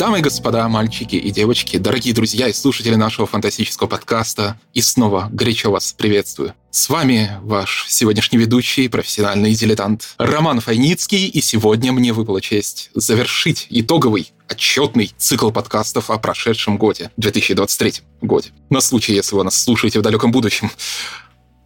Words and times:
Дамы 0.00 0.20
и 0.20 0.22
господа, 0.22 0.66
мальчики 0.66 1.16
и 1.16 1.30
девочки, 1.30 1.76
дорогие 1.76 2.14
друзья 2.14 2.48
и 2.48 2.54
слушатели 2.54 2.94
нашего 2.94 3.26
фантастического 3.26 3.86
подкаста, 3.86 4.58
и 4.72 4.80
снова 4.80 5.28
горячо 5.30 5.70
вас 5.70 5.92
приветствую. 5.92 6.54
С 6.70 6.88
вами 6.88 7.32
ваш 7.42 7.84
сегодняшний 7.86 8.38
ведущий, 8.38 8.88
профессиональный 8.88 9.52
дилетант 9.52 10.14
Роман 10.16 10.60
Файницкий, 10.60 11.26
и 11.26 11.42
сегодня 11.42 11.92
мне 11.92 12.14
выпала 12.14 12.40
честь 12.40 12.88
завершить 12.94 13.66
итоговый 13.68 14.32
отчетный 14.48 15.12
цикл 15.18 15.50
подкастов 15.50 16.08
о 16.08 16.16
прошедшем 16.16 16.78
годе, 16.78 17.10
2023 17.18 17.92
годе. 18.22 18.52
На 18.70 18.80
случай, 18.80 19.12
если 19.12 19.36
вы 19.36 19.44
нас 19.44 19.62
слушаете 19.62 19.98
в 19.98 20.02
далеком 20.02 20.32
будущем. 20.32 20.70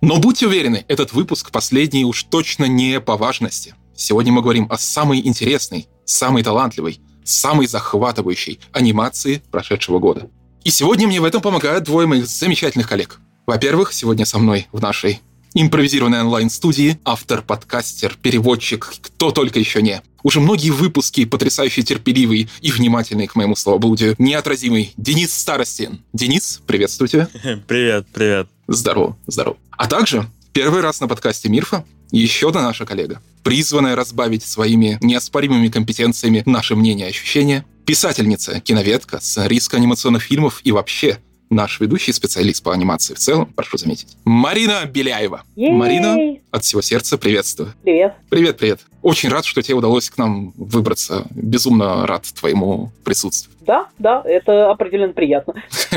Но 0.01 0.19
будьте 0.19 0.49
уверены, 0.49 0.85
этот 0.89 1.13
выпуск 1.13 1.53
последний 1.53 2.05
уж 2.05 2.25
точно 2.25 2.65
не 2.65 3.01
по 3.01 3.17
важности. 3.17 3.77
Сегодня 3.95 4.33
мы 4.33 4.43
говорим 4.43 4.67
о 4.71 4.77
самой 4.77 5.25
интересной, 5.25 5.87
самой 6.05 6.43
талантливой, 6.43 6.99
самой 7.25 7.67
захватывающей 7.67 8.61
анимации 8.73 9.43
прошедшего 9.51 9.99
года. 9.99 10.29
И 10.63 10.71
сегодня 10.71 11.07
мне 11.07 11.21
в 11.21 11.25
этом 11.25 11.43
помогают 11.43 11.85
двое 11.85 12.07
моих 12.07 12.27
замечательных 12.27 12.89
коллег. 12.89 13.21
Во-первых, 13.47 13.93
сегодня 13.93 14.25
со 14.25 14.39
мной 14.39 14.69
в 14.73 14.81
нашей 14.81 15.21
импровизированной 15.55 16.21
онлайн-студии 16.21 16.99
автор, 17.05 17.43
подкастер, 17.43 18.17
переводчик, 18.21 18.93
кто 19.01 19.31
только 19.31 19.59
еще 19.59 19.83
не. 19.83 20.03
Уже 20.23 20.41
многие 20.41 20.71
выпуски 20.71 21.27
потрясающе 21.27 21.83
терпеливый 21.83 22.49
и 22.61 22.73
внимательный 22.73 23.27
к 23.27 23.37
моему 23.37 23.55
словоблудию, 23.55 24.15
неотразимый 24.19 24.93
Денис 24.97 25.33
Старостин. 25.33 26.01
Денис, 26.13 26.61
приветствую 26.67 27.09
тебя. 27.09 27.29
Привет, 27.69 28.07
привет. 28.13 28.49
Здорово, 28.67 29.17
здорово. 29.27 29.59
А 29.71 29.87
также 29.87 30.27
первый 30.53 30.81
раз 30.81 31.01
на 31.01 31.09
подкасте 31.09 31.49
Мирфа 31.49 31.85
еще 32.21 32.49
одна 32.49 32.63
наша 32.63 32.87
коллега, 32.87 33.21
призванная 33.43 33.97
разбавить 33.97 34.45
своими 34.45 34.99
неоспоримыми 35.01 35.69
компетенциями 35.69 36.43
наше 36.47 36.77
мнение 36.77 37.07
и 37.07 37.11
ощущения, 37.11 37.65
писательница, 37.87 38.61
киноведка, 38.61 39.21
сценаристка 39.21 39.77
анимационных 39.77 40.23
фильмов 40.23 40.61
и 40.65 40.73
вообще 40.73 41.19
наш 41.51 41.81
ведущий 41.81 42.13
специалист 42.13 42.63
по 42.63 42.73
анимации 42.73 43.15
в 43.15 43.19
целом, 43.19 43.53
прошу 43.55 43.77
заметить, 43.77 44.17
Марина 44.25 44.85
Беляева. 44.87 45.43
Ей! 45.57 45.73
Марина, 45.73 46.39
от 46.51 46.65
всего 46.65 46.83
сердца 46.83 47.19
приветствую. 47.19 47.73
Привет. 47.83 48.15
Привет, 48.31 48.59
привет. 48.59 48.81
Очень 49.03 49.29
рад, 49.29 49.45
что 49.45 49.63
тебе 49.63 49.75
удалось 49.75 50.09
к 50.11 50.19
нам 50.19 50.53
выбраться. 50.57 51.27
Безумно 51.31 52.07
рад 52.07 52.25
твоему 52.33 52.91
присутствию. 53.05 53.55
Да, 53.61 53.89
да, 53.99 54.23
это 54.25 54.71
определенно 54.71 55.13
приятно. 55.13 55.55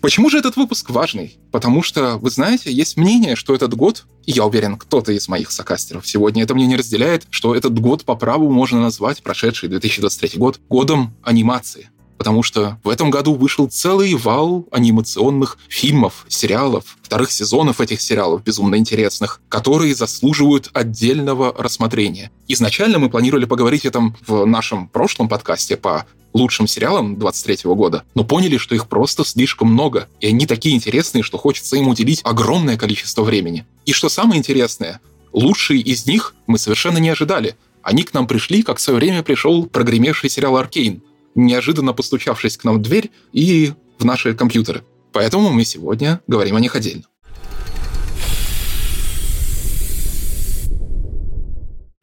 Почему 0.00 0.30
же 0.30 0.38
этот 0.38 0.56
выпуск 0.56 0.88
важный? 0.88 1.38
Потому 1.52 1.82
что, 1.82 2.16
вы 2.16 2.30
знаете, 2.30 2.72
есть 2.72 2.96
мнение, 2.96 3.36
что 3.36 3.54
этот 3.54 3.74
год, 3.74 4.06
и 4.24 4.32
я 4.32 4.46
уверен, 4.46 4.78
кто-то 4.78 5.12
из 5.12 5.28
моих 5.28 5.50
сокастеров 5.50 6.06
сегодня 6.06 6.42
это 6.42 6.54
мнение 6.54 6.78
разделяет, 6.78 7.26
что 7.28 7.54
этот 7.54 7.78
год 7.78 8.04
по 8.04 8.16
праву 8.16 8.50
можно 8.50 8.80
назвать, 8.80 9.22
прошедший 9.22 9.68
2023 9.68 10.38
год, 10.38 10.58
годом 10.70 11.14
анимации. 11.22 11.90
Потому 12.20 12.42
что 12.42 12.78
в 12.84 12.90
этом 12.90 13.08
году 13.08 13.34
вышел 13.34 13.66
целый 13.66 14.12
вал 14.12 14.66
анимационных 14.72 15.56
фильмов, 15.70 16.26
сериалов, 16.28 16.84
вторых 17.00 17.32
сезонов 17.32 17.80
этих 17.80 18.02
сериалов 18.02 18.44
безумно 18.44 18.74
интересных, 18.74 19.40
которые 19.48 19.94
заслуживают 19.94 20.68
отдельного 20.74 21.54
рассмотрения. 21.56 22.30
Изначально 22.46 22.98
мы 22.98 23.08
планировали 23.08 23.46
поговорить 23.46 23.86
о 23.86 23.88
этом 23.88 24.14
в 24.26 24.44
нашем 24.44 24.86
прошлом 24.88 25.30
подкасте 25.30 25.78
по 25.78 26.04
лучшим 26.34 26.66
сериалам 26.66 27.18
23 27.18 27.60
года, 27.72 28.04
но 28.14 28.22
поняли, 28.22 28.58
что 28.58 28.74
их 28.74 28.86
просто 28.86 29.24
слишком 29.24 29.72
много, 29.72 30.06
и 30.20 30.26
они 30.26 30.44
такие 30.44 30.76
интересные, 30.76 31.22
что 31.22 31.38
хочется 31.38 31.76
им 31.76 31.88
уделить 31.88 32.20
огромное 32.22 32.76
количество 32.76 33.22
времени. 33.22 33.64
И 33.86 33.94
что 33.94 34.10
самое 34.10 34.38
интересное, 34.38 35.00
лучшие 35.32 35.80
из 35.80 36.04
них 36.04 36.34
мы 36.46 36.58
совершенно 36.58 36.98
не 36.98 37.08
ожидали. 37.08 37.56
Они 37.82 38.02
к 38.02 38.12
нам 38.12 38.26
пришли, 38.26 38.62
как 38.62 38.76
в 38.76 38.82
свое 38.82 38.98
время 38.98 39.22
пришел 39.22 39.64
прогремевший 39.64 40.28
сериал 40.28 40.58
«Аркейн», 40.58 41.02
неожиданно 41.34 41.92
постучавшись 41.92 42.56
к 42.56 42.64
нам 42.64 42.78
в 42.78 42.82
дверь 42.82 43.10
и 43.32 43.72
в 43.98 44.04
наши 44.04 44.34
компьютеры. 44.34 44.82
Поэтому 45.12 45.50
мы 45.50 45.64
сегодня 45.64 46.20
говорим 46.26 46.56
о 46.56 46.60
них 46.60 46.76
отдельно. 46.76 47.04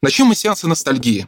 Начнем 0.01 0.27
мы 0.27 0.35
с 0.35 0.39
сеанса 0.39 0.67
ностальгии. 0.67 1.27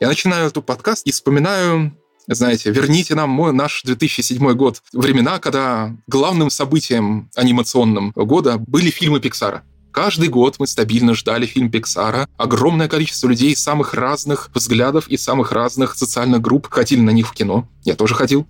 Я 0.00 0.08
начинаю 0.08 0.46
этот 0.46 0.64
подкаст 0.64 1.06
и 1.06 1.12
вспоминаю 1.12 1.96
знаете, 2.26 2.70
верните 2.70 3.14
нам 3.14 3.30
мой, 3.30 3.52
наш 3.52 3.82
2007 3.82 4.52
год. 4.52 4.82
Времена, 4.92 5.38
когда 5.40 5.96
главным 6.06 6.50
событием 6.50 7.28
анимационным 7.34 8.12
года 8.14 8.58
были 8.58 8.90
фильмы 8.90 9.20
Пиксара. 9.20 9.64
Каждый 9.92 10.28
год 10.28 10.56
мы 10.58 10.66
стабильно 10.66 11.14
ждали 11.14 11.46
фильм 11.46 11.70
Пиксара. 11.70 12.28
Огромное 12.36 12.88
количество 12.88 13.28
людей 13.28 13.56
самых 13.56 13.94
разных 13.94 14.50
взглядов 14.54 15.08
и 15.08 15.16
самых 15.16 15.52
разных 15.52 15.96
социальных 15.96 16.40
групп 16.40 16.68
ходили 16.70 17.00
на 17.00 17.10
них 17.10 17.28
в 17.28 17.32
кино. 17.32 17.68
Я 17.84 17.96
тоже 17.96 18.14
ходил. 18.14 18.46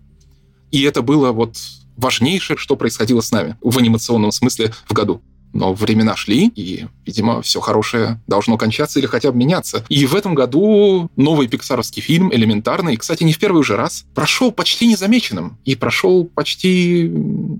И 0.71 0.83
это 0.83 1.03
было 1.03 1.33
вот 1.33 1.57
важнейшее, 1.97 2.57
что 2.57 2.77
происходило 2.77 3.21
с 3.21 3.31
нами 3.31 3.57
в 3.61 3.77
анимационном 3.79 4.33
смысле 4.33 4.73
в 4.87 4.93
году. 4.93 5.23
Но 5.53 5.75
времена 5.75 6.17
шли, 6.17 6.49
и, 6.55 6.87
видимо, 7.05 7.43
все 7.43 7.61
хорошее 7.61 8.21
должно 8.27 8.57
кончаться 8.57 8.99
или 8.99 9.07
хотя 9.07 9.33
бы 9.33 9.39
меняться. 9.39 9.85
И 9.89 10.07
в 10.07 10.15
этом 10.15 10.35
году 10.35 11.11
новый 11.17 11.49
пиксаровский 11.49 12.03
фильм 12.03 12.33
«Элементарный», 12.33 12.97
кстати, 12.97 13.25
не 13.25 13.33
в 13.33 13.39
первый 13.39 13.59
уже 13.59 13.77
раз, 13.77 14.05
прошел 14.15 14.53
почти 14.53 14.87
незамеченным. 14.87 15.59
И 15.65 15.75
прошел 15.75 16.25
почти 16.25 17.11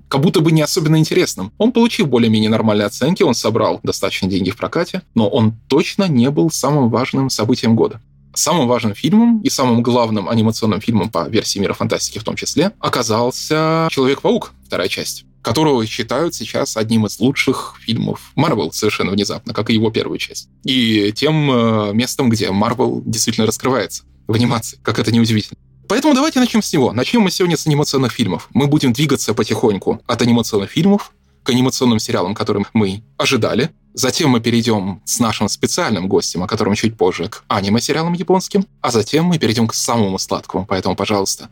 как 0.07 0.21
будто 0.21 0.41
бы 0.41 0.51
не 0.51 0.61
особенно 0.61 0.97
интересным. 0.97 1.51
Он 1.57 1.71
получил 1.71 2.05
более-менее 2.05 2.49
нормальные 2.49 2.85
оценки, 2.85 3.23
он 3.23 3.33
собрал 3.33 3.79
достаточно 3.83 4.27
деньги 4.27 4.51
в 4.51 4.57
прокате, 4.57 5.01
но 5.15 5.27
он 5.27 5.53
точно 5.67 6.07
не 6.07 6.29
был 6.29 6.49
самым 6.49 6.89
важным 6.89 7.29
событием 7.29 7.75
года. 7.75 8.01
Самым 8.33 8.67
важным 8.67 8.95
фильмом 8.95 9.41
и 9.41 9.49
самым 9.49 9.81
главным 9.81 10.29
анимационным 10.29 10.79
фильмом 10.79 11.09
по 11.09 11.27
версии 11.27 11.59
мира 11.59 11.73
фантастики 11.73 12.17
в 12.17 12.23
том 12.23 12.35
числе 12.37 12.71
оказался 12.79 13.89
«Человек-паук», 13.91 14.53
вторая 14.65 14.87
часть 14.87 15.25
которого 15.41 15.85
считают 15.85 16.35
сейчас 16.35 16.77
одним 16.77 17.05
из 17.05 17.19
лучших 17.19 17.75
фильмов 17.79 18.31
Марвел 18.35 18.71
совершенно 18.71 19.11
внезапно, 19.11 19.53
как 19.53 19.69
и 19.69 19.73
его 19.73 19.89
первую 19.89 20.17
часть. 20.17 20.49
И 20.63 21.11
тем 21.15 21.51
э, 21.51 21.93
местом, 21.93 22.29
где 22.29 22.51
Марвел 22.51 23.01
действительно 23.05 23.47
раскрывается 23.47 24.03
в 24.27 24.33
анимации, 24.33 24.79
как 24.83 24.99
это 24.99 25.11
неудивительно. 25.11 25.57
Поэтому 25.87 26.13
давайте 26.13 26.39
начнем 26.39 26.61
с 26.61 26.71
него. 26.71 26.93
Начнем 26.93 27.21
мы 27.21 27.31
сегодня 27.31 27.57
с 27.57 27.67
анимационных 27.67 28.13
фильмов. 28.13 28.47
Мы 28.53 28.67
будем 28.67 28.93
двигаться 28.93 29.33
потихоньку 29.33 30.01
от 30.07 30.21
анимационных 30.21 30.71
фильмов 30.71 31.11
к 31.43 31.49
анимационным 31.49 31.99
сериалам, 31.99 32.35
которым 32.35 32.65
мы 32.73 33.03
ожидали. 33.17 33.71
Затем 33.93 34.29
мы 34.29 34.39
перейдем 34.39 35.01
с 35.05 35.19
нашим 35.19 35.49
специальным 35.49 36.07
гостем, 36.07 36.43
о 36.43 36.47
котором 36.47 36.75
чуть 36.75 36.95
позже, 36.95 37.27
к 37.27 37.43
аниме-сериалам 37.49 38.13
японским. 38.13 38.65
А 38.79 38.91
затем 38.91 39.25
мы 39.25 39.37
перейдем 39.37 39.67
к 39.67 39.73
самому 39.73 40.17
сладкому. 40.17 40.65
Поэтому, 40.65 40.95
пожалуйста, 40.95 41.49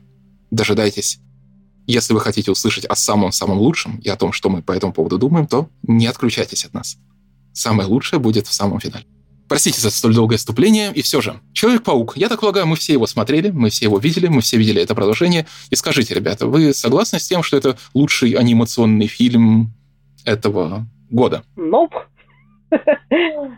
дожидайтесь 0.51 1.19
если 1.91 2.13
вы 2.13 2.19
хотите 2.19 2.51
услышать 2.51 2.85
о 2.85 2.95
самом-самом 2.95 3.57
лучшем 3.57 3.97
и 3.97 4.09
о 4.09 4.15
том, 4.15 4.31
что 4.31 4.49
мы 4.49 4.61
по 4.61 4.71
этому 4.71 4.93
поводу 4.93 5.17
думаем, 5.17 5.47
то 5.47 5.69
не 5.83 6.05
отключайтесь 6.07 6.65
от 6.65 6.73
нас. 6.73 6.97
Самое 7.53 7.89
лучшее 7.89 8.19
будет 8.19 8.47
в 8.47 8.53
самом 8.53 8.79
финале. 8.79 9.05
Простите 9.47 9.81
за 9.81 9.89
столь 9.89 10.13
долгое 10.13 10.37
вступление, 10.37 10.91
и 10.93 11.01
все 11.01 11.19
же. 11.21 11.39
Человек-паук. 11.53 12.15
Я 12.15 12.29
так 12.29 12.41
полагаю, 12.41 12.67
мы 12.67 12.75
все 12.75 12.93
его 12.93 13.07
смотрели, 13.07 13.49
мы 13.49 13.71
все 13.71 13.85
его 13.85 13.97
видели, 13.97 14.27
мы 14.27 14.41
все 14.41 14.57
видели 14.57 14.83
это 14.83 14.93
продолжение. 14.93 15.47
И 15.71 15.75
скажите, 15.75 16.13
ребята, 16.13 16.45
вы 16.45 16.71
согласны 16.73 17.19
с 17.19 17.27
тем, 17.27 17.41
что 17.41 17.57
это 17.57 17.75
лучший 17.95 18.33
анимационный 18.33 19.07
фильм 19.07 19.73
этого 20.25 20.85
года? 21.09 21.41
Nope. 21.57 21.95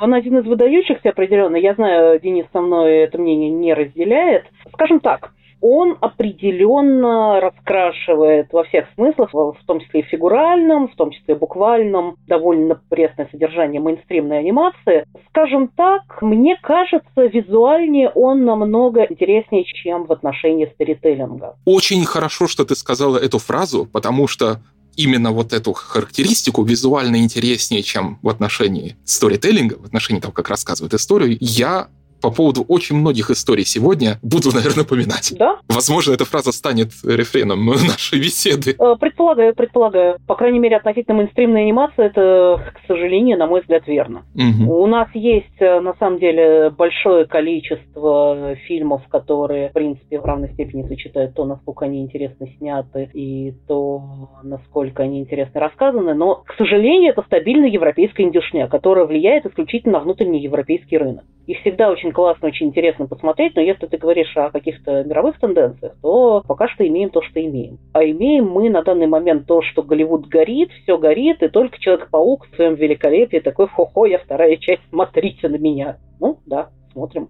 Он 0.00 0.14
один 0.14 0.38
из 0.38 0.44
выдающихся 0.44 1.08
определенно. 1.08 1.56
Я 1.56 1.74
знаю, 1.74 2.20
Денис 2.20 2.44
со 2.52 2.60
мной 2.60 2.98
это 2.98 3.16
мнение 3.16 3.50
не 3.50 3.72
разделяет. 3.72 4.44
Скажем 4.74 5.00
так, 5.00 5.32
он 5.60 5.96
определенно 6.00 7.40
раскрашивает 7.40 8.52
во 8.52 8.64
всех 8.64 8.86
смыслах, 8.94 9.32
в 9.32 9.64
том 9.66 9.80
числе 9.80 10.00
и 10.00 10.04
фигуральном, 10.04 10.88
в 10.88 10.96
том 10.96 11.10
числе 11.10 11.34
и 11.34 11.38
буквальном, 11.38 12.16
довольно 12.26 12.80
пресное 12.88 13.28
содержание 13.30 13.80
мейнстримной 13.80 14.38
анимации. 14.38 15.04
Скажем 15.28 15.68
так, 15.68 16.02
мне 16.22 16.56
кажется, 16.62 17.26
визуальнее 17.26 18.10
он 18.10 18.44
намного 18.44 19.02
интереснее, 19.04 19.64
чем 19.64 20.06
в 20.06 20.12
отношении 20.12 20.66
сторителлинга. 20.74 21.56
Очень 21.64 22.04
хорошо, 22.04 22.48
что 22.48 22.64
ты 22.64 22.74
сказала 22.74 23.18
эту 23.18 23.38
фразу, 23.38 23.86
потому 23.86 24.26
что 24.26 24.60
именно 24.96 25.30
вот 25.32 25.52
эту 25.52 25.72
характеристику 25.72 26.62
визуально 26.62 27.16
интереснее, 27.16 27.82
чем 27.82 28.18
в 28.22 28.28
отношении 28.28 28.96
сторителлинга, 29.04 29.78
в 29.78 29.84
отношении 29.84 30.20
того, 30.20 30.32
как 30.32 30.48
рассказывают 30.48 30.94
историю, 30.94 31.36
я 31.40 31.88
по 32.20 32.30
поводу 32.30 32.64
очень 32.68 32.96
многих 32.96 33.30
историй 33.30 33.64
сегодня 33.64 34.18
буду, 34.22 34.50
наверное, 34.54 34.84
поминать. 34.84 35.34
Да? 35.38 35.58
Возможно, 35.68 36.12
эта 36.12 36.24
фраза 36.24 36.52
станет 36.52 36.88
рефреном 37.04 37.66
нашей 37.66 38.18
беседы. 38.18 38.76
Э, 38.78 38.96
предполагаю, 38.98 39.54
предполагаю. 39.54 40.18
По 40.26 40.34
крайней 40.34 40.58
мере, 40.58 40.76
относительно 40.76 41.16
мейнстримной 41.18 41.62
анимации, 41.62 42.06
это, 42.06 42.72
к 42.74 42.86
сожалению, 42.86 43.38
на 43.38 43.46
мой 43.46 43.60
взгляд, 43.60 43.86
верно. 43.86 44.24
Угу. 44.34 44.82
У 44.82 44.86
нас 44.86 45.08
есть, 45.14 45.60
э, 45.60 45.80
на 45.80 45.94
самом 45.94 46.18
деле, 46.18 46.70
большое 46.70 47.26
количество 47.26 48.56
фильмов, 48.66 49.02
которые, 49.08 49.70
в 49.70 49.72
принципе, 49.72 50.20
в 50.20 50.24
равной 50.24 50.52
степени 50.52 50.86
сочетают 50.86 51.34
то, 51.34 51.44
насколько 51.44 51.84
они 51.84 52.02
интересно 52.02 52.46
сняты, 52.58 53.10
и 53.12 53.52
то, 53.66 54.02
насколько 54.42 55.02
они 55.02 55.20
интересно 55.20 55.60
рассказаны. 55.60 56.14
Но, 56.14 56.42
к 56.46 56.54
сожалению, 56.56 57.12
это 57.12 57.22
стабильная 57.22 57.68
европейская 57.68 58.24
индюшня, 58.24 58.68
которая 58.68 59.06
влияет 59.06 59.46
исключительно 59.46 59.90
на 59.90 60.00
внутренний 60.00 60.40
европейский 60.40 60.98
рынок. 60.98 61.24
И 61.46 61.54
всегда 61.54 61.90
очень 61.90 62.09
очень 62.10 62.12
классно, 62.12 62.48
очень 62.48 62.66
интересно 62.66 63.06
посмотреть, 63.06 63.54
но 63.54 63.62
если 63.62 63.86
ты 63.86 63.96
говоришь 63.96 64.36
о 64.36 64.50
каких-то 64.50 65.04
мировых 65.04 65.38
тенденциях, 65.38 65.94
то 66.02 66.42
пока 66.46 66.68
что 66.68 66.86
имеем 66.86 67.10
то, 67.10 67.22
что 67.22 67.40
имеем. 67.40 67.78
А 67.92 68.04
имеем 68.04 68.46
мы 68.46 68.68
на 68.68 68.82
данный 68.82 69.06
момент 69.06 69.46
то, 69.46 69.62
что 69.62 69.82
Голливуд 69.82 70.26
горит, 70.26 70.70
все 70.82 70.98
горит, 70.98 71.42
и 71.42 71.48
только 71.48 71.78
Человек-паук 71.78 72.46
в 72.46 72.56
своем 72.56 72.74
великолепии 72.74 73.38
такой, 73.38 73.68
хо-хо, 73.68 74.06
я 74.06 74.18
вторая 74.18 74.56
часть, 74.56 74.82
смотрите 74.90 75.48
на 75.48 75.56
меня. 75.56 75.98
Ну, 76.18 76.38
да, 76.46 76.70
смотрим. 76.92 77.28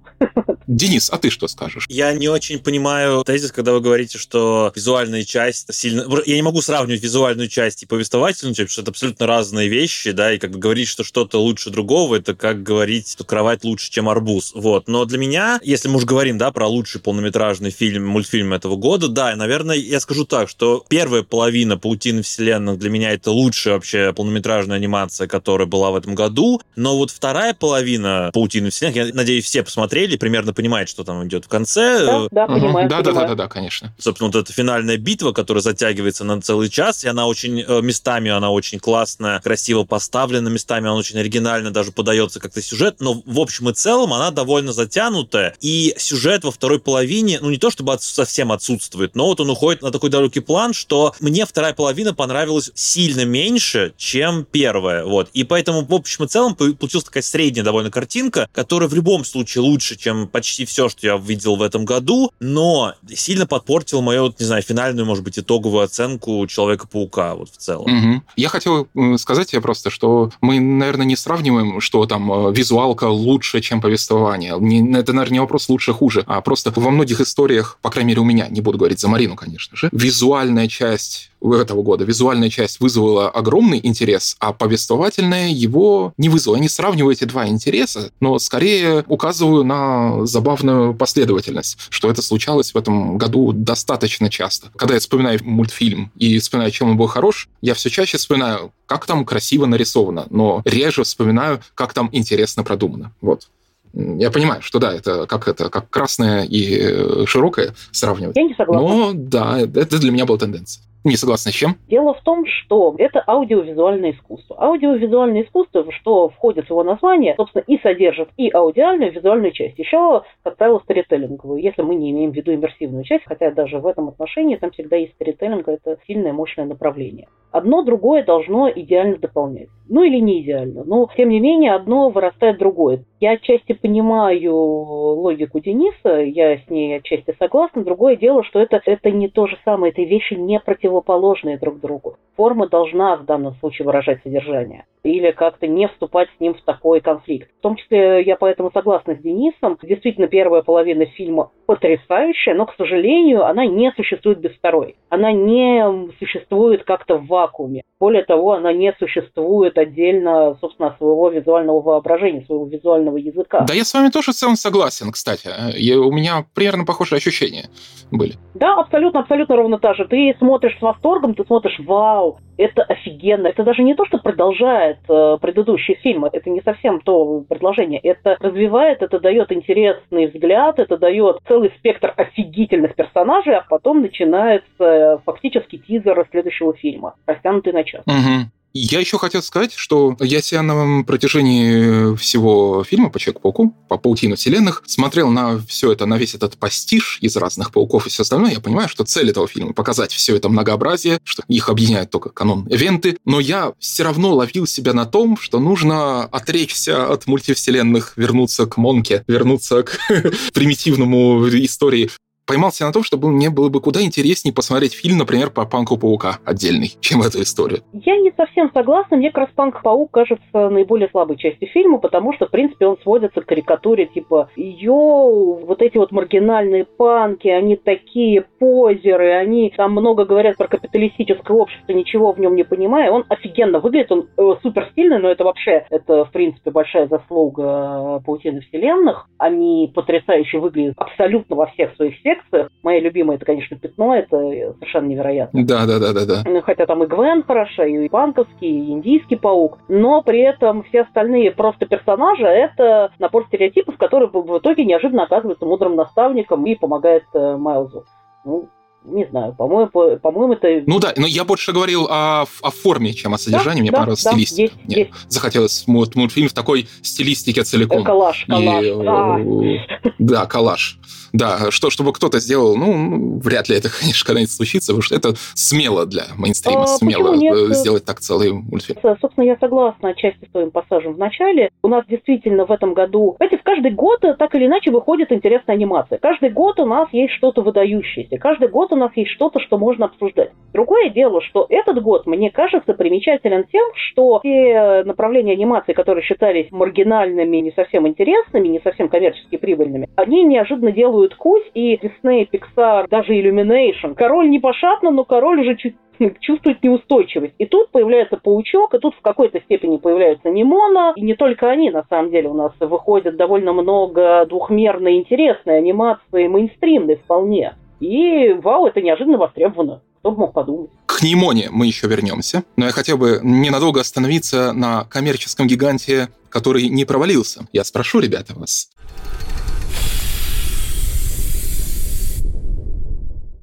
Денис, 0.66 1.10
а 1.10 1.18
ты 1.18 1.30
что 1.30 1.48
скажешь? 1.48 1.86
Я 1.88 2.12
не 2.12 2.28
очень 2.28 2.58
понимаю 2.60 3.24
тезис, 3.24 3.50
когда 3.50 3.72
вы 3.72 3.80
говорите, 3.80 4.18
что 4.18 4.72
визуальная 4.74 5.24
часть 5.24 5.72
сильно... 5.74 6.06
Я 6.26 6.36
не 6.36 6.42
могу 6.42 6.62
сравнивать 6.62 7.02
визуальную 7.02 7.48
часть 7.48 7.82
и 7.82 7.86
повествовательную 7.86 8.54
часть, 8.54 8.68
потому 8.68 8.72
что 8.72 8.82
это 8.82 8.90
абсолютно 8.90 9.26
разные 9.26 9.68
вещи, 9.68 10.12
да, 10.12 10.32
и 10.32 10.38
как 10.38 10.52
бы 10.52 10.58
говорить, 10.58 10.88
что 10.88 11.02
что-то 11.02 11.40
лучше 11.40 11.70
другого, 11.70 12.16
это 12.16 12.34
как 12.34 12.62
говорить, 12.62 13.10
что 13.10 13.24
кровать 13.24 13.64
лучше, 13.64 13.90
чем 13.90 14.08
арбуз. 14.08 14.52
Вот. 14.54 14.88
Но 14.88 15.04
для 15.04 15.18
меня, 15.18 15.60
если 15.62 15.88
мы 15.88 15.96
уже 15.96 16.06
говорим, 16.06 16.38
да, 16.38 16.52
про 16.52 16.68
лучший 16.68 17.00
полнометражный 17.00 17.70
фильм, 17.70 18.06
мультфильм 18.06 18.52
этого 18.52 18.76
года, 18.76 19.08
да, 19.08 19.34
наверное, 19.34 19.76
я 19.76 19.98
скажу 19.98 20.24
так, 20.24 20.48
что 20.48 20.84
первая 20.88 21.22
половина 21.22 21.78
«Паутины 21.78 22.22
вселенных» 22.22 22.78
для 22.78 22.90
меня 22.90 23.10
это 23.10 23.32
лучшая 23.32 23.74
вообще 23.74 24.12
полнометражная 24.12 24.76
анимация, 24.76 25.26
которая 25.26 25.66
была 25.66 25.90
в 25.90 25.96
этом 25.96 26.14
году, 26.14 26.60
но 26.76 26.96
вот 26.96 27.10
вторая 27.10 27.54
половина 27.54 28.30
«Паутины 28.32 28.70
вселенных», 28.70 28.96
я 28.96 29.14
надеюсь, 29.14 29.49
все 29.50 29.64
посмотрели, 29.64 30.16
примерно 30.16 30.54
понимают, 30.54 30.88
что 30.88 31.02
там 31.02 31.26
идет 31.26 31.46
в 31.46 31.48
конце. 31.48 32.06
Да, 32.06 32.28
да, 32.30 32.46
понимаю. 32.46 32.88
Да, 32.88 33.02
да, 33.02 33.10
да, 33.10 33.26
да, 33.26 33.34
да, 33.34 33.48
конечно. 33.48 33.92
Собственно, 33.98 34.30
вот 34.30 34.36
эта 34.36 34.52
финальная 34.52 34.96
битва, 34.96 35.32
которая 35.32 35.60
затягивается 35.60 36.22
на 36.22 36.40
целый 36.40 36.68
час, 36.68 37.02
и 37.02 37.08
она 37.08 37.26
очень 37.26 37.60
э, 37.60 37.80
местами, 37.82 38.30
она 38.30 38.50
очень 38.50 38.78
классно, 38.78 39.40
красиво 39.42 39.82
поставлена, 39.82 40.48
местами 40.48 40.86
она 40.86 40.94
очень 40.94 41.18
оригинально 41.18 41.72
даже 41.72 41.90
подается 41.90 42.38
как-то 42.38 42.62
сюжет, 42.62 43.00
но 43.00 43.20
в 43.26 43.40
общем 43.40 43.70
и 43.70 43.72
целом 43.72 44.12
она 44.12 44.30
довольно 44.30 44.72
затянутая, 44.72 45.56
и 45.60 45.94
сюжет 45.98 46.44
во 46.44 46.52
второй 46.52 46.78
половине, 46.78 47.40
ну 47.42 47.50
не 47.50 47.58
то 47.58 47.70
чтобы 47.70 47.96
совсем 47.98 48.52
отсутствует, 48.52 49.16
но 49.16 49.26
вот 49.26 49.40
он 49.40 49.50
уходит 49.50 49.82
на 49.82 49.90
такой 49.90 50.10
далекий 50.10 50.40
план, 50.40 50.74
что 50.74 51.12
мне 51.18 51.44
вторая 51.44 51.74
половина 51.74 52.14
понравилась 52.14 52.70
сильно 52.74 53.24
меньше, 53.24 53.94
чем 53.96 54.44
первая, 54.44 55.04
вот, 55.04 55.28
и 55.32 55.42
поэтому 55.42 55.84
в 55.84 55.92
общем 55.92 56.26
и 56.26 56.28
целом 56.28 56.54
получилась 56.54 57.04
такая 57.04 57.24
средняя 57.24 57.64
довольно 57.64 57.90
картинка, 57.90 58.48
которая 58.52 58.88
в 58.88 58.94
любом 58.94 59.24
случае 59.24 59.39
случае 59.40 59.62
лучше, 59.62 59.96
чем 59.96 60.28
почти 60.28 60.64
все, 60.64 60.88
что 60.88 61.06
я 61.06 61.16
видел 61.16 61.56
в 61.56 61.62
этом 61.62 61.84
году, 61.84 62.30
но 62.40 62.94
сильно 63.08 63.46
подпортил 63.46 64.02
мою, 64.02 64.34
не 64.38 64.44
знаю, 64.44 64.62
финальную, 64.62 65.06
может 65.06 65.24
быть, 65.24 65.38
итоговую 65.38 65.82
оценку 65.82 66.46
Человека-паука 66.46 67.34
вот 67.34 67.50
в 67.50 67.56
целом. 67.56 68.14
Угу. 68.14 68.22
Я 68.36 68.48
хотел 68.48 68.88
сказать 69.16 69.50
тебе 69.50 69.60
просто, 69.60 69.90
что 69.90 70.30
мы, 70.40 70.60
наверное, 70.60 71.06
не 71.06 71.16
сравниваем, 71.16 71.80
что 71.80 72.04
там 72.06 72.30
э, 72.32 72.52
визуалка 72.52 73.04
лучше, 73.04 73.60
чем 73.60 73.80
повествование. 73.80 74.52
Это, 74.98 75.12
наверное, 75.12 75.34
не 75.34 75.40
вопрос 75.40 75.68
лучше-хуже, 75.68 76.24
а 76.26 76.40
просто 76.40 76.72
во 76.74 76.90
многих 76.90 77.20
историях, 77.20 77.78
по 77.82 77.90
крайней 77.90 78.08
мере, 78.08 78.20
у 78.20 78.24
меня, 78.24 78.48
не 78.48 78.60
буду 78.60 78.78
говорить 78.78 79.00
за 79.00 79.08
Марину, 79.08 79.36
конечно 79.36 79.76
же, 79.76 79.88
визуальная 79.92 80.68
часть 80.68 81.29
этого 81.42 81.82
года, 81.82 82.04
визуальная 82.04 82.50
часть 82.50 82.80
вызвала 82.80 83.30
огромный 83.30 83.80
интерес, 83.82 84.36
а 84.38 84.52
повествовательная 84.52 85.48
его 85.48 86.12
не 86.18 86.28
вызвала. 86.28 86.56
Я 86.56 86.62
не 86.62 86.68
сравниваю 86.68 87.12
эти 87.12 87.24
два 87.24 87.46
интереса, 87.48 88.10
но 88.20 88.38
скорее 88.38 89.04
указываю 89.08 89.40
указываю 89.40 89.64
на 89.64 90.26
забавную 90.26 90.94
последовательность, 90.94 91.78
что 91.88 92.10
это 92.10 92.22
случалось 92.22 92.72
в 92.74 92.76
этом 92.76 93.16
году 93.18 93.52
достаточно 93.52 94.28
часто. 94.28 94.70
Когда 94.76 94.94
я 94.94 95.00
вспоминаю 95.00 95.40
мультфильм 95.42 96.10
и 96.16 96.38
вспоминаю, 96.38 96.70
чем 96.70 96.90
он 96.90 96.96
был 96.96 97.06
хорош, 97.06 97.48
я 97.62 97.74
все 97.74 97.90
чаще 97.90 98.18
вспоминаю, 98.18 98.72
как 98.86 99.06
там 99.06 99.24
красиво 99.24 99.66
нарисовано, 99.66 100.26
но 100.30 100.62
реже 100.64 101.04
вспоминаю, 101.04 101.60
как 101.74 101.94
там 101.94 102.08
интересно 102.12 102.64
продумано. 102.64 103.12
Вот. 103.20 103.48
Я 103.92 104.30
понимаю, 104.30 104.62
что 104.62 104.78
да, 104.78 104.94
это 104.94 105.26
как 105.26 105.48
это, 105.48 105.68
как 105.68 105.90
красное 105.90 106.44
и 106.44 106.78
э, 106.80 107.24
широкое 107.26 107.74
сравнивать. 107.90 108.36
Я 108.36 108.44
не 108.44 108.54
согласна. 108.54 108.88
Но 108.88 109.12
да, 109.14 109.60
это 109.60 109.98
для 109.98 110.12
меня 110.12 110.26
была 110.26 110.38
тенденция. 110.38 110.84
Не 111.02 111.16
согласна 111.16 111.50
с 111.50 111.54
чем? 111.54 111.76
Дело 111.88 112.12
в 112.12 112.20
том, 112.20 112.44
что 112.44 112.94
это 112.98 113.24
аудиовизуальное 113.26 114.12
искусство. 114.12 114.56
Аудиовизуальное 114.62 115.44
искусство, 115.44 115.86
что 115.92 116.28
входит 116.28 116.66
в 116.66 116.70
его 116.70 116.84
название, 116.84 117.34
собственно, 117.36 117.64
и 117.66 117.78
содержит 117.78 118.28
и 118.36 118.50
аудиальную, 118.50 119.10
и 119.10 119.14
визуальную 119.14 119.52
часть. 119.52 119.78
Еще, 119.78 120.22
как 120.42 120.56
правило, 120.58 120.78
сторителлинговую, 120.80 121.62
если 121.62 121.80
мы 121.80 121.94
не 121.94 122.10
имеем 122.10 122.32
в 122.32 122.34
виду 122.34 122.52
иммерсивную 122.52 123.04
часть, 123.04 123.24
хотя 123.24 123.50
даже 123.50 123.78
в 123.78 123.86
этом 123.86 124.08
отношении 124.08 124.56
там 124.56 124.72
всегда 124.72 124.96
есть 124.96 125.14
сторителлинг, 125.14 125.68
это 125.68 125.96
сильное, 126.06 126.34
мощное 126.34 126.66
направление. 126.66 127.28
Одно 127.50 127.82
другое 127.82 128.22
должно 128.22 128.70
идеально 128.70 129.16
дополнять. 129.16 129.68
Ну 129.88 130.02
или 130.02 130.18
не 130.18 130.42
идеально, 130.42 130.84
но 130.84 131.08
тем 131.16 131.30
не 131.30 131.40
менее 131.40 131.74
одно 131.74 132.10
вырастает 132.10 132.58
другое. 132.58 133.04
Я 133.20 133.32
отчасти 133.32 133.74
понимаю 133.74 134.56
логику 134.56 135.60
Дениса, 135.60 136.20
я 136.22 136.56
с 136.56 136.70
ней 136.70 136.96
отчасти 136.96 137.36
согласна. 137.38 137.84
Другое 137.84 138.16
дело, 138.16 138.42
что 138.42 138.58
это, 138.60 138.80
это 138.82 139.10
не 139.10 139.28
то 139.28 139.46
же 139.46 139.58
самое, 139.62 139.92
это 139.92 140.00
вещи 140.00 140.32
не 140.32 140.58
противоположные 140.58 141.58
друг 141.58 141.80
другу. 141.80 142.16
Форма 142.36 142.66
должна 142.66 143.16
в 143.16 143.26
данном 143.26 143.56
случае 143.56 143.84
выражать 143.84 144.22
содержание 144.22 144.86
или 145.02 145.30
как-то 145.30 145.66
не 145.66 145.88
вступать 145.88 146.28
с 146.36 146.40
ним 146.40 146.54
в 146.54 146.62
такой 146.62 147.00
конфликт. 147.00 147.50
В 147.58 147.62
том 147.62 147.76
числе 147.76 148.22
я 148.22 148.36
поэтому 148.36 148.70
согласна 148.72 149.14
с 149.14 149.18
Денисом. 149.18 149.78
Действительно, 149.82 150.26
первая 150.26 150.62
половина 150.62 151.06
фильма 151.06 151.50
потрясающая, 151.66 152.54
но, 152.54 152.66
к 152.66 152.74
сожалению, 152.76 153.44
она 153.44 153.66
не 153.66 153.92
существует 153.92 154.40
без 154.40 154.52
второй. 154.52 154.96
Она 155.08 155.32
не 155.32 156.10
существует 156.18 156.84
как-то 156.84 157.16
в 157.16 157.26
вакууме. 157.26 157.82
Более 157.98 158.24
того, 158.24 158.52
она 158.52 158.72
не 158.72 158.92
существует 158.98 159.78
отдельно, 159.78 160.56
собственно, 160.60 160.94
своего 160.98 161.28
визуального 161.28 161.80
воображения, 161.80 162.42
своего 162.42 162.66
визуального 162.66 163.09
языка. 163.16 163.60
Да, 163.66 163.74
я 163.74 163.84
с 163.84 163.94
вами 163.94 164.10
тоже 164.10 164.32
в 164.32 164.34
целом 164.34 164.56
согласен, 164.56 165.12
кстати. 165.12 165.48
И 165.76 165.94
у 165.94 166.10
меня 166.12 166.44
примерно 166.54 166.84
похожие 166.84 167.18
ощущения 167.18 167.68
были. 168.10 168.34
Да, 168.54 168.74
абсолютно, 168.74 169.20
абсолютно 169.20 169.56
ровно 169.56 169.78
та 169.78 169.94
же. 169.94 170.06
Ты 170.06 170.34
смотришь 170.38 170.76
с 170.78 170.82
восторгом, 170.82 171.34
ты 171.34 171.44
смотришь, 171.44 171.78
вау, 171.80 172.38
это 172.56 172.82
офигенно. 172.82 173.48
Это 173.48 173.62
даже 173.64 173.82
не 173.82 173.94
то, 173.94 174.04
что 174.04 174.18
продолжает 174.18 174.98
э, 175.08 175.38
предыдущий 175.40 175.94
фильм, 176.02 176.26
это 176.26 176.50
не 176.50 176.60
совсем 176.60 177.00
то 177.00 177.44
предложение. 177.48 178.00
Это 178.00 178.36
развивает, 178.40 179.02
это 179.02 179.18
дает 179.18 179.50
интересный 179.52 180.26
взгляд, 180.26 180.78
это 180.78 180.98
дает 180.98 181.38
целый 181.48 181.72
спектр 181.78 182.12
офигительных 182.16 182.94
персонажей, 182.94 183.56
а 183.56 183.64
потом 183.68 184.02
начинается 184.02 184.66
э, 184.78 185.18
фактически 185.24 185.78
тизер 185.78 186.26
следующего 186.30 186.74
фильма, 186.74 187.14
растянутый 187.26 187.72
на 187.72 187.84
час. 187.84 188.02
Угу. 188.06 188.50
Я 188.72 189.00
еще 189.00 189.18
хотел 189.18 189.42
сказать, 189.42 189.72
что 189.74 190.16
я 190.20 190.40
себя 190.40 190.62
на 190.62 191.02
протяжении 191.02 192.14
всего 192.16 192.84
фильма 192.84 193.10
по 193.10 193.18
Человеку-пауку, 193.18 193.74
по 193.88 193.98
паутину 193.98 194.36
вселенных, 194.36 194.84
смотрел 194.86 195.30
на 195.30 195.58
все 195.66 195.90
это, 195.92 196.06
на 196.06 196.16
весь 196.16 196.36
этот 196.36 196.56
пастиш 196.56 197.18
из 197.20 197.36
разных 197.36 197.72
пауков 197.72 198.06
и 198.06 198.10
все 198.10 198.22
остальное. 198.22 198.52
Я 198.52 198.60
понимаю, 198.60 198.88
что 198.88 199.04
цель 199.04 199.30
этого 199.30 199.48
фильма— 199.48 199.72
показать 199.74 200.12
все 200.12 200.36
это 200.36 200.48
многообразие, 200.48 201.18
что 201.24 201.42
их 201.48 201.68
объединяет 201.68 202.10
только 202.10 202.28
канон-эвенты. 202.28 203.18
Но 203.24 203.40
я 203.40 203.72
все 203.80 204.04
равно 204.04 204.34
ловил 204.34 204.66
себя 204.66 204.92
на 204.92 205.04
том, 205.04 205.36
что 205.36 205.58
нужно 205.58 206.24
отречься 206.24 207.12
от 207.12 207.26
мультивселенных, 207.26 208.12
вернуться 208.16 208.66
к 208.66 208.76
Монке, 208.76 209.24
вернуться 209.26 209.82
к 209.82 209.98
примитивному 210.54 211.48
истории 211.48 212.08
поймался 212.50 212.84
на 212.84 212.92
том, 212.92 213.04
что 213.04 213.16
мне 213.16 213.48
было 213.48 213.68
бы 213.68 213.80
куда 213.80 214.02
интереснее 214.02 214.52
посмотреть 214.52 214.92
фильм, 214.92 215.18
например, 215.18 215.50
по 215.50 215.64
Панку 215.66 215.96
Паука 215.96 216.40
отдельный, 216.44 216.96
чем 217.00 217.22
эту 217.22 217.42
историю. 217.42 217.82
Я 217.92 218.16
не 218.16 218.32
совсем 218.36 218.72
согласна. 218.74 219.16
Мне 219.16 219.30
как 219.30 219.44
раз 219.44 219.50
Панк 219.54 219.82
Паук 219.82 220.10
кажется 220.10 220.68
наиболее 220.68 221.08
слабой 221.10 221.36
частью 221.36 221.68
фильма, 221.68 221.98
потому 221.98 222.32
что, 222.32 222.48
в 222.48 222.50
принципе, 222.50 222.86
он 222.86 222.98
сводится 223.04 223.40
к 223.40 223.46
карикатуре 223.46 224.06
типа 224.06 224.50
«Йоу, 224.56 225.64
вот 225.64 225.80
эти 225.80 225.96
вот 225.96 226.10
маргинальные 226.10 226.86
панки, 226.86 227.46
они 227.46 227.76
такие 227.76 228.44
позеры, 228.58 229.30
они 229.30 229.72
там 229.76 229.92
много 229.92 230.24
говорят 230.24 230.56
про 230.56 230.66
капиталистическое 230.66 231.56
общество, 231.56 231.92
ничего 231.92 232.32
в 232.32 232.40
нем 232.40 232.56
не 232.56 232.64
понимая». 232.64 233.12
Он 233.12 233.24
офигенно 233.28 233.78
выглядит, 233.78 234.10
он 234.10 234.26
э, 234.36 234.54
супер 234.60 234.88
стильный, 234.90 235.20
но 235.20 235.30
это 235.30 235.44
вообще, 235.44 235.86
это, 235.88 236.24
в 236.24 236.32
принципе, 236.32 236.72
большая 236.72 237.06
заслуга 237.06 238.20
паутины 238.26 238.62
вселенных. 238.62 239.28
Они 239.38 239.88
потрясающе 239.94 240.58
выглядят 240.58 240.94
абсолютно 240.96 241.54
во 241.54 241.66
всех 241.66 241.94
своих 241.94 242.16
секциях 242.16 242.39
секциях. 242.42 242.68
Моя 242.82 243.00
любимая 243.00 243.36
это, 243.36 243.46
конечно, 243.46 243.76
пятно, 243.78 244.14
это 244.14 244.36
совершенно 244.78 245.06
невероятно. 245.06 245.64
Да, 245.64 245.86
да, 245.86 245.98
да, 245.98 246.12
да, 246.12 246.24
да. 246.44 246.62
Хотя 246.62 246.86
там 246.86 247.02
и 247.04 247.06
Гвен 247.06 247.42
хороша, 247.46 247.84
и 247.86 248.08
панковский, 248.08 248.68
и 248.68 248.90
индийский 248.92 249.36
паук, 249.36 249.78
но 249.88 250.22
при 250.22 250.40
этом 250.40 250.82
все 250.84 251.02
остальные 251.02 251.52
просто 251.52 251.86
персонажи 251.86 252.44
это 252.44 253.10
набор 253.18 253.46
стереотипов, 253.46 253.96
который 253.96 254.28
в 254.28 254.58
итоге 254.58 254.84
неожиданно 254.84 255.24
оказывается 255.24 255.64
мудрым 255.64 255.96
наставником 255.96 256.64
и 256.66 256.74
помогает 256.74 257.24
э, 257.34 257.56
Майлзу. 257.56 258.04
Ну, 258.44 258.68
не 259.04 259.24
знаю, 259.26 259.54
по-моему, 259.56 259.88
по- 259.90 260.16
по-моему, 260.16 260.52
это... 260.54 260.82
Ну 260.86 260.98
да, 260.98 261.12
но 261.16 261.26
я 261.26 261.44
больше 261.44 261.72
говорил 261.72 262.06
о, 262.10 262.42
о 262.42 262.70
форме, 262.70 263.14
чем 263.14 263.32
о 263.32 263.38
содержании. 263.38 263.78
Да, 263.78 263.82
Мне 263.82 263.90
да, 263.92 263.96
понравилась 263.96 264.22
да, 264.24 264.30
стилистика. 264.32 264.62
есть, 264.62 264.84
Мне 264.86 264.96
есть. 265.04 265.30
захотелось 265.30 265.84
мульт- 265.88 266.16
мультфильм 266.16 266.48
в 266.48 266.52
такой 266.52 266.86
стилистике 267.02 267.62
целиком. 267.62 268.04
Коллаж, 268.04 268.44
коллаж. 268.46 268.84
И, 268.84 268.90
А, 269.06 269.38
э, 269.38 270.10
да, 270.18 270.44
коллаж. 270.46 270.98
Да, 271.32 271.70
что, 271.70 271.90
чтобы 271.90 272.12
кто-то 272.12 272.40
сделал, 272.40 272.76
ну, 272.76 272.96
ну, 272.96 273.38
вряд 273.40 273.68
ли 273.68 273.76
это, 273.76 273.88
конечно, 274.00 274.26
когда-нибудь 274.26 274.52
случится, 274.52 274.92
потому 274.92 275.02
что 275.02 275.14
это 275.14 275.30
смело 275.54 276.06
для 276.06 276.24
мейнстрима, 276.36 276.82
А, 276.82 276.86
смело 276.86 277.34
нет? 277.34 277.54
э, 277.56 277.74
сделать 277.74 278.04
так 278.04 278.20
целый 278.20 278.52
мультфильм. 278.52 279.00
Собственно, 279.20 279.44
я 279.44 279.56
согласна 279.60 280.10
отчасти 280.10 280.44
с 280.44 280.50
твоим 280.50 280.70
пассажем 280.70 281.14
в 281.14 281.18
начале. 281.18 281.70
У 281.82 281.88
нас 281.88 282.04
действительно 282.08 282.66
в 282.66 282.72
этом 282.72 282.94
году... 282.94 283.34
Знаете, 283.38 283.58
в 283.58 283.62
каждый 283.62 283.92
год 283.92 284.24
э, 284.24 284.34
так 284.34 284.54
или 284.54 284.66
иначе 284.66 284.90
выходит 284.90 285.32
интересная 285.32 285.76
анимация. 285.76 286.18
Каждый 286.18 286.50
год 286.50 286.80
у 286.80 286.86
нас 286.86 287.08
есть 287.12 287.32
что-то 287.34 287.62
выдающееся. 287.62 288.38
Каждый 288.38 288.68
год 288.68 288.92
у 288.92 288.96
нас 288.96 289.10
есть 289.16 289.30
что-то, 289.30 289.60
что 289.60 289.78
можно 289.78 290.06
обсуждать. 290.06 290.50
Другое 290.72 291.10
дело, 291.10 291.40
что 291.42 291.66
этот 291.68 292.02
год, 292.02 292.26
мне 292.26 292.50
кажется, 292.50 292.94
примечателен 292.94 293.64
тем, 293.70 293.86
что 293.94 294.40
те 294.42 295.02
направления 295.04 295.52
анимации, 295.52 295.92
которые 295.92 296.24
считались 296.24 296.70
маргинальными, 296.70 297.58
не 297.58 297.72
совсем 297.72 298.06
интересными, 298.06 298.68
не 298.68 298.80
совсем 298.80 299.08
коммерчески 299.08 299.56
прибыльными, 299.56 300.08
они 300.16 300.44
неожиданно 300.44 300.92
делают 300.92 301.19
кусь, 301.34 301.64
и 301.74 301.96
Disney, 301.96 302.48
Pixar, 302.50 303.06
даже 303.08 303.32
Illumination. 303.34 304.14
Король 304.14 304.48
не 304.50 304.58
пошатно, 304.58 305.10
но 305.10 305.24
король 305.24 305.60
уже 305.60 305.76
чуть 305.76 305.96
чувствует 306.40 306.82
неустойчивость. 306.82 307.54
И 307.58 307.66
тут 307.66 307.90
появляется 307.90 308.36
паучок, 308.36 308.94
и 308.94 308.98
тут 308.98 309.14
в 309.14 309.20
какой-то 309.22 309.60
степени 309.60 309.96
появляется 309.96 310.50
Немона. 310.50 311.12
И 311.16 311.22
не 311.22 311.34
только 311.34 311.70
они, 311.70 311.90
на 311.90 312.04
самом 312.08 312.30
деле, 312.30 312.48
у 312.48 312.54
нас 312.54 312.72
выходит 312.78 313.36
довольно 313.36 313.72
много 313.72 314.46
двухмерной 314.46 315.16
интересной 315.16 315.78
анимации, 315.78 316.46
мейнстримной 316.46 317.16
вполне. 317.16 317.74
И 318.00 318.52
вау, 318.52 318.86
это 318.86 319.00
неожиданно 319.00 319.38
востребовано. 319.38 320.02
Кто 320.20 320.32
бы 320.32 320.38
мог 320.38 320.52
подумать. 320.52 320.90
К 321.06 321.22
Нимоне 321.22 321.68
мы 321.70 321.86
еще 321.86 322.06
вернемся, 322.06 322.62
но 322.76 322.86
я 322.86 322.92
хотел 322.92 323.16
бы 323.16 323.40
ненадолго 323.42 324.00
остановиться 324.00 324.72
на 324.72 325.04
коммерческом 325.04 325.66
гиганте, 325.66 326.28
который 326.50 326.88
не 326.88 327.06
провалился. 327.06 327.66
Я 327.72 327.84
спрошу, 327.84 328.20
ребята, 328.20 328.54
вас. 328.54 328.90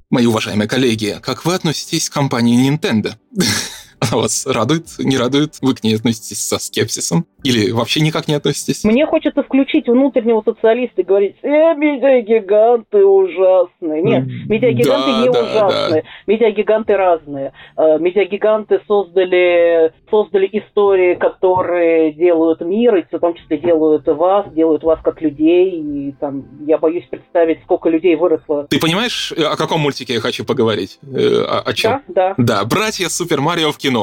Мои 0.10 0.26
уважаемые 0.26 0.70
коллеги, 0.70 1.20
как 1.22 1.44
вы 1.44 1.54
относитесь 1.54 2.10
к 2.10 2.14
компании 2.14 2.70
Nintendo? 2.70 3.16
Она 4.00 4.22
вас 4.22 4.46
радует, 4.46 4.86
не 5.00 5.18
радует? 5.18 5.58
Вы 5.62 5.74
к 5.74 5.84
ней 5.84 5.96
относитесь 5.96 6.46
со 6.46 6.60
скепсисом? 6.60 7.26
Или 7.44 7.72
вообще 7.72 8.02
никак 8.02 8.28
не 8.28 8.36
относитесь? 8.36 8.84
Мне 8.84 9.06
хочется 9.06 9.42
включить 9.44 9.88
внутреннего 9.88 10.42
социалиста 10.46 11.02
и 11.02 11.04
говорить, 11.04 11.36
э, 11.42 11.76
медиагиганты 11.76 13.06
ужасные. 13.06 14.04
Нет, 14.04 14.26
медиагиганты 14.48 15.12
Да, 15.12 15.22
не 15.22 15.30
да, 15.32 15.44
ужасные. 15.44 16.04
Медиагиганты 16.28 16.98
разные. 16.98 17.54
Э, 17.78 17.98
Медиагиганты 18.00 18.82
создали, 18.88 19.94
создали 20.10 20.50
истории, 20.52 21.16
которые 21.16 22.14
делают 22.14 22.62
мир, 22.62 22.96
и 22.98 23.04
в 23.04 23.20
том 23.20 23.34
числе 23.36 23.58
делают 23.58 24.06
вас, 24.08 24.52
делают 24.54 24.84
вас 24.84 25.00
как 25.04 25.22
людей. 25.22 25.72
И 25.72 26.12
там, 26.20 26.46
я 26.68 26.78
боюсь 26.78 27.06
представить, 27.10 27.62
сколько 27.64 27.90
людей 27.90 28.16
выросло. 28.16 28.68
Ты 28.70 28.80
понимаешь, 28.80 29.34
э, 29.36 29.44
о 29.44 29.56
каком 29.56 29.82
мультике 29.82 30.16
я 30.16 30.20
хочу 30.20 30.46
поговорить? 30.46 31.00
Э, 31.04 31.44
О, 31.48 31.62
о 31.62 31.74
чем? 31.74 32.02
Да, 32.08 32.36
да. 32.38 32.58
Да, 32.58 32.66
«Братья 32.66 33.08
Супер 33.10 33.42
Марио 33.42 33.72
в 33.72 33.78
кино», 33.78 33.97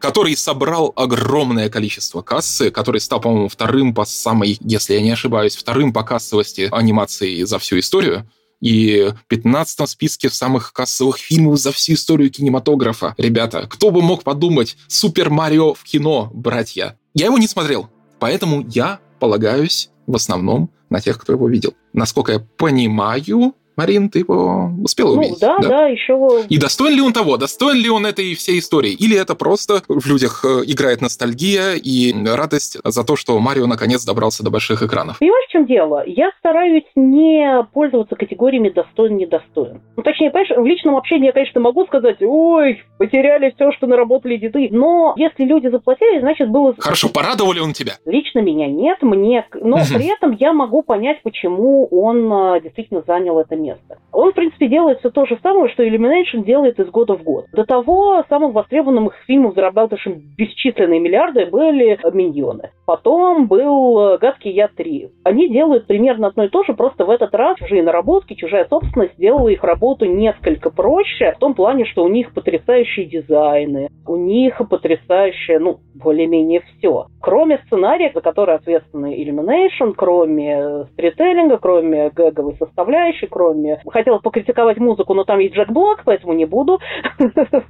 который 0.00 0.36
собрал 0.36 0.92
огромное 0.96 1.68
количество 1.68 2.22
кассы, 2.22 2.70
который 2.70 3.00
стал, 3.00 3.20
по-моему, 3.20 3.48
вторым 3.48 3.94
по 3.94 4.04
самой, 4.04 4.58
если 4.60 4.94
я 4.94 5.02
не 5.02 5.10
ошибаюсь, 5.10 5.56
вторым 5.56 5.92
по 5.92 6.02
кассовости 6.02 6.68
анимации 6.72 7.42
за 7.42 7.58
всю 7.58 7.78
историю 7.78 8.26
и 8.60 9.12
в 9.22 9.26
15 9.26 9.88
списке 9.88 10.30
самых 10.30 10.72
кассовых 10.72 11.16
фильмов 11.16 11.58
за 11.58 11.72
всю 11.72 11.94
историю 11.94 12.30
кинематографа. 12.30 13.14
Ребята, 13.16 13.66
кто 13.68 13.90
бы 13.90 14.02
мог 14.02 14.22
подумать, 14.22 14.76
Супер 14.88 15.30
Марио 15.30 15.74
в 15.74 15.82
кино, 15.84 16.30
братья. 16.32 16.98
Я 17.14 17.26
его 17.26 17.38
не 17.38 17.48
смотрел, 17.48 17.88
поэтому 18.18 18.64
я 18.68 19.00
полагаюсь 19.18 19.90
в 20.06 20.14
основном 20.14 20.70
на 20.90 21.00
тех, 21.00 21.18
кто 21.18 21.32
его 21.32 21.48
видел. 21.48 21.74
Насколько 21.92 22.32
я 22.32 22.38
понимаю, 22.38 23.54
Марин, 23.80 24.10
ты 24.10 24.18
его 24.18 24.68
успела 24.82 25.14
Ну, 25.14 25.20
увидеть? 25.20 25.40
да, 25.40 25.56
да, 25.58 25.86
еще 25.86 26.44
И 26.50 26.58
достоин 26.58 26.96
ли 26.96 27.00
он 27.00 27.14
того? 27.14 27.38
Достоин 27.38 27.82
ли 27.82 27.88
он 27.88 28.04
этой 28.04 28.34
всей 28.34 28.58
истории? 28.58 28.92
Или 28.92 29.16
это 29.16 29.34
просто 29.34 29.82
в 29.88 30.06
людях 30.06 30.44
э, 30.44 30.64
играет 30.66 31.00
ностальгия 31.00 31.76
и 31.76 32.12
радость 32.26 32.76
за 32.84 33.04
то, 33.04 33.16
что 33.16 33.38
Марио 33.40 33.66
наконец 33.66 34.04
добрался 34.04 34.44
до 34.44 34.50
больших 34.50 34.82
экранов? 34.82 35.18
Понимаешь, 35.18 35.48
в 35.48 35.52
чем 35.52 35.64
дело? 35.64 36.02
Я 36.06 36.30
стараюсь 36.40 36.84
не 36.94 37.66
пользоваться 37.72 38.16
категориями 38.16 38.68
достоин, 38.68 39.16
недостоин. 39.16 39.80
Ну, 39.96 40.02
точнее, 40.02 40.30
понимаешь, 40.30 40.50
в 40.58 40.66
личном 40.66 40.96
общении 40.96 41.26
я, 41.26 41.32
конечно, 41.32 41.58
могу 41.62 41.86
сказать, 41.86 42.18
ой, 42.20 42.82
потеряли 42.98 43.50
все, 43.56 43.72
что 43.72 43.86
наработали 43.86 44.36
деды. 44.36 44.68
Но 44.70 45.14
если 45.16 45.44
люди 45.44 45.68
заплатили, 45.68 46.20
значит, 46.20 46.50
было... 46.50 46.74
Хорошо, 46.78 47.08
порадовали 47.08 47.60
он 47.60 47.72
тебя? 47.72 47.94
Лично 48.04 48.40
меня 48.40 48.66
нет, 48.66 48.98
мне... 49.00 49.46
Но 49.54 49.76
при 49.76 50.12
этом 50.12 50.32
я 50.38 50.52
могу 50.52 50.82
понять, 50.82 51.22
почему 51.22 51.86
он 51.86 52.30
а, 52.30 52.60
действительно 52.60 53.02
занял 53.06 53.38
это 53.38 53.56
место. 53.56 53.69
Он, 54.12 54.32
в 54.32 54.34
принципе, 54.34 54.68
делает 54.68 54.98
все 55.00 55.10
то 55.10 55.26
же 55.26 55.38
самое, 55.42 55.72
что 55.72 55.86
Illumination 55.86 56.44
делает 56.44 56.78
из 56.78 56.88
года 56.88 57.16
в 57.16 57.22
год. 57.22 57.46
До 57.52 57.64
того 57.64 58.24
самым 58.28 58.52
востребованным 58.52 59.06
их 59.08 59.14
фильмом, 59.26 59.52
зарабатывавшим 59.54 60.20
бесчисленные 60.36 61.00
миллиарды, 61.00 61.46
были 61.46 61.98
«Миньоны». 62.12 62.70
Потом 62.86 63.46
был 63.46 64.14
э, 64.14 64.18
«Гадкий 64.18 64.52
я 64.52 64.66
3». 64.66 65.10
Они 65.24 65.48
делают 65.48 65.86
примерно 65.86 66.28
одно 66.28 66.44
и 66.44 66.48
то 66.48 66.64
же, 66.64 66.74
просто 66.74 67.04
в 67.04 67.10
этот 67.10 67.34
раз 67.34 67.56
чужие 67.58 67.82
наработки, 67.82 68.34
чужая 68.34 68.66
собственность 68.68 69.14
сделала 69.14 69.48
их 69.48 69.62
работу 69.62 70.06
несколько 70.06 70.70
проще, 70.70 71.32
в 71.36 71.38
том 71.38 71.54
плане, 71.54 71.84
что 71.84 72.04
у 72.04 72.08
них 72.08 72.34
потрясающие 72.34 73.06
дизайны, 73.06 73.88
у 74.06 74.16
них 74.16 74.60
потрясающее, 74.68 75.58
ну, 75.58 75.78
более-менее 75.94 76.62
все. 76.62 77.06
Кроме 77.20 77.58
сценария, 77.66 78.10
за 78.12 78.20
который 78.20 78.56
ответственны 78.56 79.22
Illumination, 79.22 79.94
кроме 79.96 80.58
э, 80.58 80.84
стрителлинга, 80.92 81.58
кроме 81.58 82.10
гэговой 82.10 82.56
составляющей, 82.56 83.26
кроме... 83.26 83.49
Хотела 83.88 84.18
покритиковать 84.18 84.78
музыку, 84.78 85.14
но 85.14 85.24
там 85.24 85.38
есть 85.38 85.54
Джек 85.54 85.70
Блок, 85.70 86.02
поэтому 86.04 86.32
не 86.32 86.46
буду. 86.46 86.78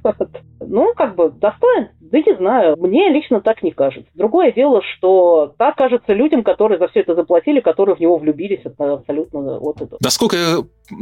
Ну, 0.73 0.93
как 0.95 1.15
бы, 1.15 1.31
достоин? 1.31 1.89
Да 1.99 2.19
не 2.19 2.35
знаю. 2.37 2.75
Мне 2.77 3.09
лично 3.09 3.41
так 3.41 3.63
не 3.63 3.71
кажется. 3.71 4.09
Другое 4.13 4.51
дело, 4.51 4.81
что 4.81 5.53
так 5.57 5.75
кажется 5.75 6.13
людям, 6.13 6.43
которые 6.43 6.77
за 6.77 6.87
все 6.89 7.01
это 7.01 7.15
заплатили, 7.15 7.61
которые 7.61 7.95
в 7.95 7.99
него 7.99 8.17
влюбились. 8.17 8.61
Абсолютно 8.77 9.59
вот 9.59 9.81
это. 9.81 9.97
Насколько 10.01 10.37
я 10.37 10.57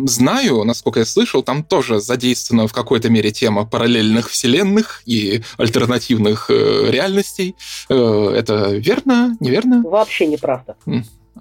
знаю, 0.05 0.63
насколько 0.63 1.00
я 1.00 1.05
слышал, 1.05 1.43
там 1.43 1.63
тоже 1.63 2.00
задействована 2.00 2.67
в 2.67 2.74
какой-то 2.74 3.09
мере 3.09 3.31
тема 3.31 3.65
параллельных 3.65 4.29
вселенных 4.29 5.01
и 5.05 5.41
альтернативных 5.57 6.50
э, 6.50 6.91
реальностей. 6.91 7.55
Э, 7.89 8.33
это 8.36 8.71
верно? 8.71 9.36
Неверно? 9.39 9.81
Вообще 9.83 10.27
неправда. 10.27 10.75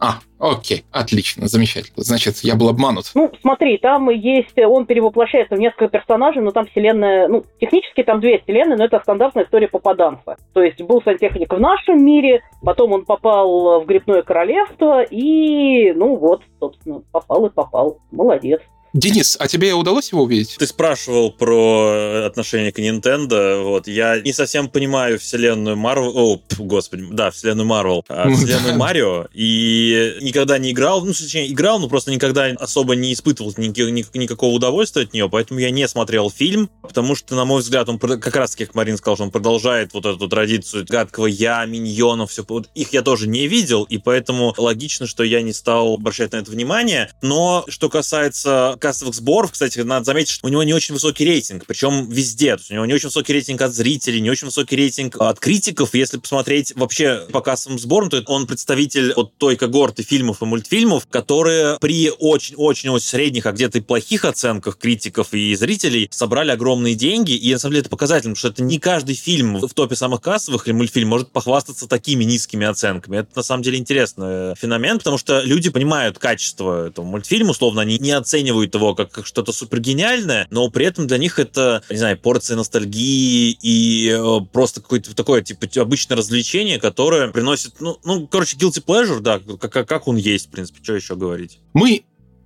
А, 0.00 0.18
окей, 0.38 0.84
отлично, 0.92 1.48
замечательно. 1.48 1.94
Значит, 1.96 2.38
я 2.38 2.54
был 2.54 2.68
обманут. 2.68 3.10
Ну, 3.14 3.32
смотри, 3.40 3.78
там 3.78 4.08
есть, 4.10 4.56
он 4.58 4.86
перевоплощается 4.86 5.56
в 5.56 5.58
несколько 5.58 5.88
персонажей, 5.88 6.42
но 6.42 6.52
там 6.52 6.66
вселенная, 6.66 7.28
ну, 7.28 7.44
технически 7.60 8.02
там 8.02 8.20
две 8.20 8.38
вселенные, 8.38 8.76
но 8.76 8.84
это 8.84 9.00
стандартная 9.00 9.44
история 9.44 9.68
попаданца. 9.68 10.36
То 10.52 10.62
есть 10.62 10.80
был 10.82 11.02
сантехник 11.02 11.52
в 11.52 11.60
нашем 11.60 12.04
мире, 12.04 12.42
потом 12.62 12.92
он 12.92 13.04
попал 13.04 13.80
в 13.80 13.86
Грибное 13.86 14.22
Королевство, 14.22 15.02
и, 15.02 15.92
ну 15.92 16.16
вот, 16.16 16.42
собственно, 16.60 17.02
попал 17.12 17.46
и 17.46 17.50
попал. 17.50 17.98
Молодец. 18.10 18.60
Денис, 18.94 19.36
а 19.38 19.48
тебе 19.48 19.74
удалось 19.74 20.12
его 20.12 20.22
увидеть? 20.22 20.56
Ты 20.58 20.66
спрашивал 20.66 21.30
про 21.30 22.24
отношение 22.26 22.72
к 22.72 22.78
Nintendo. 22.78 23.62
Вот 23.62 23.86
я 23.86 24.20
не 24.20 24.32
совсем 24.32 24.68
понимаю 24.68 25.18
вселенную 25.18 25.76
Марвел. 25.76 26.16
О, 26.16 26.40
господи, 26.58 27.06
да, 27.10 27.30
вселенную 27.30 27.66
Марвел, 27.66 28.04
а, 28.08 28.30
вселенную 28.30 28.76
Марио. 28.76 29.26
И 29.34 30.16
никогда 30.20 30.58
не 30.58 30.72
играл, 30.72 31.04
ну, 31.04 31.12
точнее, 31.12 31.52
играл, 31.52 31.78
но 31.78 31.88
просто 31.88 32.10
никогда 32.10 32.46
особо 32.58 32.94
не 32.94 33.12
испытывал 33.12 33.52
ни- 33.56 33.68
ни- 33.68 34.18
никакого 34.18 34.54
удовольствия 34.54 35.02
от 35.02 35.12
нее, 35.12 35.28
поэтому 35.28 35.60
я 35.60 35.70
не 35.70 35.86
смотрел 35.86 36.30
фильм, 36.30 36.70
потому 36.82 37.14
что, 37.14 37.34
на 37.34 37.44
мой 37.44 37.60
взгляд, 37.60 37.88
он 37.88 37.98
как 37.98 38.34
раз, 38.36 38.56
как 38.56 38.74
Марин 38.74 38.96
сказал, 38.96 39.16
что 39.16 39.24
он 39.24 39.30
продолжает 39.30 39.92
вот 39.92 40.06
эту 40.06 40.28
традицию 40.28 40.86
гадкого 40.88 41.26
я, 41.26 41.64
миньонов, 41.66 42.30
все. 42.30 42.44
Вот 42.48 42.68
их 42.74 42.92
я 42.92 43.02
тоже 43.02 43.28
не 43.28 43.48
видел, 43.48 43.84
и 43.84 43.98
поэтому 43.98 44.54
логично, 44.56 45.06
что 45.06 45.22
я 45.24 45.42
не 45.42 45.52
стал 45.52 45.94
обращать 45.94 46.32
на 46.32 46.36
это 46.38 46.50
внимание. 46.50 47.10
Но 47.20 47.64
что 47.68 47.88
касается 47.88 48.77
кассовых 48.78 49.14
сборов, 49.14 49.52
кстати, 49.52 49.80
надо 49.80 50.04
заметить, 50.04 50.30
что 50.30 50.46
у 50.46 50.50
него 50.50 50.62
не 50.62 50.72
очень 50.72 50.94
высокий 50.94 51.24
рейтинг, 51.24 51.64
причем 51.66 52.08
везде. 52.08 52.56
То 52.56 52.60
есть 52.60 52.70
у 52.70 52.74
него 52.74 52.86
не 52.86 52.94
очень 52.94 53.08
высокий 53.08 53.32
рейтинг 53.32 53.60
от 53.62 53.74
зрителей, 53.74 54.20
не 54.20 54.30
очень 54.30 54.46
высокий 54.46 54.76
рейтинг 54.76 55.16
от 55.20 55.38
критиков. 55.40 55.94
Если 55.94 56.18
посмотреть 56.18 56.72
вообще 56.76 57.26
по 57.32 57.40
кассовым 57.40 57.78
сборам, 57.78 58.10
то 58.10 58.22
он 58.26 58.46
представитель 58.46 59.12
вот 59.14 59.36
той 59.36 59.56
когорты 59.56 60.02
фильмов 60.02 60.42
и 60.42 60.44
мультфильмов, 60.44 61.06
которые 61.06 61.78
при 61.80 62.10
очень-очень 62.10 62.98
средних, 63.00 63.46
а 63.46 63.52
где-то 63.52 63.78
и 63.78 63.80
плохих 63.80 64.24
оценках 64.24 64.78
критиков 64.78 65.32
и 65.32 65.54
зрителей 65.54 66.08
собрали 66.10 66.50
огромные 66.50 66.94
деньги. 66.94 67.32
И 67.32 67.52
на 67.52 67.58
самом 67.58 67.72
деле 67.72 67.80
это 67.82 67.90
показательно, 67.90 68.34
потому 68.34 68.36
что 68.36 68.48
это 68.48 68.62
не 68.62 68.78
каждый 68.78 69.14
фильм 69.14 69.58
в 69.58 69.74
топе 69.74 69.96
самых 69.96 70.20
кассовых 70.20 70.66
или 70.66 70.74
мультфильм 70.74 71.08
может 71.08 71.30
похвастаться 71.30 71.86
такими 71.88 72.24
низкими 72.24 72.66
оценками. 72.66 73.18
Это 73.18 73.30
на 73.36 73.42
самом 73.42 73.62
деле 73.62 73.78
интересный 73.78 74.54
феномен, 74.56 74.98
потому 74.98 75.18
что 75.18 75.40
люди 75.40 75.70
понимают 75.70 76.18
качество 76.18 76.88
этого 76.88 77.04
мультфильма, 77.04 77.50
условно, 77.50 77.82
они 77.82 77.98
не 77.98 78.12
оценивают 78.12 78.67
трактуют 78.68 78.74
его 78.74 78.94
как, 78.94 79.26
что-то 79.26 79.52
супер 79.52 79.80
гениальное, 79.80 80.46
но 80.50 80.70
при 80.70 80.86
этом 80.86 81.06
для 81.06 81.18
них 81.18 81.38
это, 81.38 81.82
не 81.90 81.96
знаю, 81.96 82.18
порция 82.18 82.56
ностальгии 82.56 83.56
и 83.62 84.10
э, 84.10 84.40
просто 84.52 84.80
какое-то 84.80 85.14
такое, 85.14 85.42
типа, 85.42 85.66
обычное 85.80 86.16
развлечение, 86.16 86.78
которое 86.78 87.28
приносит, 87.28 87.80
ну, 87.80 87.98
ну 88.04 88.26
короче, 88.26 88.56
guilty 88.56 88.84
pleasure, 88.84 89.20
да, 89.20 89.40
как, 89.60 89.88
как 89.88 90.08
он 90.08 90.16
есть, 90.16 90.48
в 90.48 90.50
принципе, 90.50 90.80
что 90.82 90.94
еще 90.94 91.16
говорить. 91.16 91.58
Мы 91.74 92.04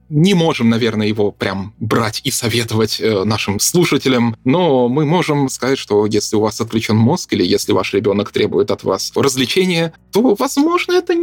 не 0.08 0.34
можем, 0.34 0.68
наверное, 0.68 1.06
его 1.06 1.30
прям 1.30 1.74
брать 1.80 2.20
и 2.24 2.30
советовать 2.30 3.00
э, 3.00 3.24
нашим 3.24 3.58
слушателям, 3.58 4.36
но 4.44 4.88
мы 4.88 5.06
можем 5.06 5.48
сказать, 5.48 5.78
что 5.78 6.04
если 6.04 6.36
у 6.36 6.40
вас 6.40 6.60
отключен 6.60 6.96
мозг 6.96 7.32
или 7.32 7.44
если 7.44 7.72
ваш 7.72 7.94
ребенок 7.94 8.30
требует 8.30 8.70
от 8.70 8.84
вас 8.84 9.12
развлечения, 9.16 9.94
то, 10.12 10.36
возможно, 10.38 10.92
это 10.92 11.14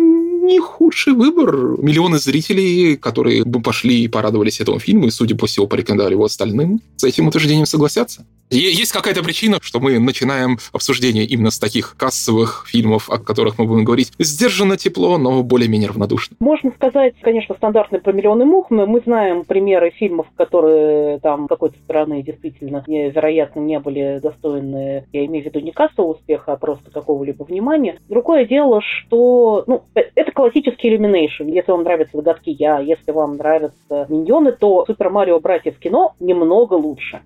не 0.50 0.60
худший 0.60 1.14
выбор. 1.14 1.80
Миллионы 1.82 2.18
зрителей, 2.18 2.98
которые 2.98 3.44
бы 3.44 3.62
пошли 3.62 4.04
и 4.04 4.08
порадовались 4.08 4.60
этому 4.60 4.80
фильму, 4.80 5.08
и, 5.08 5.12
судя 5.12 5.36
по 5.36 5.48
всему, 5.48 5.68
порекомендовали 5.68 6.14
его 6.14 6.26
остальным, 6.26 6.82
с 6.98 7.04
этим 7.04 7.28
утверждением 7.28 7.66
согласятся. 7.66 8.26
Есть 8.52 8.94
какая-то 8.94 9.24
причина, 9.24 9.60
что 9.62 9.80
мы 9.80 10.00
начинаем 10.00 10.58
обсуждение 10.74 11.24
именно 11.24 11.52
с 11.52 11.60
таких 11.60 11.96
кассовых 11.96 12.66
фильмов, 12.68 13.08
о 13.08 13.20
которых 13.20 13.60
мы 13.60 13.66
будем 13.66 13.84
говорить. 13.84 14.12
Сдержанно 14.18 14.76
тепло, 14.76 15.20
но 15.20 15.44
более-менее 15.44 15.90
равнодушно. 15.90 16.36
Можно 16.40 16.72
сказать, 16.72 17.14
конечно, 17.22 17.54
стандартный 17.56 18.00
про 18.00 18.12
миллионы 18.12 18.46
мух. 18.46 18.72
Мы, 18.72 18.88
мы 18.88 19.02
знаем 19.02 19.46
примеры 19.46 19.92
фильмов, 19.92 20.26
которые 20.36 21.20
там 21.20 21.48
какой-то 21.48 21.78
стороны 21.84 22.24
действительно 22.24 22.84
невероятно 22.88 23.60
не 23.60 23.80
были 23.80 24.20
достойны, 24.22 25.06
я 25.14 25.26
имею 25.26 25.44
в 25.44 25.46
виду 25.46 25.60
не 25.60 25.72
кассового 25.72 26.14
успеха, 26.14 26.54
а 26.54 26.58
просто 26.58 26.90
какого-либо 26.90 27.44
внимания. 27.44 28.00
Другое 28.10 28.46
дело, 28.46 28.82
что 28.82 29.64
ну, 29.68 29.84
э, 29.94 30.02
это 30.16 30.32
классический 30.40 30.88
иллюминейшн. 30.88 31.48
Если 31.48 31.70
вам 31.70 31.84
нравятся 31.84 32.16
«Загадки 32.16 32.50
Я», 32.50 32.80
если 32.80 33.12
вам 33.12 33.36
нравятся 33.36 34.06
«Миньоны», 34.08 34.54
то 34.54 34.86
«Супер 34.86 35.10
Марио. 35.10 35.38
Братья 35.42 35.74
в 35.74 35.80
кино» 35.80 36.14
немного 36.22 36.76
лучше. 36.76 37.20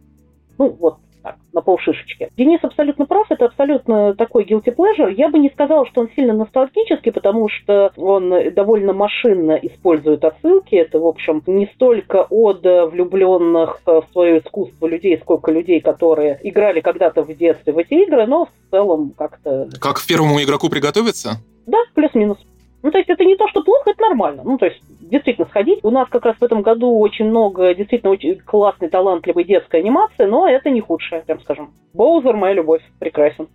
Ну, 0.57 0.75
вот 0.79 0.95
так, 1.21 1.35
на 1.53 1.61
полшишечки. 1.61 2.31
Денис 2.35 2.59
абсолютно 2.63 3.05
прав, 3.05 3.27
это 3.29 3.45
абсолютно 3.45 4.15
такой 4.15 4.45
guilty 4.45 4.75
pleasure. 4.75 5.13
Я 5.13 5.29
бы 5.29 5.37
не 5.37 5.51
сказала, 5.51 5.85
что 5.85 6.01
он 6.01 6.09
сильно 6.15 6.33
ностальгический, 6.33 7.11
потому 7.11 7.49
что 7.49 7.91
он 7.97 8.33
довольно 8.55 8.93
машинно 8.93 9.59
использует 9.61 10.25
отсылки. 10.25 10.73
Это, 10.73 10.97
в 10.97 11.05
общем, 11.05 11.43
не 11.45 11.67
столько 11.75 12.25
от 12.27 12.63
влюбленных 12.63 13.79
в 13.85 14.05
свое 14.11 14.39
искусство 14.39 14.87
людей, 14.87 15.19
сколько 15.19 15.51
людей, 15.51 15.81
которые 15.81 16.39
играли 16.41 16.81
когда-то 16.81 17.21
в 17.21 17.31
детстве 17.37 17.73
в 17.73 17.77
эти 17.77 17.93
игры, 17.93 18.25
но 18.25 18.45
в 18.45 18.71
целом 18.71 19.13
как-то... 19.15 19.69
Как 19.79 19.97
к 19.97 20.07
первому 20.07 20.41
игроку 20.41 20.67
приготовиться? 20.67 21.37
Да, 21.67 21.77
плюс-минус. 21.93 22.39
Ну, 22.83 22.91
то 22.91 22.97
есть 22.97 23.09
это 23.09 23.23
не 23.23 23.37
то, 23.37 23.47
что 23.47 23.63
плохо, 23.63 23.91
это 23.91 24.01
нормально. 24.01 24.43
Ну, 24.43 24.57
то 24.57 24.65
есть 24.65 24.81
действительно 24.99 25.47
сходить. 25.47 25.79
У 25.83 25.89
нас 25.89 26.09
как 26.09 26.25
раз 26.25 26.35
в 26.37 26.43
этом 26.43 26.61
году 26.61 26.99
очень 26.99 27.25
много 27.25 27.73
действительно 27.73 28.11
очень 28.11 28.37
классной, 28.39 28.89
талантливой 28.89 29.45
детской 29.45 29.79
анимации, 29.79 30.25
но 30.25 30.47
это 30.47 30.69
не 30.69 30.81
худшее, 30.81 31.21
прям 31.21 31.39
скажем. 31.41 31.73
Боузер, 31.93 32.35
моя 32.35 32.53
любовь, 32.53 32.81
прекрасен. 32.99 33.47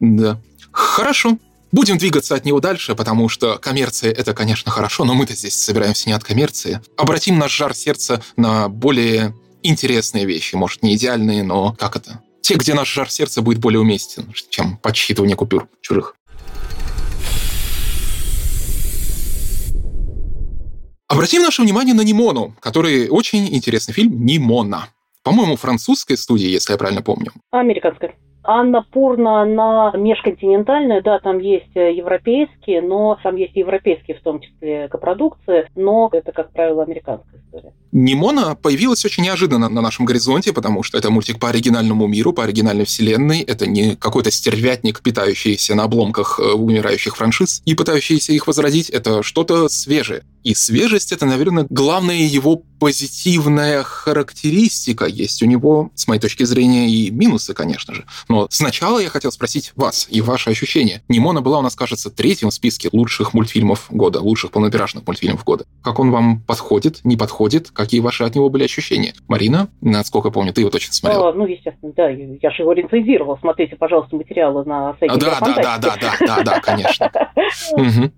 Да. 0.00 0.36
Хорошо. 0.70 1.38
Будем 1.72 1.98
двигаться 1.98 2.34
от 2.34 2.44
него 2.44 2.60
дальше, 2.60 2.94
потому 2.94 3.28
что 3.28 3.58
коммерция— 3.58 4.12
это, 4.12 4.34
конечно, 4.34 4.70
хорошо, 4.70 5.04
но 5.04 5.14
мы-то 5.14 5.32
здесь 5.32 5.58
собираемся 5.58 6.08
не 6.08 6.14
от 6.14 6.22
коммерции. 6.22 6.80
Обратим 6.96 7.38
наш 7.38 7.56
жар 7.56 7.74
сердца 7.74 8.22
на 8.36 8.68
более 8.68 9.32
интересные 9.62 10.24
вещи. 10.26 10.54
Может, 10.54 10.82
не 10.82 10.94
идеальные, 10.94 11.42
но 11.42 11.74
как 11.78 11.96
это? 11.96 12.20
Те, 12.42 12.54
где 12.56 12.74
наш 12.74 12.92
жар 12.92 13.10
сердца 13.10 13.40
будет 13.40 13.58
более 13.58 13.80
уместен, 13.80 14.32
чем 14.50 14.76
подсчитывание 14.76 15.34
купюр 15.34 15.66
чужих. 15.80 16.14
Обратим 21.14 21.42
наше 21.42 21.62
внимание 21.62 21.94
на 21.94 22.00
Нимону, 22.00 22.56
который 22.58 23.08
очень 23.08 23.46
интересный 23.54 23.94
фильм 23.94 24.26
«Нимона». 24.26 24.88
По-моему, 25.22 25.54
французской 25.54 26.16
студии, 26.16 26.48
если 26.48 26.72
я 26.72 26.76
правильно 26.76 27.02
помню. 27.02 27.30
Американская. 27.52 28.16
Анна 28.44 28.84
Пурна, 28.92 29.42
она 29.42 29.92
межконтинентальная, 29.94 31.02
да, 31.02 31.18
там 31.18 31.38
есть 31.38 31.74
э, 31.74 31.94
европейские, 31.94 32.82
но 32.82 33.18
там 33.22 33.36
есть 33.36 33.56
европейские 33.56 34.18
в 34.18 34.22
том 34.22 34.40
числе 34.40 34.88
копродукции, 34.88 35.66
но 35.74 36.10
это, 36.12 36.32
как 36.32 36.52
правило, 36.52 36.82
американская 36.82 37.40
история. 37.40 37.72
Нимона 37.92 38.54
появилась 38.54 39.04
очень 39.04 39.22
неожиданно 39.22 39.68
на 39.68 39.80
нашем 39.80 40.04
горизонте, 40.04 40.52
потому 40.52 40.82
что 40.82 40.98
это 40.98 41.10
мультик 41.10 41.38
по 41.38 41.48
оригинальному 41.48 42.06
миру, 42.06 42.32
по 42.32 42.44
оригинальной 42.44 42.84
вселенной. 42.84 43.40
Это 43.40 43.66
не 43.66 43.96
какой-то 43.96 44.30
стервятник, 44.30 45.00
питающийся 45.00 45.74
на 45.74 45.84
обломках 45.84 46.38
э, 46.38 46.52
умирающих 46.52 47.16
франшиз 47.16 47.62
и 47.64 47.74
пытающийся 47.74 48.32
их 48.32 48.46
возродить. 48.46 48.90
Это 48.90 49.22
что-то 49.22 49.68
свежее. 49.68 50.22
И 50.42 50.54
свежесть— 50.54 51.10
это, 51.12 51.24
наверное, 51.24 51.66
главная 51.70 52.16
его 52.16 52.62
позитивная 52.78 53.82
характеристика. 53.82 55.06
Есть 55.06 55.42
у 55.42 55.46
него, 55.46 55.90
с 55.94 56.06
моей 56.06 56.20
точки 56.20 56.44
зрения, 56.44 56.90
и 56.90 57.10
минусы, 57.10 57.54
конечно 57.54 57.94
же. 57.94 58.04
Но 58.34 58.48
сначала 58.50 58.98
я 58.98 59.10
хотел 59.10 59.30
спросить 59.30 59.72
вас 59.76 60.08
и 60.10 60.20
ваши 60.20 60.50
ощущения. 60.50 61.02
Нимона 61.08 61.40
была 61.40 61.60
у 61.60 61.62
нас, 61.62 61.76
кажется, 61.76 62.10
третьим 62.10 62.50
в 62.50 62.54
списке 62.54 62.88
лучших 62.92 63.32
мультфильмов 63.32 63.86
года, 63.90 64.20
лучших 64.20 64.50
полнометражных 64.50 65.06
мультфильмов 65.06 65.44
года. 65.44 65.66
Как 65.84 66.00
он 66.00 66.10
вам 66.10 66.40
подходит, 66.40 66.98
не 67.04 67.16
подходит? 67.16 67.70
Какие 67.70 68.00
ваши 68.00 68.24
от 68.24 68.34
него 68.34 68.48
были 68.48 68.64
ощущения? 68.64 69.14
Марина, 69.28 69.68
насколько 69.80 70.32
помню, 70.32 70.52
ты 70.52 70.62
его 70.62 70.70
точно 70.70 70.94
смотрела. 70.94 71.28
А, 71.28 71.32
ну, 71.32 71.46
естественно, 71.46 71.92
да. 71.96 72.08
Я 72.08 72.50
же 72.50 72.62
его 72.62 72.72
рецензировал. 72.72 73.38
Смотрите, 73.38 73.76
пожалуйста, 73.76 74.16
материалы 74.16 74.64
на 74.64 74.96
сайте. 74.98 75.14
А, 75.14 75.16
да, 75.16 75.38
да, 75.40 75.54
да, 75.54 75.78
да, 75.78 75.96
да, 76.00 76.26
да, 76.26 76.42
да, 76.42 76.60
конечно. 76.60 77.12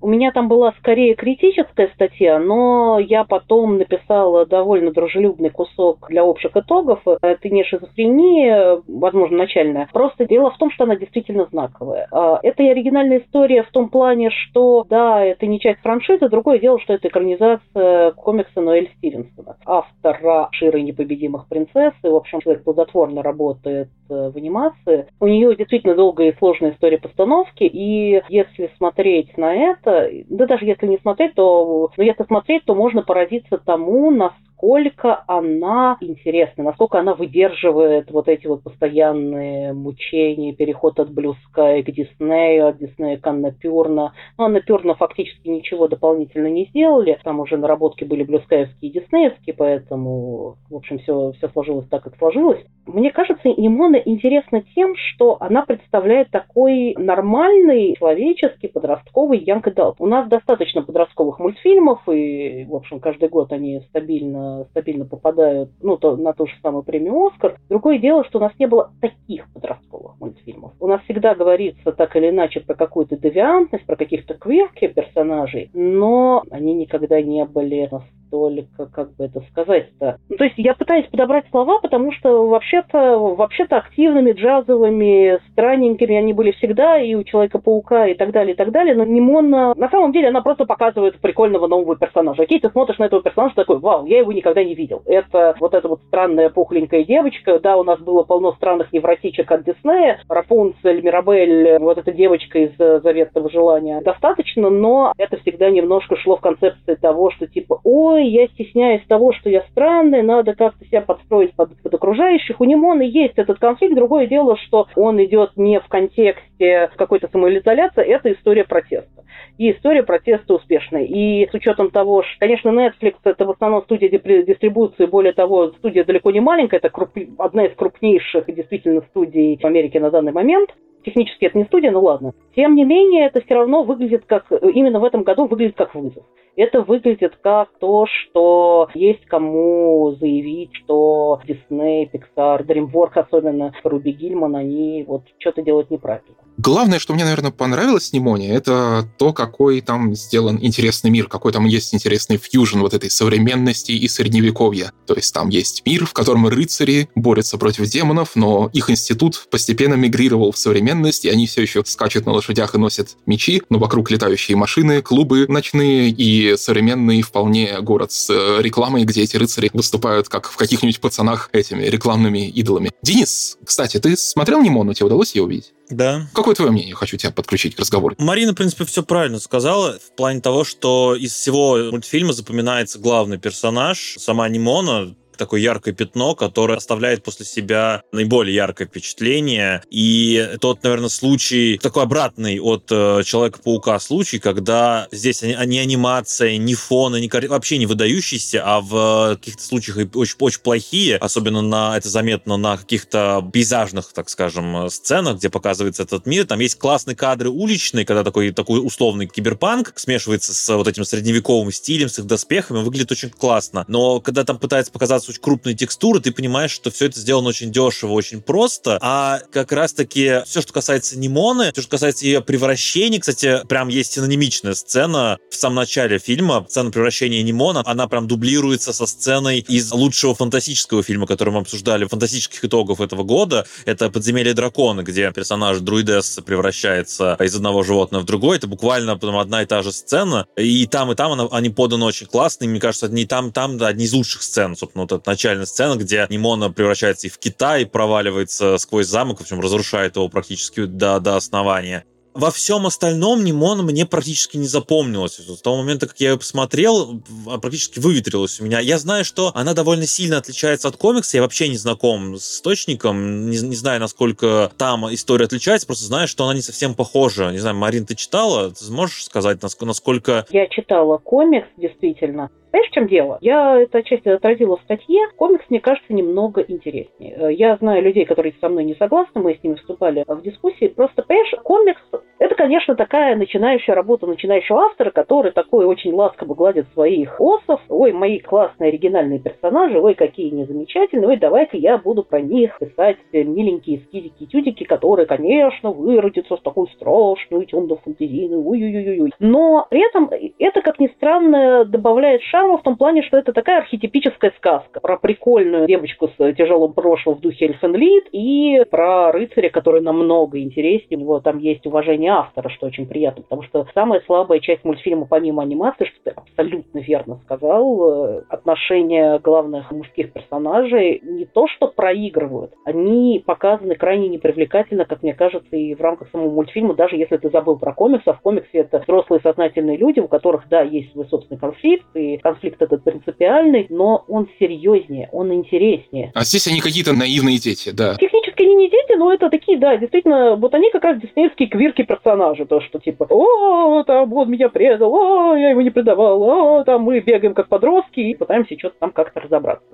У 0.00 0.08
меня 0.08 0.32
там 0.32 0.48
была 0.48 0.72
скорее 0.80 1.14
критическая 1.14 1.92
статья, 1.94 2.40
но 2.40 2.98
я 2.98 3.22
потом 3.22 3.78
написала 3.78 4.46
довольно 4.46 4.90
дружелюбный 4.90 5.50
кусок 5.50 6.08
для 6.08 6.24
общих 6.24 6.56
итогов. 6.56 7.02
Это 7.22 7.48
не 7.48 7.62
шизофрения, 7.62 8.82
возможно, 8.88 9.36
начальная. 9.60 9.88
Просто 9.92 10.26
дело 10.26 10.50
в 10.50 10.58
том, 10.58 10.70
что 10.70 10.84
она 10.84 10.96
действительно 10.96 11.46
знаковая. 11.50 12.08
А, 12.10 12.38
это 12.42 12.62
и 12.62 12.68
оригинальная 12.68 13.20
история 13.20 13.62
в 13.62 13.70
том 13.70 13.88
плане, 13.88 14.30
что, 14.30 14.84
да, 14.88 15.24
это 15.24 15.46
не 15.46 15.60
часть 15.60 15.80
франшизы, 15.80 16.28
другое 16.28 16.58
дело, 16.58 16.80
что 16.80 16.94
это 16.94 17.08
экранизация 17.08 18.12
комикса 18.12 18.60
Ноэль 18.60 18.90
Стивенсона, 18.96 19.56
автора 19.66 20.48
«Ширы 20.52 20.82
непобедимых 20.82 21.48
принцесс». 21.48 21.94
И, 22.02 22.08
в 22.08 22.14
общем, 22.14 22.40
человек 22.40 22.64
плодотворно 22.64 23.22
работает 23.22 23.88
э, 24.08 24.30
в 24.30 24.36
анимации. 24.36 25.06
У 25.20 25.26
нее 25.26 25.54
действительно 25.56 25.94
долгая 25.94 26.30
и 26.30 26.36
сложная 26.38 26.72
история 26.72 26.98
постановки, 26.98 27.64
и 27.64 28.22
если 28.28 28.70
смотреть 28.76 29.36
на 29.36 29.54
это, 29.54 30.10
да 30.28 30.46
даже 30.46 30.64
если 30.64 30.86
не 30.86 30.98
смотреть, 30.98 31.34
то 31.34 31.90
но 31.96 32.04
если 32.04 32.24
смотреть, 32.24 32.64
то 32.64 32.74
можно 32.74 33.02
поразиться 33.02 33.58
тому, 33.58 34.10
насколько 34.10 34.49
насколько 34.60 35.24
она 35.26 35.96
интересна, 36.00 36.64
насколько 36.64 36.98
она 36.98 37.14
выдерживает 37.14 38.10
вот 38.10 38.28
эти 38.28 38.46
вот 38.46 38.62
постоянные 38.62 39.72
мучения, 39.72 40.52
переход 40.52 41.00
от 41.00 41.08
Blue 41.08 41.34
Sky 41.48 41.82
к 41.82 41.90
Диснею, 41.90 42.68
от 42.68 42.78
Диснея 42.78 43.16
к 43.16 43.26
Аннапюрна. 43.26 44.12
Ну, 44.36 44.44
Аннапюрна 44.44 44.94
фактически 44.94 45.48
ничего 45.48 45.88
дополнительно 45.88 46.48
не 46.48 46.66
сделали, 46.66 47.18
там 47.24 47.40
уже 47.40 47.56
наработки 47.56 48.04
были 48.04 48.22
блюскаевские 48.22 48.90
и 48.90 49.00
диснеевские, 49.00 49.54
поэтому, 49.56 50.56
в 50.68 50.76
общем, 50.76 50.98
все, 50.98 51.32
все 51.38 51.48
сложилось 51.48 51.88
так, 51.88 52.02
как 52.02 52.16
сложилось. 52.18 52.60
Мне 52.86 53.10
кажется, 53.10 53.48
Имона 53.48 53.96
интересна 53.96 54.62
тем, 54.74 54.94
что 54.96 55.38
она 55.40 55.64
представляет 55.64 56.30
такой 56.30 56.94
нормальный, 56.98 57.96
человеческий, 57.96 58.68
подростковый 58.68 59.38
янг 59.38 59.68
У 59.98 60.06
нас 60.06 60.28
достаточно 60.28 60.82
подростковых 60.82 61.38
мультфильмов, 61.38 62.00
и, 62.08 62.66
в 62.68 62.74
общем, 62.74 63.00
каждый 63.00 63.28
год 63.28 63.52
они 63.52 63.80
стабильно 63.88 64.49
стабильно 64.70 65.04
попадают 65.04 65.70
ну, 65.80 65.96
то, 65.96 66.16
на 66.16 66.32
ту 66.32 66.46
же 66.46 66.52
самую 66.62 66.82
премию 66.82 67.26
«Оскар». 67.26 67.58
Другое 67.68 67.98
дело, 67.98 68.24
что 68.24 68.38
у 68.38 68.42
нас 68.42 68.52
не 68.58 68.66
было 68.66 68.92
таких 69.00 69.50
подростковых 69.52 70.20
мультфильмов. 70.20 70.72
У 70.80 70.86
нас 70.86 71.00
всегда 71.02 71.34
говорится 71.34 71.92
так 71.92 72.16
или 72.16 72.30
иначе 72.30 72.60
про 72.60 72.74
какую-то 72.74 73.16
девиантность, 73.16 73.86
про 73.86 73.96
каких-то 73.96 74.34
квирки 74.34 74.88
персонажей, 74.88 75.70
но 75.72 76.42
они 76.50 76.74
никогда 76.74 77.20
не 77.20 77.44
были 77.44 77.88
настолько, 78.30 78.86
как 78.86 79.14
бы 79.16 79.24
это 79.24 79.40
сказать-то. 79.50 80.18
Ну, 80.28 80.36
то 80.36 80.44
есть 80.44 80.56
я 80.58 80.74
пытаюсь 80.74 81.06
подобрать 81.06 81.44
слова, 81.50 81.80
потому 81.80 82.12
что 82.12 82.46
вообще-то 82.48 83.18
вообще-то 83.18 83.76
активными, 83.76 84.32
джазовыми, 84.32 85.38
странненькими 85.52 86.16
они 86.16 86.32
были 86.32 86.52
всегда, 86.52 86.98
и 86.98 87.14
у 87.14 87.24
Человека-паука, 87.24 88.06
и 88.06 88.14
так 88.14 88.32
далее, 88.32 88.54
и 88.54 88.56
так 88.56 88.70
далее. 88.70 88.94
Но 88.94 89.04
Нимона, 89.04 89.74
на 89.76 89.88
самом 89.88 90.12
деле, 90.12 90.28
она 90.28 90.40
просто 90.40 90.64
показывает 90.64 91.20
прикольного 91.20 91.66
нового 91.66 91.96
персонажа. 91.96 92.42
Окей, 92.42 92.60
ты 92.60 92.70
смотришь 92.70 92.98
на 92.98 93.04
этого 93.04 93.22
персонажа 93.22 93.54
такой, 93.54 93.78
вау, 93.78 94.06
я 94.06 94.18
его 94.18 94.32
никогда 94.32 94.64
не 94.64 94.74
видел. 94.74 95.02
Это 95.06 95.54
вот 95.60 95.74
эта 95.74 95.88
вот 95.88 96.00
странная 96.06 96.50
пухленькая 96.50 97.04
девочка. 97.04 97.58
Да, 97.60 97.76
у 97.76 97.84
нас 97.84 98.00
было 98.00 98.22
полно 98.22 98.52
странных 98.52 98.92
невротичек 98.92 99.50
от 99.50 99.64
Диснея. 99.64 100.20
Рапунцель, 100.28 101.02
Мирабель, 101.02 101.78
вот 101.78 101.98
эта 101.98 102.12
девочка 102.12 102.58
из 102.58 102.76
Заветного 102.76 103.50
желания 103.50 104.00
достаточно, 104.00 104.70
но 104.70 105.12
это 105.18 105.36
всегда 105.38 105.70
немножко 105.70 106.16
шло 106.16 106.36
в 106.36 106.40
концепции 106.40 106.94
того, 106.94 107.30
что 107.30 107.46
типа, 107.46 107.80
ой, 107.84 108.19
ой, 108.20 108.28
я 108.28 108.46
стесняюсь 108.48 109.02
того, 109.06 109.32
что 109.32 109.50
я 109.50 109.62
странный, 109.70 110.22
надо 110.22 110.54
как-то 110.54 110.84
себя 110.84 111.00
подстроить 111.00 111.54
под, 111.54 111.76
под 111.82 111.94
окружающих. 111.94 112.60
У 112.60 112.64
Нимона 112.64 113.02
есть 113.02 113.34
этот 113.36 113.58
конфликт. 113.58 113.94
Другое 113.94 114.26
дело, 114.26 114.56
что 114.56 114.86
он 114.96 115.22
идет 115.24 115.52
не 115.56 115.80
в 115.80 115.88
контексте 115.88 116.90
какой-то 116.96 117.28
самоизоляции, 117.28 118.04
это 118.04 118.32
история 118.32 118.64
протеста. 118.64 119.24
И 119.58 119.72
история 119.72 120.02
протеста 120.02 120.54
успешная. 120.54 121.04
И 121.04 121.48
с 121.50 121.54
учетом 121.54 121.90
того, 121.90 122.22
что, 122.22 122.38
конечно, 122.38 122.68
Netflix 122.70 123.14
это 123.24 123.44
в 123.44 123.50
основном 123.50 123.82
студия 123.82 124.08
дистрибуции, 124.08 125.06
более 125.06 125.32
того, 125.32 125.68
студия 125.78 126.04
далеко 126.04 126.30
не 126.30 126.40
маленькая, 126.40 126.76
это 126.76 126.88
круп... 126.88 127.10
одна 127.38 127.66
из 127.66 127.74
крупнейших 127.74 128.46
действительно 128.46 129.02
студий 129.10 129.58
в 129.60 129.64
Америке 129.64 130.00
на 130.00 130.10
данный 130.10 130.32
момент. 130.32 130.70
Технически 131.04 131.46
это 131.46 131.58
не 131.58 131.64
студия, 131.64 131.90
ну 131.90 132.00
ладно. 132.00 132.32
Тем 132.54 132.74
не 132.74 132.84
менее, 132.84 133.26
это 133.26 133.40
все 133.40 133.54
равно 133.54 133.82
выглядит 133.82 134.24
как, 134.26 134.46
именно 134.50 135.00
в 135.00 135.04
этом 135.04 135.22
году 135.22 135.46
выглядит 135.46 135.76
как 135.76 135.94
вызов. 135.94 136.24
Это 136.56 136.82
выглядит 136.82 137.36
как 137.42 137.70
то, 137.78 138.06
что 138.06 138.88
есть 138.94 139.24
кому 139.26 140.16
заявить, 140.18 140.74
что 140.74 141.40
Disney, 141.46 142.10
Pixar, 142.10 142.66
DreamWorks 142.66 143.14
особенно, 143.14 143.72
Руби 143.84 144.12
Гильман, 144.12 144.56
они 144.56 145.04
вот 145.06 145.22
что-то 145.38 145.62
делают 145.62 145.90
неправильно. 145.90 146.36
Главное, 146.62 146.98
что 146.98 147.14
мне, 147.14 147.24
наверное, 147.24 147.52
понравилось 147.52 148.10
в 148.10 148.12
Нимоне, 148.12 148.50
это 148.50 149.08
то, 149.16 149.32
какой 149.32 149.80
там 149.80 150.14
сделан 150.14 150.58
интересный 150.60 151.10
мир, 151.10 151.26
какой 151.26 151.52
там 151.52 151.64
есть 151.64 151.94
интересный 151.94 152.36
фьюжн 152.36 152.80
вот 152.80 152.92
этой 152.92 153.10
современности 153.10 153.92
и 153.92 154.06
средневековья. 154.08 154.92
То 155.06 155.14
есть 155.14 155.32
там 155.32 155.48
есть 155.48 155.82
мир, 155.86 156.04
в 156.04 156.12
котором 156.12 156.46
рыцари 156.46 157.08
борются 157.14 157.56
против 157.56 157.86
демонов, 157.86 158.32
но 158.34 158.68
их 158.74 158.90
институт 158.90 159.46
постепенно 159.50 159.94
мигрировал 159.94 160.52
в 160.52 160.58
современность, 160.58 161.24
и 161.24 161.30
они 161.30 161.46
все 161.46 161.62
еще 161.62 161.82
скачут 161.86 162.26
на 162.26 162.32
лошадях 162.32 162.74
и 162.74 162.78
носят 162.78 163.16
мечи, 163.24 163.62
но 163.70 163.78
вокруг 163.78 164.10
летающие 164.10 164.54
машины, 164.54 165.00
клубы 165.00 165.46
ночные 165.48 166.10
и 166.10 166.58
современный 166.58 167.22
вполне 167.22 167.80
город 167.80 168.12
с 168.12 168.28
э, 168.28 168.60
рекламой, 168.60 169.04
где 169.04 169.22
эти 169.22 169.38
рыцари 169.38 169.70
выступают 169.72 170.28
как 170.28 170.50
в 170.50 170.58
каких-нибудь 170.58 171.00
пацанах 171.00 171.48
этими 171.54 171.84
рекламными 171.84 172.50
идолами. 172.50 172.90
Денис, 173.02 173.56
кстати, 173.64 173.98
ты 173.98 174.14
смотрел 174.14 174.60
Нимону? 174.60 174.92
Тебе 174.92 175.06
удалось 175.06 175.34
ее 175.34 175.44
увидеть? 175.44 175.72
Да. 175.90 176.26
Какое 176.32 176.54
твое 176.54 176.70
мнение? 176.70 176.94
Хочу 176.94 177.16
тебя 177.16 177.32
подключить 177.32 177.74
к 177.74 177.80
разговору. 177.80 178.14
Марина, 178.18 178.52
в 178.52 178.54
принципе, 178.54 178.84
все 178.84 179.02
правильно 179.02 179.38
сказала 179.40 179.98
в 179.98 180.14
плане 180.16 180.40
того, 180.40 180.64
что 180.64 181.14
из 181.14 181.32
всего 181.32 181.76
мультфильма 181.90 182.32
запоминается 182.32 182.98
главный 182.98 183.38
персонаж, 183.38 184.16
сама 184.18 184.48
Нимона, 184.48 185.14
такое 185.40 185.60
яркое 185.60 185.94
пятно, 185.94 186.34
которое 186.34 186.76
оставляет 186.76 187.24
после 187.24 187.46
себя 187.46 188.02
наиболее 188.12 188.54
яркое 188.54 188.86
впечатление. 188.86 189.82
И 189.90 190.56
тот, 190.60 190.82
наверное, 190.82 191.08
случай 191.08 191.78
такой 191.82 192.04
обратный 192.04 192.60
от 192.60 192.84
э, 192.90 193.22
Человека-паука 193.24 193.98
случай, 193.98 194.38
когда 194.38 195.08
здесь 195.10 195.42
ни, 195.42 195.56
ни 195.66 195.78
анимация, 195.78 196.58
ни 196.58 196.74
фоны, 196.74 197.20
ни, 197.20 197.46
вообще 197.46 197.78
не 197.78 197.86
выдающиеся, 197.86 198.62
а 198.64 198.80
в 198.80 199.36
каких-то 199.36 199.62
случаях 199.62 199.96
очень, 200.14 200.36
очень 200.38 200.60
плохие, 200.60 201.16
особенно 201.16 201.62
на 201.62 201.96
это 201.96 202.08
заметно 202.08 202.58
на 202.58 202.76
каких-то 202.76 203.48
пейзажных, 203.52 204.12
так 204.12 204.28
скажем, 204.28 204.90
сценах, 204.90 205.38
где 205.38 205.48
показывается 205.48 206.02
этот 206.02 206.26
мир. 206.26 206.46
Там 206.46 206.60
есть 206.60 206.78
классные 206.78 207.16
кадры 207.16 207.48
уличные, 207.48 208.04
когда 208.04 208.24
такой, 208.24 208.52
такой 208.52 208.84
условный 208.84 209.26
киберпанк 209.26 209.94
смешивается 209.96 210.52
с 210.52 210.74
вот 210.74 210.86
этим 210.86 211.04
средневековым 211.04 211.72
стилем, 211.72 212.10
с 212.10 212.18
их 212.18 212.26
доспехами, 212.26 212.82
выглядит 212.82 213.10
очень 213.10 213.30
классно. 213.30 213.84
Но 213.88 214.20
когда 214.20 214.44
там 214.44 214.58
пытается 214.58 214.92
показаться 214.92 215.29
очень 215.30 215.40
крупные 215.40 215.74
текстуры, 215.74 216.20
ты 216.20 216.32
понимаешь, 216.32 216.70
что 216.70 216.90
все 216.90 217.06
это 217.06 217.18
сделано 217.18 217.48
очень 217.48 217.72
дешево, 217.72 218.12
очень 218.12 218.40
просто, 218.40 218.98
а 219.00 219.40
как 219.50 219.72
раз-таки 219.72 220.42
все, 220.46 220.60
что 220.60 220.72
касается 220.72 221.18
Нимоны, 221.18 221.72
все, 221.72 221.82
что 221.82 221.90
касается 221.90 222.26
ее 222.26 222.40
превращений, 222.40 223.18
кстати, 223.18 223.60
прям 223.68 223.88
есть 223.88 224.12
синонимичная 224.12 224.74
сцена 224.74 225.38
в 225.50 225.56
самом 225.56 225.76
начале 225.76 226.18
фильма, 226.18 226.66
сцена 226.68 226.90
превращения 226.90 227.42
Нимона, 227.42 227.82
она 227.86 228.08
прям 228.08 228.26
дублируется 228.26 228.92
со 228.92 229.06
сценой 229.06 229.60
из 229.60 229.90
лучшего 229.92 230.34
фантастического 230.34 231.02
фильма, 231.02 231.26
который 231.26 231.50
мы 231.50 231.60
обсуждали, 231.60 232.04
фантастических 232.04 232.64
итогов 232.64 233.00
этого 233.00 233.22
года, 233.22 233.66
это 233.84 234.10
«Подземелье 234.10 234.54
дракона», 234.54 235.02
где 235.02 235.32
персонаж 235.32 235.78
Друидес 235.78 236.40
превращается 236.44 237.36
из 237.40 237.54
одного 237.54 237.82
животного 237.82 238.22
в 238.22 238.26
другое, 238.26 238.58
это 238.58 238.66
буквально 238.66 239.14
потом 239.14 239.36
одна 239.38 239.62
и 239.62 239.66
та 239.66 239.82
же 239.82 239.92
сцена, 239.92 240.46
и 240.56 240.86
там, 240.86 241.12
и 241.12 241.14
там 241.14 241.32
она, 241.32 241.48
они 241.50 241.70
поданы 241.70 242.04
очень 242.04 242.26
классно, 242.26 242.64
и 242.64 242.68
мне 242.68 242.80
кажется, 242.80 243.06
одни 243.06 243.24
там, 243.26 243.52
там 243.52 243.78
да, 243.78 243.88
одни 243.88 244.04
из 244.04 244.12
лучших 244.12 244.42
сцен, 244.42 244.76
собственно, 244.76 245.06
вот 245.08 245.19
эта 245.20 245.30
начальная 245.30 245.66
сцена, 245.66 245.96
где 245.96 246.26
Нимона 246.28 246.70
превращается 246.70 247.26
и 247.26 247.30
в 247.30 247.38
Китай, 247.38 247.86
проваливается 247.86 248.78
сквозь 248.78 249.06
замок, 249.06 249.38
в 249.38 249.42
общем, 249.42 249.60
разрушает 249.60 250.16
его 250.16 250.28
практически 250.28 250.84
до, 250.84 251.20
до 251.20 251.36
основания. 251.36 252.04
Во 252.32 252.52
всем 252.52 252.86
остальном 252.86 253.42
Нимон 253.42 253.84
мне 253.84 254.06
практически 254.06 254.56
не 254.56 254.68
запомнилось. 254.68 255.38
С 255.38 255.60
того 255.62 255.78
момента, 255.78 256.06
как 256.06 256.20
я 256.20 256.30
ее 256.30 256.38
посмотрел, 256.38 257.20
практически 257.60 257.98
выветрилась 257.98 258.60
у 258.60 258.64
меня. 258.64 258.78
Я 258.78 258.98
знаю, 258.98 259.24
что 259.24 259.50
она 259.56 259.74
довольно 259.74 260.06
сильно 260.06 260.38
отличается 260.38 260.86
от 260.86 260.96
комикса. 260.96 261.38
Я 261.38 261.42
вообще 261.42 261.68
не 261.68 261.76
знаком 261.76 262.36
с 262.36 262.54
источником, 262.54 263.50
не, 263.50 263.58
не 263.58 263.74
знаю, 263.74 263.98
насколько 263.98 264.70
там 264.78 265.12
история 265.12 265.46
отличается, 265.46 265.88
просто 265.88 266.04
знаю, 266.04 266.28
что 266.28 266.44
она 266.44 266.54
не 266.54 266.62
совсем 266.62 266.94
похожа. 266.94 267.50
Не 267.50 267.58
знаю, 267.58 267.74
Марин, 267.74 268.06
ты 268.06 268.14
читала? 268.14 268.70
Ты 268.70 268.84
сможешь 268.84 269.24
сказать, 269.24 269.58
насколько... 269.80 270.46
Я 270.50 270.68
читала 270.68 271.18
комикс, 271.18 271.66
действительно. 271.76 272.50
Понимаешь, 272.70 272.90
в 272.90 272.94
чем 272.94 273.08
дело? 273.08 273.38
Я 273.40 273.80
это 273.80 273.98
отчасти 273.98 274.28
отразила 274.28 274.76
в 274.76 274.82
статье. 274.82 275.20
Комикс, 275.36 275.64
мне 275.68 275.80
кажется, 275.80 276.12
немного 276.12 276.60
интереснее. 276.62 277.34
Э, 277.36 277.52
я 277.52 277.76
знаю 277.76 278.02
людей, 278.02 278.24
которые 278.24 278.54
со 278.60 278.68
мной 278.68 278.84
не 278.84 278.94
согласны, 278.94 279.40
мы 279.40 279.54
с 279.54 279.62
ними 279.62 279.74
вступали 279.74 280.24
в 280.26 280.42
дискуссии. 280.42 280.88
Просто, 280.88 281.22
понимаешь, 281.22 281.54
комикс 281.64 282.00
это, 282.40 282.54
конечно, 282.54 282.94
такая 282.94 283.36
начинающая 283.36 283.94
работа 283.94 284.26
начинающего 284.26 284.84
автора, 284.84 285.10
который 285.10 285.52
такой 285.52 285.84
очень 285.84 286.14
ласково 286.14 286.54
гладит 286.54 286.86
своих 286.94 287.38
осов. 287.38 287.82
Ой, 287.90 288.12
мои 288.12 288.38
классные 288.38 288.88
оригинальные 288.88 289.40
персонажи, 289.40 290.00
ой, 290.00 290.14
какие 290.14 290.50
они 290.50 290.64
замечательные, 290.64 291.28
ой, 291.28 291.36
давайте 291.36 291.76
я 291.76 291.98
буду 291.98 292.22
про 292.22 292.40
них 292.40 292.78
писать 292.78 293.18
миленькие 293.32 294.00
скидики-тютики, 294.06 294.84
которые, 294.84 295.26
конечно, 295.26 295.90
выродятся 295.90 296.56
в 296.56 296.62
такую 296.62 296.86
страшную 296.88 297.66
темно-фантазийную, 297.66 298.66
ой-ой-ой-ой. 298.66 299.32
Но 299.38 299.86
при 299.90 300.08
этом 300.08 300.30
это, 300.58 300.80
как 300.80 300.98
ни 300.98 301.08
странно, 301.08 301.84
добавляет 301.84 302.40
шарма 302.60 302.78
в 302.78 302.82
том 302.82 302.96
плане, 302.96 303.22
что 303.22 303.36
это 303.36 303.52
такая 303.52 303.78
архетипическая 303.78 304.52
сказка 304.56 305.00
про 305.00 305.16
прикольную 305.16 305.86
девочку 305.86 306.28
с 306.28 306.52
тяжелым 306.54 306.92
прошлым 306.92 307.36
в 307.36 307.40
духе 307.40 307.66
Эльфенлит 307.66 308.28
и 308.32 308.84
про 308.90 309.32
рыцаря, 309.32 309.70
который 309.70 310.00
намного 310.00 310.60
интереснее. 310.60 311.18
У 311.18 311.20
него 311.20 311.40
там 311.40 311.58
есть 311.58 311.86
уважение 311.86 312.32
автора, 312.32 312.68
что 312.68 312.86
очень 312.86 313.06
приятно, 313.06 313.42
потому 313.42 313.62
что 313.62 313.86
самая 313.94 314.20
слабая 314.26 314.60
часть 314.60 314.84
мультфильма, 314.84 315.26
помимо 315.26 315.62
анимации, 315.62 316.04
что 316.04 316.16
ты 316.24 316.30
абсолютно 316.30 316.98
верно 316.98 317.40
сказал, 317.44 318.38
э, 318.38 318.42
отношения 318.48 319.38
главных 319.38 319.90
мужских 319.90 320.32
персонажей 320.32 321.20
не 321.22 321.46
то 321.46 321.66
что 321.68 321.88
проигрывают, 321.88 322.72
они 322.84 323.42
показаны 323.44 323.94
крайне 323.94 324.28
непривлекательно, 324.28 325.04
как 325.04 325.22
мне 325.22 325.34
кажется, 325.34 325.76
и 325.76 325.94
в 325.94 326.00
рамках 326.00 326.28
самого 326.30 326.50
мультфильма, 326.50 326.94
даже 326.94 327.16
если 327.16 327.36
ты 327.36 327.48
забыл 327.50 327.78
про 327.78 327.94
комиксы, 327.94 328.28
а 328.28 328.34
в 328.34 328.40
комиксе 328.40 328.78
это 328.78 328.98
взрослые 328.98 329.40
сознательные 329.40 329.96
люди, 329.96 330.20
у 330.20 330.28
которых, 330.28 330.68
да, 330.68 330.82
есть 330.82 331.12
свой 331.12 331.26
собственный 331.26 331.58
конфликт, 331.58 332.06
и 332.14 332.38
конфликт 332.50 332.82
этот 332.82 333.04
принципиальный, 333.04 333.86
но 333.90 334.24
он 334.28 334.48
серьезнее, 334.58 335.28
он 335.32 335.52
интереснее. 335.52 336.32
А 336.34 336.44
здесь 336.44 336.66
они 336.66 336.80
какие-то 336.80 337.12
наивные 337.12 337.58
дети, 337.58 337.90
да. 337.90 338.16
Технически 338.16 338.62
они 338.62 338.74
не 338.74 338.90
дети, 338.90 339.16
но 339.16 339.32
это 339.32 339.48
такие, 339.50 339.78
да, 339.78 339.96
действительно, 339.96 340.56
вот 340.56 340.74
они 340.74 340.90
как 340.90 341.04
раз 341.04 341.20
диснеевские 341.20 341.68
квирки 341.68 342.02
персонажа, 342.02 342.66
то, 342.66 342.80
что 342.80 342.98
типа, 342.98 343.26
о, 343.30 344.02
там, 344.04 344.32
он 344.32 344.50
меня 344.50 344.68
предал, 344.68 345.14
о, 345.14 345.56
я 345.56 345.70
его 345.70 345.82
не 345.82 345.90
предавал, 345.90 346.42
о, 346.42 346.84
там 346.84 347.02
мы 347.02 347.20
бегаем 347.20 347.54
как 347.54 347.68
подростки 347.68 348.20
и 348.20 348.34
пытаемся 348.34 348.76
что-то 348.78 348.96
там 348.98 349.12
как-то 349.12 349.40
разобраться. 349.40 349.86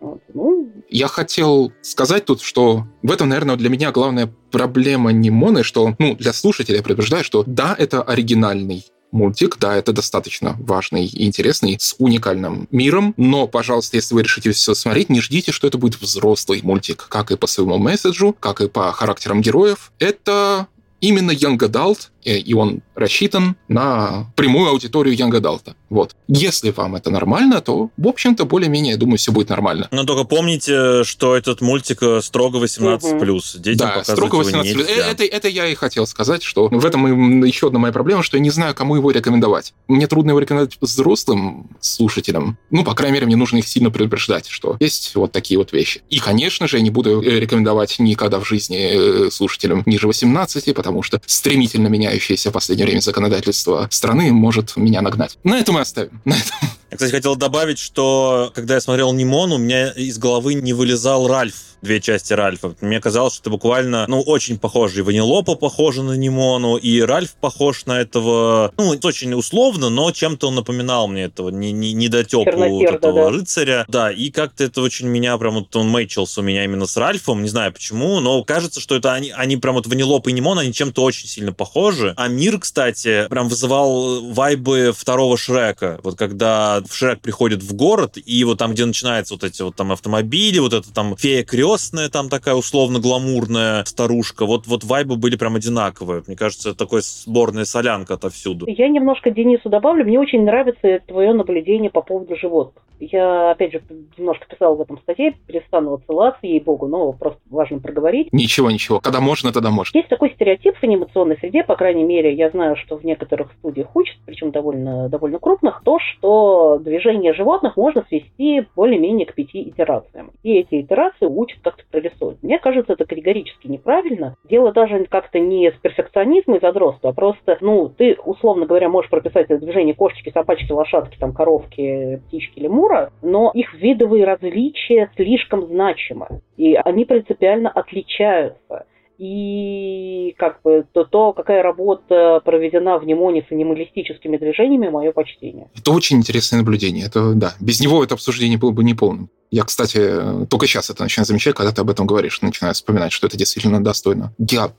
Вот. 0.00 0.20
Ну... 0.34 0.68
Я 0.90 1.06
хотел 1.06 1.72
сказать 1.80 2.24
тут, 2.24 2.42
что 2.42 2.82
в 3.02 3.12
этом, 3.12 3.28
наверное, 3.28 3.56
для 3.56 3.70
меня 3.70 3.92
главная 3.92 4.28
проблема 4.50 5.12
Нимоны, 5.12 5.62
что, 5.62 5.94
ну, 5.98 6.16
для 6.16 6.32
слушателя 6.32 6.78
я 6.78 6.82
предупреждаю, 6.82 7.22
что 7.22 7.44
да, 7.46 7.74
это 7.78 8.02
оригинальный 8.02 8.84
мультик, 9.12 9.58
да, 9.58 9.76
это 9.76 9.92
достаточно 9.92 10.56
важный 10.58 11.06
и 11.06 11.26
интересный, 11.26 11.76
с 11.78 11.94
уникальным 11.98 12.66
миром, 12.70 13.14
но, 13.16 13.46
пожалуйста, 13.46 13.96
если 13.96 14.14
вы 14.14 14.22
решите 14.22 14.50
все 14.52 14.74
смотреть, 14.74 15.10
не 15.10 15.20
ждите, 15.20 15.52
что 15.52 15.66
это 15.66 15.78
будет 15.78 16.00
взрослый 16.00 16.60
мультик, 16.62 17.06
как 17.08 17.30
и 17.30 17.36
по 17.36 17.46
своему 17.46 17.78
месседжу, 17.78 18.34
как 18.38 18.60
и 18.60 18.68
по 18.68 18.90
характерам 18.92 19.40
героев. 19.40 19.92
Это 19.98 20.66
именно 21.00 21.32
Young 21.32 21.58
Adult, 21.58 22.08
и 22.22 22.54
он 22.54 22.80
рассчитан 22.94 23.56
на 23.68 24.32
прямую 24.36 24.70
аудиторию 24.70 25.16
Young 25.16 25.32
Adult. 25.32 25.74
Вот. 25.92 26.16
Если 26.26 26.70
вам 26.70 26.96
это 26.96 27.10
нормально, 27.10 27.60
то, 27.60 27.90
в 27.98 28.08
общем-то, 28.08 28.46
более-менее, 28.46 28.92
я 28.92 28.98
думаю, 28.98 29.18
все 29.18 29.30
будет 29.30 29.50
нормально. 29.50 29.88
Но 29.90 30.04
только 30.04 30.24
помните, 30.24 31.04
что 31.04 31.36
этот 31.36 31.60
мультик 31.60 32.02
э, 32.02 32.22
строго 32.22 32.58
18+. 32.64 33.20
Угу. 33.20 33.40
Детям 33.62 33.90
да, 33.94 34.02
строго 34.02 34.38
18+. 34.38 34.64
Его 34.64 34.80
Это, 34.80 35.24
это 35.24 35.48
я 35.48 35.66
и 35.66 35.74
хотел 35.74 36.06
сказать, 36.06 36.42
что 36.42 36.68
в 36.68 36.86
этом 36.86 37.44
еще 37.44 37.66
одна 37.66 37.78
моя 37.78 37.92
проблема, 37.92 38.22
что 38.22 38.38
я 38.38 38.42
не 38.42 38.48
знаю, 38.48 38.74
кому 38.74 38.96
его 38.96 39.10
рекомендовать. 39.10 39.74
Мне 39.86 40.06
трудно 40.06 40.30
его 40.30 40.40
рекомендовать 40.40 40.78
взрослым 40.80 41.68
слушателям. 41.80 42.56
Ну, 42.70 42.84
по 42.84 42.94
крайней 42.94 43.16
мере, 43.16 43.26
мне 43.26 43.36
нужно 43.36 43.58
их 43.58 43.68
сильно 43.68 43.90
предупреждать, 43.90 44.46
что 44.48 44.78
есть 44.80 45.14
вот 45.14 45.30
такие 45.32 45.58
вот 45.58 45.74
вещи. 45.74 46.00
И, 46.08 46.20
конечно 46.20 46.66
же, 46.66 46.78
я 46.78 46.82
не 46.82 46.90
буду 46.90 47.20
э, 47.20 47.38
рекомендовать 47.38 47.98
никогда 47.98 48.40
в 48.40 48.48
жизни 48.48 49.26
э, 49.26 49.30
слушателям 49.30 49.82
ниже 49.84 50.06
18, 50.06 50.74
потому 50.74 51.02
что 51.02 51.20
стремительно 51.26 51.88
меняющееся 51.88 52.48
в 52.48 52.54
последнее 52.54 52.86
время 52.86 53.00
законодательство 53.00 53.88
страны 53.90 54.32
может 54.32 54.74
меня 54.78 55.02
нагнать. 55.02 55.36
На 55.44 55.58
этом 55.58 55.74
мы 55.74 55.81
оставим. 55.82 56.20
На 56.24 56.34
этом. 56.34 56.68
Я, 56.92 56.96
кстати, 56.96 57.12
хотел 57.12 57.36
добавить, 57.36 57.78
что 57.78 58.52
когда 58.54 58.74
я 58.74 58.80
смотрел 58.82 59.14
Нимон, 59.14 59.50
у 59.52 59.56
меня 59.56 59.88
из 59.92 60.18
головы 60.18 60.52
не 60.52 60.74
вылезал 60.74 61.26
Ральф, 61.26 61.54
две 61.80 62.00
части 62.02 62.34
Ральфа. 62.34 62.74
Мне 62.82 63.00
казалось, 63.00 63.32
что 63.32 63.44
это 63.44 63.50
буквально, 63.50 64.04
ну, 64.08 64.20
очень 64.20 64.58
похоже. 64.58 65.00
И 65.00 65.02
Ванилопа 65.02 65.54
похожа 65.54 66.02
на 66.02 66.12
Нимону, 66.12 66.76
и 66.76 67.00
Ральф 67.00 67.34
похож 67.40 67.86
на 67.86 67.98
этого, 67.98 68.72
ну, 68.76 68.94
очень 69.02 69.32
условно, 69.32 69.88
но 69.88 70.10
чем-то 70.12 70.48
он 70.48 70.56
напоминал 70.56 71.08
мне 71.08 71.24
этого 71.24 71.48
не, 71.48 71.72
не, 71.72 71.94
недотепу 71.94 72.50
вот 72.52 72.82
этого 72.82 73.24
да. 73.24 73.30
рыцаря. 73.30 73.84
Да, 73.88 74.12
и 74.12 74.30
как-то 74.30 74.64
это 74.64 74.82
очень 74.82 75.08
меня 75.08 75.38
прям 75.38 75.54
вот 75.54 75.74
он 75.74 75.88
мэйчился 75.88 76.40
у 76.40 76.44
меня 76.44 76.64
именно 76.64 76.86
с 76.86 76.98
Ральфом, 76.98 77.42
не 77.42 77.48
знаю 77.48 77.72
почему, 77.72 78.20
но 78.20 78.44
кажется, 78.44 78.80
что 78.80 78.96
это 78.96 79.14
они, 79.14 79.30
они 79.30 79.56
прям 79.56 79.76
вот 79.76 79.86
Ванилопа 79.86 80.28
и 80.28 80.32
Нимон, 80.34 80.58
они 80.58 80.74
чем-то 80.74 81.02
очень 81.02 81.26
сильно 81.26 81.54
похожи. 81.54 82.12
А 82.18 82.28
мир, 82.28 82.58
кстати, 82.58 83.26
прям 83.30 83.48
вызывал 83.48 84.30
вайбы 84.30 84.92
второго 84.94 85.38
Шрека. 85.38 85.98
Вот 86.02 86.18
когда 86.18 86.81
в 86.88 86.94
Шрек 86.94 87.20
приходит 87.20 87.62
в 87.62 87.74
город, 87.74 88.16
и 88.16 88.44
вот 88.44 88.58
там, 88.58 88.72
где 88.72 88.84
начинаются 88.84 89.34
вот 89.34 89.44
эти 89.44 89.62
вот 89.62 89.76
там 89.76 89.92
автомобили, 89.92 90.58
вот 90.58 90.72
это 90.72 90.92
там 90.92 91.16
фея 91.16 91.44
крестная, 91.44 92.08
там 92.08 92.28
такая 92.28 92.54
условно 92.54 93.00
гламурная 93.00 93.84
старушка, 93.84 94.46
вот, 94.46 94.66
вот 94.66 94.84
вайбы 94.84 95.16
были 95.16 95.36
прям 95.36 95.56
одинаковые. 95.56 96.22
Мне 96.26 96.36
кажется, 96.36 96.70
это 96.70 96.78
такой 96.78 97.00
сборная 97.02 97.64
солянка 97.64 98.14
отовсюду. 98.14 98.66
Я 98.68 98.88
немножко 98.88 99.30
Денису 99.30 99.68
добавлю, 99.68 100.04
мне 100.04 100.18
очень 100.18 100.44
нравится 100.44 101.00
твое 101.06 101.32
наблюдение 101.32 101.90
по 101.90 102.02
поводу 102.02 102.36
животных. 102.36 102.82
Я, 103.04 103.50
опять 103.50 103.72
же, 103.72 103.82
немножко 104.16 104.46
писал 104.46 104.76
в 104.76 104.80
этом 104.80 104.96
статье, 104.98 105.34
перестану 105.48 105.94
отсылаться, 105.94 106.46
ей-богу, 106.46 106.86
но 106.86 107.12
просто 107.12 107.40
важно 107.50 107.80
проговорить. 107.80 108.28
Ничего, 108.32 108.70
ничего. 108.70 109.00
Когда 109.00 109.20
можно, 109.20 109.52
тогда 109.52 109.70
можно. 109.70 109.98
Есть 109.98 110.08
такой 110.08 110.30
стереотип 110.30 110.76
в 110.76 110.82
анимационной 110.84 111.36
среде, 111.38 111.64
по 111.64 111.74
крайней 111.74 112.04
мере, 112.04 112.32
я 112.32 112.50
знаю, 112.50 112.76
что 112.76 112.96
в 112.96 113.04
некоторых 113.04 113.50
студиях 113.58 113.88
учат, 113.96 114.16
причем 114.24 114.52
довольно, 114.52 115.08
довольно 115.08 115.40
крупных, 115.40 115.82
то, 115.84 115.98
что 115.98 116.71
движение 116.78 117.34
животных 117.34 117.76
можно 117.76 118.04
свести 118.08 118.66
более-менее 118.76 119.26
к 119.26 119.34
пяти 119.34 119.68
итерациям. 119.68 120.30
И 120.42 120.54
эти 120.54 120.80
итерации 120.80 121.26
учат 121.26 121.58
как-то 121.62 121.82
прорисовывать. 121.90 122.42
Мне 122.42 122.58
кажется, 122.58 122.92
это 122.92 123.04
категорически 123.04 123.66
неправильно. 123.66 124.36
Дело 124.48 124.72
даже 124.72 125.04
как-то 125.06 125.38
не 125.40 125.70
с 125.70 125.74
перфекционизма 125.74 126.56
и 126.56 126.60
задротства, 126.60 127.10
а 127.10 127.12
просто, 127.12 127.58
ну, 127.60 127.88
ты, 127.88 128.16
условно 128.24 128.66
говоря, 128.66 128.88
можешь 128.88 129.10
прописать 129.10 129.46
это 129.50 129.58
движение 129.58 129.94
кошечки, 129.94 130.30
собачки, 130.30 130.70
лошадки, 130.70 131.18
там, 131.18 131.32
коровки, 131.32 132.22
птички 132.28 132.58
или 132.58 132.68
мура, 132.68 132.92
культура, 132.92 133.12
но 133.22 133.50
их 133.54 133.74
видовые 133.74 134.24
различия 134.24 135.10
слишком 135.16 135.66
значимы, 135.66 136.40
и 136.56 136.74
они 136.74 137.04
принципиально 137.04 137.70
отличаются. 137.70 138.86
И 139.22 140.34
как 140.36 140.62
бы 140.62 140.84
то, 140.90 141.04
то, 141.04 141.32
какая 141.32 141.62
работа 141.62 142.40
проведена 142.44 142.98
в 142.98 143.04
Немоне 143.04 143.46
с 143.48 143.52
анималистическими 143.52 144.36
движениями, 144.36 144.88
мое 144.88 145.12
почтение. 145.12 145.70
Это 145.76 145.92
очень 145.92 146.16
интересное 146.16 146.58
наблюдение. 146.58 147.06
Это, 147.06 147.32
да, 147.34 147.54
без 147.60 147.78
него 147.78 148.02
это 148.02 148.14
обсуждение 148.14 148.58
было 148.58 148.72
бы 148.72 148.82
неполным. 148.82 149.30
Я, 149.52 149.62
кстати, 149.62 150.44
только 150.50 150.66
сейчас 150.66 150.90
это 150.90 151.04
начинаю 151.04 151.26
замечать, 151.26 151.54
когда 151.54 151.70
ты 151.70 151.82
об 151.82 151.90
этом 151.90 152.04
говоришь, 152.04 152.42
начинаю 152.42 152.74
вспоминать, 152.74 153.12
что 153.12 153.28
это 153.28 153.36
действительно 153.36 153.80
достойно. 153.80 154.34
Я 154.38 154.72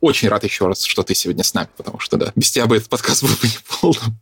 очень 0.00 0.28
рад 0.28 0.44
еще 0.44 0.68
раз, 0.68 0.84
что 0.84 1.02
ты 1.02 1.16
сегодня 1.16 1.42
с 1.42 1.52
нами, 1.52 1.66
потому 1.76 1.98
что, 1.98 2.16
да, 2.16 2.30
без 2.36 2.52
тебя 2.52 2.66
бы 2.66 2.76
этот 2.76 2.88
подкаст 2.88 3.24
был 3.24 3.30
бы 3.30 3.48
неполным. 3.48 4.16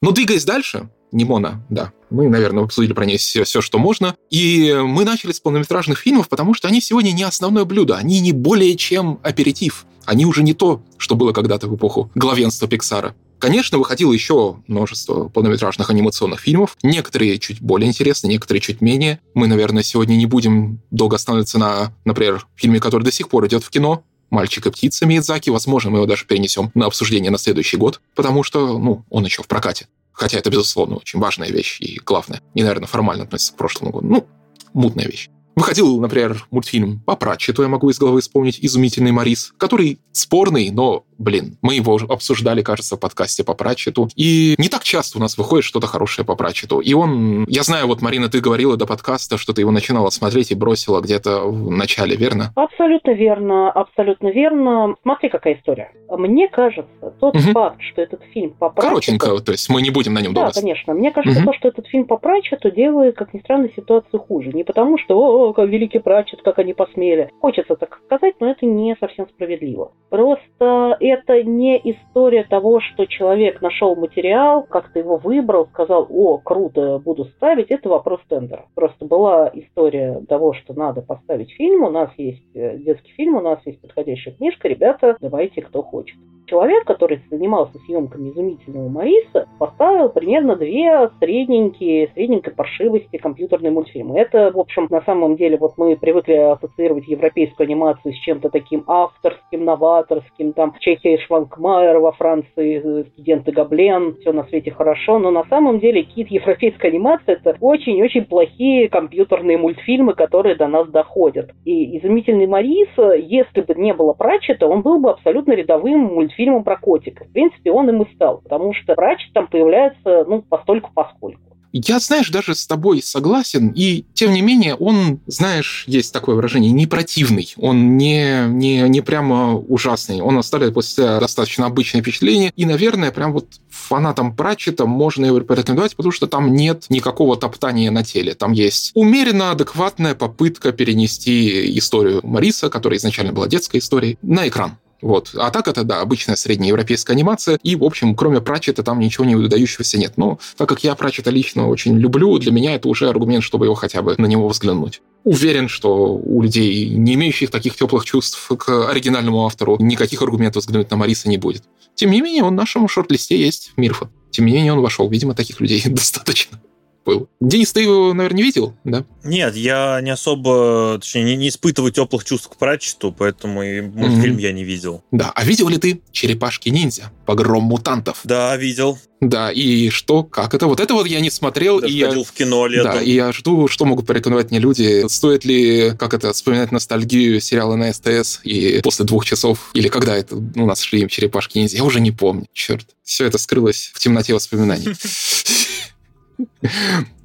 Но 0.00 0.10
двигаясь 0.12 0.46
дальше, 0.46 0.88
Нимона, 1.14 1.64
да, 1.70 1.92
мы, 2.10 2.28
наверное, 2.28 2.64
обсудили 2.64 2.92
про 2.92 3.06
нее 3.06 3.18
все, 3.18 3.44
все, 3.44 3.60
что 3.60 3.78
можно. 3.78 4.16
И 4.30 4.74
мы 4.84 5.04
начали 5.04 5.32
с 5.32 5.40
полнометражных 5.40 5.98
фильмов, 5.98 6.28
потому 6.28 6.54
что 6.54 6.68
они 6.68 6.80
сегодня 6.80 7.12
не 7.12 7.22
основное 7.22 7.64
блюдо, 7.64 7.96
они 7.96 8.20
не 8.20 8.32
более 8.32 8.76
чем 8.76 9.20
аперитив. 9.22 9.86
Они 10.04 10.26
уже 10.26 10.42
не 10.42 10.52
то, 10.52 10.82
что 10.98 11.14
было 11.14 11.32
когда-то 11.32 11.66
в 11.66 11.76
эпоху 11.76 12.10
главенства 12.14 12.68
Пиксара. 12.68 13.14
Конечно, 13.38 13.78
выходило 13.78 14.12
еще 14.12 14.56
множество 14.66 15.28
полнометражных 15.28 15.90
анимационных 15.90 16.40
фильмов. 16.40 16.76
Некоторые 16.82 17.38
чуть 17.38 17.60
более 17.60 17.88
интересные, 17.88 18.32
некоторые 18.32 18.60
чуть 18.60 18.80
менее. 18.80 19.20
Мы, 19.34 19.46
наверное, 19.46 19.82
сегодня 19.82 20.14
не 20.14 20.26
будем 20.26 20.80
долго 20.90 21.16
останавливаться 21.16 21.58
на, 21.58 21.94
например, 22.04 22.46
фильме, 22.54 22.80
который 22.80 23.02
до 23.02 23.12
сих 23.12 23.28
пор 23.28 23.46
идет 23.46 23.64
в 23.64 23.70
кино, 23.70 24.04
«Мальчик 24.30 24.66
и 24.66 24.70
птица» 24.70 25.06
Миядзаки. 25.06 25.50
Возможно, 25.50 25.90
мы 25.90 25.98
его 25.98 26.06
даже 26.06 26.26
перенесем 26.26 26.70
на 26.74 26.86
обсуждение 26.86 27.30
на 27.30 27.38
следующий 27.38 27.76
год, 27.76 28.00
потому 28.14 28.42
что, 28.42 28.78
ну, 28.78 29.04
он 29.10 29.24
еще 29.24 29.42
в 29.42 29.46
прокате. 29.46 29.88
Хотя 30.14 30.38
это, 30.38 30.50
безусловно, 30.50 30.96
очень 30.96 31.18
важная 31.18 31.48
вещь 31.50 31.80
и 31.80 32.00
главная. 32.04 32.40
И, 32.54 32.62
наверное, 32.62 32.86
формально 32.86 33.24
относится 33.24 33.52
к 33.52 33.56
прошлому 33.56 33.92
году. 33.92 34.06
Ну, 34.08 34.26
мутная 34.72 35.06
вещь. 35.06 35.28
Выходил, 35.56 36.00
например, 36.00 36.44
мультфильм 36.50 37.00
по 37.06 37.16
Пратчету, 37.16 37.62
я 37.62 37.68
могу 37.68 37.90
из 37.90 37.98
головы 37.98 38.20
вспомнить, 38.20 38.58
«Изумительный 38.60 39.12
Морис», 39.12 39.54
который 39.56 39.98
спорный, 40.12 40.70
но 40.70 41.04
блин, 41.18 41.56
мы 41.62 41.74
его 41.74 41.98
обсуждали, 42.08 42.62
кажется, 42.62 42.96
в 42.96 43.00
подкасте 43.00 43.44
по 43.44 43.54
Пратчету. 43.54 44.08
И 44.16 44.54
не 44.58 44.68
так 44.68 44.82
часто 44.82 45.18
у 45.18 45.20
нас 45.20 45.38
выходит 45.38 45.64
что-то 45.64 45.86
хорошее 45.86 46.26
по 46.26 46.34
Пратчету. 46.36 46.80
И 46.80 46.92
он... 46.94 47.44
Я 47.48 47.62
знаю, 47.62 47.86
вот, 47.86 48.02
Марина, 48.02 48.28
ты 48.28 48.40
говорила 48.40 48.76
до 48.76 48.86
подкаста, 48.86 49.38
что 49.38 49.52
ты 49.52 49.62
его 49.62 49.70
начинала 49.70 50.10
смотреть 50.10 50.50
и 50.50 50.54
бросила 50.54 51.00
где-то 51.00 51.42
в 51.42 51.70
начале, 51.70 52.16
верно? 52.16 52.52
Абсолютно 52.56 53.10
верно, 53.10 53.70
абсолютно 53.70 54.28
верно. 54.28 54.96
Смотри, 55.02 55.28
какая 55.28 55.54
история. 55.54 55.92
Мне 56.10 56.48
кажется, 56.48 57.14
тот 57.20 57.36
угу. 57.36 57.52
факт, 57.52 57.80
что 57.92 58.02
этот 58.02 58.22
фильм 58.32 58.50
по 58.50 58.70
Пратчету... 58.70 59.18
Коротенько, 59.18 59.44
то 59.44 59.52
есть 59.52 59.68
мы 59.68 59.82
не 59.82 59.90
будем 59.90 60.14
на 60.14 60.20
нем 60.20 60.34
Да, 60.34 60.50
конечно. 60.50 60.94
Мне 60.94 61.10
кажется, 61.10 61.40
угу. 61.40 61.50
то, 61.50 61.56
что 61.56 61.68
этот 61.68 61.86
фильм 61.86 62.06
по 62.06 62.16
Пратчету 62.16 62.70
делает, 62.70 63.16
как 63.16 63.32
ни 63.34 63.40
странно, 63.40 63.68
ситуацию 63.74 64.20
хуже. 64.20 64.52
Не 64.52 64.64
потому, 64.64 64.98
что, 64.98 65.16
о, 65.16 65.43
как 65.52 65.68
великий 65.68 65.98
Пратчет, 65.98 66.42
как 66.42 66.58
они 66.58 66.74
посмели. 66.74 67.30
Хочется 67.40 67.76
так 67.76 68.00
сказать, 68.04 68.34
но 68.40 68.50
это 68.50 68.66
не 68.66 68.96
совсем 68.98 69.28
справедливо. 69.28 69.92
Просто 70.10 70.96
это 71.00 71.42
не 71.42 71.76
история 71.78 72.44
того, 72.44 72.80
что 72.80 73.06
человек 73.06 73.60
нашел 73.60 73.96
материал, 73.96 74.62
как-то 74.62 74.98
его 74.98 75.16
выбрал, 75.16 75.66
сказал, 75.66 76.06
о, 76.10 76.38
круто, 76.38 77.00
буду 77.04 77.24
ставить. 77.24 77.70
Это 77.70 77.88
вопрос 77.88 78.20
тендера. 78.28 78.66
Просто 78.74 79.04
была 79.04 79.50
история 79.52 80.20
того, 80.28 80.52
что 80.52 80.74
надо 80.74 81.02
поставить 81.02 81.50
фильм, 81.52 81.84
у 81.84 81.90
нас 81.90 82.10
есть 82.16 82.44
э, 82.54 82.78
детский 82.78 83.12
фильм, 83.12 83.36
у 83.36 83.40
нас 83.40 83.58
есть 83.64 83.80
подходящая 83.80 84.34
книжка, 84.34 84.68
ребята, 84.68 85.16
давайте 85.20 85.62
кто 85.62 85.82
хочет. 85.82 86.16
Человек, 86.46 86.84
который 86.84 87.22
занимался 87.30 87.78
съемками 87.86 88.30
изумительного 88.30 88.88
Мариса, 88.88 89.48
поставил 89.58 90.10
примерно 90.10 90.56
две 90.56 91.10
средненькие, 91.18 92.10
средненькой 92.14 92.52
паршивости 92.52 93.16
компьютерные 93.16 93.72
мультфильмы. 93.72 94.18
Это, 94.18 94.50
в 94.52 94.58
общем, 94.58 94.86
на 94.90 95.00
самом 95.02 95.33
деле, 95.36 95.56
вот 95.56 95.74
мы 95.76 95.96
привыкли 95.96 96.34
ассоциировать 96.34 97.06
европейскую 97.08 97.66
анимацию 97.66 98.14
с 98.14 98.18
чем-то 98.18 98.50
таким 98.50 98.84
авторским, 98.86 99.64
новаторским, 99.64 100.52
там, 100.52 100.74
Чехия 100.80 101.18
Шванкмайер 101.18 101.98
во 101.98 102.12
Франции, 102.12 103.04
студенты 103.12 103.52
Габлен, 103.52 104.16
все 104.20 104.32
на 104.32 104.44
свете 104.44 104.70
хорошо, 104.70 105.18
но 105.18 105.30
на 105.30 105.44
самом 105.44 105.80
деле 105.80 106.02
кит 106.02 106.28
европейской 106.30 106.88
анимации 106.88 107.32
это 107.32 107.56
очень-очень 107.60 108.24
плохие 108.24 108.88
компьютерные 108.88 109.58
мультфильмы, 109.58 110.14
которые 110.14 110.56
до 110.56 110.68
нас 110.68 110.88
доходят. 110.88 111.50
И 111.64 111.98
изумительный 111.98 112.46
Марис, 112.46 112.88
если 112.96 113.60
бы 113.60 113.74
не 113.74 113.94
было 113.94 114.12
Пратчета, 114.12 114.66
он 114.66 114.82
был 114.82 115.00
бы 115.00 115.10
абсолютно 115.10 115.52
рядовым 115.52 116.00
мультфильмом 116.00 116.64
про 116.64 116.76
котика. 116.76 117.24
В 117.24 117.32
принципе, 117.32 117.70
он 117.70 117.88
им 117.88 118.02
и 118.02 118.14
стал, 118.14 118.40
потому 118.42 118.72
что 118.74 118.94
Пратчет 118.94 119.32
там 119.32 119.46
появляется, 119.46 120.24
ну, 120.26 120.42
постольку-поскольку. 120.42 121.53
Я, 121.76 121.98
знаешь, 121.98 122.30
даже 122.30 122.54
с 122.54 122.68
тобой 122.68 123.02
согласен, 123.02 123.72
и 123.74 124.04
тем 124.14 124.32
не 124.32 124.42
менее 124.42 124.76
он, 124.76 125.18
знаешь, 125.26 125.82
есть 125.88 126.12
такое 126.12 126.36
выражение, 126.36 126.70
не 126.70 126.86
противный, 126.86 127.52
он 127.56 127.96
не, 127.96 128.46
не, 128.46 128.82
не 128.82 129.00
прямо 129.00 129.56
ужасный, 129.56 130.20
он 130.20 130.38
оставляет 130.38 130.74
после 130.74 130.92
себя 130.92 131.18
достаточно 131.18 131.66
обычное 131.66 132.00
впечатление, 132.00 132.52
и, 132.54 132.64
наверное, 132.64 133.10
прям 133.10 133.32
вот 133.32 133.46
фанатам 133.70 134.36
Пратчета 134.36 134.86
можно 134.86 135.26
его 135.26 135.40
порекомендовать, 135.40 135.96
потому 135.96 136.12
что 136.12 136.28
там 136.28 136.54
нет 136.54 136.86
никакого 136.90 137.36
топтания 137.36 137.90
на 137.90 138.04
теле, 138.04 138.34
там 138.34 138.52
есть 138.52 138.92
умеренно 138.94 139.50
адекватная 139.50 140.14
попытка 140.14 140.70
перенести 140.70 141.76
историю 141.76 142.20
Мариса, 142.22 142.70
которая 142.70 142.98
изначально 142.98 143.32
была 143.32 143.48
детской 143.48 143.78
историей, 143.78 144.16
на 144.22 144.46
экран. 144.46 144.78
Вот. 145.04 145.32
А 145.34 145.50
так 145.50 145.68
это, 145.68 145.84
да, 145.84 146.00
обычная 146.00 146.34
среднеевропейская 146.34 147.14
анимация, 147.14 147.58
и, 147.62 147.76
в 147.76 147.84
общем, 147.84 148.16
кроме 148.16 148.40
Пратчета 148.40 148.82
там 148.82 149.00
ничего 149.00 149.26
не 149.26 149.36
выдающегося 149.36 149.98
нет. 149.98 150.14
Но 150.16 150.38
так 150.56 150.66
как 150.66 150.82
я 150.82 150.94
Пратчета 150.94 151.28
лично 151.28 151.68
очень 151.68 151.98
люблю, 151.98 152.38
для 152.38 152.50
меня 152.50 152.74
это 152.74 152.88
уже 152.88 153.10
аргумент, 153.10 153.44
чтобы 153.44 153.66
его 153.66 153.74
хотя 153.74 154.00
бы 154.00 154.14
на 154.16 154.24
него 154.24 154.48
взглянуть. 154.48 155.02
Уверен, 155.22 155.68
что 155.68 156.14
у 156.14 156.40
людей, 156.40 156.88
не 156.88 157.14
имеющих 157.14 157.50
таких 157.50 157.76
теплых 157.76 158.06
чувств 158.06 158.50
к 158.58 158.88
оригинальному 158.88 159.44
автору, 159.44 159.76
никаких 159.78 160.22
аргументов 160.22 160.62
взглянуть 160.62 160.90
на 160.90 160.96
Мариса 160.96 161.28
не 161.28 161.36
будет. 161.36 161.64
Тем 161.94 162.10
не 162.10 162.22
менее, 162.22 162.42
он 162.42 162.54
в 162.54 162.56
нашем 162.56 162.88
шорт-листе 162.88 163.38
есть, 163.38 163.72
Мирфа. 163.76 164.08
Тем 164.30 164.46
не 164.46 164.54
менее, 164.54 164.72
он 164.72 164.80
вошел. 164.80 165.06
Видимо, 165.10 165.34
таких 165.34 165.60
людей 165.60 165.82
достаточно. 165.84 166.58
Был. 167.04 167.28
Денис, 167.40 167.72
ты 167.72 167.82
его, 167.82 168.12
наверное, 168.14 168.38
не 168.38 168.42
видел, 168.42 168.74
да? 168.84 169.04
Нет, 169.22 169.56
я 169.56 170.00
не 170.02 170.10
особо, 170.10 170.98
точнее, 171.00 171.24
не, 171.24 171.36
не 171.36 171.48
испытываю 171.48 171.92
теплых 171.92 172.24
чувств 172.24 172.48
к 172.48 172.56
Пратчету, 172.56 173.14
поэтому 173.16 173.62
и 173.62 173.80
мультфильм 173.80 174.36
mm-hmm. 174.36 174.42
я 174.42 174.52
не 174.52 174.64
видел. 174.64 175.04
Да, 175.10 175.32
а 175.34 175.44
видел 175.44 175.68
ли 175.68 175.78
ты 175.78 176.00
«Черепашки-ниндзя. 176.12 177.12
Погром 177.26 177.64
мутантов»? 177.64 178.20
Да, 178.24 178.56
видел. 178.56 178.98
Да, 179.20 179.50
и 179.50 179.88
что, 179.88 180.22
как 180.22 180.54
это? 180.54 180.66
Вот 180.66 180.80
это 180.80 180.92
вот 180.94 181.06
я 181.06 181.20
не 181.20 181.30
смотрел. 181.30 181.80
Даже 181.80 181.94
и 181.94 182.02
ходил 182.02 182.20
я, 182.20 182.24
в 182.24 182.32
кино 182.32 182.66
летом. 182.66 182.92
Да, 182.92 183.02
и 183.02 183.12
я 183.12 183.32
жду, 183.32 183.68
что 183.68 183.84
могут 183.84 184.06
порекомендовать 184.06 184.50
мне 184.50 184.60
люди. 184.60 185.06
Стоит 185.08 185.44
ли, 185.44 185.92
как 185.98 186.12
это, 186.12 186.32
вспоминать 186.32 186.72
ностальгию 186.72 187.40
сериала 187.40 187.76
на 187.76 187.92
СТС 187.92 188.40
и 188.44 188.80
после 188.82 189.04
двух 189.04 189.24
часов, 189.24 189.70
или 189.72 189.88
когда 189.88 190.16
это 190.16 190.36
у 190.36 190.66
нас 190.66 190.80
шли 190.80 191.08
черепашки-ниндзя, 191.08 191.78
я 191.78 191.84
уже 191.84 192.00
не 192.00 192.10
помню, 192.10 192.46
черт. 192.52 192.86
Все 193.02 193.26
это 193.26 193.38
скрылось 193.38 193.92
в 193.94 193.98
темноте 193.98 194.34
воспоминаний. 194.34 194.88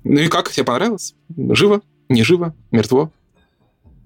Ну 0.04 0.20
и 0.20 0.28
как, 0.28 0.50
тебе 0.50 0.66
понравилось? 0.66 1.16
Живо? 1.38 1.82
Не 2.10 2.24
живо? 2.24 2.54
Мертво? 2.72 3.12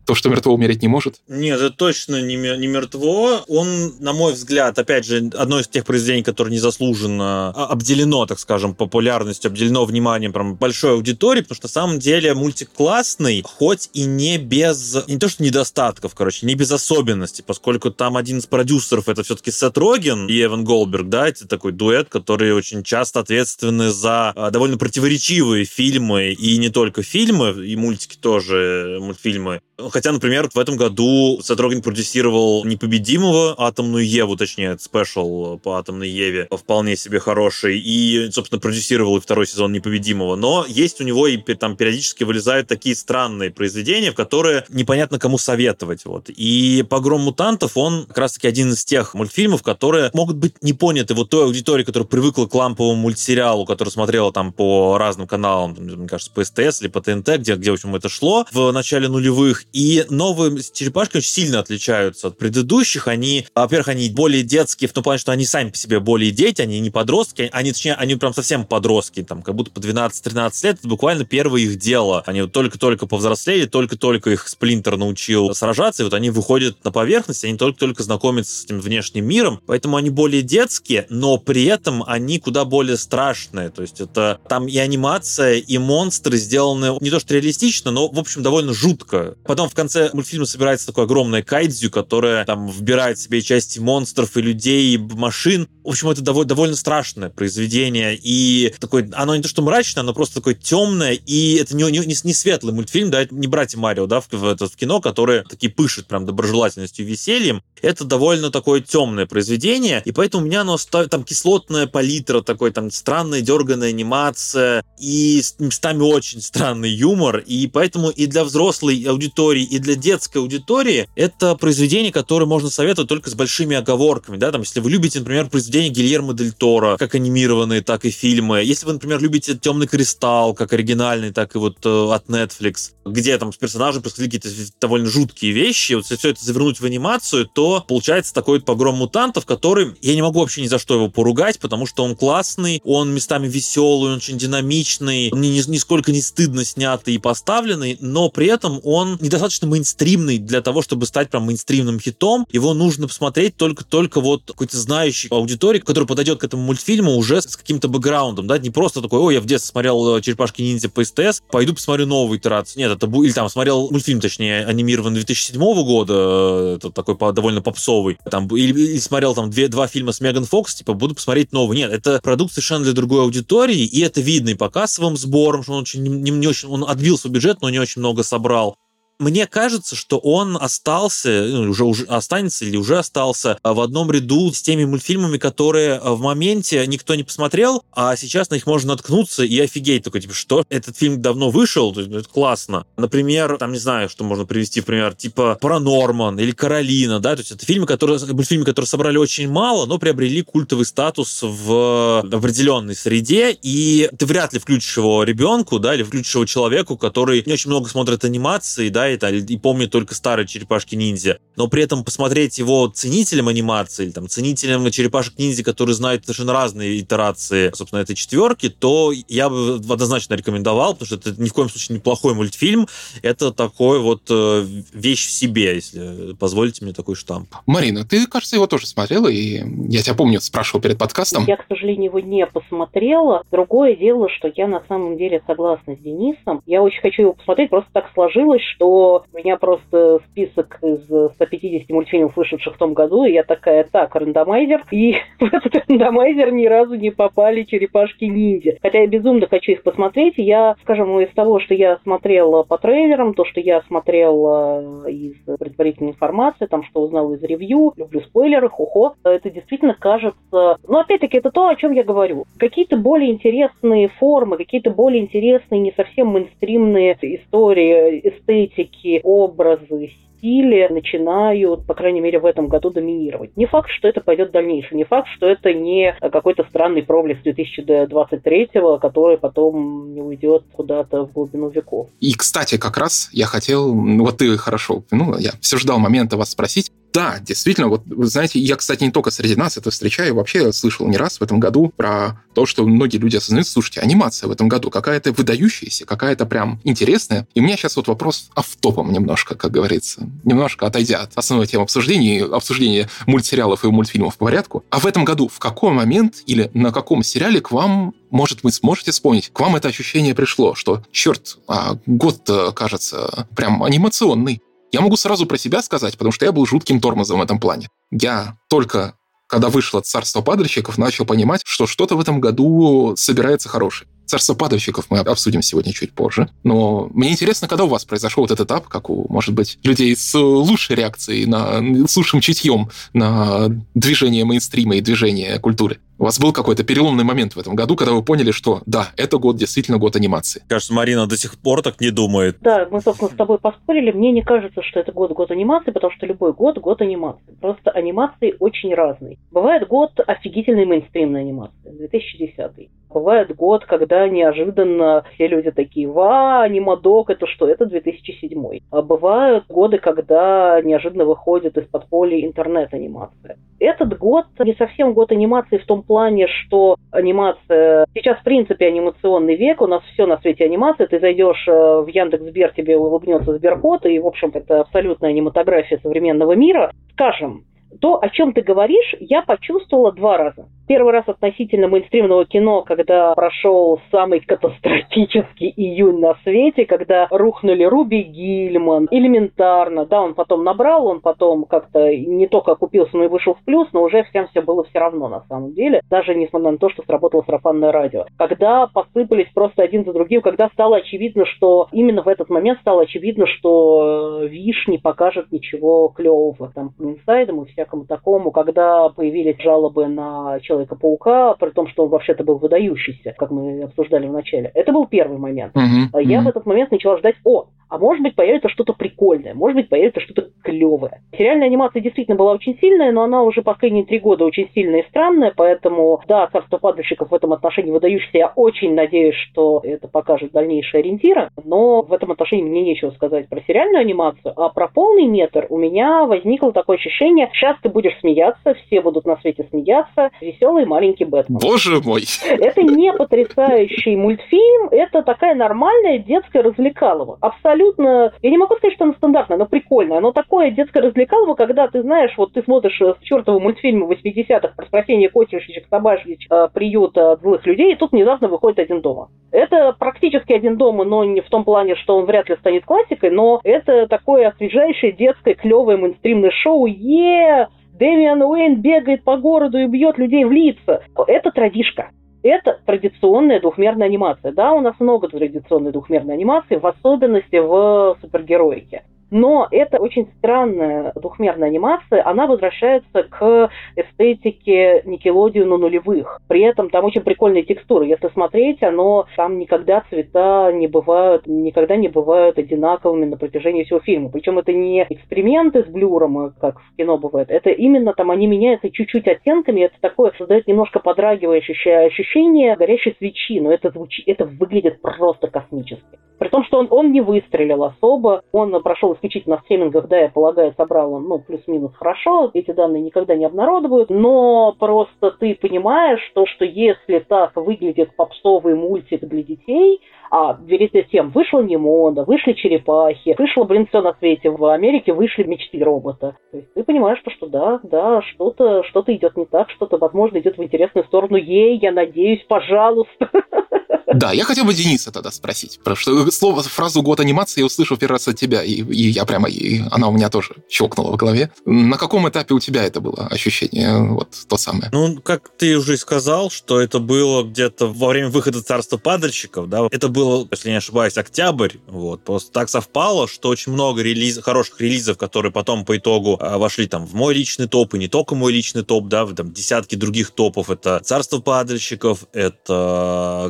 То, 0.05 0.15
что 0.15 0.29
мертво 0.29 0.53
умереть 0.53 0.81
не 0.81 0.87
может? 0.87 1.21
Нет, 1.27 1.59
это 1.59 1.69
точно 1.69 2.21
не, 2.21 2.35
не 2.35 2.67
мертво. 2.67 3.43
Он, 3.47 3.93
на 3.99 4.11
мой 4.11 4.33
взгляд, 4.33 4.77
опять 4.77 5.05
же, 5.05 5.31
одно 5.35 5.59
из 5.59 5.67
тех 5.67 5.85
произведений, 5.85 6.23
которое 6.23 6.51
незаслуженно 6.51 7.51
обделено, 7.51 8.25
так 8.25 8.39
скажем, 8.39 8.75
популярностью, 8.75 9.49
обделено 9.49 9.85
вниманием 9.85 10.33
прям 10.33 10.55
большой 10.55 10.93
аудитории, 10.93 11.41
потому 11.41 11.55
что 11.55 11.67
на 11.67 11.71
самом 11.71 11.99
деле 11.99 12.33
мультик 12.33 12.69
классный, 12.75 13.43
хоть 13.45 13.89
и 13.93 14.03
не 14.03 14.37
без, 14.37 15.05
не 15.07 15.17
то 15.17 15.29
что 15.29 15.43
недостатков, 15.43 16.15
короче, 16.15 16.45
не 16.45 16.55
без 16.55 16.71
особенностей, 16.71 17.43
поскольку 17.43 17.89
там 17.91 18.17
один 18.17 18.39
из 18.39 18.45
продюсеров 18.45 19.07
это 19.07 19.23
все-таки 19.23 19.51
Сет 19.51 19.77
Роген 19.77 20.27
и 20.27 20.41
Эван 20.41 20.65
Голберг, 20.65 21.07
да, 21.07 21.29
это 21.29 21.47
такой 21.47 21.71
дуэт, 21.71 22.09
которые 22.09 22.55
очень 22.55 22.83
часто 22.83 23.21
ответственны 23.21 23.89
за 23.89 24.31
а, 24.35 24.51
довольно 24.51 24.77
противоречивые 24.77 25.65
фильмы, 25.65 26.33
и 26.33 26.57
не 26.57 26.69
только 26.69 27.03
фильмы, 27.03 27.65
и 27.65 27.75
мультики 27.75 28.17
тоже, 28.17 28.97
мультфильмы. 28.99 29.61
Хотя, 29.77 30.11
например, 30.11 30.49
в 30.53 30.59
этом 30.59 30.77
году 30.77 31.39
Сет 31.43 31.59
Роген 31.59 31.81
продюсировал 31.81 32.63
«Непобедимого», 32.63 33.55
«Атомную 33.57 34.07
Еву», 34.07 34.37
точнее, 34.37 34.77
спешл 34.79 35.57
по 35.57 35.79
«Атомной 35.79 36.09
Еве», 36.09 36.47
вполне 36.51 36.95
себе 36.95 37.19
хороший, 37.19 37.79
и, 37.79 38.29
собственно, 38.31 38.59
продюсировал 38.59 39.17
и 39.17 39.19
второй 39.19 39.47
сезон 39.47 39.71
«Непобедимого». 39.71 40.35
Но 40.35 40.63
есть 40.67 41.01
у 41.01 41.03
него 41.03 41.27
и 41.27 41.37
там 41.55 41.75
периодически 41.75 42.23
вылезают 42.23 42.67
такие 42.67 42.95
странные 42.95 43.49
произведения, 43.49 44.11
в 44.11 44.15
которые 44.15 44.63
непонятно 44.69 45.17
кому 45.17 45.39
советовать. 45.39 46.05
Вот. 46.05 46.29
И 46.29 46.85
«Погром 46.87 47.21
мутантов», 47.21 47.75
он 47.75 48.05
как 48.05 48.19
раз-таки 48.19 48.47
один 48.47 48.71
из 48.73 48.85
тех 48.85 49.15
мультфильмов, 49.15 49.63
которые 49.63 50.11
могут 50.13 50.35
быть 50.35 50.53
не 50.61 50.73
поняты 50.73 51.15
вот 51.15 51.31
той 51.31 51.45
аудиторией, 51.45 51.85
которая 51.85 52.07
привыкла 52.07 52.45
к 52.45 52.53
ламповому 52.53 52.95
мультсериалу, 52.95 53.65
который 53.65 53.89
смотрела 53.89 54.31
там 54.31 54.53
по 54.53 54.99
разным 54.99 55.27
каналам, 55.27 55.75
мне 55.79 56.07
кажется, 56.07 56.31
по 56.31 56.43
СТС 56.43 56.81
или 56.81 56.89
по 56.89 57.01
ТНТ, 57.01 57.39
где, 57.39 57.55
где 57.55 57.71
в 57.71 57.73
общем, 57.73 57.95
это 57.95 58.07
шло 58.07 58.45
в 58.51 58.71
начале 58.71 59.07
нулевых, 59.07 59.62
и 59.71 60.05
новые 60.09 60.61
черепашки 60.73 61.17
очень 61.17 61.29
сильно 61.29 61.59
отличаются 61.59 62.27
от 62.27 62.37
предыдущих. 62.37 63.07
Они, 63.07 63.47
во-первых, 63.55 63.89
они 63.89 64.09
более 64.09 64.43
детские, 64.43 64.87
в 64.87 64.93
том 64.93 65.03
плане, 65.03 65.19
что 65.19 65.31
они 65.31 65.45
сами 65.45 65.69
по 65.69 65.77
себе 65.77 65.99
более 65.99 66.31
дети, 66.31 66.61
они 66.61 66.79
не 66.79 66.89
подростки, 66.89 67.49
они, 67.51 67.71
точнее, 67.71 67.93
они 67.93 68.15
прям 68.15 68.33
совсем 68.33 68.65
подростки, 68.65 69.23
там, 69.23 69.41
как 69.41 69.55
будто 69.55 69.71
по 69.71 69.79
12-13 69.79 70.65
лет, 70.65 70.77
это 70.79 70.87
буквально 70.87 71.25
первое 71.25 71.61
их 71.61 71.77
дело. 71.77 72.23
Они 72.25 72.41
вот 72.41 72.51
только-только 72.51 73.05
повзрослели, 73.05 73.65
только-только 73.65 74.31
их 74.31 74.47
Сплинтер 74.47 74.97
научил 74.97 75.53
сражаться, 75.53 76.03
и 76.03 76.05
вот 76.05 76.13
они 76.13 76.29
выходят 76.29 76.83
на 76.83 76.91
поверхность, 76.91 77.43
они 77.45 77.57
только-только 77.57 78.03
знакомятся 78.03 78.55
с 78.55 78.65
этим 78.65 78.79
внешним 78.79 79.25
миром, 79.25 79.61
поэтому 79.65 79.97
они 79.97 80.09
более 80.09 80.41
детские, 80.41 81.05
но 81.09 81.37
при 81.37 81.65
этом 81.65 82.03
они 82.07 82.39
куда 82.39 82.65
более 82.65 82.97
страшные, 82.97 83.69
то 83.69 83.81
есть 83.81 84.01
это 84.01 84.39
там 84.47 84.67
и 84.67 84.77
анимация, 84.77 85.55
и 85.55 85.77
монстры 85.77 86.37
сделаны 86.37 86.97
не 86.99 87.09
то 87.09 87.19
что 87.19 87.33
реалистично, 87.33 87.91
но, 87.91 88.07
в 88.07 88.19
общем, 88.19 88.43
довольно 88.43 88.73
жутко. 88.73 89.35
Потом 89.53 89.69
в 89.69 89.75
конце 89.75 90.09
мультфильма 90.13 90.47
собирается 90.47 90.87
такое 90.87 91.05
огромное 91.05 91.43
кайдзю, 91.43 91.91
которое 91.91 92.43
там 92.43 92.67
вбирает 92.71 93.19
в 93.19 93.21
себе 93.21 93.39
части 93.39 93.77
монстров 93.77 94.35
и 94.35 94.41
людей, 94.41 94.95
и 94.95 94.97
машин. 94.97 95.67
В 95.83 95.89
общем, 95.89 96.09
это 96.09 96.23
довольно, 96.23 96.49
довольно 96.49 96.75
страшное 96.75 97.29
произведение. 97.29 98.19
И 98.19 98.73
такое, 98.79 99.07
оно 99.13 99.35
не 99.35 99.43
то 99.43 99.47
что 99.47 99.61
мрачное, 99.61 100.01
оно 100.01 100.15
просто 100.15 100.33
такое 100.33 100.55
темное. 100.55 101.11
И 101.13 101.53
это 101.61 101.75
не, 101.75 101.83
не, 101.83 101.99
не 101.99 102.33
светлый 102.33 102.73
мультфильм, 102.73 103.11
да, 103.11 103.21
это 103.21 103.35
не 103.35 103.45
братья 103.45 103.77
Марио, 103.77 104.07
да, 104.07 104.21
в, 104.21 104.31
в, 104.31 104.43
это, 104.43 104.67
в 104.67 104.75
кино, 104.75 104.99
которые 105.01 105.43
такие 105.43 105.71
пышут 105.71 106.07
прям 106.07 106.25
доброжелательностью 106.25 107.05
и 107.05 107.09
весельем. 107.09 107.61
Это 107.83 108.05
довольно 108.05 108.49
такое 108.49 108.81
темное 108.81 109.27
произведение. 109.27 110.01
И 110.03 110.11
поэтому 110.11 110.41
у 110.41 110.47
меня 110.47 110.61
оно 110.61 110.79
ставит 110.79 111.11
там 111.11 111.23
кислотная 111.23 111.85
палитра, 111.85 112.41
такой 112.41 112.71
там 112.71 112.89
странная 112.89 113.41
дерганная 113.41 113.89
анимация 113.89 114.83
и 114.99 115.43
местами 115.59 116.01
очень 116.01 116.41
странный 116.41 116.89
юмор. 116.89 117.37
И 117.37 117.67
поэтому 117.67 118.09
и 118.09 118.25
для 118.25 118.43
взрослой 118.43 119.03
аудитории 119.03 119.42
аудитории. 119.43 119.63
И 119.63 119.79
для 119.79 119.95
детской 119.95 120.37
аудитории 120.37 121.07
это 121.15 121.55
произведение, 121.55 122.11
которое 122.11 122.45
можно 122.45 122.69
советовать 122.69 123.09
только 123.09 123.29
с 123.29 123.35
большими 123.35 123.75
оговорками, 123.75 124.37
да, 124.37 124.51
там, 124.51 124.61
если 124.61 124.79
вы 124.79 124.89
любите, 124.89 125.19
например, 125.19 125.49
произведения 125.49 125.89
Гильермо 125.89 126.33
Дель 126.33 126.53
Торо, 126.53 126.97
как 126.97 127.15
анимированные, 127.15 127.81
так 127.81 128.05
и 128.05 128.09
фильмы, 128.09 128.63
если 128.63 128.85
вы, 128.85 128.93
например, 128.93 129.21
любите 129.21 129.55
«Темный 129.55 129.87
кристалл», 129.87 130.53
как 130.53 130.73
оригинальный, 130.73 131.31
так 131.31 131.55
и 131.55 131.57
вот 131.57 131.77
э, 131.85 132.09
от 132.11 132.27
Netflix, 132.27 132.91
где 133.05 133.37
там 133.37 133.51
с 133.51 133.57
персонажем 133.57 134.01
происходили 134.01 134.37
какие-то 134.37 134.71
довольно 134.79 135.09
жуткие 135.09 135.51
вещи, 135.51 135.93
вот 135.93 136.03
если 136.03 136.15
все 136.17 136.29
это 136.29 136.43
завернуть 136.43 136.79
в 136.79 136.85
анимацию, 136.85 137.45
то 137.45 137.83
получается 137.87 138.33
такой 138.33 138.59
вот 138.59 138.65
погром 138.65 138.95
мутантов, 138.95 139.45
который, 139.45 139.93
я 140.01 140.15
не 140.15 140.21
могу 140.21 140.39
вообще 140.39 140.61
ни 140.61 140.67
за 140.67 140.79
что 140.79 140.95
его 140.95 141.09
поругать, 141.09 141.59
потому 141.59 141.85
что 141.85 142.03
он 142.03 142.15
классный, 142.15 142.81
он 142.83 143.13
местами 143.13 143.47
веселый, 143.47 144.11
он 144.11 144.17
очень 144.17 144.37
динамичный, 144.37 145.29
он 145.31 145.41
ни, 145.41 145.47
нисколько 145.47 146.11
не 146.11 146.21
стыдно 146.21 146.63
снятый 146.65 147.15
и 147.15 147.17
поставленный, 147.17 147.97
но 147.99 148.29
при 148.29 148.47
этом 148.47 148.79
он 148.83 149.17
недостаточно 149.33 149.67
мейнстримный 149.67 150.37
для 150.37 150.61
того, 150.61 150.81
чтобы 150.81 151.05
стать 151.05 151.29
прям 151.29 151.43
мейнстримным 151.43 151.99
хитом. 151.99 152.45
Его 152.51 152.73
нужно 152.73 153.07
посмотреть 153.07 153.57
только-только 153.57 154.21
вот 154.21 154.43
какой-то 154.45 154.77
знающий 154.77 155.27
аудитории, 155.29 155.79
который 155.79 156.05
подойдет 156.05 156.39
к 156.39 156.43
этому 156.43 156.63
мультфильму 156.63 157.15
уже 157.15 157.41
с 157.41 157.55
каким-то 157.55 157.87
бэкграундом, 157.87 158.47
да, 158.47 158.57
не 158.57 158.69
просто 158.69 159.01
такой, 159.01 159.19
ой, 159.19 159.33
я 159.35 159.41
в 159.41 159.45
детстве 159.45 159.71
смотрел 159.71 160.17
э, 160.17 160.21
«Черепашки-ниндзя» 160.21 160.89
по 160.89 161.03
СТС, 161.03 161.41
пойду 161.51 161.73
посмотрю 161.73 162.05
новую 162.05 162.39
итерацию. 162.39 162.79
Нет, 162.79 162.91
это 162.91 163.07
будет, 163.07 163.27
или 163.27 163.33
там 163.33 163.49
смотрел 163.49 163.89
мультфильм, 163.89 164.21
точнее, 164.21 164.65
анимированный 164.65 165.15
2007 165.15 165.59
года, 165.83 166.13
э, 166.13 166.75
это 166.77 166.91
такой 166.91 167.15
довольно 167.33 167.61
попсовый, 167.61 168.17
там, 168.29 168.47
или, 168.47 168.71
или 168.71 168.99
смотрел 168.99 169.33
там 169.33 169.49
две, 169.49 169.67
два 169.67 169.87
фильма 169.87 170.11
с 170.11 170.21
Меган 170.21 170.45
Фокс, 170.45 170.75
типа, 170.75 170.93
буду 170.93 171.15
посмотреть 171.15 171.51
новый. 171.51 171.77
Нет, 171.77 171.91
это 171.91 172.19
продукт 172.21 172.53
совершенно 172.53 172.83
для 172.83 172.93
другой 172.93 173.21
аудитории, 173.21 173.83
и 173.83 174.01
это 174.01 174.21
видно 174.21 174.49
и 174.49 174.53
по 174.53 174.69
кассовым 174.69 175.17
сборам, 175.17 175.63
что 175.63 175.73
он 175.73 175.81
очень 175.81 176.03
не, 176.03 176.31
не 176.31 176.47
очень, 176.47 176.69
он 176.69 176.83
отбил 176.87 177.17
свой 177.17 177.33
бюджет, 177.33 177.61
но 177.61 177.69
не 177.69 177.79
очень 177.79 177.99
много 177.99 178.23
собрал 178.23 178.77
мне 179.23 179.47
кажется, 179.47 179.95
что 179.95 180.17
он 180.19 180.57
остался, 180.59 181.47
ну, 181.49 181.69
уже, 181.69 181.85
уже 181.85 182.05
останется 182.05 182.65
или 182.65 182.77
уже 182.77 182.97
остался 182.97 183.57
а, 183.63 183.73
в 183.73 183.79
одном 183.79 184.11
ряду 184.11 184.51
с 184.51 184.61
теми 184.61 184.85
мультфильмами, 184.85 185.37
которые 185.37 185.95
а, 185.95 186.13
в 186.13 186.21
моменте 186.21 186.85
никто 186.87 187.15
не 187.15 187.23
посмотрел, 187.23 187.83
а 187.93 188.15
сейчас 188.15 188.49
на 188.49 188.55
них 188.55 188.67
можно 188.67 188.93
наткнуться 188.93 189.43
и 189.43 189.59
офигеть. 189.59 190.03
Такой, 190.03 190.21
типа, 190.21 190.33
что? 190.33 190.65
Этот 190.69 190.97
фильм 190.97 191.21
давно 191.21 191.49
вышел? 191.49 191.93
Ну, 191.95 192.17
это 192.17 192.29
классно. 192.29 192.85
Например, 192.97 193.57
там, 193.57 193.71
не 193.71 193.79
знаю, 193.79 194.09
что 194.09 194.23
можно 194.23 194.45
привести 194.45 194.81
в 194.81 194.85
пример, 194.85 195.15
типа 195.15 195.57
Паранорман 195.61 196.39
или 196.39 196.51
Каролина, 196.51 197.19
да, 197.19 197.35
то 197.35 197.41
есть 197.41 197.51
это 197.51 197.65
фильмы, 197.65 197.87
которые, 197.87 198.19
мультфильмы, 198.33 198.65
которые 198.65 198.87
собрали 198.87 199.17
очень 199.17 199.49
мало, 199.49 199.85
но 199.85 199.97
приобрели 199.97 200.41
культовый 200.41 200.85
статус 200.85 201.39
в 201.41 202.19
определенной 202.19 202.95
среде, 202.95 203.57
и 203.61 204.09
ты 204.17 204.25
вряд 204.25 204.53
ли 204.53 204.59
включишь 204.59 204.97
его 204.97 205.23
ребенку, 205.23 205.79
да, 205.79 205.95
или 205.95 206.03
включишь 206.03 206.35
его 206.35 206.45
человеку, 206.45 206.97
который 206.97 207.43
не 207.45 207.53
очень 207.53 207.69
много 207.69 207.89
смотрит 207.89 208.25
анимации, 208.25 208.89
да, 208.89 209.12
играет, 209.15 209.49
и 209.49 209.57
помнит 209.57 209.91
только 209.91 210.15
старые 210.15 210.47
черепашки-ниндзя, 210.47 211.39
но 211.55 211.67
при 211.67 211.83
этом 211.83 212.03
посмотреть 212.03 212.57
его 212.57 212.87
ценителям 212.87 213.47
анимации, 213.47 214.05
или 214.05 214.11
там 214.11 214.27
ценителям 214.27 214.89
черепашек-ниндзя, 214.89 215.63
которые 215.63 215.95
знают 215.95 216.25
совершенно 216.25 216.53
разные 216.53 216.99
итерации, 216.99 217.71
собственно, 217.73 218.01
этой 218.01 218.15
четверки, 218.15 218.69
то 218.69 219.11
я 219.27 219.49
бы 219.49 219.75
однозначно 219.75 220.35
рекомендовал, 220.35 220.93
потому 220.93 221.07
что 221.07 221.15
это 221.15 221.41
ни 221.41 221.49
в 221.49 221.53
коем 221.53 221.69
случае 221.69 221.97
неплохой 221.97 222.33
мультфильм, 222.33 222.87
это 223.21 223.51
такой 223.51 223.99
вот 223.99 224.23
э, 224.29 224.65
вещь 224.93 225.27
в 225.27 225.31
себе, 225.31 225.75
если 225.75 226.33
позволите 226.33 226.83
мне 226.83 226.93
такой 226.93 227.15
штамп. 227.15 227.49
Марина, 227.65 228.05
ты, 228.05 228.27
кажется, 228.27 228.55
его 228.55 228.67
тоже 228.67 228.87
смотрела, 228.87 229.27
и 229.27 229.63
я 229.89 230.01
тебя 230.01 230.15
помню, 230.15 230.41
спрашивал 230.41 230.81
перед 230.81 230.97
подкастом. 230.97 231.45
Я, 231.47 231.57
к 231.57 231.65
сожалению, 231.67 232.05
его 232.05 232.19
не 232.19 232.45
посмотрела. 232.45 233.43
Другое 233.51 233.95
дело, 233.95 234.29
что 234.29 234.51
я 234.55 234.67
на 234.67 234.83
самом 234.87 235.17
деле 235.17 235.41
согласна 235.47 235.95
с 235.95 235.99
Денисом. 235.99 236.61
Я 236.65 236.81
очень 236.81 237.01
хочу 237.01 237.23
его 237.23 237.33
посмотреть, 237.33 237.69
просто 237.69 237.89
так 237.93 238.05
сложилось, 238.13 238.61
что 238.75 238.92
у 238.93 239.37
меня 239.37 239.57
просто 239.57 240.19
список 240.29 240.79
из 240.81 241.05
150 241.05 241.89
мультфильмов, 241.89 242.35
вышедших 242.35 242.75
в 242.75 242.77
том 242.77 242.93
году, 242.93 243.23
и 243.23 243.31
я 243.31 243.43
такая, 243.43 243.87
так, 243.91 244.15
рандомайзер, 244.15 244.85
и 244.91 245.13
в 245.39 245.43
этот 245.43 245.75
рандомайзер 245.87 246.51
ни 246.51 246.65
разу 246.65 246.95
не 246.95 247.11
попали 247.11 247.63
черепашки-ниндзя. 247.63 248.77
Хотя 248.81 248.99
я 248.99 249.07
безумно 249.07 249.47
хочу 249.47 249.73
их 249.73 249.83
посмотреть, 249.83 250.35
я, 250.37 250.75
скажем, 250.81 251.19
из 251.19 251.33
того, 251.33 251.59
что 251.59 251.73
я 251.73 251.97
смотрела 252.03 252.63
по 252.63 252.77
трейлерам, 252.77 253.33
то, 253.33 253.45
что 253.45 253.59
я 253.59 253.81
смотрела 253.83 255.07
из 255.07 255.35
предварительной 255.57 256.11
информации, 256.11 256.65
там, 256.65 256.83
что 256.83 257.01
узнала 257.01 257.33
из 257.33 257.43
ревью, 257.43 257.93
люблю 257.95 258.21
спойлеры, 258.21 258.69
хухо, 258.69 259.15
это 259.23 259.49
действительно 259.49 259.95
кажется... 259.97 260.77
Ну, 260.87 260.99
опять-таки, 260.99 261.37
это 261.37 261.51
то, 261.51 261.67
о 261.67 261.75
чем 261.75 261.91
я 261.91 262.03
говорю. 262.03 262.45
Какие-то 262.57 262.97
более 262.97 263.31
интересные 263.31 264.07
формы, 264.07 264.57
какие-то 264.57 264.91
более 264.91 265.21
интересные, 265.21 265.79
не 265.81 265.91
совсем 265.91 266.27
мейнстримные 266.27 267.17
истории, 267.21 268.19
эстетики, 268.23 268.82
образы, 269.23 270.11
стиле 270.43 270.89
начинают, 270.89 271.85
по 271.85 271.93
крайней 271.93 272.19
мере, 272.19 272.39
в 272.39 272.45
этом 272.45 272.67
году 272.67 272.89
доминировать. 272.89 273.55
Не 273.55 273.65
факт, 273.65 273.89
что 273.89 274.09
это 274.09 274.19
пойдет 274.19 274.51
дальнейшее, 274.51 274.97
не 274.97 275.05
факт, 275.05 275.29
что 275.35 275.47
это 275.47 275.73
не 275.73 276.13
какой-то 276.19 276.65
странный 276.69 277.01
проблеск 277.01 277.41
2023-го, 277.45 278.99
который 278.99 279.37
потом 279.37 280.13
не 280.13 280.21
уйдет 280.21 280.65
куда-то 280.73 281.25
в 281.25 281.31
глубину 281.31 281.69
веков. 281.69 282.09
И, 282.19 282.33
кстати, 282.33 282.77
как 282.77 282.97
раз 282.97 283.29
я 283.31 283.45
хотел, 283.45 283.93
вот 283.93 284.37
ты 284.37 284.57
хорошо, 284.57 285.03
ну, 285.11 285.37
я 285.37 285.51
все 285.61 285.77
ждал 285.77 285.99
момента 285.99 286.35
вас 286.35 286.51
спросить, 286.51 286.91
да, 287.13 287.37
действительно, 287.39 287.89
вот 287.89 288.01
вы 288.05 288.25
знаете, 288.25 288.59
я, 288.59 288.75
кстати, 288.75 289.03
не 289.03 289.11
только 289.11 289.29
среди 289.29 289.55
нас 289.55 289.77
это 289.77 289.91
встречаю, 289.91 290.33
вообще 290.33 290.73
слышал 290.73 291.07
не 291.07 291.15
раз 291.15 291.39
в 291.39 291.43
этом 291.43 291.59
году 291.59 291.93
про 291.95 292.41
то, 292.55 292.65
что 292.65 292.83
многие 292.85 293.17
люди 293.17 293.37
осознают, 293.37 293.67
слушайте, 293.67 293.99
анимация 293.99 294.47
в 294.47 294.51
этом 294.51 294.67
году 294.67 294.89
какая-то 294.89 295.31
выдающаяся, 295.31 296.05
какая-то 296.05 296.47
прям 296.47 296.79
интересная. 296.83 297.47
И 297.53 297.59
у 297.59 297.63
меня 297.63 297.77
сейчас 297.77 297.95
вот 297.97 298.07
вопрос 298.07 298.49
автопом 298.55 299.11
немножко, 299.11 299.53
как 299.55 299.71
говорится, 299.71 300.27
немножко 300.43 300.87
отойдя 300.87 301.21
от 301.21 301.31
основной 301.35 301.67
темы 301.67 301.83
обсуждения, 301.83 302.45
обсуждения 302.45 303.07
мультсериалов 303.27 303.83
и 303.85 303.87
мультфильмов 303.87 304.37
по 304.37 304.45
порядку. 304.45 304.83
А 304.89 304.99
в 304.99 305.05
этом 305.05 305.23
году 305.23 305.47
в 305.47 305.59
какой 305.59 305.91
момент 305.91 306.37
или 306.47 306.71
на 306.73 306.91
каком 306.91 307.23
сериале 307.23 307.61
к 307.61 307.71
вам 307.71 308.15
может, 308.31 308.63
вы 308.63 308.71
сможете 308.71 309.11
вспомнить, 309.11 309.51
к 309.53 309.59
вам 309.59 309.75
это 309.75 309.89
ощущение 309.89 310.33
пришло, 310.33 310.73
что, 310.73 311.03
черт, 311.11 311.59
а 311.67 311.99
год 312.07 312.49
кажется 312.75 313.47
прям 313.55 313.83
анимационный. 313.83 314.59
Я 314.93 315.01
могу 315.01 315.17
сразу 315.17 315.47
про 315.47 315.57
себя 315.57 315.81
сказать, 315.81 316.13
потому 316.13 316.31
что 316.31 316.45
я 316.45 316.51
был 316.51 316.67
жутким 316.67 317.01
тормозом 317.01 317.39
в 317.39 317.41
этом 317.43 317.59
плане. 317.59 317.89
Я 318.11 318.57
только 318.69 319.15
когда 319.47 319.69
вышло 319.69 320.01
«Царство 320.01 320.41
падальщиков», 320.41 320.97
начал 320.97 321.25
понимать, 321.25 321.61
что 321.63 321.85
что-то 321.85 322.15
в 322.15 322.19
этом 322.19 322.39
году 322.39 323.13
собирается 323.15 323.69
хорошее. 323.69 324.09
«Царство 324.25 324.55
падальщиков» 324.55 325.05
мы 325.09 325.19
обсудим 325.19 325.61
сегодня 325.61 325.93
чуть 325.93 326.13
позже. 326.13 326.49
Но 326.63 327.07
мне 327.13 327.31
интересно, 327.31 327.67
когда 327.67 327.83
у 327.83 327.87
вас 327.87 328.03
произошел 328.03 328.45
этот 328.45 328.61
этап, 328.61 328.87
как 328.87 329.11
у, 329.11 329.27
может 329.29 329.53
быть, 329.53 329.77
людей 329.83 330.15
с 330.15 330.33
лучшей 330.33 330.95
реакцией, 330.95 331.45
на, 331.45 332.07
с 332.07 332.17
лучшим 332.17 332.41
чутьем 332.41 332.89
на 333.13 333.67
движение 333.93 334.43
мейнстрима 334.43 334.95
и 334.95 335.01
движение 335.01 335.59
культуры. 335.59 335.99
У 336.19 336.25
вас 336.25 336.39
был 336.39 336.53
какой-то 336.53 336.83
переломный 336.83 337.23
момент 337.23 337.55
в 337.55 337.59
этом 337.59 337.75
году, 337.75 337.95
когда 337.95 338.13
вы 338.13 338.23
поняли, 338.23 338.51
что 338.51 338.81
да, 338.85 339.07
это 339.17 339.37
год 339.39 339.57
действительно 339.57 339.97
год 339.97 340.15
анимации. 340.15 340.61
Кажется, 340.67 340.93
Марина 340.93 341.25
до 341.25 341.37
сих 341.37 341.57
пор 341.57 341.81
так 341.81 341.99
не 341.99 342.11
думает. 342.11 342.57
Да, 342.61 342.87
мы, 342.91 343.01
собственно, 343.01 343.31
с 343.31 343.35
тобой 343.35 343.57
поспорили. 343.57 344.11
Мне 344.11 344.31
не 344.31 344.43
кажется, 344.43 344.83
что 344.83 344.99
это 344.99 345.11
год 345.11 345.31
год 345.31 345.49
анимации, 345.49 345.91
потому 345.91 346.13
что 346.13 346.25
любой 346.25 346.53
год 346.53 346.77
год 346.77 347.01
анимации. 347.01 347.57
Просто 347.59 347.89
анимации 347.91 348.55
очень 348.59 348.93
разные. 348.93 349.39
Бывает 349.51 349.87
год 349.87 350.11
офигительной 350.25 350.85
мейнстримной 350.85 351.41
анимации, 351.41 351.89
2010 351.89 352.89
Бывает 353.13 353.55
год, 353.55 353.85
когда 353.85 354.27
неожиданно 354.27 355.23
все 355.33 355.47
люди 355.47 355.69
такие, 355.69 356.07
ва, 356.07 356.63
анимадок, 356.63 357.29
это 357.29 357.45
что? 357.45 357.67
Это 357.67 357.85
2007. 357.85 358.79
А 358.89 359.01
бывают 359.03 359.65
годы, 359.67 359.99
когда 359.99 360.81
неожиданно 360.81 361.25
выходит 361.25 361.77
из 361.77 361.85
подполья 361.85 362.43
интернет-анимация. 362.43 363.57
Этот 363.79 364.17
год 364.17 364.47
не 364.59 364.73
совсем 364.75 365.13
год 365.13 365.31
анимации 365.31 365.77
в 365.77 365.85
том 365.85 366.02
плане, 366.05 366.47
что 366.47 366.97
анимация... 367.11 368.05
Сейчас, 368.13 368.39
в 368.39 368.43
принципе, 368.43 368.87
анимационный 368.87 369.55
век, 369.55 369.81
у 369.81 369.87
нас 369.87 370.03
все 370.13 370.25
на 370.25 370.37
свете 370.39 370.65
анимация. 370.65 371.07
Ты 371.07 371.19
зайдешь 371.19 371.67
э, 371.67 371.71
в 371.71 372.07
Яндекс.Сбер, 372.07 372.73
тебе 372.73 372.97
улыбнется 372.97 373.55
Сберкот, 373.55 374.05
и, 374.05 374.19
в 374.19 374.27
общем, 374.27 374.51
это 374.53 374.81
абсолютная 374.81 375.31
аниматография 375.31 375.99
современного 376.01 376.53
мира. 376.53 376.91
Скажем, 377.13 377.65
то, 377.99 378.19
о 378.21 378.29
чем 378.29 378.53
ты 378.53 378.61
говоришь, 378.61 379.15
я 379.19 379.41
почувствовала 379.41 380.11
два 380.11 380.37
раза. 380.37 380.67
Первый 380.87 381.13
раз 381.13 381.23
относительно 381.27 381.87
мейнстримного 381.87 382.45
кино, 382.45 382.81
когда 382.81 383.33
прошел 383.33 384.01
самый 384.11 384.41
катастрофический 384.41 385.73
июнь 385.75 386.19
на 386.19 386.35
свете, 386.43 386.85
когда 386.85 387.27
рухнули 387.31 387.83
Руби 387.83 388.21
Гильман, 388.23 389.07
элементарно, 389.09 390.05
да, 390.05 390.21
он 390.21 390.33
потом 390.33 390.63
набрал, 390.63 391.07
он 391.07 391.21
потом 391.21 391.63
как-то 391.65 392.13
не 392.13 392.47
только 392.47 392.73
окупился, 392.73 393.15
но 393.15 393.25
и 393.25 393.27
вышел 393.27 393.53
в 393.53 393.63
плюс, 393.63 393.87
но 393.93 394.03
уже 394.03 394.23
всем 394.23 394.47
все 394.49 394.61
было 394.61 394.83
все 394.83 394.99
равно 394.99 395.29
на 395.29 395.43
самом 395.47 395.73
деле, 395.73 396.01
даже 396.09 396.35
несмотря 396.35 396.71
на 396.71 396.77
то, 396.77 396.89
что 396.89 397.03
сработало 397.03 397.43
сарафанное 397.43 397.91
радио. 397.91 398.25
Когда 398.37 398.87
посыпались 398.87 399.51
просто 399.53 399.83
один 399.83 400.03
за 400.03 400.13
другим, 400.13 400.41
когда 400.41 400.69
стало 400.69 400.97
очевидно, 400.97 401.45
что 401.45 401.87
именно 401.91 402.23
в 402.23 402.27
этот 402.27 402.49
момент 402.49 402.79
стало 402.79 403.03
очевидно, 403.03 403.47
что 403.47 404.41
э, 404.43 404.47
Виш 404.47 404.87
не 404.87 404.97
покажет 404.97 405.51
ничего 405.51 406.09
клевого 406.09 406.71
там 406.73 406.89
по 406.89 407.03
инсайдам 407.03 407.63
и 407.63 407.69
всякому 407.83 408.05
такому, 408.05 408.51
когда 408.51 409.09
появились 409.09 409.61
жалобы 409.61 410.07
на 410.07 410.59
Человека-паука, 410.61 411.55
при 411.59 411.69
том, 411.71 411.87
что 411.87 412.03
он 412.03 412.09
вообще-то 412.09 412.43
был 412.43 412.57
выдающийся, 412.57 413.33
как 413.37 413.51
мы 413.51 413.83
обсуждали 413.83 414.27
в 414.27 414.31
начале. 414.31 414.71
Это 414.73 414.91
был 414.91 415.05
первый 415.05 415.37
момент. 415.37 415.75
Uh-huh, 415.75 416.21
Я 416.23 416.39
uh-huh. 416.39 416.43
в 416.43 416.47
этот 416.47 416.65
момент 416.65 416.91
начала 416.91 417.17
ждать, 417.17 417.35
о, 417.43 417.67
а 417.93 417.99
может 417.99 418.23
быть 418.23 418.33
появится 418.33 418.69
что-то 418.69 418.93
прикольное, 418.93 419.53
может 419.53 419.75
быть 419.75 419.87
появится 419.87 420.19
что-то 420.19 420.49
клевое. 420.63 421.21
Сериальная 421.37 421.67
анимация 421.67 422.01
действительно 422.01 422.35
была 422.35 422.53
очень 422.53 422.75
сильная, 422.79 423.11
но 423.11 423.21
она 423.21 423.43
уже 423.43 423.61
последние 423.61 424.03
три 424.03 424.17
года 424.17 424.45
очень 424.45 424.67
сильная 424.73 425.01
и 425.01 425.07
странная, 425.09 425.53
поэтому, 425.55 426.19
да, 426.27 426.47
«Царство 426.51 426.79
падальщиков» 426.79 427.29
в 427.29 427.35
этом 427.35 427.53
отношении 427.53 427.91
выдающееся. 427.91 428.37
Я 428.39 428.51
очень 428.55 428.95
надеюсь, 428.95 429.35
что 429.35 429.79
это 429.83 430.07
покажет 430.07 430.53
дальнейшие 430.53 431.01
ориентиры, 431.01 431.49
но 431.63 432.01
в 432.01 432.11
этом 432.13 432.31
отношении 432.31 432.63
мне 432.63 432.81
нечего 432.81 433.11
сказать 433.11 433.47
про 433.47 433.61
сериальную 433.61 434.01
анимацию, 434.01 434.53
а 434.55 434.69
про 434.69 434.87
полный 434.87 435.27
метр 435.27 435.67
у 435.69 435.77
меня 435.77 436.25
возникло 436.25 436.73
такое 436.73 436.97
ощущение, 436.97 437.51
сейчас 437.53 437.77
ты 437.83 437.89
будешь 437.89 438.17
смеяться, 438.21 438.73
все 438.73 439.01
будут 439.01 439.25
на 439.25 439.37
свете 439.37 439.67
смеяться, 439.69 440.31
веселый 440.41 440.85
маленький 440.85 441.25
Бэтмен. 441.25 441.59
Боже 441.61 442.01
мой! 442.03 442.23
Это 442.49 442.81
не 442.81 443.13
потрясающий 443.13 444.15
мультфильм, 444.15 444.87
это 444.89 445.21
такая 445.21 445.53
нормальная 445.53 446.17
детская 446.17 446.63
развлекалова. 446.63 447.37
Абсолютно 447.39 447.82
абсолютно, 447.83 448.33
я 448.41 448.49
не 448.49 448.57
могу 448.57 448.75
сказать, 448.75 448.95
что 448.95 449.05
оно 449.05 449.13
стандартное, 449.13 449.55
оно 449.55 449.65
прикольное, 449.65 450.17
оно 450.17 450.31
такое 450.31 450.71
детское 450.71 451.01
развлекалово, 451.01 451.55
когда 451.55 451.87
ты 451.87 452.01
знаешь, 452.01 452.33
вот 452.37 452.53
ты 452.53 452.61
смотришь 452.63 452.99
э, 453.01 453.13
с 453.19 453.23
чертового 453.23 453.59
мультфильма 453.59 454.07
80-х 454.07 454.73
про 454.75 454.85
спасение 454.85 455.29
котишечек, 455.29 455.87
собачьих, 455.89 456.39
э, 456.49 456.67
приюта 456.73 457.33
от 457.33 457.41
злых 457.41 457.65
людей, 457.65 457.93
и 457.93 457.95
тут 457.95 458.11
внезапно 458.11 458.47
выходит 458.47 458.79
один 458.79 459.01
дома. 459.01 459.29
Это 459.51 459.95
практически 459.97 460.53
один 460.53 460.77
дома, 460.77 461.03
но 461.03 461.23
не 461.23 461.41
в 461.41 461.49
том 461.49 461.63
плане, 461.63 461.95
что 461.95 462.17
он 462.17 462.25
вряд 462.25 462.49
ли 462.49 462.55
станет 462.57 462.85
классикой, 462.85 463.29
но 463.29 463.59
это 463.63 464.07
такое 464.07 464.47
освежающее 464.49 465.11
детское 465.11 465.53
клевое 465.53 465.97
мейнстримное 465.97 466.51
шоу. 466.51 466.85
Е! 466.85 467.67
Дэмиан 467.93 468.41
Уэйн 468.41 468.81
бегает 468.81 469.23
по 469.23 469.37
городу 469.37 469.77
и 469.77 469.85
бьет 469.85 470.17
людей 470.17 470.45
в 470.45 470.51
лица. 470.51 471.03
Это 471.27 471.51
традишка 471.51 472.09
это 472.49 472.79
традиционная 472.85 473.59
двухмерная 473.59 474.07
анимация. 474.07 474.51
Да, 474.51 474.73
у 474.73 474.81
нас 474.81 474.95
много 474.99 475.27
традиционной 475.29 475.91
двухмерной 475.91 476.35
анимации, 476.35 476.75
в 476.75 476.85
особенности 476.85 477.55
в 477.55 478.17
супергероике. 478.21 479.03
Но 479.33 479.67
это 479.71 479.97
очень 479.97 480.27
странная 480.37 481.11
двухмерная 481.15 481.69
анимация, 481.69 482.23
она 482.23 482.45
возвращается 482.45 483.23
к 483.23 483.71
эстетике 483.95 485.01
Никелодиона 485.05 485.77
нулевых. 485.77 486.39
При 486.47 486.61
этом 486.61 486.91
там 486.91 487.03
очень 487.05 487.21
прикольные 487.21 487.63
текстуры. 487.63 488.05
Если 488.05 488.27
смотреть, 488.27 488.83
оно 488.83 489.25
там 489.35 489.57
никогда 489.57 490.03
цвета 490.07 490.71
не 490.71 490.85
бывают, 490.85 491.47
никогда 491.47 491.95
не 491.95 492.09
бывают 492.09 492.59
одинаковыми 492.59 493.25
на 493.25 493.35
протяжении 493.35 493.85
всего 493.85 494.01
фильма. 494.01 494.29
Причем 494.29 494.59
это 494.59 494.71
не 494.71 495.03
эксперименты 495.09 495.81
с 495.83 495.87
блюром, 495.87 496.53
как 496.61 496.79
в 496.79 496.95
кино 496.95 497.17
бывает. 497.17 497.49
Это 497.49 497.71
именно 497.71 498.13
там 498.13 498.29
они 498.29 498.45
меняются 498.45 498.91
чуть-чуть 498.91 499.27
оттенками. 499.27 499.81
Это 499.81 499.95
такое 499.99 500.31
создает 500.37 500.67
немножко 500.67 500.99
подрагивающее 500.99 502.05
ощущение 502.05 502.75
горящей 502.75 503.15
свечи. 503.17 503.59
Но 503.59 503.73
это 503.73 503.89
звучит, 503.89 504.27
это 504.27 504.45
выглядит 504.45 505.01
просто 505.01 505.47
космически. 505.47 506.19
При 506.37 506.49
том, 506.49 506.65
что 506.65 506.77
он, 506.77 506.87
он 506.89 507.11
не 507.11 507.21
выстрелил 507.21 507.83
особо, 507.85 508.41
он 508.51 508.81
прошел 508.83 509.15
исключительно 509.23 509.57
в 509.57 509.61
стримингах, 509.61 510.07
да, 510.07 510.19
я 510.19 510.29
полагаю, 510.29 510.73
собрал 510.75 511.13
он, 511.13 511.27
ну, 511.27 511.39
плюс-минус 511.39 511.93
хорошо, 511.95 512.51
эти 512.53 512.71
данные 512.71 513.01
никогда 513.01 513.35
не 513.35 513.45
обнародуют, 513.45 514.09
но 514.09 514.75
просто 514.77 515.31
ты 515.31 515.55
понимаешь, 515.55 516.21
что, 516.31 516.45
что 516.45 516.65
если 516.65 517.19
так 517.19 517.55
выглядит 517.55 518.15
попсовый 518.15 518.75
мультик 518.75 519.21
для 519.21 519.43
детей, 519.43 520.01
а 520.29 520.55
перед 520.55 521.09
тем 521.09 521.29
вышла 521.29 521.61
Немода, 521.61 522.23
вышли 522.23 522.53
черепахи, 522.53 523.35
вышло, 523.37 523.63
блин, 523.65 523.85
все 523.87 524.01
на 524.01 524.13
свете. 524.15 524.49
В 524.49 524.65
Америке 524.65 525.13
вышли 525.13 525.43
мечты 525.43 525.83
робота. 525.83 526.35
То 526.51 526.57
есть 526.57 526.73
ты 526.73 526.83
понимаешь, 526.83 527.19
что, 527.19 527.29
что 527.29 527.47
да, 527.47 527.79
да, 527.83 528.21
что-то 528.23 528.83
что 528.83 529.03
идет 529.07 529.37
не 529.37 529.45
так, 529.45 529.69
что-то, 529.69 529.97
возможно, 529.97 530.39
идет 530.39 530.57
в 530.57 530.63
интересную 530.63 531.05
сторону. 531.05 531.37
Ей, 531.37 531.77
я 531.77 531.91
надеюсь, 531.91 532.43
пожалуйста. 532.47 533.29
Да, 534.13 534.31
я 534.31 534.45
хотел 534.45 534.65
бы 534.65 534.73
Дениса 534.73 535.11
тогда 535.11 535.31
спросить, 535.31 535.79
потому 535.79 535.95
что 535.95 536.31
слово, 536.31 536.63
фразу 536.63 537.01
«год 537.01 537.19
анимации» 537.19 537.61
я 537.61 537.65
услышал 537.65 537.97
первый 537.97 538.13
раз 538.13 538.27
от 538.27 538.37
тебя, 538.37 538.63
и, 538.63 538.81
и 538.81 539.09
я 539.09 539.25
прямо, 539.25 539.49
и 539.49 539.81
она 539.91 540.07
у 540.07 540.11
меня 540.11 540.29
тоже 540.29 540.55
щелкнула 540.69 541.11
в 541.11 541.15
голове. 541.15 541.51
На 541.65 541.97
каком 541.97 542.27
этапе 542.29 542.53
у 542.53 542.59
тебя 542.59 542.83
это 542.83 543.01
было 543.01 543.27
ощущение, 543.27 544.09
вот 544.09 544.29
то 544.47 544.57
самое? 544.57 544.89
Ну, 544.91 545.19
как 545.21 545.49
ты 545.57 545.77
уже 545.77 545.97
сказал, 545.97 546.49
что 546.49 546.79
это 546.79 546.99
было 546.99 547.43
где-то 547.43 547.87
во 547.87 548.09
время 548.09 548.29
выхода 548.29 548.61
«Царства 548.61 548.97
падальщиков», 548.97 549.69
да, 549.69 549.87
это 549.91 550.09
было, 550.09 550.47
если 550.51 550.69
не 550.69 550.77
ошибаюсь, 550.77 551.17
октябрь, 551.17 551.77
вот, 551.87 552.23
просто 552.23 552.51
так 552.51 552.69
совпало, 552.69 553.27
что 553.27 553.49
очень 553.49 553.71
много 553.71 554.01
релиз, 554.01 554.39
хороших 554.39 554.79
релизов, 554.81 555.17
которые 555.17 555.51
потом 555.51 555.85
по 555.85 555.97
итогу 555.97 556.37
а, 556.39 556.57
вошли 556.57 556.87
там 556.87 557.05
в 557.05 557.13
мой 557.13 557.33
личный 557.33 557.67
топ, 557.67 557.93
и 557.93 557.97
не 557.97 558.07
только 558.07 558.35
мой 558.35 558.51
личный 558.51 558.83
топ, 558.83 559.07
да, 559.07 559.25
в 559.25 559.33
там 559.33 559.51
десятки 559.51 559.95
других 559.95 560.31
топов, 560.31 560.69
это 560.69 560.99
«Царство 560.99 561.39
падальщиков», 561.39 562.25
это 562.33 563.49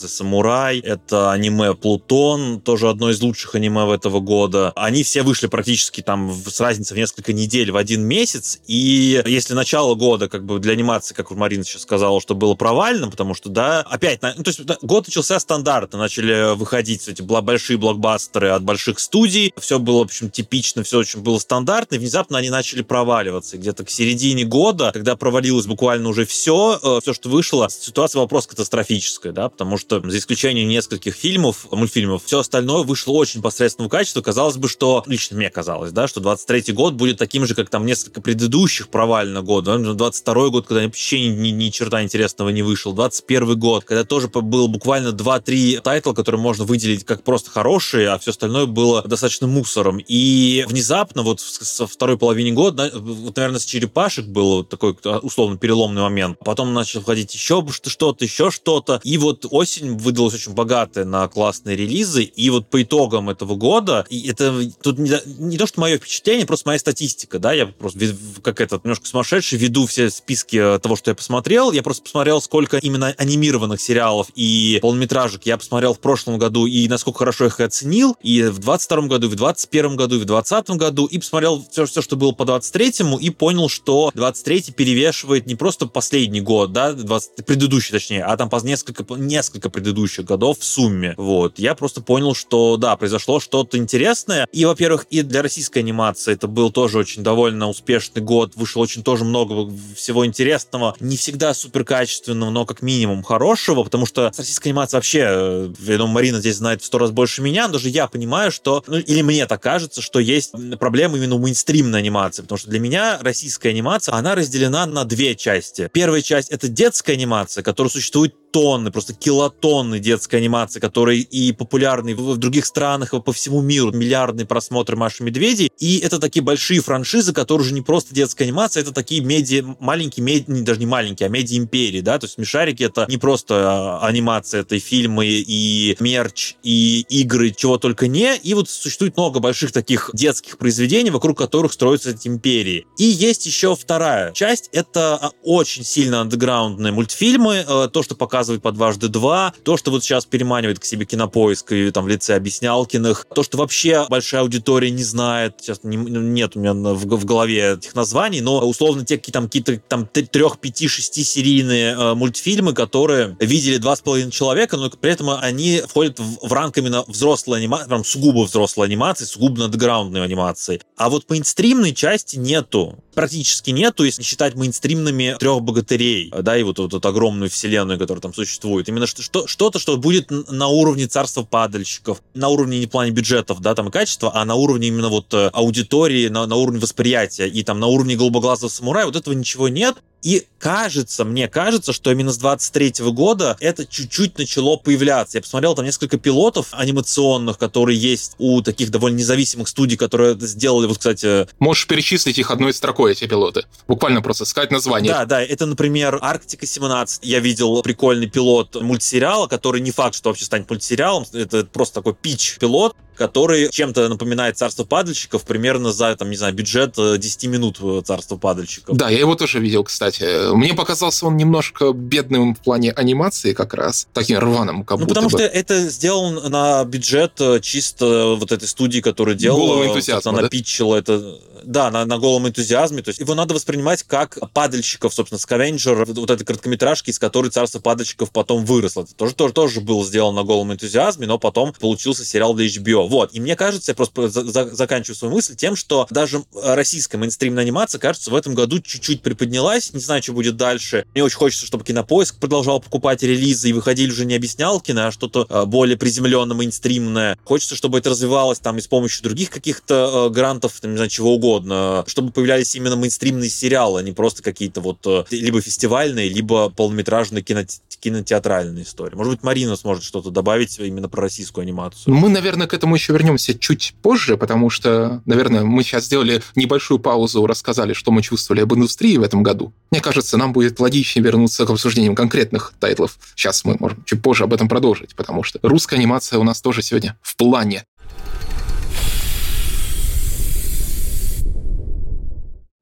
«Голубоглазый 0.00 0.08
самурай», 0.08 0.78
это 0.80 1.32
аниме 1.32 1.74
«Плутон», 1.74 2.60
тоже 2.60 2.88
одно 2.88 3.10
из 3.10 3.20
лучших 3.20 3.54
аниме 3.54 3.94
этого 3.94 4.20
года. 4.20 4.72
Они 4.76 5.02
все 5.02 5.22
вышли 5.22 5.46
практически 5.46 6.00
там 6.00 6.32
с 6.32 6.60
разницей 6.60 6.94
в 6.94 6.98
несколько 6.98 7.32
недель 7.32 7.70
в 7.70 7.76
один 7.76 8.02
месяц, 8.02 8.58
и 8.66 9.22
если 9.26 9.54
начало 9.54 9.94
года 9.94 10.28
как 10.28 10.44
бы 10.44 10.58
для 10.58 10.72
анимации, 10.72 11.14
как 11.14 11.30
Марина 11.30 11.64
сейчас 11.64 11.82
сказала, 11.82 12.20
что 12.20 12.34
было 12.34 12.54
провальным, 12.54 13.10
потому 13.10 13.34
что, 13.34 13.48
да, 13.48 13.80
опять, 13.80 14.20
ну, 14.22 14.42
то 14.42 14.48
есть 14.48 14.60
год 14.82 15.06
начался 15.06 15.38
стандартно, 15.38 15.98
начали 15.98 16.54
выходить 16.54 17.08
эти 17.08 17.22
большие 17.22 17.76
блокбастеры 17.76 18.50
от 18.50 18.62
больших 18.62 18.98
студий, 18.98 19.52
все 19.58 19.78
было, 19.78 19.98
в 19.98 20.02
общем, 20.02 20.30
типично, 20.30 20.82
все 20.82 20.98
очень 20.98 21.20
было 21.20 21.38
стандартно, 21.38 21.96
и 21.96 21.98
внезапно 21.98 22.38
они 22.38 22.50
начали 22.50 22.82
проваливаться. 22.82 23.58
Где-то 23.58 23.84
к 23.84 23.90
середине 23.90 24.44
года, 24.44 24.90
когда 24.92 25.16
провалилось 25.16 25.66
буквально 25.66 26.08
уже 26.08 26.24
все, 26.24 26.78
э, 26.82 27.00
все, 27.02 27.12
что 27.12 27.28
вышло, 27.28 27.68
ситуация 27.70 28.20
вопрос 28.20 28.46
катастрофическая, 28.46 29.32
да, 29.32 29.48
потому 29.48 29.76
что 29.76 29.89
за 29.90 30.18
исключением 30.18 30.68
нескольких 30.68 31.14
фильмов, 31.14 31.66
мультфильмов, 31.70 32.24
все 32.24 32.40
остальное 32.40 32.84
вышло 32.84 33.12
очень 33.12 33.42
посредственного 33.42 33.90
качества. 33.90 34.22
Казалось 34.22 34.56
бы, 34.56 34.68
что, 34.68 35.02
лично 35.06 35.36
мне 35.36 35.50
казалось, 35.50 35.92
да, 35.92 36.06
что 36.06 36.20
23 36.20 36.72
год 36.72 36.94
будет 36.94 37.18
таким 37.18 37.46
же, 37.46 37.54
как 37.54 37.68
там 37.68 37.84
несколько 37.84 38.20
предыдущих 38.20 38.88
провальных 38.88 39.44
годов. 39.44 39.96
22 39.96 40.48
год, 40.48 40.66
когда 40.66 40.84
вообще 40.84 41.28
ни, 41.28 41.34
ни, 41.34 41.48
ни 41.48 41.70
черта 41.70 42.02
интересного 42.02 42.50
не 42.50 42.62
вышел. 42.62 42.92
21 42.92 43.58
год, 43.58 43.84
когда 43.84 44.04
тоже 44.04 44.28
был 44.28 44.68
буквально 44.68 45.08
2-3 45.08 45.80
тайтла, 45.80 46.12
которые 46.12 46.40
можно 46.40 46.64
выделить 46.64 47.04
как 47.04 47.24
просто 47.24 47.50
хорошие, 47.50 48.10
а 48.10 48.18
все 48.18 48.30
остальное 48.30 48.66
было 48.66 49.02
достаточно 49.02 49.46
мусором. 49.46 49.98
И 50.06 50.64
внезапно, 50.68 51.22
вот 51.22 51.40
со 51.40 51.86
второй 51.86 52.18
половине 52.18 52.52
года, 52.52 52.90
вот, 52.94 53.36
наверное, 53.36 53.60
с 53.60 53.64
черепашек 53.64 54.26
был 54.26 54.64
такой 54.64 54.96
условно 55.22 55.56
переломный 55.58 56.02
момент. 56.02 56.38
Потом 56.44 56.72
начал 56.74 57.00
входить 57.00 57.34
еще 57.34 57.64
что-то, 57.70 58.24
еще 58.24 58.50
что-то. 58.50 59.00
И 59.04 59.18
вот 59.18 59.46
осень 59.50 59.69
выдалась 59.78 60.34
очень 60.34 60.52
богатая 60.52 61.04
на 61.04 61.28
классные 61.28 61.76
релизы. 61.76 62.22
И 62.22 62.50
вот 62.50 62.68
по 62.68 62.82
итогам 62.82 63.30
этого 63.30 63.54
года, 63.54 64.06
и 64.08 64.28
это 64.28 64.70
тут 64.82 64.98
не, 64.98 65.12
не 65.38 65.58
то, 65.58 65.66
что 65.66 65.80
мое 65.80 65.98
впечатление, 65.98 66.46
просто 66.46 66.68
моя 66.68 66.78
статистика, 66.78 67.38
да, 67.38 67.52
я 67.52 67.66
просто 67.66 67.98
как 68.42 68.60
этот 68.60 68.84
немножко 68.84 69.06
сумасшедший 69.06 69.58
веду 69.58 69.86
все 69.86 70.10
списки 70.10 70.78
того, 70.82 70.96
что 70.96 71.10
я 71.10 71.14
посмотрел. 71.14 71.72
Я 71.72 71.82
просто 71.82 72.02
посмотрел, 72.02 72.40
сколько 72.40 72.78
именно 72.78 73.14
анимированных 73.18 73.80
сериалов 73.80 74.28
и 74.34 74.78
полнометражек 74.82 75.42
я 75.44 75.56
посмотрел 75.56 75.94
в 75.94 76.00
прошлом 76.00 76.38
году 76.38 76.66
и 76.66 76.88
насколько 76.88 77.18
хорошо 77.18 77.46
их 77.46 77.60
оценил. 77.60 78.16
И 78.22 78.42
в 78.42 78.58
22 78.58 79.02
году, 79.02 79.26
и 79.26 79.30
в 79.30 79.36
21 79.36 79.96
году, 79.96 80.16
и 80.16 80.20
в 80.20 80.24
20 80.24 80.70
году. 80.70 81.06
И 81.06 81.18
посмотрел 81.18 81.64
все, 81.70 81.86
все 81.86 82.02
что 82.02 82.16
было 82.16 82.32
по 82.32 82.44
23-му, 82.44 83.18
и 83.18 83.30
понял, 83.30 83.68
что 83.68 84.10
23-й 84.14 84.72
перевешивает 84.72 85.46
не 85.46 85.54
просто 85.54 85.86
последний 85.86 86.40
год, 86.40 86.72
да, 86.72 86.92
20, 86.92 87.44
предыдущий 87.44 87.92
точнее, 87.92 88.24
а 88.24 88.36
там 88.36 88.48
по 88.48 88.56
несколько, 88.64 89.04
несколько 89.14 89.59
предыдущих 89.68 90.24
годов 90.24 90.60
в 90.60 90.64
сумме. 90.64 91.14
Вот. 91.16 91.58
Я 91.58 91.74
просто 91.74 92.00
понял, 92.00 92.34
что 92.34 92.76
да, 92.76 92.96
произошло 92.96 93.40
что-то 93.40 93.76
интересное. 93.76 94.46
И, 94.52 94.64
во-первых, 94.64 95.06
и 95.10 95.22
для 95.22 95.42
российской 95.42 95.80
анимации 95.80 96.32
это 96.32 96.46
был 96.46 96.70
тоже 96.70 96.98
очень 96.98 97.22
довольно 97.22 97.68
успешный 97.68 98.22
год. 98.22 98.52
Вышло 98.54 98.80
очень 98.80 99.02
тоже 99.02 99.24
много 99.24 99.70
всего 99.96 100.24
интересного. 100.24 100.94
Не 101.00 101.16
всегда 101.16 101.52
супер 101.54 101.84
качественного, 101.84 102.50
но 102.50 102.64
как 102.64 102.82
минимум 102.82 103.22
хорошего, 103.22 103.82
потому 103.82 104.06
что 104.06 104.30
с 104.32 104.38
российской 104.38 104.68
анимацией 104.68 104.98
вообще, 104.98 105.26
э, 105.28 105.72
я 105.80 105.98
думаю, 105.98 106.14
Марина 106.14 106.38
здесь 106.38 106.56
знает 106.56 106.82
в 106.82 106.84
сто 106.84 106.98
раз 106.98 107.10
больше 107.10 107.42
меня, 107.42 107.66
но 107.66 107.74
даже 107.74 107.88
я 107.88 108.06
понимаю, 108.06 108.52
что, 108.52 108.84
ну, 108.86 108.98
или 108.98 109.22
мне 109.22 109.46
так 109.46 109.62
кажется, 109.62 110.02
что 110.02 110.20
есть 110.20 110.52
проблемы 110.78 111.18
именно 111.18 111.34
у 111.34 111.38
мейнстримной 111.38 111.98
анимации, 111.98 112.42
потому 112.42 112.58
что 112.58 112.70
для 112.70 112.78
меня 112.78 113.18
российская 113.22 113.70
анимация, 113.70 114.14
она 114.14 114.34
разделена 114.34 114.86
на 114.86 115.04
две 115.04 115.34
части. 115.34 115.90
Первая 115.92 116.22
часть— 116.22 116.48
это 116.50 116.68
детская 116.68 117.14
анимация, 117.14 117.62
которая 117.62 117.90
существует 117.90 118.34
тонны, 118.50 118.90
просто 118.90 119.14
килотонны 119.14 119.98
детской 119.98 120.36
анимации, 120.36 120.80
которые 120.80 121.20
и 121.20 121.52
популярны 121.52 122.14
в 122.14 122.36
других 122.36 122.66
странах, 122.66 123.14
и 123.14 123.20
по 123.20 123.32
всему 123.32 123.60
миру. 123.60 123.92
Миллиардные 123.92 124.46
просмотры 124.46 124.96
Маши 124.96 125.22
Медведи. 125.22 125.70
И 125.78 125.98
это 125.98 126.18
такие 126.18 126.42
большие 126.42 126.80
франшизы, 126.80 127.32
которые 127.32 127.66
уже 127.66 127.74
не 127.74 127.82
просто 127.82 128.14
детская 128.14 128.44
анимация, 128.44 128.82
это 128.82 128.92
такие 128.92 129.22
медиа, 129.22 129.76
маленькие, 129.80 130.24
меди, 130.24 130.44
даже 130.62 130.80
не 130.80 130.86
маленькие, 130.86 131.26
а 131.26 131.30
медиа-империи, 131.30 132.00
да, 132.00 132.18
то 132.18 132.24
есть 132.24 132.34
Смешарики 132.34 132.82
это 132.82 133.06
не 133.08 133.16
просто 133.16 134.00
а, 134.00 134.06
анимация, 134.06 134.62
это 134.62 134.76
и 134.76 134.78
фильмы, 134.78 135.26
и 135.26 135.96
мерч, 136.00 136.56
и 136.62 137.04
игры, 137.08 137.50
чего 137.50 137.78
только 137.78 138.08
не. 138.08 138.36
И 138.36 138.54
вот 138.54 138.68
существует 138.68 139.16
много 139.16 139.40
больших 139.40 139.72
таких 139.72 140.10
детских 140.12 140.58
произведений, 140.58 141.10
вокруг 141.10 141.38
которых 141.38 141.72
строятся 141.72 142.10
эти 142.10 142.28
империи. 142.28 142.86
И 142.98 143.04
есть 143.04 143.46
еще 143.46 143.76
вторая 143.76 144.32
часть, 144.32 144.68
это 144.72 145.16
а, 145.16 145.30
очень 145.44 145.84
сильно 145.84 146.20
андеграундные 146.20 146.92
мультфильмы, 146.92 147.64
э, 147.66 147.88
то, 147.92 148.02
что 148.02 148.14
показывает 148.14 148.39
показывает 148.40 148.62
по 148.62 148.72
дважды 148.72 149.08
два, 149.08 149.52
то, 149.64 149.76
что 149.76 149.90
вот 149.90 150.02
сейчас 150.02 150.24
переманивает 150.24 150.78
к 150.78 150.84
себе 150.84 151.04
кинопоиск 151.04 151.72
и 151.72 151.90
там 151.90 152.04
в 152.04 152.08
лице 152.08 152.34
Объяснялкиных, 152.36 153.26
то, 153.34 153.42
что 153.42 153.58
вообще 153.58 154.06
большая 154.08 154.40
аудитория 154.40 154.90
не 154.90 155.04
знает, 155.04 155.56
сейчас 155.60 155.80
не, 155.82 155.98
ну, 155.98 156.20
нет 156.20 156.56
у 156.56 156.60
меня 156.60 156.72
в, 156.72 157.04
в 157.04 157.24
голове 157.26 157.74
этих 157.74 157.94
названий, 157.94 158.40
но 158.40 158.66
условно 158.66 159.04
те 159.04 159.18
какие 159.18 159.32
там 159.32 159.44
какие-то 159.44 159.78
там 159.88 160.06
трех, 160.06 160.58
пяти, 160.58 160.88
шести 160.88 161.22
серийные 161.22 161.92
э, 161.92 162.14
мультфильмы, 162.14 162.72
которые 162.72 163.36
видели 163.40 163.76
два 163.76 163.94
с 163.94 164.00
половиной 164.00 164.30
человека, 164.32 164.78
но 164.78 164.88
при 164.88 165.12
этом 165.12 165.28
они 165.30 165.82
входят 165.86 166.18
в, 166.18 166.48
в 166.48 166.52
ранг 166.52 166.78
именно 166.78 167.04
взрослой 167.06 167.58
анимации, 167.58 167.88
прям 167.88 168.04
сугубо 168.04 168.44
взрослой 168.44 168.86
анимации, 168.86 169.26
сугубо 169.26 169.58
надграундной 169.58 170.24
анимации. 170.24 170.80
А 170.96 171.10
вот 171.10 171.28
мейнстримной 171.28 171.92
части 171.92 172.36
нету 172.36 172.98
практически 173.14 173.70
нету, 173.70 174.04
если 174.04 174.22
считать 174.22 174.54
мейнстримными 174.54 175.36
трех 175.38 175.60
богатырей, 175.60 176.32
да, 176.40 176.56
и 176.56 176.62
вот, 176.62 176.78
вот 176.78 176.94
эту 176.94 177.06
огромную 177.06 177.50
вселенную, 177.50 177.98
которая 177.98 178.22
там 178.22 178.29
существует. 178.32 178.88
Именно 178.88 179.06
что, 179.06 179.46
что-то, 179.46 179.78
что 179.78 179.96
будет 179.96 180.30
на 180.30 180.68
уровне 180.68 181.06
царства 181.06 181.42
падальщиков, 181.42 182.22
на 182.34 182.48
уровне 182.48 182.78
не 182.78 182.86
плане 182.86 183.10
бюджетов, 183.10 183.60
да, 183.60 183.74
там 183.74 183.88
и 183.88 183.90
качества, 183.90 184.32
а 184.34 184.44
на 184.44 184.54
уровне 184.54 184.88
именно 184.88 185.08
вот 185.08 185.32
э, 185.34 185.48
аудитории, 185.52 186.28
на, 186.28 186.46
на 186.46 186.56
уровне 186.56 186.80
восприятия 186.80 187.48
и 187.48 187.62
там 187.62 187.80
на 187.80 187.86
уровне 187.86 188.16
голубоглазого 188.16 188.68
самурая, 188.68 189.06
вот 189.06 189.16
этого 189.16 189.34
ничего 189.34 189.68
нет. 189.68 189.96
И 190.22 190.46
кажется, 190.58 191.24
мне 191.24 191.48
кажется, 191.48 191.92
что 191.92 192.10
именно 192.12 192.32
с 192.32 192.38
23 192.38 192.94
года 193.10 193.56
это 193.60 193.86
чуть-чуть 193.86 194.38
начало 194.38 194.76
появляться. 194.76 195.38
Я 195.38 195.42
посмотрел 195.42 195.74
там 195.74 195.84
несколько 195.84 196.18
пилотов 196.18 196.68
анимационных, 196.72 197.58
которые 197.58 197.98
есть 197.98 198.34
у 198.38 198.60
таких 198.62 198.90
довольно 198.90 199.16
независимых 199.16 199.68
студий, 199.68 199.96
которые 199.96 200.38
сделали, 200.38 200.86
вот, 200.86 200.98
кстати... 200.98 201.48
Можешь 201.58 201.86
перечислить 201.86 202.38
их 202.38 202.50
одной 202.50 202.74
строкой, 202.74 203.12
эти 203.12 203.26
пилоты. 203.26 203.64
Буквально 203.88 204.20
просто 204.22 204.44
сказать 204.44 204.70
название. 204.70 205.12
Да, 205.12 205.24
да, 205.24 205.42
это, 205.42 205.66
например, 205.66 206.18
Арктика 206.20 206.66
17. 206.66 207.24
Я 207.24 207.40
видел 207.40 207.82
прикольный 207.82 208.28
пилот 208.28 208.80
мультсериала, 208.80 209.46
который 209.46 209.80
не 209.80 209.90
факт, 209.90 210.14
что 210.14 210.28
вообще 210.28 210.44
станет 210.44 210.68
мультсериалом, 210.68 211.24
это 211.32 211.64
просто 211.64 211.96
такой 211.96 212.14
пич-пилот, 212.14 212.94
который 213.20 213.68
чем-то 213.68 214.08
напоминает 214.08 214.56
«Царство 214.56 214.84
падальщиков» 214.84 215.42
примерно 215.44 215.92
за, 215.92 216.16
там, 216.16 216.30
не 216.30 216.36
знаю, 216.36 216.54
бюджет 216.54 216.94
10 216.96 217.44
э, 217.44 217.48
минут 217.48 217.78
«Царства 218.06 218.38
падальщиков». 218.38 218.96
Да, 218.96 219.10
я 219.10 219.18
его 219.18 219.34
тоже 219.34 219.60
видел, 219.60 219.84
кстати. 219.84 220.54
Мне 220.54 220.72
показался 220.72 221.26
он 221.26 221.36
немножко 221.36 221.92
бедным 221.92 222.54
в 222.54 222.60
плане 222.60 222.92
анимации 222.92 223.52
как 223.52 223.74
раз, 223.74 224.08
таким 224.14 224.38
рваным, 224.38 224.84
как 224.84 225.00
ну, 225.00 225.06
потому 225.06 225.28
бы. 225.28 225.36
что 225.36 225.42
это 225.42 225.90
сделано 225.90 226.48
на 226.48 226.82
бюджет 226.86 227.32
э, 227.40 227.60
чисто 227.60 228.36
вот 228.38 228.52
этой 228.52 228.66
студии, 228.66 229.00
которая 229.00 229.34
делала... 229.34 229.66
Голого 229.66 229.88
энтузиазма, 229.88 230.32
Она 230.32 230.42
да? 230.42 230.48
питчила 230.48 230.96
это 230.96 231.38
да, 231.64 231.90
на, 231.90 232.04
на 232.04 232.18
голом 232.18 232.48
энтузиазме. 232.48 233.02
То 233.02 233.10
есть 233.10 233.20
его 233.20 233.34
надо 233.34 233.54
воспринимать 233.54 234.02
как 234.02 234.38
падальщиков, 234.52 235.12
собственно, 235.14 235.38
Скавенджер, 235.38 236.04
вот 236.06 236.30
этой 236.30 236.44
короткометражки, 236.44 237.10
из 237.10 237.18
которой 237.18 237.50
царство 237.50 237.80
падальщиков 237.80 238.30
потом 238.30 238.64
выросло. 238.64 239.02
Это 239.02 239.14
тоже, 239.14 239.34
тоже, 239.34 239.54
тоже 239.54 239.80
было 239.80 240.04
сделано 240.04 240.40
на 240.40 240.44
голом 240.44 240.72
энтузиазме, 240.72 241.26
но 241.26 241.38
потом 241.38 241.72
получился 241.72 242.24
сериал 242.24 242.54
для 242.54 242.66
HBO. 242.66 243.08
Вот. 243.10 243.34
И 243.34 243.40
мне 243.40 243.56
кажется, 243.56 243.90
я 243.90 243.96
просто 243.96 244.28
за 244.28 244.44
за 244.44 244.72
заканчиваю 244.72 245.16
свою 245.16 245.34
мысль 245.34 245.56
тем, 245.56 245.74
что 245.74 246.06
даже 246.10 246.44
российская 246.62 247.18
мейнстримная 247.18 247.64
анимация, 247.64 247.98
кажется, 247.98 248.30
в 248.30 248.36
этом 248.36 248.54
году 248.54 248.78
чуть-чуть 248.78 249.20
приподнялась. 249.20 249.92
Не 249.92 249.98
знаю, 249.98 250.22
что 250.22 250.32
будет 250.32 250.56
дальше. 250.56 251.04
Мне 251.12 251.24
очень 251.24 251.36
хочется, 251.36 251.66
чтобы 251.66 251.84
Кинопоиск 251.84 252.36
продолжал 252.38 252.78
покупать 252.78 253.24
релизы 253.24 253.70
и 253.70 253.72
выходили 253.72 254.12
уже 254.12 254.26
не 254.26 254.36
объяснялкины, 254.36 255.00
а 255.00 255.10
что-то 255.10 255.44
э, 255.50 255.64
более 255.64 255.96
приземленное, 255.96 256.56
мейнстримное. 256.56 257.36
Хочется, 257.42 257.74
чтобы 257.74 257.98
это 257.98 258.10
развивалось 258.10 258.60
там 258.60 258.78
и 258.78 258.80
с 258.80 258.86
помощью 258.86 259.24
других 259.24 259.50
каких-то 259.50 260.28
э, 260.28 260.32
грантов, 260.32 260.80
там, 260.80 260.92
не 260.92 260.96
знаю, 260.96 261.10
чего 261.10 261.34
угодно. 261.34 262.04
Чтобы 262.06 262.30
появлялись 262.30 262.76
именно 262.76 262.94
мейнстримные 262.94 263.50
сериалы, 263.50 263.98
а 263.98 264.02
не 264.04 264.12
просто 264.12 264.44
какие-то 264.44 264.80
вот 264.80 265.04
э, 265.06 265.24
либо 265.32 265.60
фестивальные, 265.60 266.28
либо 266.28 266.70
полнометражные 266.70 267.42
кино 267.42 267.64
кинотеатральные 268.00 268.84
истории. 268.84 269.14
Может 269.14 269.34
быть, 269.34 269.42
Марина 269.42 269.76
сможет 269.76 270.04
что-то 270.04 270.30
добавить 270.30 270.78
именно 270.78 271.08
про 271.08 271.22
российскую 271.22 271.62
анимацию. 271.62 272.14
Мы, 272.14 272.28
наверное, 272.28 272.66
к 272.66 272.74
этому 272.74 272.96
еще 273.00 273.12
вернемся 273.12 273.58
чуть 273.58 273.94
позже, 274.02 274.36
потому 274.36 274.70
что, 274.70 275.22
наверное, 275.24 275.64
мы 275.64 275.82
сейчас 275.82 276.04
сделали 276.04 276.42
небольшую 276.54 277.00
паузу, 277.00 277.46
рассказали, 277.46 277.94
что 277.94 278.12
мы 278.12 278.22
чувствовали 278.22 278.60
об 278.60 278.74
индустрии 278.74 279.16
в 279.16 279.22
этом 279.22 279.42
году. 279.42 279.72
Мне 279.90 280.00
кажется, 280.00 280.36
нам 280.36 280.52
будет 280.52 280.78
логичнее 280.78 281.24
вернуться 281.24 281.66
к 281.66 281.70
обсуждениям 281.70 282.14
конкретных 282.14 282.74
тайтлов. 282.78 283.18
Сейчас 283.34 283.64
мы 283.64 283.76
можем 283.80 284.04
чуть 284.04 284.22
позже 284.22 284.44
об 284.44 284.52
этом 284.52 284.68
продолжить, 284.68 285.16
потому 285.16 285.42
что 285.42 285.58
русская 285.62 285.96
анимация 285.96 286.38
у 286.38 286.44
нас 286.44 286.60
тоже 286.60 286.82
сегодня 286.82 287.16
в 287.22 287.36
плане. 287.36 287.84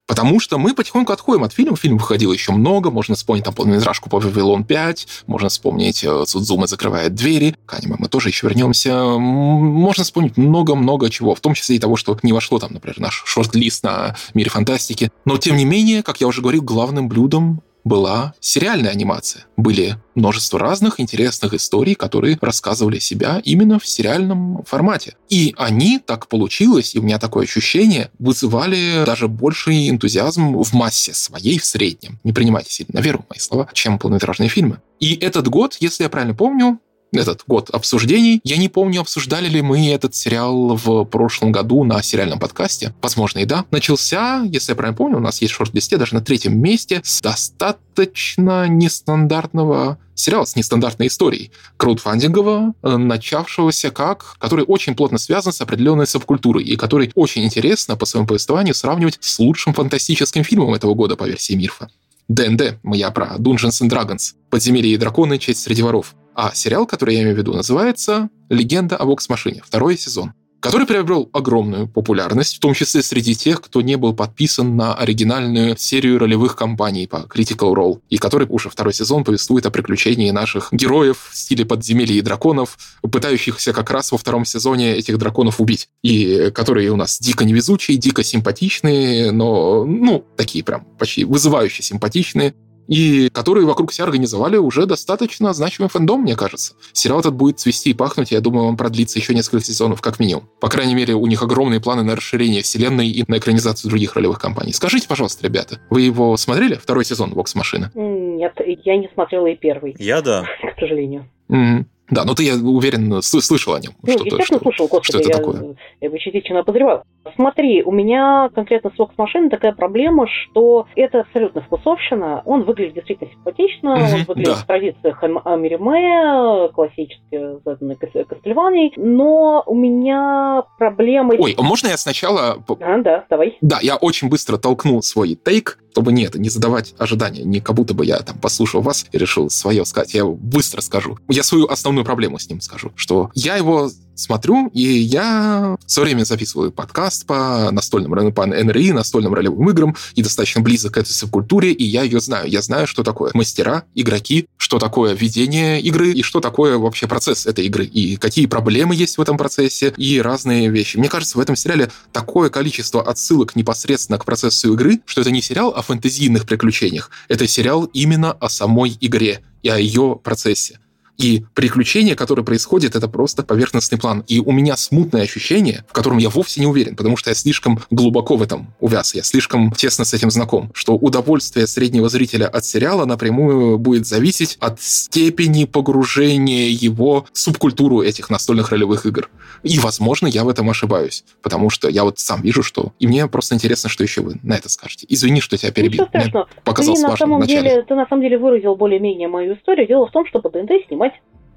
Потому 0.09 0.41
что 0.41 0.59
мы 0.59 0.75
потихоньку 0.75 1.13
отходим 1.13 1.45
от 1.45 1.53
фильмов. 1.53 1.81
Фильм 1.81 1.99
выходил 1.99 2.33
еще 2.33 2.53
много. 2.53 2.91
Можно 2.91 3.15
вспомнить 3.15 3.45
там 3.45 3.53
полнометражку 3.53 4.09
по 4.09 4.19
«Вавилон 4.19 4.63
5», 4.63 5.07
можно 5.27 5.51
вспомнить 5.51 6.03
э, 6.03 6.25
«Судзума 6.27 6.67
закрывает 6.67 7.15
двери». 7.15 7.55
К 7.67 7.75
аниме 7.75 7.97
мы 7.99 8.09
тоже 8.09 8.31
еще 8.31 8.49
вернемся. 8.49 9.05
Можно 9.05 10.05
вспомнить 10.05 10.39
много-много 10.39 11.11
чего, 11.11 11.35
в 11.35 11.41
том 11.41 11.53
числе 11.53 11.77
и 11.77 11.79
того, 11.79 11.97
что 11.97 12.19
не 12.23 12.33
вошло 12.33 12.59
там, 12.59 12.73
например, 12.73 12.99
наш 13.01 13.23
шорт-лист 13.27 13.85
на 13.85 14.17
мире 14.33 14.49
фантастики. 14.49 15.11
Но, 15.27 15.37
тем 15.37 15.57
не 15.57 15.67
менее, 15.67 16.03
как 16.03 16.23
я 16.23 16.27
уже 16.27 16.41
говорил, 16.41 16.63
главным 16.63 17.09
блюдом 17.09 17.61
была 17.89 18.35
сериальная 18.41 18.93
анимация. 18.93 19.47
Были 19.57 19.97
множество 20.15 20.59
разных 20.59 21.01
интересных 21.01 21.55
историй, 21.55 21.95
которые 21.95 22.39
рассказывали 22.41 22.99
себя 22.99 23.41
именно 23.45 23.79
в 23.79 23.87
сериальном 23.87 24.63
формате. 24.65 25.17
И 25.29 25.55
они, 25.57 25.99
так 25.99 26.29
получилось, 26.29 26.95
и 26.95 26.99
у 26.99 27.03
меня 27.03 27.19
такое 27.19 27.45
ощущение, 27.45 28.11
вызывали 28.19 29.05
даже 29.07 29.27
больший 29.27 29.89
энтузиазм 29.89 30.63
в 30.63 30.73
массе 30.75 31.15
своей 31.15 31.59
в 31.59 31.65
среднем. 31.65 32.21
Не 32.25 32.33
принимайте 32.33 32.71
сильно 32.71 32.91
на 32.95 33.01
веру 33.01 33.25
мои 33.29 33.39
слова, 33.39 33.69
чем 33.73 33.99
полнометражные 33.99 34.49
фильмы. 34.49 34.81
И 35.01 35.15
этот 35.15 35.49
год, 35.49 35.77
если 35.81 36.03
я 36.03 36.09
правильно 36.09 36.35
помню, 36.35 36.81
этот 37.13 37.43
год 37.47 37.71
обсуждений. 37.71 38.41
Я 38.45 38.57
не 38.57 38.69
помню, 38.69 39.01
обсуждали 39.01 39.49
ли 39.49 39.63
мы 39.63 39.89
этот 39.91 40.15
сериал 40.15 40.77
в 40.77 41.05
прошлом 41.05 41.53
году 41.53 41.85
на 41.85 42.03
сериальном 42.03 42.39
подкасте. 42.39 42.95
Возможно, 43.03 43.41
и 43.41 43.45
да. 43.45 43.65
Начался, 43.71 44.43
если 44.45 44.73
я 44.73 44.77
правильно 44.77 44.97
помню, 44.97 45.17
у 45.19 45.21
нас 45.21 45.41
есть 45.41 45.55
шорт-листе 45.55 45.97
даже 45.97 46.15
на 46.15 46.21
третьем 46.21 46.59
месте 46.61 47.01
с 47.05 47.21
достаточно 47.21 48.69
нестандартного 48.69 49.99
сериала 50.19 50.45
с 50.45 50.57
нестандартной 50.57 51.07
историей, 51.07 51.53
краудфандингового, 51.77 52.75
э, 52.83 52.97
начавшегося 52.97 53.91
как, 53.91 54.37
который 54.39 54.65
очень 54.65 54.97
плотно 54.97 55.19
связан 55.19 55.53
с 55.53 55.61
определенной 55.61 56.07
субкультурой 56.07 56.65
и 56.65 56.77
который 56.77 57.13
очень 57.15 57.45
интересно 57.45 57.97
по 57.97 58.05
своему 58.05 58.27
повествованию 58.27 58.75
сравнивать 58.75 59.19
с 59.21 59.39
лучшим 59.39 59.75
фантастическим 59.75 60.43
фильмом 60.43 60.75
этого 60.75 60.95
года 60.95 61.17
по 61.17 61.25
версии 61.25 61.55
Мирфа. 61.55 61.89
ДНД, 62.29 62.79
я 62.95 63.11
про 63.11 63.37
Dungeons 63.39 63.83
and 63.83 63.91
Dragons, 63.91 64.35
Подземелье 64.51 64.93
и 64.93 64.97
драконы, 64.97 65.39
Честь 65.39 65.63
среди 65.63 65.83
воров. 65.83 66.15
А 66.35 66.55
сериал, 66.55 66.87
который 66.87 67.15
я 67.15 67.23
имею 67.23 67.35
в 67.35 67.39
виду, 67.39 67.55
называется 67.55 68.29
«Легенда 68.49 68.97
о 68.97 69.07
Вокс-машине», 69.07 69.63
второй 69.65 69.97
сезон 69.97 70.33
который 70.61 70.87
приобрел 70.87 71.29
огромную 71.33 71.87
популярность, 71.87 72.57
в 72.57 72.61
том 72.61 72.75
числе 72.75 73.03
среди 73.03 73.35
тех, 73.35 73.61
кто 73.61 73.81
не 73.81 73.97
был 73.97 74.15
подписан 74.15 74.77
на 74.77 74.95
оригинальную 74.95 75.77
серию 75.77 76.19
ролевых 76.19 76.57
кампаний 76.57 77.07
по 77.07 77.27
Critical 77.29 77.75
Role, 77.75 78.01
и 78.09 78.19
который 78.19 78.47
уже 78.51 78.69
второй 78.69 78.93
сезон 78.93 79.25
повествует 79.25 79.67
о 79.67 79.71
приключении 79.71 80.31
наших 80.31 80.73
героев 80.73 81.29
в 81.31 81.37
стиле 81.37 81.65
подземелья 81.65 82.15
и 82.15 82.21
драконов, 82.21 82.79
пытающихся 83.03 83.73
как 83.73 83.91
раз 83.91 84.13
во 84.13 84.19
втором 84.19 84.45
сезоне 84.45 84.97
этих 84.97 85.19
драконов 85.19 85.61
убить, 85.61 85.89
и 86.03 86.51
которые 86.55 86.91
у 86.91 86.97
нас 86.97 87.19
дико 87.21 87.45
невезучие, 87.45 87.97
дико 87.97 88.25
симпатичные, 88.25 89.31
но, 89.31 89.85
ну, 89.85 90.25
такие 90.37 90.65
прям 90.65 90.85
почти 90.99 91.25
вызывающе 91.25 91.83
симпатичные, 91.83 92.55
и 92.89 93.29
которые 93.31 93.67
вокруг 93.67 93.93
себя 93.93 94.07
организовали 94.07 94.57
уже 94.57 94.87
достаточно 94.87 95.53
значимый 95.53 95.91
фэндом, 95.91 96.23
мне 96.23 96.35
кажется. 96.35 96.75
Сериал 96.93 97.21
этот 97.21 97.35
будет 97.35 97.61
цвести 97.61 97.91
и 97.91 97.95
пахнуть, 97.95 98.33
и 98.33 98.35
я 98.35 98.41
думаю, 98.41 98.67
он 98.67 98.77
продлится 98.77 99.19
еще 99.19 99.35
несколько 99.35 99.65
сезонов, 99.65 100.01
как 100.01 100.19
минимум. 100.19 100.49
По 100.61 100.69
крайней 100.69 100.95
мере, 100.95 101.15
у 101.15 101.27
них 101.27 101.43
огромные 101.43 101.81
планы 101.81 102.03
на 102.03 102.17
расширение 102.17 102.63
вселенной 102.63 103.09
и 103.09 103.25
на 103.29 103.39
экранизацию 103.39 103.91
других 103.91 104.17
ролевых 104.17 104.41
компаний. 104.41 104.73
Скажите, 104.73 105.07
пожалуйста, 105.07 105.47
ребята, 105.47 105.79
вы 105.91 106.03
его 106.03 106.37
смотрели, 106.37 106.75
второй 106.75 107.05
сезон 107.05 107.31
«Вокс 107.35 107.55
Машины»? 107.55 107.91
Нет, 107.95 108.55
я 108.85 108.97
не 108.97 109.09
смотрела 109.13 109.47
и 109.47 109.55
первый. 109.55 109.95
Я 109.99 110.23
да. 110.23 110.47
К 110.77 110.81
сожалению. 110.81 111.29
Mm-hmm. 111.51 111.85
Да, 112.11 112.25
ну 112.25 112.35
ты, 112.35 112.45
я 112.45 112.55
уверен, 112.55 113.21
слышал 113.23 113.75
о 113.75 113.81
нем. 113.81 113.93
Ну, 114.03 114.13
что 114.13 114.25
естественно, 114.25 114.45
что, 114.45 114.59
слушал, 114.61 114.89
господи, 114.89 115.09
что 115.09 115.19
это 115.19 115.29
я, 115.29 115.37
такое? 115.37 115.77
я 116.01 116.11
бы 116.11 116.19
частично 116.19 116.63
подозревал. 116.65 117.03
Смотри, 117.37 117.83
у 117.83 117.93
меня 117.93 118.51
конкретно 118.55 118.91
с 118.91 118.99
Vox 118.99 119.11
машины 119.17 119.51
такая 119.51 119.73
проблема, 119.73 120.27
что 120.27 120.87
это 120.97 121.21
абсолютно 121.21 121.61
вкусовщина. 121.63 122.43
Он 122.45 122.63
выглядит 122.63 122.95
действительно 122.95 123.31
симпатично, 123.31 123.95
угу, 123.95 124.03
он 124.03 124.25
выглядит 124.25 124.55
да. 124.55 124.55
в 124.55 124.67
традициях 124.67 125.23
Америме, 125.23 126.69
классически 126.73 127.63
заданный 127.65 127.97
Кастельваний, 127.97 128.93
но 128.97 129.63
у 129.67 129.75
меня 129.75 130.63
проблемы... 130.79 131.37
Ой, 131.39 131.55
а 131.59 131.63
можно 131.63 131.89
я 131.89 131.97
сначала... 131.97 132.63
А, 132.81 132.99
да, 132.99 133.25
давай. 133.29 133.59
Да, 133.61 133.79
я 133.83 133.97
очень 133.97 134.29
быстро 134.29 134.57
толкнул 134.57 135.03
свой 135.03 135.35
тейк, 135.35 135.79
чтобы 135.99 136.13
нет, 136.13 136.37
не 136.37 136.49
задавать 136.49 136.95
ожидания, 136.99 137.43
не 137.43 137.61
как 137.61 137.75
будто 137.75 137.93
бы 137.93 138.05
я 138.05 138.19
там 138.21 138.39
послушал 138.39 138.83
вас 138.83 139.07
и 139.11 139.19
решил 139.19 139.51
свое 139.51 139.85
сказать. 139.85 140.15
Я 140.15 140.25
быстро 140.25 140.81
скажу. 140.81 141.19
Я 141.29 141.43
свою 141.43 141.67
основную 141.67 141.98
проблему 142.05 142.39
с 142.39 142.49
ним 142.49 142.61
скажу, 142.61 142.93
что 142.97 143.31
я 143.35 143.57
его 143.57 143.91
смотрю, 144.19 144.69
и 144.75 144.83
я 144.83 145.77
все 145.87 146.03
время 146.03 146.25
записываю 146.25 146.73
подкаст 146.73 147.25
по 147.27 147.71
настольным, 147.71 148.33
по 148.33 148.47
НРИ, 148.47 148.93
настольным 148.93 149.33
ролевым 149.33 149.71
играм, 149.71 149.97
и 150.15 150.23
достаточно 150.23 150.61
близок 150.61 150.95
к 150.95 150.99
этой 150.99 151.13
субкультуре, 151.13 151.73
и 151.73 151.85
я 151.85 152.03
ее 152.03 152.21
знаю. 152.21 152.49
Я 152.49 152.61
знаю, 152.63 152.87
что 152.87 153.05
такое 153.05 153.31
мастера, 153.35 153.85
игроки, 153.95 154.47
что 154.57 154.79
такое 154.79 155.15
ведение 155.15 155.81
игры, 155.81 156.13
и 156.13 156.23
что 156.23 156.41
такое 156.41 156.79
вообще 156.79 157.07
процесс 157.07 157.47
этой 157.47 157.67
игры, 157.67 157.85
и 157.85 158.17
какие 158.17 158.47
проблемы 158.47 158.95
есть 158.95 159.19
в 159.19 159.21
этом 159.21 159.39
процессе, 159.39 159.95
и 159.97 160.21
разные 160.21 160.69
вещи. 160.69 160.97
Мне 160.97 161.09
кажется, 161.09 161.39
в 161.39 161.41
этом 161.41 161.57
сериале 161.57 161.91
такое 162.13 162.51
количество 162.51 163.03
отсылок 163.03 163.55
непосредственно 163.57 164.19
к 164.19 164.25
процессу 164.25 164.73
игры, 164.75 165.01
что 165.07 165.21
это 165.21 165.31
не 165.31 165.43
сериал 165.43 165.71
о 165.71 165.83
фэнтезийных 165.83 166.47
приключениях, 166.47 167.11
это 167.29 167.47
сериал 167.47 167.85
именно 167.85 168.33
о 168.33 168.49
самой 168.49 168.97
игре 169.01 169.41
и 169.63 169.69
о 169.69 169.79
ее 169.79 170.19
процессе. 170.23 170.81
И 171.19 171.45
приключения, 171.55 172.15
которые 172.15 172.45
происходят, 172.45 172.95
это 172.95 173.09
просто 173.09 173.43
поверхностный 173.43 173.99
план. 173.99 174.25
И 174.29 174.39
у 174.39 174.53
меня 174.53 174.77
смутное 174.77 175.23
ощущение, 175.23 175.85
в 175.89 175.93
котором 175.93 176.19
я 176.19 176.29
вовсе 176.29 176.61
не 176.61 176.67
уверен, 176.67 176.95
потому 176.95 177.17
что 177.17 177.31
я 177.31 177.35
слишком 177.35 177.81
глубоко 177.91 178.37
в 178.37 178.43
этом 178.43 178.73
увяз, 178.79 179.15
я 179.15 179.23
слишком 179.23 179.73
тесно 179.73 180.05
с 180.05 180.15
этим 180.15 180.31
знаком, 180.31 180.71
что 180.75 180.95
удовольствие 180.95 181.67
среднего 181.67 182.09
зрителя 182.09 182.47
от 182.47 182.65
сериала 182.65 183.05
напрямую 183.05 183.79
будет 183.79 184.07
зависеть 184.07 184.57
от 184.61 184.81
степени 184.81 185.65
погружения 185.65 186.69
его 186.69 187.27
в 187.33 187.39
субкультуру 187.39 188.03
этих 188.03 188.31
настольных 188.31 188.71
ролевых 188.71 189.05
игр. 189.05 189.29
И, 189.65 189.79
возможно, 189.81 190.29
я 190.29 190.45
в 190.45 190.49
этом 190.49 190.71
ошибаюсь, 190.71 191.25
потому 191.43 191.69
что 191.71 191.89
я 191.89 192.05
вот 192.05 192.19
сам 192.19 192.43
вижу, 192.43 192.63
что... 192.63 192.93
И 193.01 193.09
мне 193.09 193.27
просто 193.27 193.57
интересно, 193.57 193.91
что 193.91 194.05
еще 194.05 194.21
вы 194.21 194.39
на 194.45 194.55
это 194.55 194.69
скажете. 194.69 195.07
Извини, 195.09 195.41
что 195.41 195.57
тебя 195.57 195.73
перебил. 195.73 196.07
Ничего 196.15 196.47
показалось 196.65 197.01
ты 197.01 197.09
на 197.09 197.17
самом 197.17 197.43
деле, 197.43 197.83
Ты 197.83 197.95
на 197.95 198.07
самом 198.07 198.23
деле 198.23 198.39
выразил 198.39 198.77
более-менее 198.77 199.29
мою 199.29 199.55
историю. 199.55 199.89
Дело 199.89 200.07
в 200.07 200.13
том, 200.13 200.27
что 200.27 200.41
по 200.41 200.51
ДНД 200.51 200.71
снимать 200.87 201.08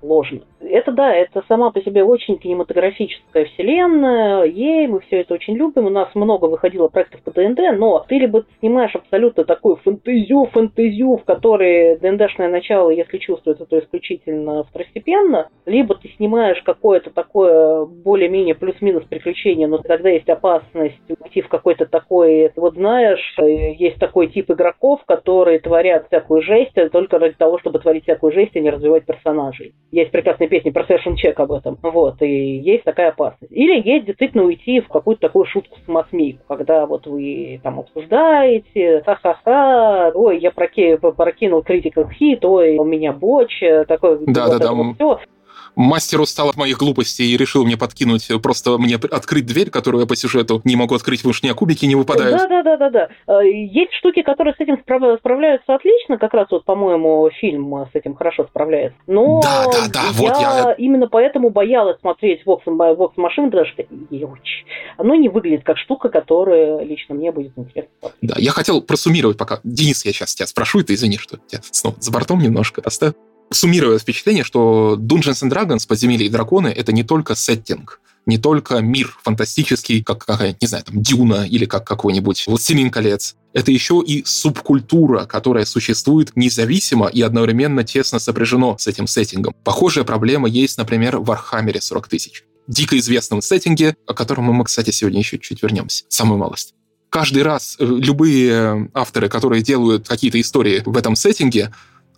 сложно. 0.02 0.42
Это 0.60 0.92
да, 0.92 1.14
это 1.14 1.44
сама 1.48 1.72
по 1.72 1.82
себе 1.82 2.04
очень 2.04 2.38
кинематографическая 2.38 3.46
вселенная, 3.46 4.44
ей, 4.44 4.88
мы 4.88 5.00
все 5.02 5.22
это 5.22 5.34
очень 5.34 5.56
любим, 5.56 5.86
у 5.86 5.90
нас 5.90 6.14
много 6.14 6.46
выходило 6.46 6.88
проектов 6.88 7.22
по 7.24 7.32
ДНД, 7.32 7.78
но 7.78 8.06
ты 8.08 8.20
либо 8.20 8.46
снимаешь 8.60 8.96
абсолютно 8.96 9.44
такую 9.44 9.78
фэнтезию, 9.78 10.46
фэнтезию, 10.46 11.18
в 11.18 11.24
которой 11.24 11.98
ДНДшное 11.98 12.50
начало, 12.50 12.90
если 12.90 13.18
чувствуется, 13.18 13.66
то 13.66 13.80
исключительно 13.80 14.64
второстепенно, 14.66 15.50
либо 15.66 15.96
ты 15.96 16.10
снимаешь 16.18 16.62
какое-то 16.64 17.10
такое 17.10 17.86
более-менее 17.86 18.56
плюс-минус 18.56 19.04
приключение, 19.06 19.68
но 19.68 19.80
тогда 19.80 20.10
есть 20.10 20.30
опасность 20.30 21.00
уйти 21.10 21.42
в 21.42 21.48
какой-то 21.48 21.86
такой, 21.86 22.52
вот 22.56 22.76
знаешь, 22.76 23.36
есть 23.40 23.98
такой 23.98 24.28
тип 24.28 24.52
игроков, 24.52 25.02
которые 25.06 25.60
творят 25.60 26.08
всякую 26.08 26.42
жесть 26.42 26.76
только 26.92 27.20
ради 27.20 27.36
того, 27.36 27.60
чтобы 27.60 27.80
творить 27.80 28.04
всякую 28.04 28.32
жесть 28.32 28.56
и 28.56 28.62
не 28.62 28.70
развивать 28.70 29.06
персонажей. 29.06 29.74
Есть 29.92 30.12
прекрасная 30.12 30.48
песня 30.48 30.72
про 30.72 30.84
Session 30.84 31.16
Check 31.22 31.34
об 31.36 31.52
этом. 31.52 31.78
Вот, 31.82 32.22
и 32.22 32.58
есть 32.58 32.84
такая 32.84 33.10
опасность. 33.10 33.52
Или 33.52 33.82
есть 33.88 34.06
действительно 34.06 34.44
уйти 34.44 34.80
в 34.80 34.88
какую-то 34.88 35.28
такую 35.28 35.46
шутку 35.46 35.78
с 35.84 35.88
масмейку, 35.88 36.44
когда 36.48 36.86
вот 36.86 37.08
вы 37.08 37.60
там 37.62 37.80
обсуждаете, 37.80 39.02
ха-ха-ха, 39.06 40.12
ой, 40.14 40.40
я 40.40 40.52
проки, 40.52 40.98
прокинул 40.98 41.62
Critical 41.62 42.08
Hit, 42.20 42.40
ой, 42.44 42.78
у 42.78 42.86
меня 42.86 43.12
боч, 43.12 43.60
такой 43.88 44.20
да, 44.28 44.48
вот 44.48 44.60
да, 44.60 44.74
да. 44.74 44.94
все. 44.96 45.20
Мастер 45.76 46.22
устал 46.22 46.50
от 46.50 46.58
моих 46.58 46.78
глупостей 46.78 47.26
и 47.26 47.38
решил 47.38 47.66
мне 47.66 47.78
подкинуть, 47.78 48.30
просто 48.42 48.78
мне 48.78 48.96
открыть 48.96 49.46
дверь, 49.46 49.70
которую 49.70 50.02
я 50.02 50.08
по 50.08 50.16
сюжету 50.16 50.62
не 50.64 50.76
могу 50.76 50.96
открыть, 50.96 51.20
потому 51.20 51.34
что 51.34 51.46
у 51.46 51.48
меня 51.48 51.56
кубики 51.56 51.86
не 51.86 51.96
выпадают. 51.96 52.38
Да-да-да-да. 52.38 53.10
Э, 53.28 53.46
есть 53.46 53.94
штуки, 53.94 54.22
которые 54.22 54.54
с 54.54 54.60
этим 54.60 54.78
справляются 54.80 55.76
отлично, 55.76 56.18
как 56.18 56.34
раз 56.34 56.48
вот, 56.52 56.66
по-моему, 56.66 57.30
фильм 57.40 57.74
с 57.92 57.96
этим 57.96 58.16
хорошо 58.16 58.46
справляется. 58.46 58.98
Но 59.08 59.42
да, 59.42 59.66
да, 59.72 59.88
да, 59.94 60.04
я, 60.04 60.12
вот 60.12 60.40
я 60.40 60.76
именно 60.78 61.08
поэтому 61.08 61.50
боялась 61.50 62.00
смотреть 62.00 62.44
Vox, 62.46 62.62
Vox 62.66 63.16
Machine, 63.18 63.50
потому 63.50 63.66
что 63.66 63.84
оно 64.98 65.16
не 65.16 65.30
выглядит 65.30 65.64
как 65.64 65.78
штука, 65.78 66.10
которая 66.10 66.84
лично 66.84 67.16
мне 67.16 67.32
будет 67.32 67.54
интересна. 67.58 67.92
Да, 68.22 68.36
я 68.38 68.52
хотел 68.52 68.82
просуммировать 68.82 69.38
пока. 69.38 69.60
Денис, 69.64 70.06
я 70.06 70.12
сейчас 70.12 70.36
тебя 70.36 70.48
спрошу, 70.48 70.80
и 70.80 70.84
ты 70.84 70.94
извини, 70.94 71.18
что 71.18 71.38
тебя 71.48 71.62
снова 71.64 71.96
за 72.00 72.12
бортом 72.12 72.40
немножко 72.40 72.82
оставил 72.84 73.16
суммируя 73.52 74.00
впечатление, 74.00 74.44
что 74.44 74.98
Dungeons 75.00 75.44
and 75.44 75.52
Dragons, 75.52 75.88
Подземелья 75.88 76.26
и 76.26 76.30
драконы, 76.30 76.68
это 76.68 76.92
не 76.92 77.04
только 77.04 77.36
сеттинг, 77.36 78.00
не 78.26 78.38
только 78.38 78.80
мир 78.80 79.18
фантастический, 79.24 80.04
как 80.04 80.26
какая 80.26 80.56
не 80.60 80.68
знаю, 80.68 80.84
там, 80.84 81.02
Дюна 81.02 81.46
или 81.48 81.66
как 81.66 81.86
какой-нибудь 81.86 82.46
Властелин 82.48 82.90
колец. 82.90 83.36
Это 83.54 83.72
еще 83.72 84.02
и 84.06 84.24
субкультура, 84.26 85.26
которая 85.26 85.66
существует 85.66 86.32
независимо 86.36 87.08
и 87.08 87.22
одновременно 87.22 87.84
тесно 87.84 88.20
сопряжено 88.20 88.78
с 88.78 88.88
этим 88.88 89.08
сеттингом. 89.08 89.56
Похожая 89.64 90.04
проблема 90.04 90.48
есть, 90.48 90.78
например, 90.78 91.18
в 91.18 91.26
Вархаммере 91.26 91.82
40 91.82 92.08
тысяч. 92.08 92.44
Дико 92.68 92.98
известном 92.98 93.42
сеттинге, 93.42 93.96
о 94.06 94.14
котором 94.14 94.46
мы, 94.46 94.64
кстати, 94.64 94.92
сегодня 94.92 95.20
еще 95.20 95.40
чуть 95.40 95.62
вернемся. 95.62 96.06
Самую 96.10 96.38
малость 96.38 96.74
каждый 97.12 97.44
раз 97.44 97.76
э, 97.78 97.86
любые 97.86 98.90
авторы, 98.94 99.30
которые 99.30 99.62
делают 99.62 100.08
какие-то 100.08 100.42
истории 100.42 100.82
в 100.86 100.98
этом 100.98 101.16
сеттинге, 101.16 101.72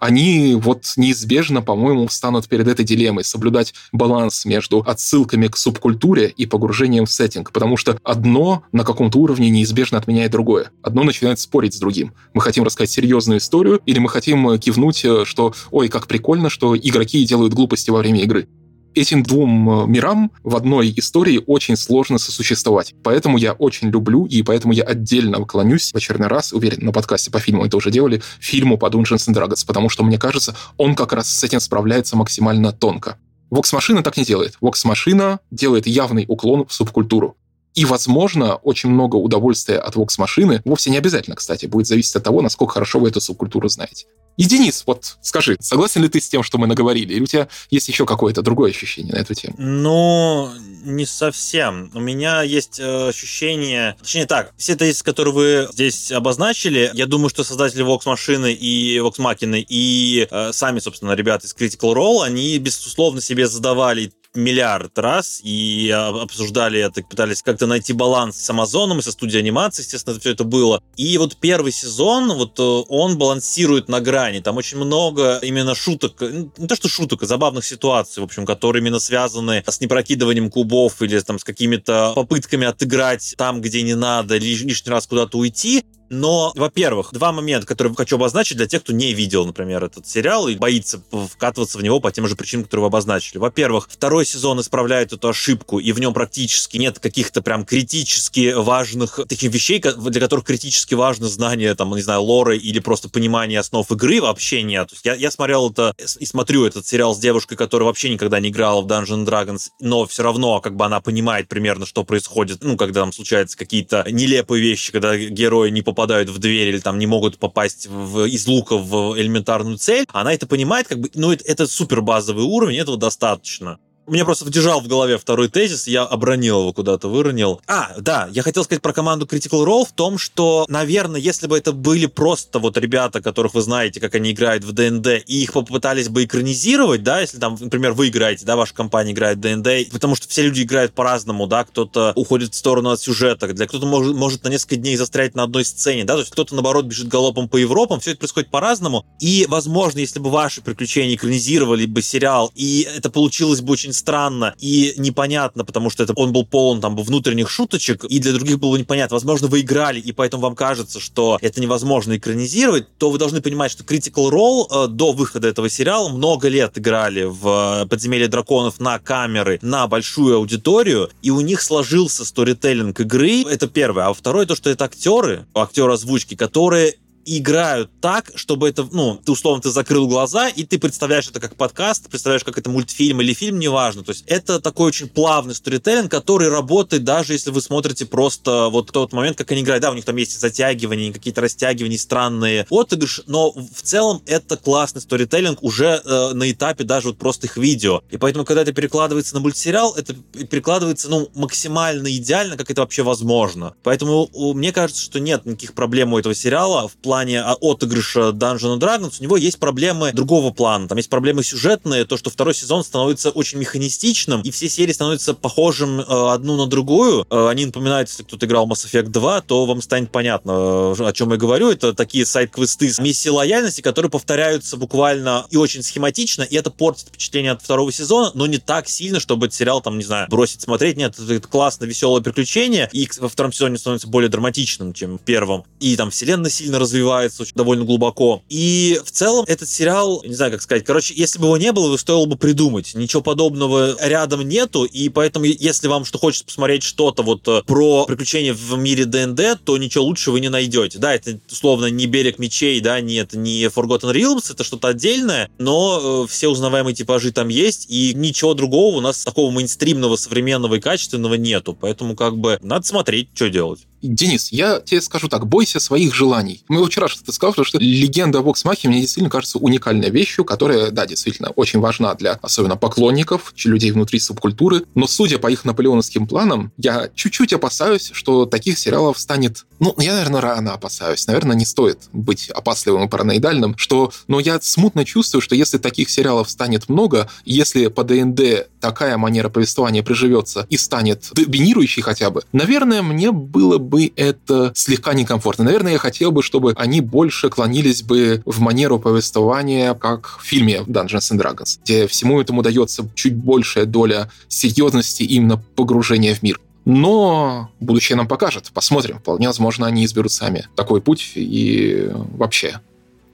они 0.04 0.56
вот 0.56 0.84
неизбежно, 0.98 1.62
по-моему, 1.62 2.08
встанут 2.08 2.50
перед 2.50 2.68
этой 2.68 2.84
дилеммой 2.84 3.24
соблюдать 3.24 3.74
баланс 3.94 4.44
между 4.44 4.80
отсылками 4.82 5.48
к 5.48 5.56
субкультуре 5.56 6.28
и 6.28 6.46
погружением 6.46 7.06
в 7.06 7.12
сеттинг, 7.12 7.54
потому 7.54 7.78
что 7.78 7.98
одно 8.04 8.64
на 8.74 8.84
каком-то 8.84 9.18
уровне 9.20 9.50
неизбежно 9.50 9.98
отменяет 9.98 10.32
другое. 10.32 10.72
Одно 10.82 11.04
начинает 11.04 11.40
спорить 11.40 11.74
с 11.74 11.80
другим. 11.80 12.12
Мы 12.34 12.42
хотим 12.42 12.66
рассказать 12.66 12.92
серьезную 12.92 13.40
историю, 13.40 13.80
или 13.86 14.00
мы 14.00 14.10
хотим 14.10 14.60
кивнуть, 14.60 15.06
э, 15.06 15.24
что 15.24 15.54
«Ой, 15.72 15.88
как 15.88 16.08
прикольно, 16.08 16.50
что 16.50 16.76
игроки 16.76 17.24
делают 17.24 17.54
глупости 17.54 17.90
во 17.90 18.00
время 18.00 18.24
игры» 18.24 18.50
этим 18.96 19.24
двум 19.24 19.70
э, 19.70 19.88
мирам 19.88 20.32
в 20.44 20.56
одной 20.56 20.94
истории 20.96 21.42
очень 21.46 21.76
сложно 21.76 22.18
сосуществовать. 22.18 22.94
Поэтому 23.04 23.38
я 23.38 23.54
очень 23.54 23.90
люблю, 23.90 24.26
и 24.26 24.42
поэтому 24.44 24.74
я 24.74 24.84
отдельно 24.84 25.44
клонюсь 25.46 25.92
в 25.92 25.98
очередной 25.98 26.30
раз, 26.30 26.54
уверен, 26.54 26.86
на 26.86 26.92
подкасте 26.92 27.32
по 27.32 27.40
фильму 27.40 27.66
это 27.66 27.78
уже 27.78 27.92
делали, 27.92 28.22
фильму 28.40 28.78
по 28.78 28.88
Dungeons 28.88 29.30
and 29.30 29.36
Dragons, 29.36 29.66
потому 29.66 29.90
что, 29.90 30.04
мне 30.04 30.18
кажется, 30.18 30.56
он 30.78 30.96
как 30.96 31.14
раз 31.14 31.30
с 31.30 31.44
этим 31.44 31.60
справляется 31.60 32.16
максимально 32.16 32.72
тонко. 32.72 33.18
Вокс-машина 33.50 34.02
так 34.02 34.18
не 34.18 34.24
делает. 34.24 34.58
Вокс-машина 34.62 35.40
делает 35.52 35.86
явный 35.86 36.26
уклон 36.28 36.66
в 36.66 36.74
субкультуру. 36.74 37.38
И, 37.76 37.86
возможно, 37.86 38.56
очень 38.56 38.90
много 38.90 39.16
удовольствия 39.16 39.78
от 39.78 39.96
вокс-машины, 39.96 40.62
вовсе 40.66 40.90
не 40.90 40.98
обязательно, 40.98 41.36
кстати, 41.36 41.66
будет 41.66 41.88
зависеть 41.88 42.16
от 42.16 42.24
того, 42.24 42.42
насколько 42.42 42.74
хорошо 42.74 43.00
вы 43.00 43.10
эту 43.10 43.20
субкультуру 43.20 43.68
знаете. 43.68 44.06
И, 44.36 44.46
Денис, 44.46 44.84
вот 44.88 45.18
скажи, 45.22 45.58
согласен 45.60 46.02
ли 46.02 46.10
ты 46.10 46.20
с 46.20 46.28
тем, 46.28 46.42
что 46.42 46.58
мы 46.58 46.66
наговорили? 46.66 47.14
Или 47.14 47.22
у 47.22 47.28
тебя 47.28 47.48
есть 47.70 47.88
еще 47.88 48.06
какое-то 48.06 48.42
другое 48.42 48.72
ощущение 48.72 49.14
на 49.14 49.20
эту 49.20 49.36
тему? 49.36 49.56
Ну, 49.60 50.50
не 50.84 51.06
совсем. 51.06 51.92
У 51.94 52.00
меня 52.00 52.42
есть 52.42 52.80
э, 52.80 53.10
ощущение... 53.10 53.96
Точнее 54.02 54.26
так, 54.26 54.54
все 54.58 54.76
тезисы, 54.76 55.04
которые 55.04 55.34
вы 55.34 55.70
здесь 55.72 56.12
обозначили, 56.12 56.90
я 56.94 57.06
думаю, 57.06 57.30
что 57.30 57.44
создатели 57.44 57.86
Vox 57.86 58.02
машины 58.06 58.54
и 58.54 58.98
Vox 58.98 59.18
Machina 59.20 59.64
и 59.68 60.28
э, 60.30 60.52
сами, 60.52 60.80
собственно, 60.80 61.12
ребята 61.12 61.46
из 61.46 61.56
Critical 61.56 61.94
Role, 61.94 62.24
они, 62.24 62.58
безусловно, 62.58 63.22
себе 63.22 63.48
задавали 63.48 64.14
миллиард 64.36 64.98
раз 64.98 65.40
и 65.44 65.90
обсуждали 65.90 66.80
это, 66.80 67.04
пытались 67.04 67.42
как-то 67.42 67.68
найти 67.68 67.94
баланс 67.94 68.38
с 68.38 68.50
Амазоном 68.50 69.00
и 69.00 69.02
со 69.02 69.12
студией 69.12 69.42
анимации, 69.42 69.84
естественно, 69.84 70.20
все 70.20 70.32
это 70.32 70.44
было. 70.44 70.82
И 70.96 71.18
вот 71.18 71.38
первый 71.38 71.72
сезон, 71.72 72.34
вот 72.34 72.60
э, 72.60 72.64
он 72.64 73.18
балансирует 73.18 73.90
на 73.90 74.00
грани. 74.00 74.40
Там 74.40 74.58
очень 74.58 74.78
много 74.78 75.40
именно 75.42 75.76
шуток, 75.76 76.22
не 76.22 76.68
то 76.68 76.76
что 76.76 76.88
шуток, 76.88 77.24
а 77.24 77.26
забавных 77.26 77.66
ситуаций, 77.66 78.22
в 78.22 78.26
общем, 78.26 78.46
которые 78.46 78.82
именно 78.82 79.00
связаны 79.00 79.64
с 79.68 79.82
непрокидыванием 79.82 80.50
кубов 80.50 81.02
или 81.02 81.20
там 81.20 81.40
с 81.40 81.44
какими-то 81.44 82.14
попытками 82.16 82.68
отыграть 82.68 83.36
там, 83.38 83.62
где 83.62 83.82
не 83.82 83.96
надо, 83.96 84.38
лишний 84.38 84.74
раз 84.86 85.08
куда-то 85.08 85.38
уйти. 85.38 85.84
Но, 86.14 86.54
во-первых, 86.56 87.10
два 87.12 87.32
момента, 87.32 87.66
которые 87.66 87.96
хочу 87.96 88.18
обозначить 88.18 88.58
для 88.58 88.68
тех, 88.68 88.84
кто 88.84 88.94
не 88.94 89.14
видел, 89.14 89.46
например, 89.46 89.84
этот 89.84 90.08
сериал 90.08 90.48
и 90.48 90.56
боится 90.56 91.02
вкатываться 91.12 91.80
в 91.80 91.84
него 91.84 92.00
по 92.00 92.12
тем 92.12 92.28
же 92.28 92.36
причинам, 92.36 92.66
которые 92.66 92.84
вы 92.84 92.88
обозначили. 92.88 93.40
Во-первых, 93.40 93.88
второй 93.90 94.26
сезон 94.26 94.62
исправляет 94.62 95.12
эту 95.12 95.30
ошибку, 95.30 95.80
и 95.80 95.92
в 95.92 96.00
нем 96.00 96.14
практически 96.14 96.78
нет 96.78 97.00
каких-то 97.00 97.42
прям 97.42 97.66
критически 97.66 98.54
важных 98.54 99.22
таких 99.28 99.52
вещей, 99.52 99.80
для 99.80 100.22
которых 100.22 100.46
критически 100.46 100.94
важно 100.94 101.28
знание, 101.28 101.74
там, 101.74 101.94
не 101.96 102.02
знаю, 102.04 102.22
лоры 102.22 102.58
или 102.58 102.80
просто 102.80 103.10
понимание 103.10 103.60
основ 103.60 103.92
игры 103.92 104.22
вообще 104.22 104.62
нет. 104.62 104.92
Я, 105.04 105.16
я 105.16 105.32
смотрел 105.32 105.72
это 105.72 105.96
и 106.20 106.26
смотрю 106.26 106.66
этот 106.66 106.86
сериал 106.86 107.16
с 107.16 107.20
девушкой, 107.20 107.56
которая 107.56 107.88
вообще 107.88 108.10
никогда 108.12 108.40
не 108.40 108.50
играла 108.50 108.82
в 108.82 108.88
Dungeons 108.88 109.26
Dragons, 109.26 109.70
но 109.80 110.06
все 110.06 110.22
равно 110.22 110.62
как 110.62 110.76
бы 110.76 110.86
она 110.86 111.02
понимает 111.02 111.48
примерно, 111.48 111.88
что 111.88 112.04
происходит, 112.04 112.64
ну, 112.64 112.78
когда 112.78 113.02
там 113.02 113.12
случаются 113.12 113.58
какие-то 113.58 114.06
нелепые 114.10 114.62
вещи, 114.62 114.92
когда 114.92 115.18
герои 115.18 115.72
не 115.72 115.82
попадают 115.82 116.03
попадают 116.04 116.30
в 116.30 116.38
дверь 116.38 116.68
или 116.68 116.80
там 116.80 117.00
не 117.00 117.08
могут 117.08 117.38
попасть 117.38 117.88
в, 117.88 118.26
из 118.26 118.46
лука 118.46 118.76
в 118.76 119.18
элементарную 119.18 119.78
цель, 119.78 120.06
она 120.12 120.34
это 120.34 120.46
понимает, 120.46 120.88
как 120.88 121.00
бы, 121.00 121.10
ну, 121.14 121.32
это, 121.32 121.46
это 121.46 121.66
супер 121.66 122.02
базовый 122.02 122.44
уровень, 122.44 122.76
этого 122.78 122.98
достаточно. 122.98 123.80
Меня 124.06 124.26
просто 124.26 124.50
держал 124.50 124.82
в 124.82 124.88
голове 124.88 125.18
второй 125.18 125.48
тезис, 125.48 125.88
я 125.88 126.04
обронил 126.04 126.60
его 126.60 126.74
куда-то, 126.74 127.08
выронил. 127.08 127.62
А, 127.68 127.94
да, 128.00 128.28
я 128.32 128.44
хотел 128.44 128.66
сказать 128.66 128.82
про 128.82 128.92
команду 128.92 129.26
Critical 129.26 129.66
Role 129.66 129.86
в 129.86 129.94
том, 129.94 130.18
что, 130.18 130.66
наверное, 130.68 131.22
если 131.22 131.48
бы 131.48 131.58
это 131.58 131.72
были 131.72 132.08
просто 132.08 132.60
вот 132.60 132.78
ребята, 132.78 133.22
которых 133.22 133.54
вы 133.54 133.62
знаете, 133.62 134.02
как 134.02 134.16
они 134.16 134.32
играют 134.32 134.66
в 134.66 134.74
ДНД, 134.74 135.24
и 135.26 135.44
их 135.44 135.54
попытались 135.54 136.10
бы 136.10 136.26
экранизировать, 136.26 137.02
да, 137.02 137.22
если 137.22 137.38
там, 137.38 137.58
например, 137.58 137.94
вы 137.94 138.10
играете, 138.10 138.46
да, 138.46 138.58
ваша 138.58 138.74
компания 138.74 139.14
играет 139.14 139.38
в 139.38 139.42
ДНД, 139.42 139.90
потому 139.94 140.16
что 140.16 140.28
все 140.28 140.44
люди 140.44 140.64
играют 140.64 140.94
по-разному, 140.94 141.48
да, 141.48 141.64
кто-то 141.64 142.12
уходит 142.18 142.54
в 142.54 142.58
сторону 142.58 142.90
от 142.90 143.00
сюжета, 143.00 143.48
для 143.54 143.68
кто-то 143.68 143.86
может, 143.86 144.16
может 144.16 144.44
на 144.44 144.50
несколько 144.50 144.76
дней 144.76 144.98
застрять 144.98 145.34
на 145.34 145.44
одной 145.44 145.64
сцене, 145.64 146.04
да, 146.04 146.14
то 146.14 146.20
есть 146.20 146.32
кто-то, 146.32 146.56
наоборот, 146.56 146.86
бежит 146.86 147.08
галопом 147.08 147.48
по 147.48 147.56
Европам, 147.56 148.02
все 148.02 148.12
это 148.12 148.20
происходит 148.20 148.50
по-разному, 148.50 149.06
и, 149.22 149.46
возможно, 149.48 150.00
если 150.00 150.20
бы 150.20 150.30
ваши 150.30 150.62
приключения 150.62 151.16
экранизировали 151.16 151.86
бы 151.86 152.02
сериал, 152.02 152.52
и 152.54 152.86
это 152.98 153.10
получилось 153.10 153.62
бы 153.62 153.72
очень 153.72 153.93
очень 153.94 154.00
странно 154.00 154.54
и 154.60 154.94
непонятно, 154.98 155.64
потому 155.64 155.90
что 155.90 156.04
это, 156.04 156.14
он 156.16 156.34
был 156.34 156.46
полон 156.46 156.82
там 156.82 156.96
внутренних 156.96 157.50
шуточек, 157.50 158.04
и 158.04 158.20
для 158.20 158.34
других 158.34 158.60
было 158.60 158.76
непонятно. 158.76 159.16
Возможно, 159.16 159.48
вы 159.48 159.62
играли, 159.62 160.00
и 160.00 160.12
поэтому 160.12 160.44
вам 160.44 160.56
кажется, 160.56 161.00
что 161.00 161.38
это 161.42 161.62
невозможно 161.62 162.18
экранизировать, 162.18 162.98
то 162.98 163.10
вы 163.10 163.18
должны 163.18 163.42
понимать, 163.42 163.72
что 163.72 163.84
Critical 163.84 164.30
Role 164.30 164.66
э, 164.70 164.88
до 164.88 165.12
выхода 165.12 165.48
этого 165.48 165.70
сериала 165.70 166.10
много 166.10 166.48
лет 166.50 166.78
играли 166.78 167.24
в 167.24 167.88
Подземелье 167.90 168.28
драконов 168.28 168.80
на 168.80 169.00
камеры, 169.00 169.60
на 169.62 169.88
большую 169.88 170.36
аудиторию, 170.36 171.10
и 171.22 171.32
у 171.32 171.42
них 171.42 171.62
сложился 171.62 172.26
сторителлинг 172.26 173.00
игры. 173.00 173.44
Это 173.44 173.68
первое. 173.68 174.08
А 174.08 174.14
второе, 174.14 174.46
то, 174.46 174.56
что 174.56 174.70
это 174.70 174.86
актеры, 174.86 175.46
актеры 175.54 175.94
озвучки, 175.94 176.36
которые 176.36 176.96
играют 177.26 177.90
так, 178.02 178.32
чтобы 178.36 178.70
это, 178.70 178.88
ну, 178.92 179.20
ты 179.24 179.32
условно 179.32 179.62
ты 179.62 179.70
закрыл 179.70 180.08
глаза, 180.08 180.50
и 180.50 180.64
ты 180.64 180.80
представляешь 180.80 181.28
это 181.30 181.40
как 181.40 181.56
подкаст, 181.56 182.10
представляешь, 182.10 182.44
как 182.44 182.58
это 182.58 182.70
мультфильм 182.70 183.22
или 183.22 183.34
фильм, 183.34 183.60
неважно. 183.60 184.04
То 184.04 184.12
есть 184.12 184.24
это 184.28 184.60
такой 184.60 184.88
очень 184.88 185.08
плавный 185.08 185.56
сторителлинг, 185.56 186.12
который 186.12 186.50
работает 186.50 187.04
даже 187.04 187.34
если 187.34 187.52
вы 187.52 187.62
смотрите 187.62 188.06
просто 188.06 188.70
вот 188.70 188.92
тот 188.92 189.14
момент, 189.14 189.38
как 189.38 189.52
они 189.52 189.62
играют. 189.62 189.82
Да, 189.82 189.92
у 189.92 189.96
них 189.96 190.06
там 190.06 190.16
есть 190.16 190.40
затягивания, 190.40 191.12
какие-то 191.12 191.42
растягивания, 191.42 191.98
странные 191.98 192.66
отыгрыш, 192.70 193.22
но 193.28 193.52
в 193.52 193.82
целом 193.82 194.22
это 194.26 194.58
классный 194.58 195.02
сторителлинг 195.02 195.64
уже 195.64 196.02
э, 196.04 196.34
на 196.34 196.52
этапе 196.52 196.84
даже 196.84 197.10
вот 197.10 197.18
просто 197.18 197.48
их 197.48 197.58
видео. 197.58 198.02
И 198.10 198.18
поэтому, 198.18 198.46
когда 198.46 198.62
это 198.62 198.74
перекладывается 198.74 199.34
на 199.36 199.42
мультсериал, 199.42 199.94
это 199.96 200.14
перекладывается, 200.14 201.10
ну, 201.10 201.30
максимально 201.36 202.16
идеально, 202.16 202.58
как 202.58 202.70
это 202.70 202.82
вообще 202.82 203.04
возможно. 203.04 203.76
Поэтому 203.84 204.30
мне 204.54 204.72
кажется, 204.72 205.02
что 205.02 205.20
нет 205.20 205.46
никаких 205.46 205.74
проблем 205.74 206.14
у 206.14 206.20
этого 206.20 206.36
сериала 206.36 206.88
в 206.88 206.94
плане 206.94 207.13
плане 207.14 207.42
а, 207.42 207.56
отыгрыша 207.62 208.30
Dungeons 208.32 208.80
Dragons, 208.80 209.18
у 209.20 209.24
него 209.24 209.38
есть 209.38 209.60
проблемы 209.60 210.12
другого 210.14 210.52
плана. 210.52 210.88
Там 210.88 210.98
есть 210.98 211.12
проблемы 211.12 211.44
сюжетные, 211.44 212.06
то, 212.06 212.18
что 212.18 212.32
второй 212.32 212.56
сезон 212.56 212.84
становится 212.84 213.30
очень 213.30 213.60
механистичным, 213.60 214.42
и 214.42 214.50
все 214.50 214.68
серии 214.68 214.94
становятся 214.94 215.36
похожим 215.36 216.00
э, 216.00 216.04
одну 216.08 216.58
на 216.58 216.66
другую. 216.66 217.28
Э, 217.30 217.50
они 217.50 217.68
напоминают, 217.68 218.10
если 218.10 218.24
кто-то 218.24 218.48
играл 218.48 218.68
Mass 218.68 218.88
Effect 218.92 219.10
2, 219.10 219.42
то 219.42 219.68
вам 219.68 219.84
станет 219.84 220.12
понятно, 220.12 220.96
э, 220.98 221.06
о 221.08 221.14
чем 221.14 221.30
я 221.30 221.38
говорю. 221.38 221.70
Это 221.70 221.94
такие 221.94 222.26
сайт-квесты 222.26 222.92
с 222.92 222.98
миссией 222.98 223.32
лояльности, 223.32 223.82
которые 223.82 224.10
повторяются 224.10 224.76
буквально 224.76 225.46
и 225.52 225.58
очень 225.58 225.84
схематично, 225.84 226.42
и 226.42 226.56
это 226.56 226.72
портит 226.72 227.10
впечатление 227.10 227.52
от 227.52 227.62
второго 227.62 227.92
сезона, 227.92 228.32
но 228.34 228.48
не 228.48 228.58
так 228.58 228.90
сильно, 228.90 229.20
чтобы 229.20 229.46
этот 229.46 229.56
сериал, 229.56 229.82
там, 229.82 230.00
не 230.00 230.04
знаю, 230.04 230.26
бросить 230.32 230.62
смотреть. 230.62 230.98
Нет, 230.98 231.20
это 231.20 231.48
классное, 231.48 231.88
веселое 231.88 232.24
приключение, 232.24 232.90
и 232.92 233.08
во 233.20 233.30
втором 233.30 233.54
сезоне 233.54 233.78
становится 233.78 234.08
более 234.08 234.30
драматичным, 234.30 234.94
чем 234.94 235.20
в 235.20 235.22
первом. 235.22 235.64
И 235.80 235.96
там 235.96 236.10
вселенная 236.10 236.50
сильно 236.50 236.80
развивается, 236.80 237.03
развивается 237.04 237.44
очень, 237.44 237.54
довольно 237.56 237.86
глубоко. 237.86 238.42
И 238.50 239.00
в 239.04 239.12
целом 239.12 239.46
этот 239.48 239.70
сериал, 239.70 240.24
не 240.26 240.34
знаю, 240.34 240.52
как 240.52 240.62
сказать, 240.62 240.86
короче, 240.86 241.14
если 241.16 241.40
бы 241.40 241.46
его 241.46 241.58
не 241.58 241.72
было, 241.72 241.92
то 241.92 241.98
стоило 241.98 242.26
бы 242.26 242.38
придумать. 242.38 242.96
Ничего 242.96 243.22
подобного 243.22 243.96
рядом 244.02 244.48
нету, 244.48 244.86
и 244.86 245.10
поэтому, 245.10 245.46
если 245.46 245.88
вам 245.88 246.06
что 246.06 246.18
хочется 246.18 246.46
посмотреть 246.46 246.84
что-то 246.84 247.24
вот 247.24 247.48
э, 247.48 247.62
про 247.66 248.06
приключения 248.06 248.54
в 248.54 248.78
мире 248.78 249.06
ДНД, 249.06 249.64
то 249.64 249.78
ничего 249.78 250.06
лучше 250.06 250.32
вы 250.32 250.40
не 250.40 250.50
найдете. 250.50 251.00
Да, 251.00 251.14
это 251.14 251.40
условно 251.52 251.88
не 251.88 252.06
берег 252.06 252.40
мечей, 252.40 252.80
да, 252.80 253.00
нет, 253.02 253.34
не 253.34 253.64
Forgotten 253.66 254.14
Realms, 254.14 254.52
это 254.52 254.64
что-то 254.64 254.90
отдельное, 254.90 255.50
но 255.58 256.26
э, 256.26 256.32
все 256.32 256.48
узнаваемые 256.48 256.96
типажи 256.96 257.32
там 257.32 257.50
есть, 257.50 257.88
и 257.90 258.14
ничего 258.16 258.54
другого 258.54 258.98
у 258.98 259.02
нас 259.02 259.24
такого 259.24 259.52
мейнстримного, 259.52 260.16
современного 260.16 260.76
и 260.76 260.80
качественного 260.80 261.36
нету. 261.36 261.78
Поэтому 261.80 262.16
как 262.16 262.38
бы 262.38 262.60
надо 262.62 262.86
смотреть, 262.86 263.30
что 263.34 263.50
делать. 263.50 263.82
Денис, 264.04 264.52
я 264.52 264.82
тебе 264.82 265.02
скажу 265.02 265.30
так, 265.30 265.48
бойся 265.48 265.80
своих 265.80 266.14
желаний. 266.14 266.64
Мы 266.68 266.86
вчера 266.86 267.08
что-то 267.08 267.32
сказал, 267.32 267.64
что 267.64 267.78
легенда 267.80 268.40
о 268.40 268.42
Воксмахе 268.42 268.90
мне 268.90 269.00
действительно 269.00 269.30
кажется 269.30 269.58
уникальной 269.58 270.10
вещью, 270.10 270.44
которая, 270.44 270.92
да, 270.92 271.06
действительно 271.06 271.50
очень 271.52 271.80
важна 271.80 272.14
для 272.16 272.34
особенно 272.42 272.76
поклонников, 272.76 273.54
людей 273.64 273.92
внутри 273.92 274.20
субкультуры. 274.20 274.84
Но 274.94 275.08
судя 275.08 275.40
по 275.40 275.50
их 275.50 275.64
наполеоновским 275.64 276.28
планам, 276.28 276.74
я 276.78 277.10
чуть-чуть 277.16 277.54
опасаюсь, 277.54 278.12
что 278.14 278.46
таких 278.46 278.78
сериалов 278.78 279.18
станет... 279.18 279.66
Ну, 279.80 279.96
я, 279.98 280.14
наверное, 280.14 280.42
рано 280.42 280.74
опасаюсь. 280.74 281.26
Наверное, 281.28 281.56
не 281.56 281.66
стоит 281.66 282.00
быть 282.12 282.50
опасливым 282.50 283.06
и 283.06 283.08
параноидальным, 283.08 283.78
что... 283.78 284.12
Но 284.28 284.42
я 284.42 284.60
смутно 284.62 285.06
чувствую, 285.06 285.42
что 285.42 285.56
если 285.56 285.78
таких 285.78 286.10
сериалов 286.10 286.50
станет 286.50 286.90
много, 286.90 287.30
если 287.46 287.88
по 287.88 288.04
ДНД 288.04 288.68
такая 288.82 289.18
манера 289.18 289.48
повествования 289.48 290.04
приживется 290.04 290.68
и 290.70 290.78
станет 290.78 291.30
доминирующей 291.34 292.02
хотя 292.02 292.30
бы, 292.30 292.44
наверное, 292.52 293.02
мне 293.02 293.32
было 293.32 293.78
бы 293.78 293.93
бы 293.94 294.12
это 294.16 294.72
слегка 294.74 295.14
некомфортно. 295.14 295.66
Наверное, 295.66 295.92
я 295.92 295.98
хотел 296.00 296.32
бы, 296.32 296.42
чтобы 296.42 296.74
они 296.78 297.00
больше 297.00 297.52
клонились 297.52 298.02
бы 298.02 298.42
в 298.44 298.60
манеру 298.60 298.98
повествования, 298.98 299.94
как 299.94 300.40
в 300.40 300.44
фильме 300.44 300.78
Dungeons 300.88 301.32
and 301.32 301.40
Dragons, 301.40 301.80
где 301.84 302.08
всему 302.08 302.42
этому 302.42 302.64
дается 302.64 303.08
чуть 303.14 303.36
большая 303.36 303.86
доля 303.86 304.32
серьезности 304.48 305.22
именно 305.22 305.58
погружения 305.76 306.34
в 306.34 306.42
мир. 306.42 306.60
Но 306.86 307.70
будущее 307.80 308.16
нам 308.16 308.28
покажет. 308.28 308.72
Посмотрим. 308.74 309.20
Вполне 309.20 309.46
возможно, 309.46 309.86
они 309.86 310.06
изберут 310.06 310.32
сами 310.32 310.68
такой 310.76 311.00
путь. 311.00 311.34
И 311.36 312.10
вообще, 312.36 312.80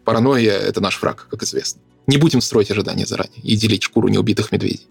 паранойя— 0.03 0.51
это 0.59 0.81
наш 0.81 1.01
враг, 1.01 1.27
как 1.31 1.41
известно. 1.43 1.79
Не 2.05 2.17
будем 2.17 2.41
строить 2.41 2.69
ожидания 2.69 3.05
заранее 3.05 3.41
и 3.43 3.55
делить 3.55 3.83
шкуру 3.83 4.09
неубитых 4.09 4.51
медведей. 4.51 4.87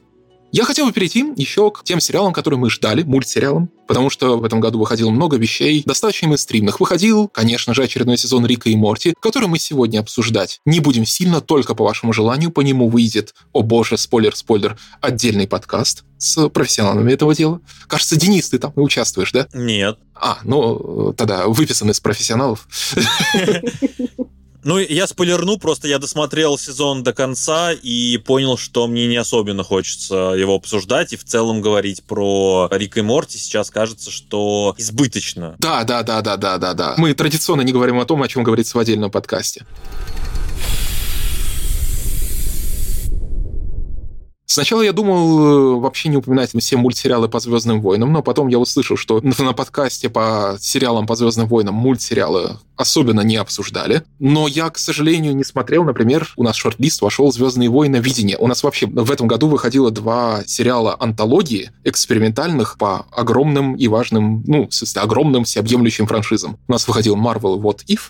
Я 0.50 0.64
хотел 0.64 0.86
бы 0.86 0.92
перейти 0.92 1.26
еще 1.36 1.70
к 1.70 1.84
тем 1.84 2.00
сериалам, 2.00 2.32
которые 2.32 2.58
мы 2.58 2.70
ждали, 2.70 3.02
мультсериалам, 3.02 3.70
потому 3.86 4.08
что 4.08 4.38
в 4.38 4.44
этом 4.44 4.60
году 4.60 4.78
выходило 4.78 5.10
много 5.10 5.36
вещей, 5.36 5.82
достаточно 5.84 6.28
мейнстримных. 6.28 6.80
Выходил, 6.80 7.28
конечно 7.28 7.74
же, 7.74 7.82
очередной 7.82 8.16
сезон 8.16 8.46
Рика 8.46 8.70
и 8.70 8.76
Морти, 8.76 9.12
который 9.20 9.46
мы 9.48 9.58
сегодня 9.58 10.00
обсуждать 10.00 10.60
не 10.64 10.80
будем 10.80 11.04
сильно, 11.04 11.42
только 11.42 11.74
по 11.74 11.84
вашему 11.84 12.14
желанию. 12.14 12.50
По 12.50 12.62
нему 12.62 12.88
выйдет, 12.88 13.34
о 13.52 13.62
боже, 13.62 13.98
спойлер-спойлер, 13.98 14.78
отдельный 15.02 15.46
подкаст 15.46 16.04
с 16.16 16.48
профессионалами 16.48 17.12
этого 17.12 17.34
дела. 17.34 17.60
Кажется, 17.86 18.16
Денис, 18.16 18.48
ты 18.48 18.58
там 18.58 18.72
и 18.74 18.80
участвуешь, 18.80 19.32
да? 19.32 19.48
Нет. 19.52 19.98
А, 20.14 20.38
ну, 20.44 21.12
тогда 21.16 21.46
выписан 21.46 21.90
из 21.90 22.00
профессионалов. 22.00 22.66
Ну, 24.64 24.78
я 24.78 25.06
спойлерну, 25.06 25.58
просто 25.58 25.88
я 25.88 25.98
досмотрел 25.98 26.58
сезон 26.58 27.02
до 27.02 27.12
конца 27.12 27.72
и 27.72 28.18
понял, 28.18 28.56
что 28.56 28.86
мне 28.88 29.06
не 29.06 29.16
особенно 29.16 29.62
хочется 29.62 30.14
его 30.36 30.54
обсуждать 30.54 31.12
и 31.12 31.16
в 31.16 31.24
целом 31.24 31.60
говорить 31.60 32.02
про 32.02 32.68
Рик 32.70 32.98
и 32.98 33.02
Морти 33.02 33.38
сейчас 33.38 33.70
кажется, 33.70 34.10
что 34.10 34.74
избыточно. 34.78 35.56
Да, 35.58 35.84
да, 35.84 36.02
да, 36.02 36.22
да, 36.22 36.36
да, 36.36 36.58
да, 36.58 36.74
да. 36.74 36.94
Мы 36.96 37.14
традиционно 37.14 37.62
не 37.62 37.72
говорим 37.72 38.00
о 38.00 38.04
том, 38.04 38.22
о 38.22 38.28
чем 38.28 38.42
говорится 38.42 38.76
в 38.76 38.80
отдельном 38.80 39.10
подкасте. 39.10 39.64
Сначала 44.50 44.80
я 44.80 44.94
думал 44.94 45.76
э, 45.76 45.80
вообще 45.80 46.08
не 46.08 46.16
упоминать 46.16 46.52
все 46.58 46.78
мультсериалы 46.78 47.28
по 47.28 47.38
Звездным 47.38 47.82
войнам, 47.82 48.10
но 48.14 48.22
потом 48.22 48.48
я 48.48 48.58
услышал, 48.58 48.96
что 48.96 49.20
на 49.38 49.52
подкасте 49.52 50.08
по 50.08 50.56
сериалам 50.58 51.06
по 51.06 51.16
Звездным 51.16 51.48
войнам 51.48 51.74
мультсериалы 51.74 52.56
особенно 52.74 53.20
не 53.20 53.36
обсуждали. 53.36 54.04
Но 54.18 54.48
я, 54.48 54.70
к 54.70 54.78
сожалению, 54.78 55.36
не 55.36 55.44
смотрел, 55.44 55.84
например, 55.84 56.32
у 56.36 56.44
нас 56.44 56.56
шорт-лист 56.56 57.02
вошел 57.02 57.30
«Звездные 57.30 57.68
войны. 57.68 57.96
Видение». 57.96 58.38
У 58.38 58.46
нас 58.46 58.62
вообще 58.62 58.86
в 58.86 59.10
этом 59.10 59.26
году 59.26 59.48
выходило 59.48 59.90
два 59.90 60.42
сериала 60.46 60.96
антологии 60.98 61.70
экспериментальных 61.84 62.78
по 62.78 63.04
огромным 63.12 63.76
и 63.76 63.86
важным, 63.86 64.44
ну, 64.46 64.66
в 64.66 64.72
смысле, 64.72 65.02
огромным 65.02 65.44
всеобъемлющим 65.44 66.06
франшизам. 66.06 66.56
У 66.68 66.72
нас 66.72 66.88
выходил 66.88 67.16
Marvel 67.16 67.60
What 67.60 67.80
If, 67.86 68.00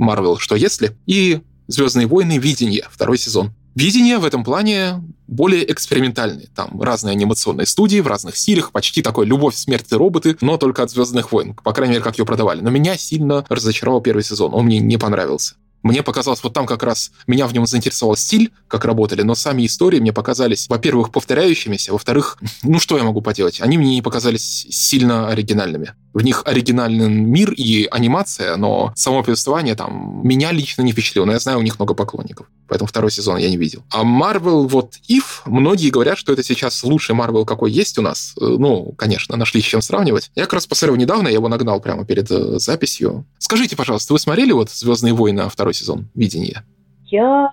Marvel 0.00 0.38
Что 0.38 0.56
Если 0.56 0.96
и 1.04 1.42
Звездные 1.68 2.06
войны. 2.06 2.38
Видение. 2.38 2.86
Второй 2.90 3.18
сезон. 3.18 3.52
Видение 3.74 4.18
в 4.18 4.24
этом 4.24 4.44
плане 4.44 5.02
более 5.26 5.70
экспериментальные. 5.70 6.48
Там 6.54 6.80
разные 6.80 7.12
анимационные 7.12 7.66
студии 7.66 8.00
в 8.00 8.06
разных 8.06 8.36
стилях, 8.36 8.70
почти 8.70 9.00
такой 9.00 9.24
«Любовь, 9.24 9.54
смерть 9.56 9.90
и 9.90 9.94
роботы», 9.94 10.36
но 10.42 10.58
только 10.58 10.82
от 10.82 10.90
«Звездных 10.90 11.32
войн», 11.32 11.54
по 11.54 11.72
крайней 11.72 11.92
мере, 11.94 12.04
как 12.04 12.18
ее 12.18 12.26
продавали. 12.26 12.60
Но 12.60 12.70
меня 12.70 12.98
сильно 12.98 13.44
разочаровал 13.48 14.02
первый 14.02 14.22
сезон, 14.22 14.52
он 14.54 14.66
мне 14.66 14.78
не 14.78 14.98
понравился. 14.98 15.54
Мне 15.82 16.02
показалось, 16.02 16.42
вот 16.44 16.52
там 16.52 16.66
как 16.66 16.82
раз 16.82 17.10
меня 17.26 17.46
в 17.46 17.52
нем 17.52 17.66
заинтересовал 17.66 18.16
стиль, 18.16 18.52
как 18.68 18.84
работали, 18.84 19.22
но 19.22 19.34
сами 19.34 19.66
истории 19.66 19.98
мне 19.98 20.12
показались, 20.12 20.68
во-первых, 20.68 21.10
повторяющимися, 21.10 21.92
во-вторых, 21.92 22.38
ну 22.62 22.78
что 22.78 22.96
я 22.96 23.04
могу 23.04 23.20
поделать, 23.20 23.60
они 23.60 23.78
мне 23.78 23.96
не 23.96 24.02
показались 24.02 24.66
сильно 24.70 25.28
оригинальными. 25.28 25.94
В 26.12 26.22
них 26.22 26.42
оригинальный 26.44 27.08
мир 27.08 27.52
и 27.52 27.86
анимация, 27.90 28.56
но 28.56 28.92
само 28.94 29.22
повествование 29.22 29.74
там 29.74 30.20
меня 30.22 30.52
лично 30.52 30.82
не 30.82 30.92
впечатлило, 30.92 31.24
но 31.24 31.32
я 31.32 31.38
знаю, 31.38 31.58
у 31.58 31.62
них 31.62 31.78
много 31.78 31.94
поклонников. 31.94 32.46
Поэтому 32.68 32.88
второй 32.88 33.10
сезон 33.10 33.38
я 33.38 33.48
не 33.48 33.56
видел. 33.56 33.82
А 33.90 34.02
Marvel 34.04 34.66
вот 34.66 34.94
If, 35.08 35.42
многие 35.46 35.90
говорят, 35.90 36.18
что 36.18 36.32
это 36.32 36.42
сейчас 36.42 36.82
лучший 36.84 37.14
Marvel, 37.14 37.44
какой 37.44 37.70
есть 37.70 37.98
у 37.98 38.02
нас. 38.02 38.34
Э, 38.40 38.44
ну, 38.44 38.92
конечно, 38.96 39.36
нашли 39.36 39.60
с 39.60 39.64
чем 39.64 39.82
сравнивать. 39.82 40.30
Я 40.34 40.44
как 40.44 40.54
раз 40.54 40.66
посмотрел 40.66 40.96
недавно, 40.96 41.28
я 41.28 41.34
его 41.34 41.48
нагнал 41.48 41.80
прямо 41.80 42.04
перед 42.04 42.30
э, 42.30 42.58
записью. 42.58 43.26
Скажите, 43.38 43.76
пожалуйста, 43.76 44.12
вы 44.12 44.18
смотрели 44.18 44.52
вот 44.52 44.70
«Звездные 44.70 45.14
войны» 45.14 45.48
второй 45.48 45.74
сезон 45.74 46.08
«Видение»? 46.14 46.64
Я 47.06 47.50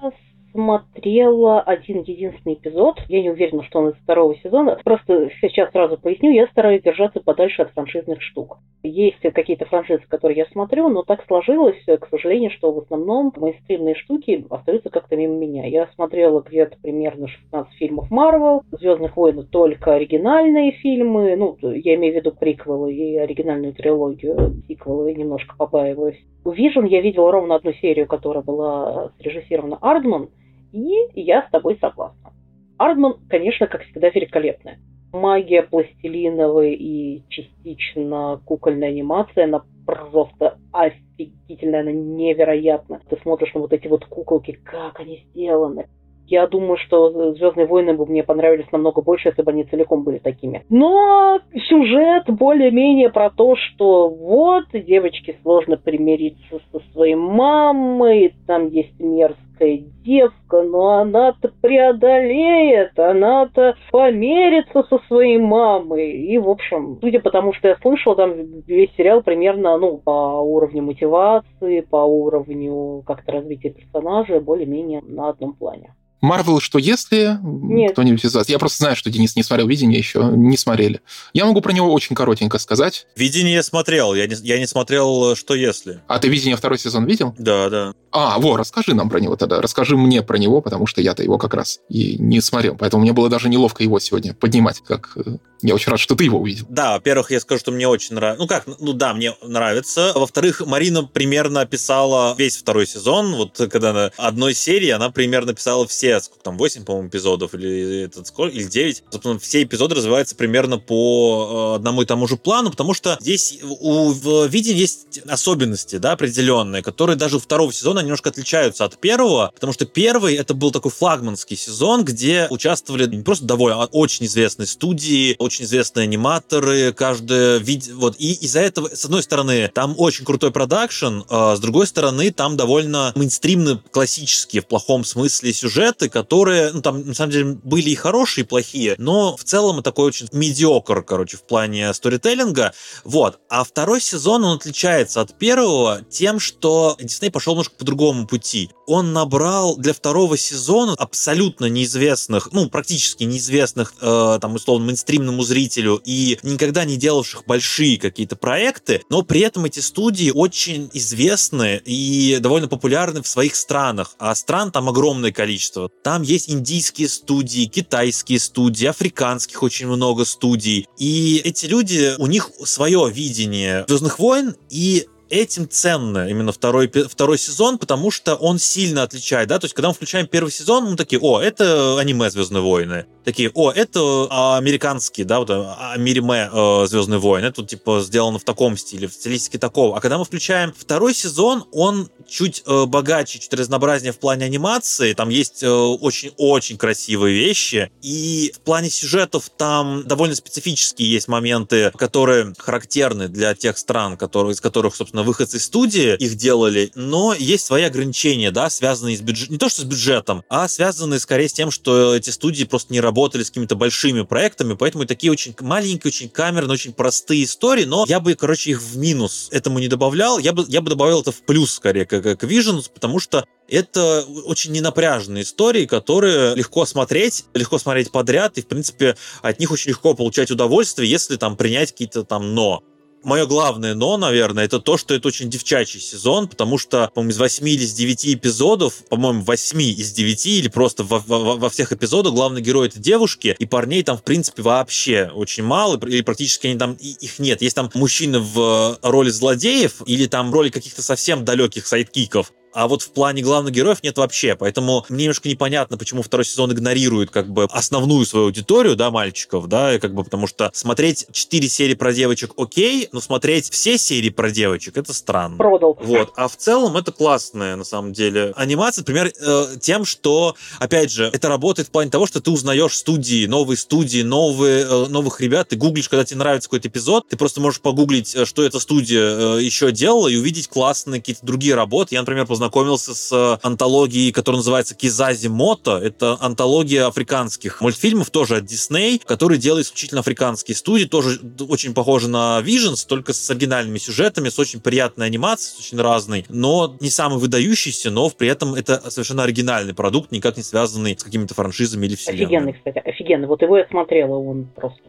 смотрела 0.51 1.61
один 1.61 2.01
единственный 2.01 2.55
эпизод. 2.55 2.99
Я 3.07 3.21
не 3.21 3.29
уверена, 3.29 3.63
что 3.63 3.79
он 3.79 3.89
из 3.89 3.95
второго 3.95 4.35
сезона. 4.37 4.79
Просто 4.83 5.29
сейчас 5.41 5.71
сразу 5.71 5.97
поясню, 5.97 6.31
я 6.31 6.47
стараюсь 6.47 6.81
держаться 6.81 7.19
подальше 7.19 7.61
от 7.61 7.71
франшизных 7.71 8.21
штук. 8.21 8.59
Есть 8.83 9.19
какие-то 9.19 9.65
франшизы, 9.65 10.03
которые 10.07 10.37
я 10.37 10.45
смотрю, 10.45 10.89
но 10.89 11.03
так 11.03 11.25
сложилось, 11.27 11.83
к 11.85 12.07
сожалению, 12.09 12.51
что 12.51 12.71
в 12.71 12.79
основном 12.79 13.33
мейнстримные 13.35 13.95
штуки 13.95 14.45
остаются 14.49 14.89
как-то 14.89 15.15
мимо 15.15 15.35
меня. 15.35 15.65
Я 15.65 15.87
смотрела 15.95 16.41
где-то 16.41 16.77
примерно 16.81 17.27
16 17.27 17.73
фильмов 17.73 18.09
Марвел, 18.09 18.63
Звездных 18.71 19.17
войн 19.17 19.45
только 19.47 19.93
оригинальные 19.93 20.71
фильмы, 20.71 21.35
ну, 21.35 21.57
я 21.61 21.95
имею 21.95 22.13
в 22.13 22.15
виду 22.15 22.31
приквелы 22.31 22.93
и 22.93 23.17
оригинальную 23.17 23.73
трилогию, 23.73 24.63
сиквелы 24.67 25.13
немножко 25.13 25.55
побаиваюсь. 25.57 26.19
Вижен 26.45 26.85
я 26.85 27.01
видела 27.01 27.31
ровно 27.31 27.55
одну 27.55 27.73
серию, 27.73 28.07
которая 28.07 28.43
была 28.43 29.11
срежиссирована 29.19 29.77
Ардман, 29.81 30.29
и 30.71 31.21
я 31.21 31.47
с 31.47 31.51
тобой 31.51 31.77
согласна. 31.79 32.31
Ардман, 32.77 33.17
конечно, 33.29 33.67
как 33.67 33.83
всегда, 33.83 34.09
великолепная. 34.09 34.79
Магия 35.11 35.63
пластилиновая 35.63 36.71
и 36.71 37.23
частично 37.29 38.39
кукольная 38.45 38.89
анимация, 38.89 39.45
она 39.45 39.63
просто 39.85 40.59
офигительная, 40.71 41.81
она 41.81 41.91
невероятна. 41.91 43.01
Ты 43.09 43.17
смотришь 43.21 43.53
на 43.53 43.61
вот 43.61 43.73
эти 43.73 43.87
вот 43.87 44.05
куколки, 44.05 44.51
как 44.51 44.99
они 44.99 45.25
сделаны. 45.31 45.89
Я 46.29 46.45
думаю, 46.45 46.77
что 46.77 47.33
Звездные 47.33 47.65
войны 47.65 47.93
бы 47.93 48.05
мне 48.05 48.23
понравились 48.23 48.71
намного 48.71 49.01
больше, 49.01 49.29
если 49.29 49.41
бы 49.41 49.51
они 49.51 49.63
целиком 49.63 50.03
были 50.03 50.19
такими. 50.19 50.63
Но 50.69 51.39
сюжет 51.67 52.25
более-менее 52.27 53.09
про 53.09 53.31
то, 53.31 53.55
что 53.55 54.09
вот 54.09 54.65
девочке 54.71 55.37
сложно 55.41 55.77
примириться 55.77 56.59
со 56.71 56.79
своей 56.93 57.15
мамой, 57.15 58.35
там 58.45 58.67
есть 58.67 58.99
мерзкая 58.99 59.79
девка, 60.05 60.61
но 60.61 60.99
она-то 60.99 61.51
преодолеет, 61.61 62.97
она-то 62.99 63.75
померится 63.91 64.83
со 64.83 64.99
своей 65.07 65.39
мамой. 65.39 66.11
И, 66.11 66.37
в 66.37 66.47
общем, 66.47 66.99
судя 67.01 67.21
по 67.21 67.31
тому, 67.31 67.53
что 67.53 67.69
я 67.69 67.75
слышала, 67.81 68.15
там 68.15 68.33
весь 68.67 68.93
сериал 68.95 69.23
примерно, 69.23 69.77
ну, 69.79 69.97
по 69.97 70.41
уровню 70.41 70.83
мотивации, 70.83 71.81
по 71.81 72.05
уровню 72.05 73.01
как-то 73.07 73.31
развития 73.31 73.71
персонажа 73.71 74.39
более-менее 74.39 75.01
на 75.01 75.29
одном 75.29 75.53
плане. 75.53 75.95
Марвел, 76.21 76.59
что 76.59 76.79
если 76.79 77.39
Нет. 77.41 77.93
кто-нибудь 77.93 78.23
из 78.25 78.33
вас... 78.33 78.49
Я 78.49 78.59
просто 78.59 78.79
знаю, 78.79 78.95
что 78.95 79.09
Денис 79.09 79.35
не 79.35 79.43
смотрел 79.43 79.67
«Видение» 79.67 79.97
еще, 79.97 80.23
не 80.35 80.57
смотрели. 80.57 81.01
Я 81.33 81.45
могу 81.45 81.61
про 81.61 81.71
него 81.71 81.91
очень 81.93 82.15
коротенько 82.15 82.57
сказать. 82.59 83.07
Видение 83.15 83.55
я 83.55 83.63
смотрел, 83.63 84.13
я 84.13 84.27
не, 84.27 84.35
я 84.43 84.59
не 84.59 84.67
смотрел 84.67 85.35
«Что 85.35 85.55
если». 85.55 86.01
А 86.07 86.19
ты 86.19 86.27
«Видение» 86.27 86.57
второй 86.57 86.77
сезон 86.79 87.05
видел? 87.05 87.33
Да, 87.37 87.69
да. 87.69 87.93
А, 88.11 88.39
во, 88.39 88.57
расскажи 88.57 88.93
нам 88.93 89.09
про 89.09 89.19
него 89.19 89.35
тогда. 89.35 89.61
Расскажи 89.61 89.95
мне 89.95 90.21
про 90.21 90.37
него, 90.37 90.61
потому 90.61 90.87
что 90.87 91.01
я-то 91.01 91.23
его 91.23 91.37
как 91.37 91.53
раз 91.53 91.79
и 91.89 92.17
не 92.17 92.41
смотрел. 92.41 92.75
Поэтому 92.75 93.03
мне 93.03 93.13
было 93.13 93.29
даже 93.29 93.49
неловко 93.49 93.83
его 93.83 93.99
сегодня 93.99 94.33
поднимать. 94.33 94.81
Как 94.85 95.11
э, 95.15 95.37
Я 95.61 95.75
очень 95.75 95.91
рад, 95.91 95.99
что 95.99 96.15
ты 96.15 96.23
его 96.23 96.39
увидел. 96.39 96.65
Да, 96.69 96.93
во-первых, 96.93 97.31
я 97.31 97.39
скажу, 97.39 97.59
что 97.59 97.71
мне 97.71 97.87
очень 97.87 98.15
нравится. 98.15 98.41
Ну 98.41 98.47
как, 98.47 98.65
ну 98.79 98.93
да, 98.93 99.13
мне 99.13 99.35
нравится. 99.43 100.13
Во-вторых, 100.15 100.61
Марина 100.65 101.03
примерно 101.03 101.61
описала 101.61 102.35
весь 102.37 102.57
второй 102.57 102.87
сезон. 102.87 103.35
Вот 103.35 103.57
когда 103.71 103.93
на 103.93 104.11
одной 104.17 104.53
серии 104.53 104.89
она 104.89 105.11
примерно 105.11 105.53
писала 105.53 105.87
все, 105.87 106.08
сколько 106.19 106.43
там, 106.43 106.57
8, 106.57 106.83
по-моему, 106.85 107.09
эпизодов 107.09 107.53
или, 107.53 108.03
этот, 108.03 108.27
сколько, 108.27 108.55
или 108.55 108.63
9. 108.63 109.03
Собственно, 109.11 109.39
все 109.39 109.63
эпизоды 109.63 109.95
развиваются 109.95 110.35
примерно 110.35 110.77
по 110.77 111.73
э, 111.73 111.75
одному 111.75 112.01
и 112.01 112.05
тому 112.05 112.27
же 112.27 112.37
плану, 112.37 112.71
потому 112.71 112.93
что 112.93 113.17
здесь 113.19 113.59
у 113.61 114.11
в 114.11 114.47
видении 114.47 114.79
есть 114.79 115.21
особенности, 115.27 115.97
да, 115.97 116.13
определенные, 116.13 116.81
которые 116.81 117.15
даже 117.15 117.37
у 117.37 117.39
второго 117.39 117.71
сезона 117.73 117.99
немножко 117.99 118.29
отличаются 118.29 118.85
от 118.85 118.97
первого, 118.97 119.51
потому 119.53 119.73
что 119.73 119.85
первый 119.85 120.35
это 120.35 120.53
был 120.53 120.71
такой 120.71 120.91
флагманский 120.91 121.57
сезон, 121.57 122.03
где 122.03 122.47
участвовали 122.49 123.05
не 123.05 123.23
просто 123.23 123.45
довольно, 123.45 123.83
а 123.83 123.85
очень 123.87 124.25
известные 124.25 124.67
студии, 124.67 125.35
очень 125.39 125.65
известные 125.65 126.03
аниматоры, 126.03 126.93
каждый 126.93 127.59
вид, 127.59 127.87
вот, 127.93 128.15
и 128.17 128.33
из-за 128.33 128.61
этого, 128.61 128.89
с 128.93 129.05
одной 129.05 129.23
стороны, 129.23 129.69
там 129.73 129.95
очень 129.97 130.25
крутой 130.25 130.51
продакшн, 130.51 131.21
а 131.29 131.55
с 131.55 131.59
другой 131.59 131.87
стороны, 131.87 132.31
там 132.31 132.57
довольно 132.57 133.11
мейнстримные, 133.15 133.81
классические, 133.91 134.61
в 134.61 134.67
плохом 134.67 135.03
смысле, 135.03 135.53
сюжеты, 135.99 136.09
которые, 136.09 136.71
ну, 136.71 136.81
там, 136.81 137.05
на 137.07 137.13
самом 137.13 137.31
деле, 137.31 137.45
были 137.63 137.89
и 137.89 137.95
хорошие, 137.95 138.43
и 138.43 138.47
плохие, 138.47 138.95
но 138.97 139.35
в 139.35 139.43
целом 139.43 139.83
такой 139.83 140.05
очень 140.07 140.27
медиокр, 140.31 141.03
короче, 141.03 141.37
в 141.37 141.43
плане 141.43 141.93
сторителлинга, 141.93 142.73
вот. 143.03 143.39
А 143.49 143.63
второй 143.63 144.01
сезон, 144.01 144.43
он 144.43 144.57
отличается 144.57 145.21
от 145.21 145.37
первого 145.37 146.01
тем, 146.09 146.39
что 146.39 146.95
Дисней 146.99 147.31
пошел 147.31 147.53
немножко 147.53 147.75
по 147.77 147.85
другому 147.85 148.27
пути. 148.27 148.69
Он 148.87 149.13
набрал 149.13 149.75
для 149.77 149.93
второго 149.93 150.37
сезона 150.37 150.95
абсолютно 150.97 151.65
неизвестных, 151.65 152.49
ну, 152.51 152.69
практически 152.69 153.23
неизвестных, 153.23 153.93
э, 154.01 154.39
там, 154.41 154.55
условно, 154.55 154.85
мейнстримному 154.85 155.43
зрителю 155.43 156.01
и 156.05 156.39
никогда 156.43 156.85
не 156.85 156.97
делавших 156.97 157.43
большие 157.45 157.97
какие-то 157.97 158.35
проекты, 158.35 159.01
но 159.09 159.21
при 159.23 159.41
этом 159.41 159.65
эти 159.65 159.79
студии 159.79 160.31
очень 160.33 160.89
известны 160.93 161.81
и 161.85 162.37
довольно 162.39 162.67
популярны 162.67 163.21
в 163.21 163.27
своих 163.27 163.55
странах, 163.55 164.15
а 164.19 164.33
стран 164.35 164.71
там 164.71 164.89
огромное 164.89 165.31
количество. 165.31 165.88
Там 166.03 166.21
есть 166.21 166.49
индийские 166.49 167.09
студии, 167.09 167.65
китайские 167.65 168.39
студии, 168.39 168.85
африканских 168.85 169.63
очень 169.63 169.87
много 169.87 170.25
студий, 170.25 170.87
и 170.97 171.41
эти 171.43 171.65
люди, 171.65 172.15
у 172.17 172.27
них 172.27 172.49
свое 172.65 173.09
видение 173.11 173.85
Звездных 173.87 174.19
войн, 174.19 174.55
и 174.69 175.07
этим 175.29 175.69
ценно 175.69 176.27
именно 176.27 176.51
второй, 176.51 176.87
второй 176.87 177.37
сезон, 177.37 177.77
потому 177.77 178.11
что 178.11 178.35
он 178.35 178.59
сильно 178.59 179.03
отличает, 179.03 179.47
да, 179.49 179.59
то 179.59 179.65
есть 179.65 179.75
когда 179.75 179.89
мы 179.89 179.93
включаем 179.93 180.27
первый 180.27 180.51
сезон, 180.51 180.85
мы 180.85 180.95
такие, 180.95 181.19
о, 181.21 181.39
это 181.39 181.99
аниме 181.99 182.29
«Звездные 182.29 182.61
войны», 182.61 183.05
такие, 183.29 183.51
о, 183.53 183.71
это 183.71 184.55
американский, 184.57 185.23
да, 185.23 185.39
вот 185.39 185.51
аниме 185.51 186.49
э, 186.51 186.85
«Звездные 186.87 187.19
войны», 187.19 187.45
это 187.45 187.63
типа 187.63 188.01
сделано 188.01 188.39
в 188.39 188.43
таком 188.43 188.75
стиле, 188.75 189.07
в 189.07 189.13
стилистике 189.13 189.59
такого, 189.59 189.95
а 189.95 190.01
когда 190.01 190.17
мы 190.17 190.25
включаем 190.25 190.73
второй 190.75 191.13
сезон, 191.13 191.65
он 191.71 192.09
чуть 192.27 192.63
э, 192.65 192.85
богаче, 192.85 193.37
чуть 193.37 193.53
разнообразнее 193.53 194.13
в 194.13 194.19
плане 194.19 194.45
анимации, 194.45 195.13
там 195.13 195.29
есть 195.29 195.63
очень-очень 195.63 196.75
э, 196.75 196.79
красивые 196.79 197.35
вещи, 197.35 197.91
и 198.01 198.51
в 198.55 198.61
плане 198.61 198.89
сюжетов 198.89 199.49
там 199.55 200.03
довольно 200.07 200.33
специфические 200.33 201.11
есть 201.11 201.27
моменты, 201.27 201.91
которые 201.97 202.53
характерны 202.57 203.27
для 203.27 203.53
тех 203.53 203.77
стран, 203.77 204.17
которые, 204.17 204.53
из 204.53 204.61
которых, 204.61 204.95
собственно, 204.95 205.21
выходцы 205.21 205.57
из 205.57 205.65
студии 205.65 206.15
их 206.15 206.35
делали, 206.35 206.91
но 206.95 207.35
есть 207.37 207.67
свои 207.67 207.83
ограничения, 207.83 208.49
да, 208.49 208.71
связанные 208.71 209.17
с 209.17 209.21
бюджетом, 209.21 209.53
не 209.53 209.59
то 209.59 209.69
что 209.69 209.81
с 209.81 209.85
бюджетом, 209.85 210.43
а 210.49 210.67
связанные 210.67 211.19
скорее 211.19 211.47
с 211.47 211.53
тем, 211.53 211.69
что 211.69 212.15
эти 212.15 212.31
студии 212.31 212.63
просто 212.63 212.93
не 212.93 212.99
работали 213.19 213.43
с 213.43 213.49
какими-то 213.49 213.75
большими 213.75 214.21
проектами, 214.21 214.75
поэтому 214.75 215.05
такие 215.05 215.29
очень 215.31 215.53
маленькие, 215.59 216.09
очень 216.09 216.29
камерные, 216.29 216.73
очень 216.73 216.93
простые 216.93 217.43
истории, 217.43 217.83
но 217.83 218.05
я 218.07 218.21
бы, 218.21 218.33
короче, 218.35 218.71
их 218.71 218.81
в 218.81 218.97
минус 218.97 219.49
этому 219.51 219.79
не 219.79 219.89
добавлял, 219.89 220.39
я 220.39 220.53
бы, 220.53 220.63
я 220.69 220.79
бы 220.79 220.89
добавил 220.89 221.19
это 221.19 221.33
в 221.33 221.41
плюс, 221.41 221.73
скорее, 221.73 222.05
как, 222.05 222.23
как 222.23 222.43
Visions, 222.43 222.89
потому 222.93 223.19
что 223.19 223.45
это 223.67 224.23
очень 224.45 224.71
ненапряженные 224.71 225.43
истории, 225.43 225.85
которые 225.85 226.55
легко 226.55 226.85
смотреть, 226.85 227.43
легко 227.53 227.77
смотреть 227.77 228.09
подряд, 228.09 228.57
и, 228.57 228.61
в 228.61 228.67
принципе, 228.67 229.17
от 229.41 229.59
них 229.59 229.71
очень 229.71 229.89
легко 229.89 230.13
получать 230.13 230.49
удовольствие, 230.49 231.09
если 231.09 231.35
там 231.35 231.57
принять 231.57 231.91
какие-то 231.91 232.23
там 232.23 232.55
«но». 232.55 232.81
Мое 233.23 233.45
главное 233.45 233.93
но, 233.93 234.17
наверное, 234.17 234.65
это 234.65 234.79
то, 234.79 234.97
что 234.97 235.13
это 235.13 235.27
очень 235.27 235.49
девчачий 235.49 235.99
сезон, 235.99 236.47
потому 236.47 236.77
что, 236.77 237.11
по-моему, 237.13 237.31
из 237.31 237.37
8 237.37 237.69
или 237.69 237.83
из 237.83 237.93
9 237.93 238.25
эпизодов, 238.27 239.05
по-моему, 239.09 239.41
8 239.41 239.81
из 239.81 240.11
9 240.13 240.45
или 240.45 240.67
просто 240.69 241.03
во, 241.03 241.19
во, 241.19 241.57
во 241.57 241.69
всех 241.69 241.91
эпизодах 241.91 242.33
главный 242.33 242.61
герой 242.61 242.87
это 242.87 242.99
девушки, 242.99 243.55
и 243.59 243.65
парней 243.65 244.03
там, 244.03 244.17
в 244.17 244.23
принципе, 244.23 244.61
вообще 244.61 245.31
очень 245.33 245.63
мало, 245.63 245.99
или 246.05 246.21
практически 246.21 246.67
они 246.67 246.79
там, 246.79 246.93
их 246.93 247.39
нет. 247.39 247.61
Есть 247.61 247.75
там 247.75 247.89
мужчины 247.93 248.39
в 248.39 248.97
роли 249.01 249.29
злодеев, 249.29 250.01
или 250.05 250.25
там 250.25 250.53
роли 250.53 250.69
каких-то 250.69 251.01
совсем 251.01 251.43
далеких 251.43 251.87
sidekick 251.87 252.35
ов, 252.35 252.53
а 252.73 252.87
вот 252.87 253.01
в 253.01 253.11
плане 253.11 253.41
главных 253.41 253.73
героев 253.73 254.03
нет 254.03 254.17
вообще. 254.17 254.55
Поэтому 254.55 255.05
мне 255.09 255.23
немножко 255.23 255.49
непонятно, 255.49 255.97
почему 255.97 256.21
второй 256.21 256.45
сезон 256.45 256.71
игнорирует 256.71 257.31
как 257.31 257.49
бы 257.49 257.65
основную 257.65 258.25
свою 258.25 258.45
аудиторию, 258.47 258.95
да, 258.95 259.11
мальчиков, 259.11 259.67
да, 259.67 259.95
и 259.95 259.99
как 259.99 260.13
бы 260.13 260.23
потому 260.23 260.47
что 260.47 260.71
смотреть 260.73 261.27
4 261.31 261.69
серии 261.69 261.95
про 261.95 262.13
девочек 262.13 262.51
окей, 262.57 263.09
но 263.11 263.21
смотреть 263.21 263.69
все 263.69 263.97
серии 263.97 264.29
про 264.29 264.51
девочек 264.51 264.97
это 264.97 265.13
странно. 265.13 265.57
Продал. 265.57 265.97
Вот. 266.01 266.31
А 266.35 266.47
в 266.47 266.55
целом 266.55 266.97
это 266.97 267.11
классная, 267.11 267.75
на 267.75 267.83
самом 267.83 268.13
деле, 268.13 268.53
анимация, 268.55 269.01
например, 269.01 269.31
э, 269.39 269.65
тем, 269.81 270.05
что, 270.05 270.55
опять 270.79 271.11
же, 271.11 271.29
это 271.31 271.47
работает 271.47 271.87
в 271.87 271.91
плане 271.91 272.11
того, 272.11 272.25
что 272.25 272.41
ты 272.41 272.51
узнаешь 272.51 272.95
студии, 272.95 273.45
новые 273.45 273.77
студии, 273.77 274.21
новые, 274.21 274.85
э, 274.85 275.05
новых 275.07 275.41
ребят, 275.41 275.69
ты 275.69 275.75
гуглишь, 275.75 276.09
когда 276.09 276.25
тебе 276.25 276.39
нравится 276.39 276.69
какой-то 276.69 276.87
эпизод, 276.87 277.27
ты 277.27 277.37
просто 277.37 277.61
можешь 277.61 277.81
погуглить, 277.81 278.35
э, 278.35 278.45
что 278.45 278.63
эта 278.63 278.79
студия 278.79 279.57
э, 279.57 279.63
еще 279.63 279.91
делала, 279.91 280.27
и 280.27 280.35
увидеть 280.35 280.67
классные 280.67 281.21
какие-то 281.21 281.45
другие 281.45 281.75
работы. 281.75 282.15
Я, 282.15 282.21
например, 282.21 282.45
познакомился 282.59 283.15
с 283.15 283.31
э, 283.31 283.65
антологией, 283.65 284.33
которая 284.33 284.57
называется 284.57 284.93
Кизази 284.93 285.47
Мото. 285.47 285.97
Это 285.97 286.37
антология 286.41 287.07
африканских 287.07 287.79
мультфильмов, 287.79 288.31
тоже 288.31 288.57
от 288.57 288.65
Disney, 288.65 289.21
который 289.23 289.57
делает 289.57 289.85
исключительно 289.85 290.19
африканские 290.19 290.75
студии, 290.75 291.05
тоже 291.05 291.39
очень 291.69 291.93
похожи 291.93 292.27
на 292.27 292.61
Visions, 292.61 293.07
только 293.07 293.31
с 293.31 293.49
оригинальными 293.49 293.97
сюжетами, 293.97 294.49
с 294.49 294.59
очень 294.59 294.81
приятной 294.81 295.27
анимацией, 295.27 295.77
с 295.77 295.79
очень 295.79 296.01
разной, 296.01 296.45
но 296.49 296.97
не 296.99 297.09
самый 297.09 297.39
выдающийся, 297.39 298.11
но 298.11 298.29
при 298.29 298.49
этом 298.49 298.75
это 298.75 299.09
совершенно 299.09 299.43
оригинальный 299.43 299.93
продукт, 299.93 300.33
никак 300.33 300.57
не 300.57 300.63
связанный 300.63 301.17
с 301.17 301.23
какими-то 301.23 301.53
франшизами 301.53 302.07
или 302.07 302.15
вселенными. 302.15 302.45
Офигенный, 302.45 302.73
кстати, 302.73 302.97
офигенный. 302.97 303.47
Вот 303.47 303.61
его 303.61 303.77
я 303.77 303.87
смотрела, 303.87 304.35
он 304.35 304.65
просто 304.75 304.99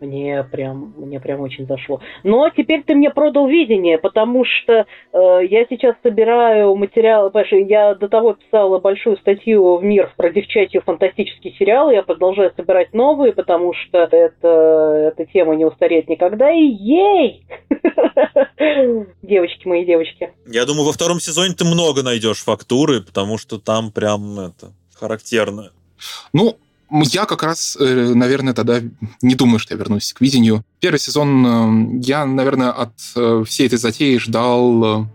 мне 0.00 0.44
прям, 0.44 0.94
мне 0.96 1.20
прям 1.20 1.40
очень 1.40 1.66
зашло. 1.66 2.00
Но 2.22 2.48
теперь 2.50 2.82
ты 2.84 2.94
мне 2.94 3.10
продал 3.10 3.48
видение, 3.48 3.98
потому 3.98 4.44
что 4.44 4.72
э, 4.72 4.86
я 5.48 5.66
сейчас 5.68 5.96
собираю 6.02 6.74
материалы. 6.76 7.30
Понимаешь, 7.30 7.68
я 7.68 7.94
до 7.94 8.08
того 8.08 8.34
писала 8.34 8.78
большую 8.78 9.16
статью 9.18 9.76
в 9.76 9.84
мир 9.84 10.12
про 10.16 10.30
девчачьи 10.30 10.80
фантастические 10.80 11.54
сериалы. 11.54 11.94
Я 11.94 12.02
продолжаю 12.02 12.52
собирать 12.56 12.92
новые, 12.92 13.32
потому 13.32 13.72
что 13.74 13.98
это, 13.98 15.12
эта 15.12 15.26
тема 15.32 15.56
не 15.56 15.64
устареет 15.64 16.08
никогда. 16.08 16.50
И 16.50 16.64
ей! 16.64 17.46
Девочки 19.22 19.66
мои, 19.66 19.84
девочки. 19.84 20.32
Я 20.46 20.64
думаю, 20.64 20.84
во 20.86 20.92
втором 20.92 21.20
сезоне 21.20 21.54
ты 21.54 21.64
много 21.64 22.02
найдешь 22.02 22.44
фактуры, 22.44 23.00
потому 23.02 23.38
что 23.38 23.58
там 23.58 23.90
прям 23.90 24.38
это 24.38 24.72
характерно. 24.94 25.70
Ну, 26.32 26.56
я 26.90 27.26
как 27.26 27.42
раз, 27.42 27.76
э, 27.78 28.12
наверное, 28.14 28.54
тогда 28.54 28.80
не 29.22 29.34
думаю, 29.34 29.58
что 29.58 29.74
я 29.74 29.78
вернусь 29.78 30.12
к 30.12 30.20
видению. 30.20 30.64
Первый 30.80 30.98
сезон 30.98 31.46
э, 31.46 32.00
я, 32.02 32.24
наверное, 32.24 32.70
от 32.70 32.92
э, 33.16 33.44
всей 33.46 33.66
этой 33.66 33.78
затеи 33.78 34.16
ждал 34.16 35.08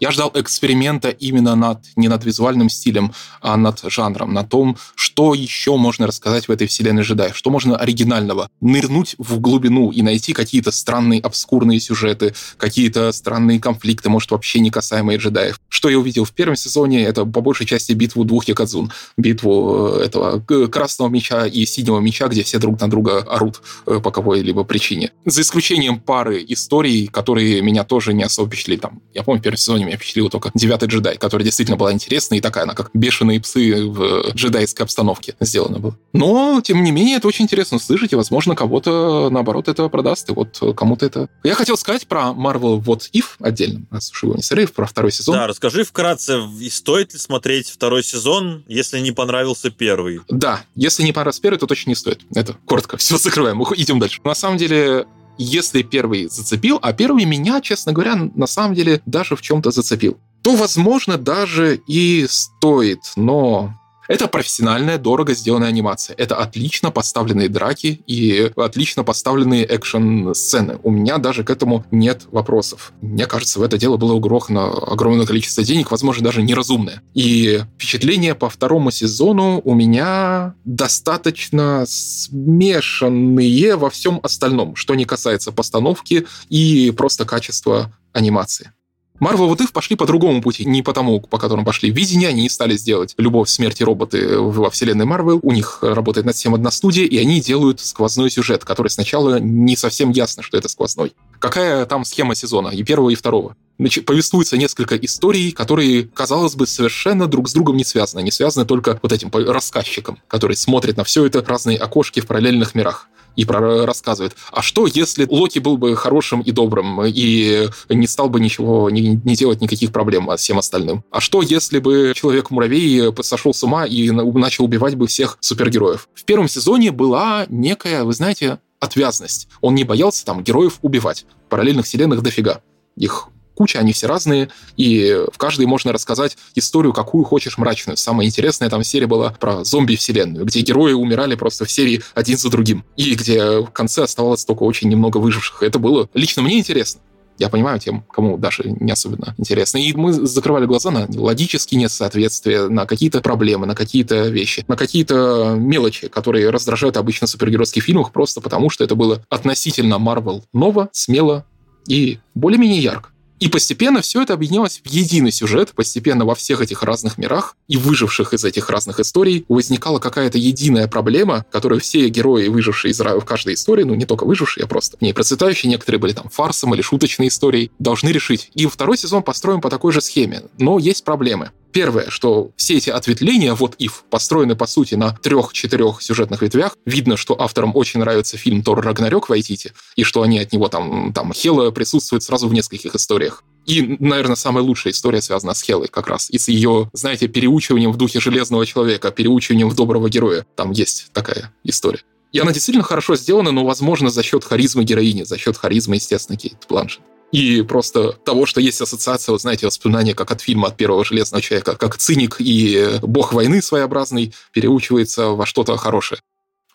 я 0.00 0.10
ждал 0.10 0.30
эксперимента 0.34 1.10
именно 1.10 1.54
над, 1.54 1.80
не 1.96 2.08
над 2.08 2.24
визуальным 2.24 2.68
стилем, 2.68 3.12
а 3.40 3.56
над 3.56 3.80
жанром, 3.84 4.32
на 4.32 4.44
том, 4.44 4.76
что 4.94 5.34
еще 5.34 5.76
можно 5.76 6.06
рассказать 6.06 6.48
в 6.48 6.52
этой 6.52 6.66
вселенной 6.66 7.02
джедаев, 7.02 7.36
что 7.36 7.50
можно 7.50 7.76
оригинального. 7.76 8.48
Нырнуть 8.60 9.14
в 9.18 9.40
глубину 9.40 9.90
и 9.90 10.02
найти 10.02 10.32
какие-то 10.32 10.70
странные 10.70 11.20
обскурные 11.20 11.80
сюжеты, 11.80 12.34
какие-то 12.56 13.12
странные 13.12 13.60
конфликты, 13.60 14.08
может, 14.08 14.30
вообще 14.30 14.60
не 14.60 14.70
касаемые 14.70 15.18
джедаев. 15.18 15.60
Что 15.68 15.88
я 15.88 15.98
увидел 15.98 16.24
в 16.24 16.32
первом 16.32 16.56
сезоне, 16.56 17.04
это 17.04 17.24
по 17.24 17.40
большей 17.40 17.66
части 17.66 17.92
битву 17.92 18.24
двух 18.24 18.46
якадзун. 18.46 18.92
Битву 19.16 19.98
э, 19.98 20.04
этого 20.04 20.40
красного 20.68 21.08
меча 21.08 21.46
и 21.46 21.66
синего 21.66 21.98
меча, 21.98 22.28
где 22.28 22.42
все 22.42 22.58
друг 22.58 22.80
на 22.80 22.88
друга 22.88 23.18
орут 23.18 23.62
э, 23.86 24.00
по 24.00 24.10
какой-либо 24.10 24.64
причине. 24.64 25.12
За 25.24 25.40
исключением 25.40 26.00
пары 26.00 26.44
историй, 26.46 27.06
которые 27.08 27.60
меня 27.62 27.84
тоже 27.84 28.14
не 28.14 28.22
особо 28.22 28.48
впечатлили. 28.48 28.78
Там, 28.78 29.02
я 29.14 29.22
помню, 29.22 29.40
в 29.40 29.42
первом 29.42 29.56
сезоне 29.56 29.87
меня 29.88 29.96
впечатлила 29.96 30.30
только 30.30 30.50
«Девятый 30.54 30.88
джедай», 30.88 31.16
который 31.16 31.42
действительно 31.42 31.76
была 31.76 31.92
интересная 31.92 32.38
и 32.38 32.40
такая, 32.40 32.64
она 32.64 32.74
как 32.74 32.90
бешеные 32.94 33.40
псы 33.40 33.84
в 33.84 34.32
джедайской 34.34 34.84
обстановке 34.84 35.34
сделана 35.40 35.78
была. 35.78 35.96
Но, 36.12 36.60
тем 36.62 36.82
не 36.82 36.92
менее, 36.92 37.16
это 37.16 37.28
очень 37.28 37.44
интересно 37.44 37.78
слышать, 37.78 38.12
и, 38.12 38.16
возможно, 38.16 38.54
кого-то, 38.54 39.28
наоборот, 39.30 39.68
это 39.68 39.88
продаст, 39.88 40.30
и 40.30 40.32
вот 40.32 40.60
кому-то 40.76 41.06
это... 41.06 41.28
Я 41.44 41.54
хотел 41.54 41.76
сказать 41.76 42.06
про 42.06 42.30
Marvel 42.30 42.82
What 42.82 43.10
If 43.12 43.24
отдельно, 43.40 43.82
раз 43.90 44.10
уж 44.10 44.22
его 44.22 44.34
не 44.34 44.42
срыв, 44.42 44.72
про 44.72 44.86
второй 44.86 45.12
сезон. 45.12 45.34
Да, 45.34 45.46
расскажи 45.46 45.84
вкратце, 45.84 46.40
стоит 46.70 47.12
ли 47.12 47.18
смотреть 47.18 47.70
второй 47.70 48.02
сезон, 48.02 48.64
если 48.68 49.00
не 49.00 49.12
понравился 49.12 49.70
первый? 49.70 50.20
Да, 50.28 50.64
если 50.74 51.02
не 51.02 51.12
понравился 51.12 51.40
первый, 51.42 51.58
то 51.58 51.66
точно 51.66 51.90
не 51.90 51.96
стоит. 51.96 52.20
Это 52.34 52.56
коротко. 52.66 52.96
Все, 52.98 53.18
закрываем, 53.18 53.62
идем 53.76 53.98
дальше. 53.98 54.20
На 54.24 54.34
самом 54.34 54.58
деле, 54.58 55.06
если 55.38 55.82
первый 55.82 56.28
зацепил, 56.28 56.78
а 56.82 56.92
первый 56.92 57.24
меня, 57.24 57.60
честно 57.60 57.92
говоря, 57.92 58.16
на 58.16 58.46
самом 58.46 58.74
деле 58.74 59.00
даже 59.06 59.36
в 59.36 59.42
чем-то 59.42 59.70
зацепил, 59.70 60.18
то, 60.42 60.56
возможно, 60.56 61.16
даже 61.16 61.80
и 61.86 62.26
стоит, 62.28 63.00
но 63.16 63.74
это 64.08 64.26
профессиональная, 64.26 64.98
дорого 64.98 65.34
сделанная 65.34 65.68
анимация. 65.68 66.16
Это 66.16 66.36
отлично 66.36 66.90
поставленные 66.90 67.48
драки 67.48 68.00
и 68.06 68.50
отлично 68.56 69.04
поставленные 69.04 69.64
экшн-сцены. 69.64 70.78
У 70.82 70.90
меня 70.90 71.18
даже 71.18 71.44
к 71.44 71.50
этому 71.50 71.84
нет 71.90 72.22
вопросов. 72.32 72.92
Мне 73.02 73.26
кажется, 73.26 73.60
в 73.60 73.62
это 73.62 73.78
дело 73.78 73.98
было 73.98 74.14
угрохано 74.14 74.68
огромное 74.68 75.26
количество 75.26 75.62
денег, 75.62 75.90
возможно, 75.90 76.24
даже 76.24 76.42
неразумное. 76.42 77.02
И 77.14 77.62
впечатления 77.76 78.34
по 78.34 78.48
второму 78.48 78.90
сезону 78.90 79.60
у 79.64 79.74
меня 79.74 80.54
достаточно 80.64 81.84
смешанные 81.86 83.76
во 83.76 83.90
всем 83.90 84.20
остальном, 84.22 84.74
что 84.74 84.94
не 84.94 85.04
касается 85.04 85.52
постановки 85.52 86.26
и 86.48 86.90
просто 86.96 87.24
качества 87.24 87.92
анимации. 88.12 88.72
Marvel 89.20 89.48
вот 89.48 89.60
их 89.60 89.72
пошли 89.72 89.96
по 89.96 90.06
другому 90.06 90.40
пути, 90.40 90.64
не 90.64 90.82
по 90.82 90.92
тому, 90.92 91.20
по 91.20 91.38
которому 91.38 91.64
пошли 91.64 91.90
видения, 91.90 92.28
они 92.28 92.42
не 92.42 92.48
стали 92.48 92.76
сделать 92.76 93.14
«Любовь, 93.18 93.48
смерть 93.48 93.80
и 93.80 93.84
роботы» 93.84 94.38
во 94.38 94.70
вселенной 94.70 95.06
Marvel. 95.06 95.40
У 95.42 95.52
них 95.52 95.78
работает 95.82 96.26
над 96.26 96.36
всем 96.36 96.54
одна 96.54 96.70
студия, 96.70 97.04
и 97.04 97.16
они 97.18 97.40
делают 97.40 97.80
сквозной 97.80 98.30
сюжет, 98.30 98.64
который 98.64 98.88
сначала 98.88 99.40
не 99.40 99.76
совсем 99.76 100.10
ясно, 100.10 100.42
что 100.42 100.56
это 100.56 100.68
сквозной. 100.68 101.14
Какая 101.40 101.84
там 101.86 102.04
схема 102.04 102.34
сезона 102.34 102.68
и 102.68 102.82
первого, 102.82 103.10
и 103.10 103.14
второго? 103.14 103.56
Значит, 103.78 104.06
повествуется 104.06 104.56
несколько 104.56 104.96
историй, 104.96 105.52
которые, 105.52 106.04
казалось 106.04 106.54
бы, 106.54 106.66
совершенно 106.66 107.26
друг 107.28 107.48
с 107.48 107.52
другом 107.52 107.76
не 107.76 107.84
связаны. 107.84 108.22
Не 108.22 108.32
связаны 108.32 108.66
только 108.66 108.98
вот 109.02 109.12
этим 109.12 109.30
рассказчиком, 109.32 110.18
который 110.26 110.56
смотрит 110.56 110.96
на 110.96 111.04
все 111.04 111.24
это 111.26 111.44
разные 111.44 111.78
окошки 111.78 112.20
в 112.20 112.26
параллельных 112.26 112.74
мирах 112.74 113.08
и 113.38 113.44
про 113.44 113.86
рассказывает. 113.86 114.34
А 114.50 114.62
что, 114.62 114.88
если 114.88 115.24
Локи 115.30 115.60
был 115.60 115.78
бы 115.78 115.94
хорошим 115.94 116.40
и 116.40 116.50
добрым 116.50 117.04
и 117.04 117.68
не 117.88 118.06
стал 118.08 118.28
бы 118.28 118.40
ничего, 118.40 118.90
не, 118.90 119.20
не 119.24 119.36
делать 119.36 119.60
никаких 119.60 119.92
проблем 119.92 120.28
всем 120.36 120.58
остальным? 120.58 121.04
А 121.12 121.20
что, 121.20 121.40
если 121.40 121.78
бы 121.78 122.12
Человек-муравей 122.16 123.12
сошел 123.22 123.54
с 123.54 123.62
ума 123.62 123.86
и 123.86 124.10
начал 124.10 124.64
убивать 124.64 124.96
бы 124.96 125.06
всех 125.06 125.38
супергероев? 125.40 126.08
В 126.14 126.24
первом 126.24 126.48
сезоне 126.48 126.90
была 126.90 127.46
некая, 127.48 128.02
вы 128.02 128.12
знаете, 128.12 128.58
отвязность. 128.80 129.46
Он 129.60 129.76
не 129.76 129.84
боялся 129.84 130.26
там 130.26 130.42
героев 130.42 130.80
убивать. 130.82 131.24
Параллельных 131.48 131.86
вселенных 131.86 132.22
дофига. 132.22 132.60
Их 132.96 133.28
куча, 133.58 133.80
они 133.80 133.92
все 133.92 134.06
разные, 134.06 134.50
и 134.76 135.24
в 135.32 135.36
каждой 135.36 135.66
можно 135.66 135.92
рассказать 135.92 136.38
историю, 136.54 136.92
какую 136.92 137.24
хочешь 137.24 137.58
мрачную. 137.58 137.96
Самая 137.96 138.28
интересная 138.28 138.70
там 138.70 138.84
серия 138.84 139.08
была 139.08 139.30
про 139.30 139.64
зомби-вселенную, 139.64 140.44
где 140.44 140.60
герои 140.60 140.92
умирали 140.92 141.34
просто 141.34 141.64
в 141.64 141.72
серии 141.72 142.00
один 142.14 142.38
за 142.38 142.50
другим, 142.50 142.84
и 142.96 143.16
где 143.16 143.58
в 143.58 143.70
конце 143.72 144.04
оставалось 144.04 144.44
только 144.44 144.62
очень 144.62 144.88
немного 144.88 145.16
выживших. 145.18 145.64
Это 145.64 145.80
было 145.80 146.08
лично 146.14 146.40
мне 146.42 146.60
интересно. 146.60 147.00
Я 147.36 147.48
понимаю 147.48 147.80
тем, 147.80 148.04
кому 148.12 148.38
даже 148.38 148.62
не 148.64 148.92
особенно 148.92 149.34
интересно. 149.38 149.78
И 149.78 149.92
мы 149.92 150.12
закрывали 150.12 150.66
глаза 150.66 150.90
на 150.92 151.08
логические 151.08 151.80
несоответствия, 151.80 152.68
на 152.68 152.86
какие-то 152.86 153.20
проблемы, 153.20 153.66
на 153.66 153.74
какие-то 153.74 154.28
вещи, 154.28 154.64
на 154.68 154.76
какие-то 154.76 155.54
мелочи, 155.56 156.08
которые 156.08 156.50
раздражают 156.50 156.96
обычно 156.96 157.26
в 157.26 157.30
супергеройских 157.30 157.82
фильмах 157.82 158.12
просто 158.12 158.40
потому, 158.40 158.70
что 158.70 158.84
это 158.84 158.94
было 158.94 159.24
относительно 159.28 159.94
Marvel 159.94 160.42
ново, 160.52 160.88
смело 160.92 161.44
и 161.88 162.18
более-менее 162.34 162.82
ярко. 162.82 163.10
И 163.38 163.48
постепенно 163.48 164.02
все 164.02 164.22
это 164.22 164.34
объединялось 164.34 164.80
в 164.84 164.88
единый 164.88 165.32
сюжет, 165.32 165.72
постепенно 165.74 166.24
во 166.24 166.34
всех 166.34 166.60
этих 166.60 166.82
разных 166.82 167.18
мирах 167.18 167.56
и 167.68 167.76
выживших 167.76 168.34
из 168.34 168.44
этих 168.44 168.68
разных 168.70 169.00
историй 169.00 169.44
возникала 169.48 169.98
какая-то 169.98 170.38
единая 170.38 170.88
проблема, 170.88 171.44
которую 171.50 171.80
все 171.80 172.08
герои, 172.08 172.48
выжившие 172.48 172.92
из 172.92 172.98
в 172.98 173.20
каждой 173.20 173.54
истории, 173.54 173.84
ну 173.84 173.94
не 173.94 174.06
только 174.06 174.24
выжившие, 174.24 174.64
а 174.64 174.66
просто 174.66 174.96
не 175.00 175.12
процветающие, 175.12 175.70
некоторые 175.70 176.00
были 176.00 176.12
там 176.12 176.28
фарсом 176.28 176.74
или 176.74 176.82
шуточной 176.82 177.28
историей, 177.28 177.70
должны 177.78 178.08
решить. 178.08 178.50
И 178.54 178.66
второй 178.66 178.98
сезон 178.98 179.22
построен 179.22 179.60
по 179.60 179.70
такой 179.70 179.92
же 179.92 180.00
схеме, 180.00 180.42
но 180.58 180.78
есть 180.78 181.04
проблемы. 181.04 181.50
Первое, 181.70 182.08
что 182.08 182.50
все 182.56 182.78
эти 182.78 182.88
ответвления, 182.90 183.54
вот 183.54 183.76
if, 183.78 183.92
построены, 184.08 184.56
по 184.56 184.66
сути, 184.66 184.94
на 184.94 185.12
трех-четырех 185.22 186.00
сюжетных 186.00 186.40
ветвях. 186.42 186.76
Видно, 186.86 187.16
что 187.16 187.38
авторам 187.40 187.76
очень 187.76 188.00
нравится 188.00 188.38
фильм 188.38 188.62
«Тор 188.62 188.80
Рагнарёк» 188.80 189.28
Вайтити, 189.28 189.72
и 189.94 190.02
что 190.02 190.22
они 190.22 190.38
от 190.38 190.52
него 190.52 190.68
там, 190.68 191.12
там 191.12 191.32
Хела 191.32 191.70
присутствует 191.70 192.22
сразу 192.22 192.48
в 192.48 192.54
нескольких 192.54 192.94
историях. 192.94 193.27
И, 193.66 193.96
наверное, 194.00 194.36
самая 194.36 194.64
лучшая 194.64 194.92
история 194.92 195.20
связана 195.20 195.52
с 195.52 195.62
Хелой 195.62 195.88
как 195.88 196.08
раз. 196.08 196.30
И 196.30 196.38
с 196.38 196.48
ее, 196.48 196.88
знаете, 196.94 197.28
переучиванием 197.28 197.92
в 197.92 197.96
духе 197.96 198.18
Железного 198.18 198.64
Человека, 198.64 199.10
переучиванием 199.10 199.68
в 199.68 199.74
доброго 199.74 200.08
героя. 200.08 200.46
Там 200.56 200.70
есть 200.70 201.08
такая 201.12 201.52
история. 201.64 202.00
И 202.32 202.38
она 202.38 202.52
действительно 202.52 202.84
хорошо 202.84 203.16
сделана, 203.16 203.52
но, 203.52 203.64
возможно, 203.64 204.08
за 204.10 204.22
счет 204.22 204.44
харизмы 204.44 204.84
героини, 204.84 205.24
за 205.24 205.36
счет 205.38 205.56
харизмы, 205.56 205.96
естественно, 205.96 206.38
Кейт 206.38 206.64
Бланшет 206.68 207.02
и 207.32 207.62
просто 207.62 208.12
того, 208.12 208.46
что 208.46 208.60
есть 208.60 208.80
ассоциация, 208.80 209.32
вот 209.32 209.42
знаете, 209.42 209.66
воспоминания 209.66 210.14
как 210.14 210.30
от 210.30 210.40
фильма 210.40 210.68
от 210.68 210.76
первого 210.76 211.04
железного 211.04 211.42
человека, 211.42 211.76
как 211.76 211.98
циник 211.98 212.36
и 212.38 212.98
бог 213.02 213.32
войны 213.32 213.60
своеобразный 213.60 214.32
переучивается 214.52 215.28
во 215.28 215.44
что-то 215.44 215.76
хорошее. 215.76 216.20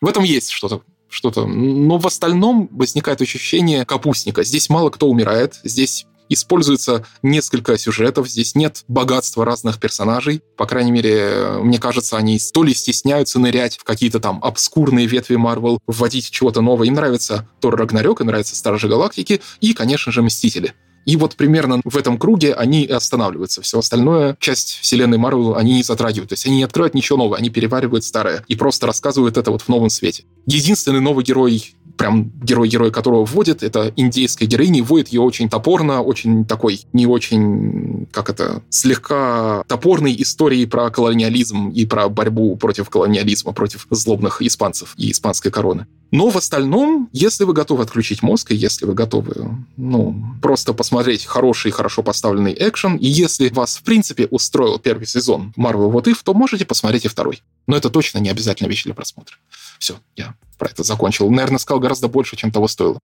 В 0.00 0.08
этом 0.08 0.22
есть 0.22 0.50
что-то 0.50 0.82
что-то. 1.10 1.46
Но 1.46 1.98
в 1.98 2.06
остальном 2.06 2.68
возникает 2.72 3.22
ощущение 3.22 3.84
капустника. 3.84 4.42
Здесь 4.42 4.68
мало 4.68 4.90
кто 4.90 5.08
умирает, 5.08 5.60
здесь 5.62 6.06
используется 6.28 7.04
несколько 7.22 7.76
сюжетов, 7.78 8.28
здесь 8.28 8.54
нет 8.54 8.84
богатства 8.88 9.44
разных 9.44 9.78
персонажей. 9.78 10.42
По 10.56 10.66
крайней 10.66 10.92
мере, 10.92 11.58
мне 11.60 11.78
кажется, 11.78 12.16
они 12.16 12.38
то 12.52 12.62
ли 12.62 12.74
стесняются 12.74 13.38
нырять 13.38 13.76
в 13.76 13.84
какие-то 13.84 14.20
там 14.20 14.40
обскурные 14.42 15.06
ветви 15.06 15.36
Марвел, 15.36 15.80
вводить 15.86 16.30
чего-то 16.30 16.60
новое. 16.60 16.88
Им 16.88 16.94
нравится 16.94 17.48
Тор 17.60 17.76
Рагнарёк, 17.76 18.20
им 18.20 18.28
нравятся 18.28 18.56
Стражи 18.56 18.88
Галактики 18.88 19.40
и, 19.60 19.74
конечно 19.74 20.12
же, 20.12 20.22
Мстители. 20.22 20.74
И 21.06 21.16
вот 21.16 21.36
примерно 21.36 21.80
в 21.84 21.96
этом 21.96 22.18
круге 22.18 22.54
они 22.54 22.86
останавливаются. 22.86 23.62
Все 23.62 23.78
остальное, 23.78 24.36
часть 24.40 24.78
вселенной 24.80 25.18
Марвел, 25.18 25.54
они 25.54 25.74
не 25.74 25.82
затрагивают. 25.82 26.30
То 26.30 26.34
есть 26.34 26.46
они 26.46 26.56
не 26.56 26.62
открывают 26.62 26.94
ничего 26.94 27.18
нового, 27.18 27.36
они 27.36 27.50
переваривают 27.50 28.04
старое 28.04 28.44
и 28.48 28.56
просто 28.56 28.86
рассказывают 28.86 29.36
это 29.36 29.50
вот 29.50 29.62
в 29.62 29.68
новом 29.68 29.90
свете. 29.90 30.24
Единственный 30.46 31.00
новый 31.00 31.24
герой 31.24 31.74
прям 31.96 32.30
герой-герой, 32.42 32.90
которого 32.90 33.24
вводит, 33.24 33.62
это 33.62 33.92
индейская 33.96 34.46
героиня, 34.46 34.82
вводит 34.82 35.08
ее 35.08 35.20
очень 35.20 35.48
топорно, 35.48 36.02
очень 36.02 36.44
такой, 36.44 36.80
не 36.92 37.06
очень, 37.06 38.06
как 38.12 38.30
это, 38.30 38.62
слегка 38.68 39.64
топорной 39.68 40.14
истории 40.18 40.64
про 40.64 40.90
колониализм 40.90 41.70
и 41.70 41.86
про 41.86 42.08
борьбу 42.08 42.56
против 42.56 42.90
колониализма, 42.90 43.52
против 43.52 43.86
злобных 43.90 44.42
испанцев 44.42 44.94
и 44.96 45.10
испанской 45.10 45.50
короны. 45.50 45.86
Но 46.10 46.28
в 46.28 46.36
остальном, 46.36 47.08
если 47.12 47.42
вы 47.42 47.54
готовы 47.54 47.82
отключить 47.82 48.22
мозг, 48.22 48.52
и 48.52 48.54
если 48.54 48.86
вы 48.86 48.94
готовы, 48.94 49.34
ну, 49.76 50.16
просто 50.40 50.72
посмотреть 50.72 51.24
хороший, 51.24 51.72
хорошо 51.72 52.04
поставленный 52.04 52.54
экшен, 52.56 52.96
и 52.96 53.06
если 53.06 53.48
вас, 53.48 53.76
в 53.78 53.82
принципе, 53.82 54.26
устроил 54.26 54.78
первый 54.78 55.06
сезон 55.06 55.52
Marvel 55.56 55.90
What 55.90 56.04
If, 56.04 56.18
то 56.22 56.32
можете 56.32 56.64
посмотреть 56.64 57.04
и 57.06 57.08
второй. 57.08 57.42
Но 57.66 57.76
это 57.76 57.90
точно 57.90 58.18
не 58.18 58.28
обязательно 58.28 58.68
вещь 58.68 58.84
для 58.84 58.94
просмотра. 58.94 59.36
Все, 59.78 59.96
я 60.16 60.34
про 60.58 60.68
это 60.68 60.82
закончил. 60.82 61.30
Наверное, 61.30 61.58
сказал 61.58 61.80
гораздо 61.80 62.08
больше, 62.08 62.36
чем 62.36 62.50
того 62.50 62.68
стоило. 62.68 62.98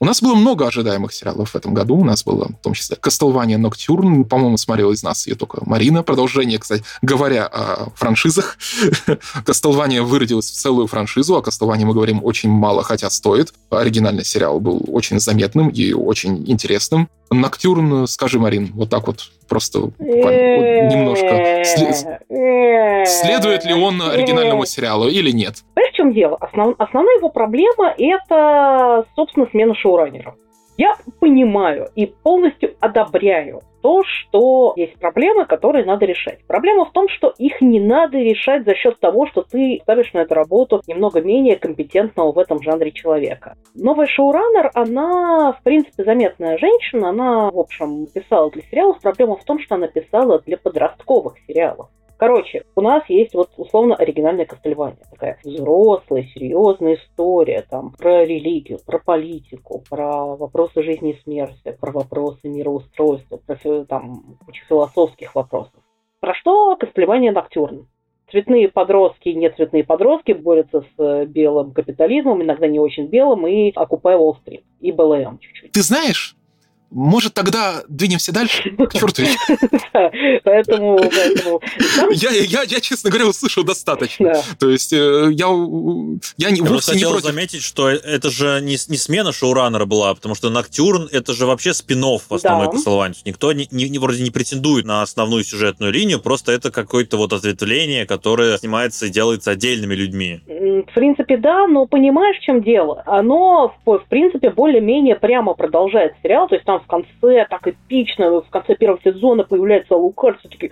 У 0.00 0.04
нас 0.04 0.22
было 0.22 0.36
много 0.36 0.64
ожидаемых 0.66 1.12
сериалов 1.12 1.50
в 1.50 1.56
этом 1.56 1.74
году. 1.74 1.96
У 1.96 2.04
нас 2.04 2.22
было, 2.22 2.46
в 2.46 2.62
том 2.62 2.72
числе, 2.72 2.96
«Кастлвания 2.96 3.58
Ноктюрн». 3.58 4.24
По-моему, 4.24 4.56
смотрел 4.56 4.92
из 4.92 5.02
нас 5.02 5.26
ее 5.26 5.34
только 5.34 5.58
Марина. 5.66 6.04
Продолжение, 6.04 6.60
кстати, 6.60 6.84
говоря 7.02 7.46
о 7.46 7.90
франшизах. 7.96 8.58
«Кастлвания» 9.44 10.02
выродилась 10.02 10.50
в 10.50 10.54
целую 10.54 10.86
франшизу. 10.86 11.34
О 11.34 11.42
«Кастлвании» 11.42 11.84
мы 11.84 11.94
говорим 11.94 12.20
очень 12.22 12.48
мало, 12.48 12.84
хотя 12.84 13.10
стоит. 13.10 13.52
Оригинальный 13.70 14.24
сериал 14.24 14.60
был 14.60 14.84
очень 14.86 15.18
заметным 15.18 15.68
и 15.68 15.92
очень 15.92 16.48
интересным. 16.48 17.08
Ноктюрн, 17.30 18.06
скажи, 18.06 18.38
Марин, 18.38 18.70
вот 18.74 18.90
так 18.90 19.06
вот 19.06 19.30
просто 19.48 19.90
немножко. 19.98 21.64
Следует 23.06 23.64
ли 23.64 23.74
он 23.74 24.00
оригинальному 24.02 24.64
сериалу 24.64 25.08
или 25.08 25.30
нет? 25.30 25.64
Знаешь, 25.74 25.92
в 25.92 25.96
чем 25.96 26.12
дело? 26.12 26.36
Основ, 26.40 26.74
основная 26.78 27.16
его 27.16 27.28
проблема– 27.28 27.94
это, 27.98 29.04
собственно, 29.14 29.46
смена 29.50 29.74
шоураннеров. 29.74 30.34
Я 30.76 30.96
понимаю 31.18 31.88
и 31.96 32.06
полностью 32.06 32.74
одобряю 32.80 33.62
то, 33.82 34.02
что 34.04 34.72
есть 34.76 34.98
проблемы, 34.98 35.46
которые 35.46 35.84
надо 35.84 36.06
решать. 36.06 36.44
Проблема 36.46 36.84
в 36.84 36.92
том, 36.92 37.08
что 37.08 37.32
их 37.38 37.60
не 37.60 37.80
надо 37.80 38.18
решать 38.18 38.64
за 38.64 38.74
счет 38.74 38.98
того, 39.00 39.26
что 39.26 39.42
ты 39.42 39.80
ставишь 39.82 40.12
на 40.12 40.20
эту 40.20 40.34
работу 40.34 40.82
немного 40.86 41.20
менее 41.20 41.56
компетентного 41.56 42.32
в 42.32 42.38
этом 42.38 42.62
жанре 42.62 42.92
человека. 42.92 43.56
Новая 43.74 44.06
шоураннер, 44.06 44.70
она, 44.74 45.52
в 45.52 45.62
принципе, 45.62 46.04
заметная 46.04 46.58
женщина, 46.58 47.10
она, 47.10 47.50
в 47.50 47.58
общем, 47.58 48.06
писала 48.06 48.50
для 48.50 48.62
сериалов. 48.62 49.00
Проблема 49.00 49.36
в 49.36 49.44
том, 49.44 49.58
что 49.58 49.76
она 49.76 49.88
писала 49.88 50.40
для 50.40 50.56
подростковых 50.56 51.34
сериалов. 51.46 51.88
Короче, 52.18 52.64
у 52.74 52.80
нас 52.80 53.04
есть 53.08 53.32
вот 53.32 53.50
условно 53.56 53.94
оригинальная 53.94 54.44
Кастельвания. 54.44 54.98
Такая 55.08 55.38
взрослая, 55.44 56.24
серьезная 56.34 56.96
история 56.96 57.64
там 57.70 57.92
про 57.92 58.24
религию, 58.24 58.80
про 58.84 58.98
политику, 58.98 59.84
про 59.88 60.34
вопросы 60.34 60.82
жизни 60.82 61.12
и 61.12 61.22
смерти, 61.22 61.76
про 61.80 61.92
вопросы 61.92 62.48
мироустройства, 62.48 63.36
про 63.36 63.84
там 63.84 64.36
кучу 64.44 64.64
философских 64.68 65.36
вопросов. 65.36 65.74
Про 66.20 66.34
что 66.34 66.74
Кастельвания 66.76 67.30
Ноктюрн? 67.30 67.86
Цветные 68.32 68.68
подростки 68.68 69.28
и 69.28 69.34
нецветные 69.34 69.84
подростки 69.84 70.32
борются 70.32 70.82
с 70.82 71.02
э, 71.02 71.24
белым 71.24 71.72
капитализмом, 71.72 72.42
иногда 72.42 72.66
не 72.66 72.78
очень 72.78 73.06
белым, 73.06 73.46
и 73.46 73.72
окупая 73.74 74.18
Уолл-стрит, 74.18 74.64
и 74.80 74.92
БЛМ 74.92 75.38
чуть-чуть. 75.38 75.72
Ты 75.72 75.80
знаешь, 75.80 76.36
может, 76.90 77.34
тогда 77.34 77.82
двинемся 77.88 78.32
дальше? 78.32 78.70
К 78.70 78.92
черту 78.92 79.22
Поэтому... 80.44 80.98
Я, 82.12 82.30
я, 82.30 82.62
я, 82.62 82.80
честно 82.80 83.10
говоря, 83.10 83.28
услышал 83.28 83.64
достаточно. 83.64 84.42
То 84.58 84.70
есть 84.70 84.92
э, 84.92 85.28
я, 85.32 85.48
я 86.36 86.50
не, 86.50 86.60
вовсе 86.60 86.94
не 86.94 87.04
хотел 87.04 87.20
заметить, 87.20 87.62
что 87.62 87.88
это 87.88 88.30
же 88.30 88.60
не, 88.62 88.76
не 88.88 88.96
смена 88.96 89.32
шоураннера 89.32 89.84
была, 89.84 90.14
потому 90.14 90.34
что 90.34 90.50
Ноктюрн— 90.50 91.08
это 91.12 91.34
же 91.34 91.46
вообще 91.46 91.74
спин 91.74 91.98
в 91.98 92.32
основной 92.32 92.68
да. 92.72 93.12
Никто 93.24 93.52
не, 93.52 93.66
не, 93.70 93.98
вроде 93.98 94.22
не 94.22 94.30
претендует 94.30 94.84
на 94.84 95.02
основную 95.02 95.42
сюжетную 95.42 95.92
линию, 95.92 96.20
просто 96.20 96.52
это 96.52 96.70
какое-то 96.70 97.16
вот 97.16 97.32
ответвление, 97.32 98.06
которое 98.06 98.56
снимается 98.56 99.06
и 99.06 99.10
делается 99.10 99.50
отдельными 99.50 99.94
людьми. 99.94 100.40
В 100.46 100.94
принципе, 100.94 101.36
да, 101.36 101.66
но 101.66 101.86
понимаешь, 101.86 102.36
в 102.38 102.42
чем 102.42 102.62
дело? 102.62 103.02
Оно, 103.04 103.74
в, 103.84 103.98
в 103.98 104.04
принципе, 104.08 104.50
более-менее 104.50 105.16
прямо 105.16 105.54
продолжает 105.54 106.14
сериал, 106.22 106.48
то 106.48 106.54
есть 106.54 106.64
там 106.64 106.77
в 106.78 106.86
конце 106.86 107.46
так 107.48 107.66
эпично, 107.66 108.40
в 108.40 108.50
конце 108.50 108.74
первого 108.76 109.00
сезона 109.02 109.44
появляется 109.44 109.96
Лукард, 109.96 110.38
все 110.40 110.48
такие, 110.48 110.70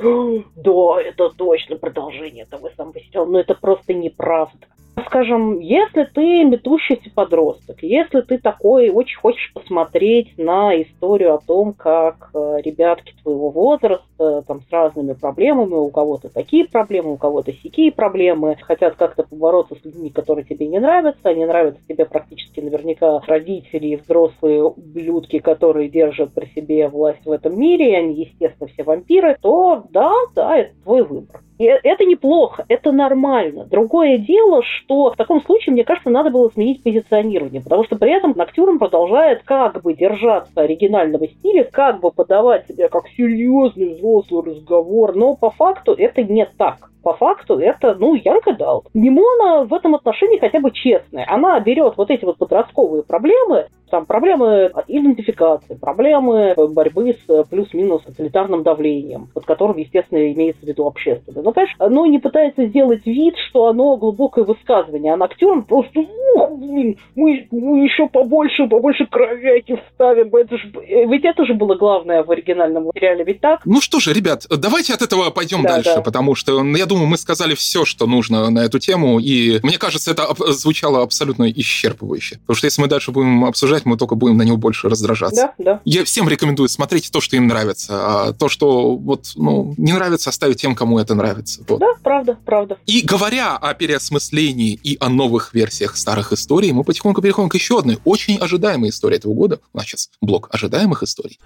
да, 0.56 1.00
это 1.00 1.30
точно 1.30 1.76
продолжение 1.76 2.44
этого 2.44 2.70
самого 2.76 3.00
сериала, 3.00 3.26
но 3.26 3.40
это 3.40 3.54
просто 3.54 3.94
неправда. 3.94 4.66
Скажем, 5.04 5.60
если 5.60 6.04
ты 6.04 6.44
метущийся 6.44 7.10
подросток, 7.14 7.82
если 7.82 8.22
ты 8.22 8.38
такой 8.38 8.88
очень 8.88 9.18
хочешь 9.18 9.52
посмотреть 9.52 10.36
на 10.38 10.74
историю 10.80 11.34
о 11.34 11.38
том, 11.38 11.74
как 11.74 12.30
э, 12.32 12.62
ребятки 12.64 13.14
твоего 13.22 13.50
возраста 13.50 14.42
там 14.46 14.62
с 14.62 14.72
разными 14.72 15.12
проблемами, 15.12 15.74
у 15.74 15.90
кого-то 15.90 16.30
такие 16.30 16.66
проблемы, 16.66 17.12
у 17.12 17.16
кого-то 17.18 17.52
сякие 17.52 17.92
проблемы, 17.92 18.56
хотят 18.62 18.96
как-то 18.96 19.24
побороться 19.24 19.74
с 19.74 19.84
людьми, 19.84 20.08
которые 20.08 20.46
тебе 20.46 20.66
не 20.66 20.78
нравятся, 20.78 21.28
они 21.28 21.44
нравятся 21.44 21.80
тебе 21.86 22.06
практически 22.06 22.60
наверняка 22.60 23.20
родители 23.26 23.88
и 23.88 23.96
взрослые 23.96 24.64
ублюдки, 24.64 25.40
которые 25.40 25.90
держат 25.90 26.32
при 26.32 26.46
себе 26.54 26.88
власть 26.88 27.24
в 27.26 27.30
этом 27.30 27.58
мире, 27.58 27.92
и 27.92 27.96
они, 27.96 28.14
естественно, 28.14 28.68
все 28.68 28.82
вампиры, 28.82 29.36
то 29.42 29.84
да, 29.90 30.12
да, 30.34 30.56
это 30.56 30.74
твой 30.82 31.02
выбор. 31.02 31.42
И 31.58 31.64
это 31.64 32.04
неплохо, 32.04 32.64
это 32.68 32.92
нормально. 32.92 33.64
Другое 33.64 34.18
дело, 34.18 34.62
что 34.62 35.10
в 35.10 35.16
таком 35.16 35.42
случае, 35.42 35.72
мне 35.72 35.84
кажется, 35.84 36.10
надо 36.10 36.30
было 36.30 36.48
сменить 36.50 36.82
позиционирование, 36.82 37.62
потому 37.62 37.84
что 37.84 37.96
при 37.96 38.14
этом 38.16 38.34
Ноктюрн 38.36 38.78
продолжает 38.78 39.42
как 39.44 39.82
бы 39.82 39.94
держаться 39.94 40.60
оригинального 40.60 41.26
стиля, 41.28 41.64
как 41.64 42.00
бы 42.00 42.10
подавать 42.10 42.66
себя 42.68 42.88
как 42.88 43.08
серьезный 43.08 43.94
взрослый 43.94 44.54
разговор, 44.54 45.14
но 45.14 45.34
по 45.36 45.50
факту 45.50 45.92
это 45.92 46.22
не 46.22 46.44
так 46.44 46.90
по 47.06 47.14
факту 47.14 47.60
это, 47.60 47.94
ну, 47.94 48.16
Янка 48.16 48.52
дал. 48.52 48.84
Нимона 48.92 49.64
в 49.64 49.72
этом 49.72 49.94
отношении 49.94 50.38
хотя 50.38 50.58
бы 50.58 50.72
честная. 50.72 51.24
Она 51.28 51.60
берет 51.60 51.96
вот 51.96 52.10
эти 52.10 52.24
вот 52.24 52.36
подростковые 52.36 53.04
проблемы, 53.04 53.68
там 53.90 54.06
проблемы 54.06 54.70
идентификации, 54.88 55.74
проблемы 55.74 56.54
борьбы 56.56 57.16
с 57.26 57.44
плюс-минус 57.44 58.02
тоталитарным 58.02 58.62
давлением, 58.62 59.28
под 59.34 59.44
которым, 59.44 59.76
естественно, 59.76 60.32
имеется 60.32 60.64
в 60.64 60.68
виду 60.68 60.86
общественное. 60.86 61.42
Но, 61.42 61.52
конечно, 61.52 61.84
оно 61.84 62.06
не 62.06 62.18
пытается 62.18 62.66
сделать 62.66 63.06
вид, 63.06 63.34
что 63.48 63.66
оно 63.66 63.96
глубокое 63.96 64.44
высказывание, 64.44 65.14
а 65.14 65.24
актерам 65.24 65.64
просто, 65.64 66.00
ух, 66.00 66.50
блин, 66.58 66.98
мы, 67.14 67.46
мы 67.50 67.84
еще 67.84 68.08
побольше, 68.08 68.66
побольше 68.66 69.06
кровяки 69.06 69.78
вставим. 69.90 70.34
Это 70.34 70.56
же, 70.58 70.72
ведь 71.08 71.24
это 71.24 71.44
же 71.44 71.54
было 71.54 71.74
главное 71.74 72.22
в 72.22 72.30
оригинальном 72.30 72.84
материале, 72.84 73.24
ведь 73.24 73.40
так? 73.40 73.60
Ну 73.64 73.80
что 73.80 74.00
же, 74.00 74.12
ребят, 74.12 74.46
давайте 74.50 74.94
от 74.94 75.02
этого 75.02 75.30
пойдем 75.30 75.62
да, 75.62 75.74
дальше, 75.74 75.96
да. 75.96 76.02
потому 76.02 76.34
что, 76.34 76.62
ну, 76.62 76.76
я 76.76 76.86
думаю, 76.86 77.06
мы 77.06 77.16
сказали 77.16 77.54
все, 77.54 77.84
что 77.84 78.06
нужно 78.06 78.50
на 78.50 78.60
эту 78.60 78.78
тему, 78.78 79.18
и 79.18 79.58
мне 79.62 79.78
кажется, 79.78 80.12
это 80.12 80.26
звучало 80.52 81.02
абсолютно 81.02 81.50
исчерпывающе. 81.50 82.38
Потому 82.40 82.56
что 82.56 82.66
если 82.66 82.82
мы 82.82 82.88
дальше 82.88 83.10
будем 83.12 83.44
обсуждать, 83.44 83.75
мы 83.84 83.96
только 83.96 84.14
будем 84.14 84.36
на 84.36 84.42
него 84.42 84.56
больше 84.56 84.88
раздражаться. 84.88 85.52
Да, 85.58 85.64
да. 85.64 85.80
Я 85.84 86.04
всем 86.04 86.28
рекомендую 86.28 86.68
смотреть 86.68 87.10
то, 87.10 87.20
что 87.20 87.36
им 87.36 87.46
нравится, 87.46 87.92
а 87.92 88.32
то, 88.32 88.48
что 88.48 88.96
вот, 88.96 89.32
ну, 89.36 89.74
не 89.76 89.92
нравится, 89.92 90.30
оставить 90.30 90.60
тем, 90.60 90.74
кому 90.74 90.98
это 90.98 91.14
нравится. 91.14 91.64
Вот. 91.68 91.80
Да, 91.80 91.94
правда, 92.02 92.38
правда. 92.44 92.78
И 92.86 93.02
говоря 93.02 93.56
о 93.56 93.74
переосмыслении 93.74 94.78
и 94.82 94.96
о 95.00 95.08
новых 95.08 95.54
версиях 95.54 95.96
старых 95.96 96.32
историй, 96.32 96.72
мы 96.72 96.84
потихоньку 96.84 97.22
переходим 97.22 97.48
к 97.48 97.54
еще 97.54 97.78
одной 97.78 97.98
очень 98.04 98.36
ожидаемой 98.36 98.90
истории 98.90 99.16
этого 99.16 99.34
года. 99.34 99.60
У 99.72 99.78
нас 99.78 99.86
сейчас 99.86 100.10
блок 100.20 100.48
ожидаемых 100.52 101.02
историй. 101.02 101.38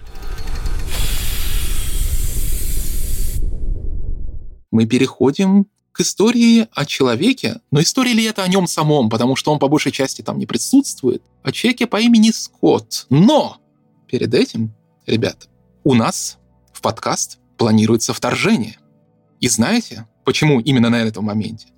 мы 4.70 4.86
переходим 4.86 5.66
истории 6.00 6.68
о 6.72 6.84
человеке, 6.84 7.60
но 7.70 7.80
история 7.80 8.12
ли 8.12 8.24
это 8.24 8.42
о 8.42 8.48
нем 8.48 8.66
самом, 8.66 9.10
потому 9.10 9.36
что 9.36 9.52
он 9.52 9.58
по 9.58 9.68
большей 9.68 9.92
части 9.92 10.22
там 10.22 10.38
не 10.38 10.46
присутствует, 10.46 11.22
о 11.42 11.52
человеке 11.52 11.86
по 11.86 12.00
имени 12.00 12.30
Скотт. 12.30 13.06
Но 13.10 13.58
перед 14.06 14.34
этим, 14.34 14.74
ребята, 15.06 15.46
у 15.84 15.94
нас 15.94 16.38
в 16.72 16.80
подкаст 16.80 17.38
планируется 17.56 18.14
вторжение. 18.14 18.78
И 19.38 19.48
знаете, 19.48 20.06
почему 20.24 20.60
именно 20.60 20.90
на 20.90 21.02
этом 21.02 21.24
моменте? 21.24 21.68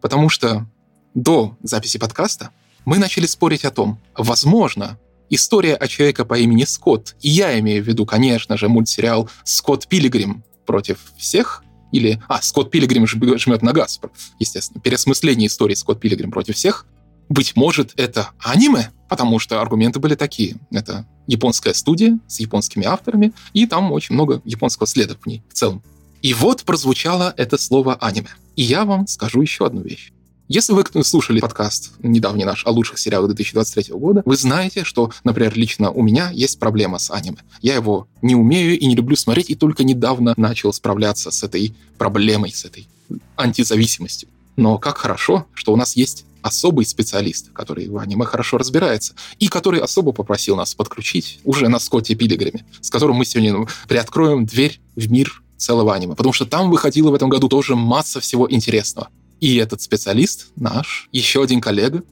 Потому 0.00 0.28
что 0.28 0.66
до 1.14 1.56
записи 1.62 1.98
подкаста 1.98 2.50
мы 2.84 2.98
начали 2.98 3.26
спорить 3.26 3.64
о 3.64 3.70
том, 3.70 4.00
возможно, 4.16 4.98
история 5.30 5.74
о 5.74 5.88
человеке 5.88 6.24
по 6.24 6.38
имени 6.38 6.64
Скотт, 6.64 7.16
и 7.20 7.28
я 7.28 7.58
имею 7.58 7.82
в 7.82 7.86
виду, 7.88 8.06
конечно 8.06 8.56
же, 8.56 8.68
мультсериал 8.68 9.28
«Скотт 9.44 9.88
Пилигрим 9.88 10.44
против 10.66 10.98
всех», 11.16 11.63
или, 11.94 12.20
а, 12.28 12.42
Скотт 12.42 12.72
Пилигрим 12.72 13.06
жмет 13.06 13.62
на 13.62 13.72
газ, 13.72 14.00
естественно, 14.40 14.80
переосмысление 14.80 15.46
истории 15.46 15.74
Скотт 15.74 16.00
Пилигрим 16.00 16.32
против 16.32 16.56
всех. 16.56 16.86
Быть 17.28 17.54
может, 17.54 17.92
это 17.96 18.30
аниме, 18.40 18.90
потому 19.08 19.38
что 19.38 19.60
аргументы 19.60 20.00
были 20.00 20.16
такие. 20.16 20.56
Это 20.72 21.06
японская 21.28 21.72
студия 21.72 22.18
с 22.26 22.40
японскими 22.40 22.84
авторами, 22.84 23.32
и 23.52 23.66
там 23.66 23.92
очень 23.92 24.16
много 24.16 24.42
японского 24.44 24.88
следа 24.88 25.14
в 25.20 25.24
ней 25.26 25.44
в 25.48 25.54
целом. 25.54 25.84
И 26.20 26.34
вот 26.34 26.64
прозвучало 26.64 27.32
это 27.36 27.56
слово 27.58 27.94
аниме. 27.94 28.30
И 28.56 28.62
я 28.62 28.84
вам 28.84 29.06
скажу 29.06 29.40
еще 29.40 29.64
одну 29.64 29.82
вещь. 29.82 30.10
Если 30.46 30.74
вы 30.74 30.84
слушали 31.04 31.40
подкаст 31.40 31.92
недавний 32.02 32.44
наш 32.44 32.66
о 32.66 32.70
лучших 32.70 32.98
сериалах 32.98 33.28
2023 33.28 33.94
года, 33.94 34.22
вы 34.26 34.36
знаете, 34.36 34.84
что, 34.84 35.10
например, 35.24 35.56
лично 35.56 35.90
у 35.90 36.02
меня 36.02 36.30
есть 36.32 36.58
проблема 36.58 36.98
с 36.98 37.10
аниме. 37.10 37.38
Я 37.62 37.74
его 37.74 38.08
не 38.20 38.34
умею 38.34 38.78
и 38.78 38.84
не 38.84 38.94
люблю 38.94 39.16
смотреть, 39.16 39.48
и 39.48 39.54
только 39.54 39.84
недавно 39.84 40.34
начал 40.36 40.70
справляться 40.74 41.30
с 41.30 41.42
этой 41.42 41.74
проблемой, 41.96 42.52
с 42.52 42.66
этой 42.66 42.86
антизависимостью. 43.36 44.28
Но 44.56 44.76
как 44.76 44.98
хорошо, 44.98 45.46
что 45.54 45.72
у 45.72 45.76
нас 45.76 45.96
есть 45.96 46.26
особый 46.42 46.84
специалист, 46.84 47.50
который 47.54 47.88
в 47.88 47.96
аниме 47.96 48.26
хорошо 48.26 48.58
разбирается, 48.58 49.14
и 49.38 49.48
который 49.48 49.80
особо 49.80 50.12
попросил 50.12 50.56
нас 50.56 50.74
подключить 50.74 51.40
уже 51.44 51.68
на 51.68 51.78
Скотте 51.78 52.14
Пилигриме, 52.16 52.66
с 52.82 52.90
которым 52.90 53.16
мы 53.16 53.24
сегодня 53.24 53.54
ну, 53.54 53.68
приоткроем 53.88 54.44
дверь 54.44 54.78
в 54.94 55.10
мир 55.10 55.42
целого 55.56 55.94
аниме. 55.94 56.14
Потому 56.14 56.34
что 56.34 56.44
там 56.44 56.70
выходило 56.70 57.10
в 57.10 57.14
этом 57.14 57.30
году 57.30 57.48
тоже 57.48 57.76
масса 57.76 58.20
всего 58.20 58.46
интересного. 58.50 59.08
И 59.40 59.56
этот 59.56 59.82
специалист 59.82 60.48
наш, 60.56 61.08
еще 61.12 61.42
один 61.42 61.60
коллега, 61.60 62.02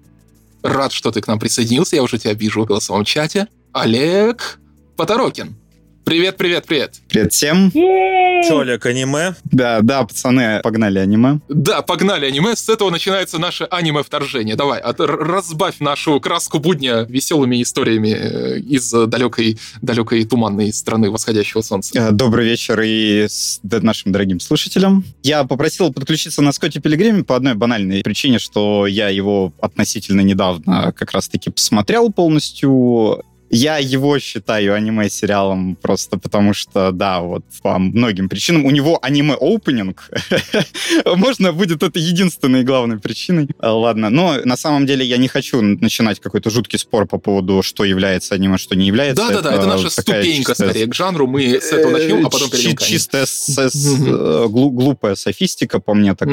рад, 0.62 0.92
что 0.92 1.10
ты 1.10 1.20
к 1.20 1.26
нам 1.26 1.38
присоединился, 1.38 1.96
я 1.96 2.02
уже 2.02 2.18
тебя 2.18 2.34
вижу 2.34 2.62
в 2.62 2.66
голосовом 2.66 3.04
чате, 3.04 3.48
Олег 3.72 4.60
Поторокин. 4.96 5.56
Привет, 6.04 6.36
привет, 6.36 6.66
привет. 6.66 7.00
Привет 7.08 7.32
всем. 7.32 7.70
Че, 7.70 8.60
Олег, 8.60 8.84
аниме? 8.86 9.34
Да, 9.44 9.80
да, 9.82 10.02
пацаны, 10.02 10.60
погнали 10.62 10.98
аниме. 10.98 11.38
Да, 11.48 11.80
погнали 11.82 12.26
аниме. 12.26 12.56
С 12.56 12.68
этого 12.68 12.90
начинается 12.90 13.38
наше 13.38 13.68
аниме-вторжение. 13.70 14.56
Давай, 14.56 14.80
от, 14.80 14.98
разбавь 14.98 15.78
нашу 15.78 16.18
краску 16.20 16.58
будня 16.58 17.06
веселыми 17.08 17.62
историями 17.62 18.08
э, 18.08 18.58
из 18.58 18.90
далекой, 18.90 19.58
далекой 19.80 20.24
туманной 20.24 20.72
страны 20.72 21.08
восходящего 21.08 21.60
солнца. 21.62 21.96
Э, 21.96 22.10
добрый 22.10 22.46
вечер 22.46 22.80
и 22.80 23.26
с 23.28 23.60
нашим 23.62 24.10
дорогим 24.10 24.40
слушателям. 24.40 25.04
Я 25.22 25.44
попросил 25.44 25.92
подключиться 25.92 26.42
на 26.42 26.50
Скотте 26.52 26.80
Пилигриме 26.80 27.22
по 27.22 27.36
одной 27.36 27.54
банальной 27.54 28.02
причине, 28.02 28.40
что 28.40 28.88
я 28.88 29.08
его 29.08 29.52
относительно 29.60 30.22
недавно 30.22 30.92
как 30.96 31.12
раз-таки 31.12 31.50
посмотрел 31.50 32.10
полностью 32.10 33.22
Я 33.54 33.76
его 33.76 34.18
считаю 34.18 34.74
аниме-сериалом 34.74 35.76
просто 35.76 36.16
потому, 36.16 36.54
что, 36.54 36.90
да, 36.90 37.20
вот 37.20 37.44
по 37.62 37.78
многим 37.78 38.30
причинам. 38.30 38.64
У 38.64 38.70
него 38.70 38.98
аниме-оупенинг. 39.02 40.10
Можно 41.04 41.52
будет 41.52 41.82
это 41.82 41.98
единственной 41.98 42.64
главной 42.64 42.98
причиной. 42.98 43.50
А, 43.58 43.74
ладно, 43.74 44.08
но 44.08 44.38
на 44.42 44.56
самом 44.56 44.86
деле 44.86 45.04
я 45.04 45.18
не 45.18 45.28
хочу 45.28 45.60
начинать 45.60 46.18
какой-то 46.18 46.48
жуткий 46.48 46.78
спор 46.78 47.06
по 47.06 47.18
поводу, 47.18 47.62
что 47.62 47.84
является 47.84 48.34
аниме, 48.34 48.56
что 48.56 48.74
не 48.74 48.86
является. 48.86 49.22
Да-да-да, 49.22 49.54
это 49.54 49.66
наша 49.66 49.90
ступенька 49.90 50.54
скорее 50.54 50.86
к 50.86 50.94
жанру. 50.94 51.26
Мы 51.26 51.60
с 51.60 51.72
этого 51.72 51.92
начнем, 51.92 52.26
а 52.26 52.30
потом 52.30 52.48
перейдем 52.48 52.78
Чистая 52.78 53.26
э, 53.54 54.46
глупая 54.48 55.14
софистика, 55.14 55.78
по 55.78 55.92
мне 55.92 56.14
так. 56.14 56.28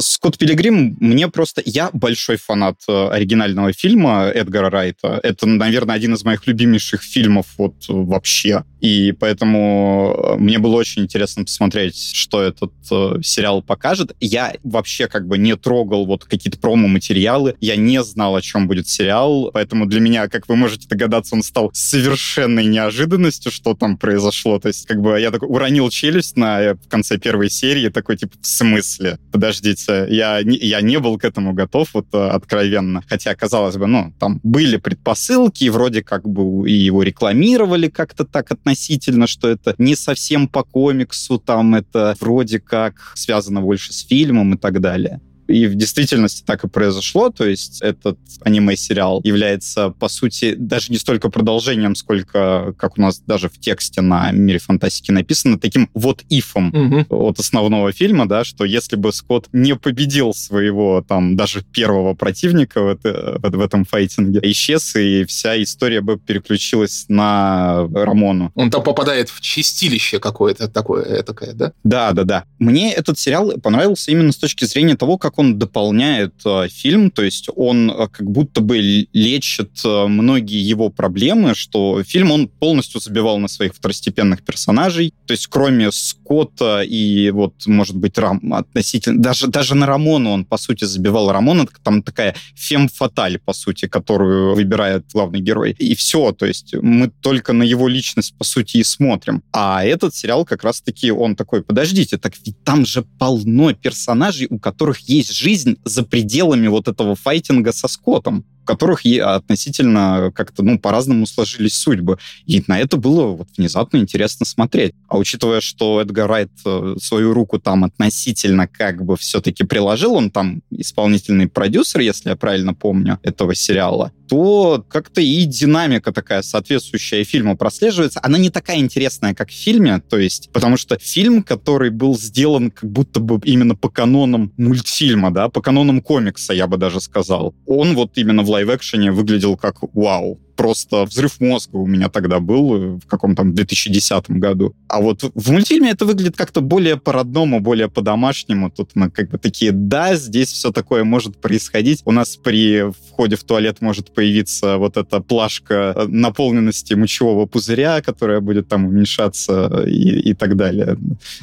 Скотт 0.00 0.38
Пилигрим, 0.38 0.96
мне 0.98 1.28
просто... 1.28 1.62
Я 1.64 1.90
большой 1.92 2.36
фанат 2.36 2.76
э, 2.88 3.08
оригинального 3.08 3.72
фильма 3.74 4.30
Эдгара 4.34 4.70
Райта. 4.70 5.20
Это, 5.22 5.46
наверное, 5.46 5.94
один 5.94 6.14
из 6.14 6.24
моих 6.24 6.46
любимейших 6.54 7.02
фильмов 7.02 7.46
вот 7.58 7.74
вообще. 7.88 8.64
И 8.84 9.12
поэтому 9.12 10.14
э, 10.14 10.36
мне 10.36 10.58
было 10.58 10.76
очень 10.76 11.04
интересно 11.04 11.44
посмотреть, 11.44 11.96
что 12.12 12.42
этот 12.42 12.72
э, 12.90 13.22
сериал 13.22 13.62
покажет. 13.62 14.14
Я 14.20 14.52
вообще 14.62 15.06
как 15.06 15.26
бы 15.26 15.38
не 15.38 15.56
трогал 15.56 16.04
вот 16.04 16.24
какие-то 16.24 16.58
промо-материалы. 16.58 17.54
Я 17.60 17.76
не 17.76 18.02
знал, 18.04 18.36
о 18.36 18.42
чем 18.42 18.68
будет 18.68 18.86
сериал. 18.86 19.50
Поэтому 19.54 19.86
для 19.86 20.00
меня, 20.00 20.28
как 20.28 20.48
вы 20.50 20.56
можете 20.56 20.86
догадаться, 20.86 21.34
он 21.34 21.42
стал 21.42 21.70
совершенной 21.72 22.66
неожиданностью, 22.66 23.50
что 23.50 23.74
там 23.74 23.96
произошло. 23.96 24.58
То 24.58 24.68
есть 24.68 24.86
как 24.86 25.00
бы 25.00 25.18
я 25.18 25.30
такой 25.30 25.48
уронил 25.48 25.88
челюсть 25.88 26.36
на 26.36 26.60
э, 26.60 26.74
в 26.74 26.86
конце 26.88 27.16
первой 27.16 27.48
серии, 27.48 27.88
такой 27.88 28.18
типа, 28.18 28.34
в 28.38 28.46
смысле? 28.46 29.18
Подождите, 29.32 30.06
я, 30.10 30.40
я 30.40 30.80
не 30.82 30.98
был 30.98 31.16
к 31.16 31.24
этому 31.24 31.54
готов, 31.54 31.88
вот 31.94 32.08
э, 32.12 32.18
откровенно. 32.18 33.02
Хотя, 33.08 33.34
казалось 33.34 33.78
бы, 33.78 33.86
ну, 33.86 34.12
там 34.20 34.40
были 34.42 34.76
предпосылки, 34.76 35.70
вроде 35.70 36.02
как 36.02 36.28
бы 36.28 36.43
и 36.64 36.72
его 36.72 37.02
рекламировали 37.02 37.88
как-то 37.88 38.24
так 38.24 38.50
относительно, 38.50 39.26
что 39.26 39.48
это 39.48 39.74
не 39.78 39.96
совсем 39.96 40.48
по 40.48 40.62
комиксу, 40.62 41.38
там 41.38 41.74
это 41.74 42.14
вроде 42.20 42.60
как 42.60 43.12
связано 43.14 43.60
больше 43.60 43.92
с 43.92 44.06
фильмом 44.06 44.54
и 44.54 44.58
так 44.58 44.80
далее. 44.80 45.20
И 45.46 45.66
в 45.66 45.74
действительности 45.74 46.42
так 46.44 46.64
и 46.64 46.68
произошло. 46.68 47.30
То 47.30 47.46
есть 47.46 47.82
этот 47.82 48.18
аниме-сериал 48.40 49.20
является, 49.24 49.90
по 49.90 50.08
сути, 50.08 50.54
даже 50.54 50.92
не 50.92 50.98
столько 50.98 51.30
продолжением, 51.30 51.94
сколько, 51.94 52.74
как 52.78 52.98
у 52.98 53.02
нас 53.02 53.20
даже 53.20 53.48
в 53.48 53.58
тексте 53.58 54.00
на 54.00 54.30
«Мире 54.32 54.58
фантастики» 54.58 55.10
написано, 55.10 55.58
таким 55.58 55.90
вот 55.94 56.22
ифом 56.28 56.68
угу. 56.68 57.28
от 57.28 57.38
основного 57.38 57.92
фильма, 57.92 58.26
да, 58.26 58.44
что 58.44 58.64
если 58.64 58.96
бы 58.96 59.12
Скотт 59.12 59.48
не 59.52 59.74
победил 59.76 60.34
своего 60.34 61.04
там 61.06 61.36
даже 61.36 61.62
первого 61.62 62.14
противника 62.14 62.82
в, 62.82 62.88
это, 62.88 63.38
в, 63.42 63.60
этом 63.60 63.84
файтинге, 63.84 64.40
исчез, 64.42 64.94
и 64.96 65.24
вся 65.24 65.62
история 65.62 66.00
бы 66.00 66.18
переключилась 66.18 67.06
на 67.08 67.88
Рамону. 67.92 68.52
Он 68.54 68.70
там 68.70 68.82
попадает 68.82 69.28
в 69.28 69.40
чистилище 69.40 70.18
какое-то 70.18 70.68
такое, 70.68 71.22
такое, 71.22 71.52
да? 71.52 71.72
Да, 71.84 72.12
да, 72.12 72.24
да. 72.24 72.44
Мне 72.58 72.92
этот 72.92 73.18
сериал 73.18 73.52
понравился 73.62 74.10
именно 74.10 74.32
с 74.32 74.36
точки 74.36 74.64
зрения 74.64 74.96
того, 74.96 75.18
как 75.18 75.33
как 75.34 75.38
он 75.40 75.58
дополняет 75.58 76.34
э, 76.44 76.68
фильм, 76.68 77.10
то 77.10 77.22
есть 77.22 77.48
он 77.56 77.90
э, 77.90 78.08
как 78.08 78.30
будто 78.30 78.60
бы 78.60 78.78
лечит 79.12 79.70
э, 79.84 80.06
многие 80.06 80.62
его 80.62 80.90
проблемы, 80.90 81.54
что 81.54 82.02
фильм 82.04 82.30
он 82.30 82.46
полностью 82.46 83.00
забивал 83.00 83.38
на 83.38 83.48
своих 83.48 83.74
второстепенных 83.74 84.44
персонажей, 84.44 85.12
то 85.26 85.32
есть 85.32 85.48
кроме 85.48 85.90
Скотта 85.90 86.82
и 86.82 87.30
вот, 87.30 87.66
может 87.66 87.96
быть, 87.96 88.16
Рам, 88.18 88.52
относительно, 88.52 89.20
даже, 89.20 89.48
даже 89.48 89.74
на 89.74 89.86
Рамону 89.86 90.30
он, 90.30 90.44
по 90.44 90.56
сути, 90.56 90.84
забивал 90.84 91.32
Рамона, 91.32 91.66
там 91.82 92.02
такая 92.02 92.36
фем-фаталь, 92.54 93.38
по 93.38 93.52
сути, 93.52 93.88
которую 93.88 94.54
выбирает 94.54 95.04
главный 95.12 95.40
герой. 95.40 95.74
И 95.78 95.94
все, 95.94 96.32
то 96.32 96.46
есть 96.46 96.74
мы 96.80 97.10
только 97.20 97.52
на 97.52 97.64
его 97.64 97.88
личность, 97.88 98.36
по 98.38 98.44
сути, 98.44 98.76
и 98.76 98.84
смотрим. 98.84 99.42
А 99.52 99.84
этот 99.84 100.14
сериал 100.14 100.44
как 100.44 100.62
раз-таки, 100.62 101.10
он 101.10 101.34
такой, 101.34 101.62
подождите, 101.62 102.18
так 102.18 102.34
ведь 102.44 102.62
там 102.62 102.86
же 102.86 103.02
полно 103.18 103.72
персонажей, 103.72 104.46
у 104.48 104.58
которых 104.58 105.00
есть 105.00 105.23
есть 105.24 105.38
жизнь 105.38 105.78
за 105.84 106.02
пределами 106.02 106.68
вот 106.68 106.88
этого 106.88 107.14
файтинга 107.14 107.72
со 107.72 107.88
Скоттом 107.88 108.44
которых 108.64 109.02
относительно 109.22 110.32
как-то, 110.34 110.62
ну, 110.62 110.78
по-разному 110.78 111.26
сложились 111.26 111.74
судьбы. 111.74 112.18
И 112.46 112.62
на 112.66 112.78
это 112.78 112.96
было 112.96 113.26
вот 113.26 113.48
внезапно 113.56 113.98
интересно 113.98 114.46
смотреть. 114.46 114.94
А 115.08 115.18
учитывая, 115.18 115.60
что 115.60 116.00
Эдгар 116.00 116.28
Райт 116.28 116.50
э, 116.64 116.96
свою 117.00 117.32
руку 117.32 117.58
там 117.58 117.84
относительно 117.84 118.66
как 118.66 119.04
бы 119.04 119.16
все-таки 119.16 119.64
приложил, 119.64 120.14
он 120.14 120.30
там 120.30 120.62
исполнительный 120.70 121.48
продюсер, 121.48 122.00
если 122.00 122.30
я 122.30 122.36
правильно 122.36 122.74
помню, 122.74 123.18
этого 123.22 123.54
сериала, 123.54 124.12
то 124.28 124.84
как-то 124.88 125.20
и 125.20 125.44
динамика 125.44 126.12
такая 126.12 126.42
соответствующая 126.42 127.24
фильму 127.24 127.56
прослеживается. 127.56 128.20
Она 128.22 128.38
не 128.38 128.50
такая 128.50 128.78
интересная, 128.78 129.34
как 129.34 129.50
в 129.50 129.54
фильме, 129.54 130.00
то 130.08 130.18
есть, 130.18 130.50
потому 130.52 130.76
что 130.76 130.98
фильм, 130.98 131.42
который 131.42 131.90
был 131.90 132.18
сделан 132.18 132.70
как 132.70 132.90
будто 132.90 133.20
бы 133.20 133.40
именно 133.44 133.74
по 133.74 133.88
канонам 133.88 134.52
мультфильма, 134.56 135.30
да, 135.32 135.48
по 135.48 135.60
канонам 135.60 136.00
комикса, 136.00 136.52
я 136.52 136.66
бы 136.66 136.76
даже 136.76 137.00
сказал, 137.00 137.54
он 137.66 137.94
вот 137.94 138.16
именно 138.16 138.42
в 138.42 138.50
лайв-экшене 138.54 139.12
выглядел 139.12 139.56
как 139.56 139.82
вау 139.94 140.40
просто 140.54 141.04
взрыв 141.04 141.40
мозга 141.40 141.76
у 141.76 141.86
меня 141.86 142.08
тогда 142.08 142.40
был 142.40 142.74
э, 142.74 142.98
в 142.98 143.06
каком-то 143.06 143.44
2010 143.44 144.30
году. 144.30 144.74
А 144.88 145.00
вот 145.00 145.22
в 145.34 145.50
мультфильме 145.50 145.90
это 145.90 146.04
выглядит 146.04 146.36
как-то 146.36 146.60
более 146.60 146.96
по-родному, 146.96 147.60
более 147.60 147.88
по-домашнему. 147.88 148.70
Тут 148.70 148.90
мы 148.94 149.10
как 149.10 149.30
бы 149.30 149.38
такие, 149.38 149.72
да, 149.72 150.14
здесь 150.14 150.52
все 150.52 150.72
такое 150.72 151.04
может 151.04 151.40
происходить. 151.40 152.02
У 152.04 152.12
нас 152.12 152.36
при 152.36 152.90
входе 153.08 153.36
в 153.36 153.44
туалет 153.44 153.80
может 153.80 154.12
появиться 154.12 154.76
вот 154.78 154.96
эта 154.96 155.20
плашка 155.20 155.94
э, 155.96 156.06
наполненности 156.08 156.94
мочевого 156.94 157.46
пузыря, 157.46 158.00
которая 158.02 158.40
будет 158.40 158.68
там 158.68 158.86
уменьшаться 158.86 159.84
и, 159.86 160.30
и 160.30 160.34
так 160.34 160.56
далее. 160.56 160.98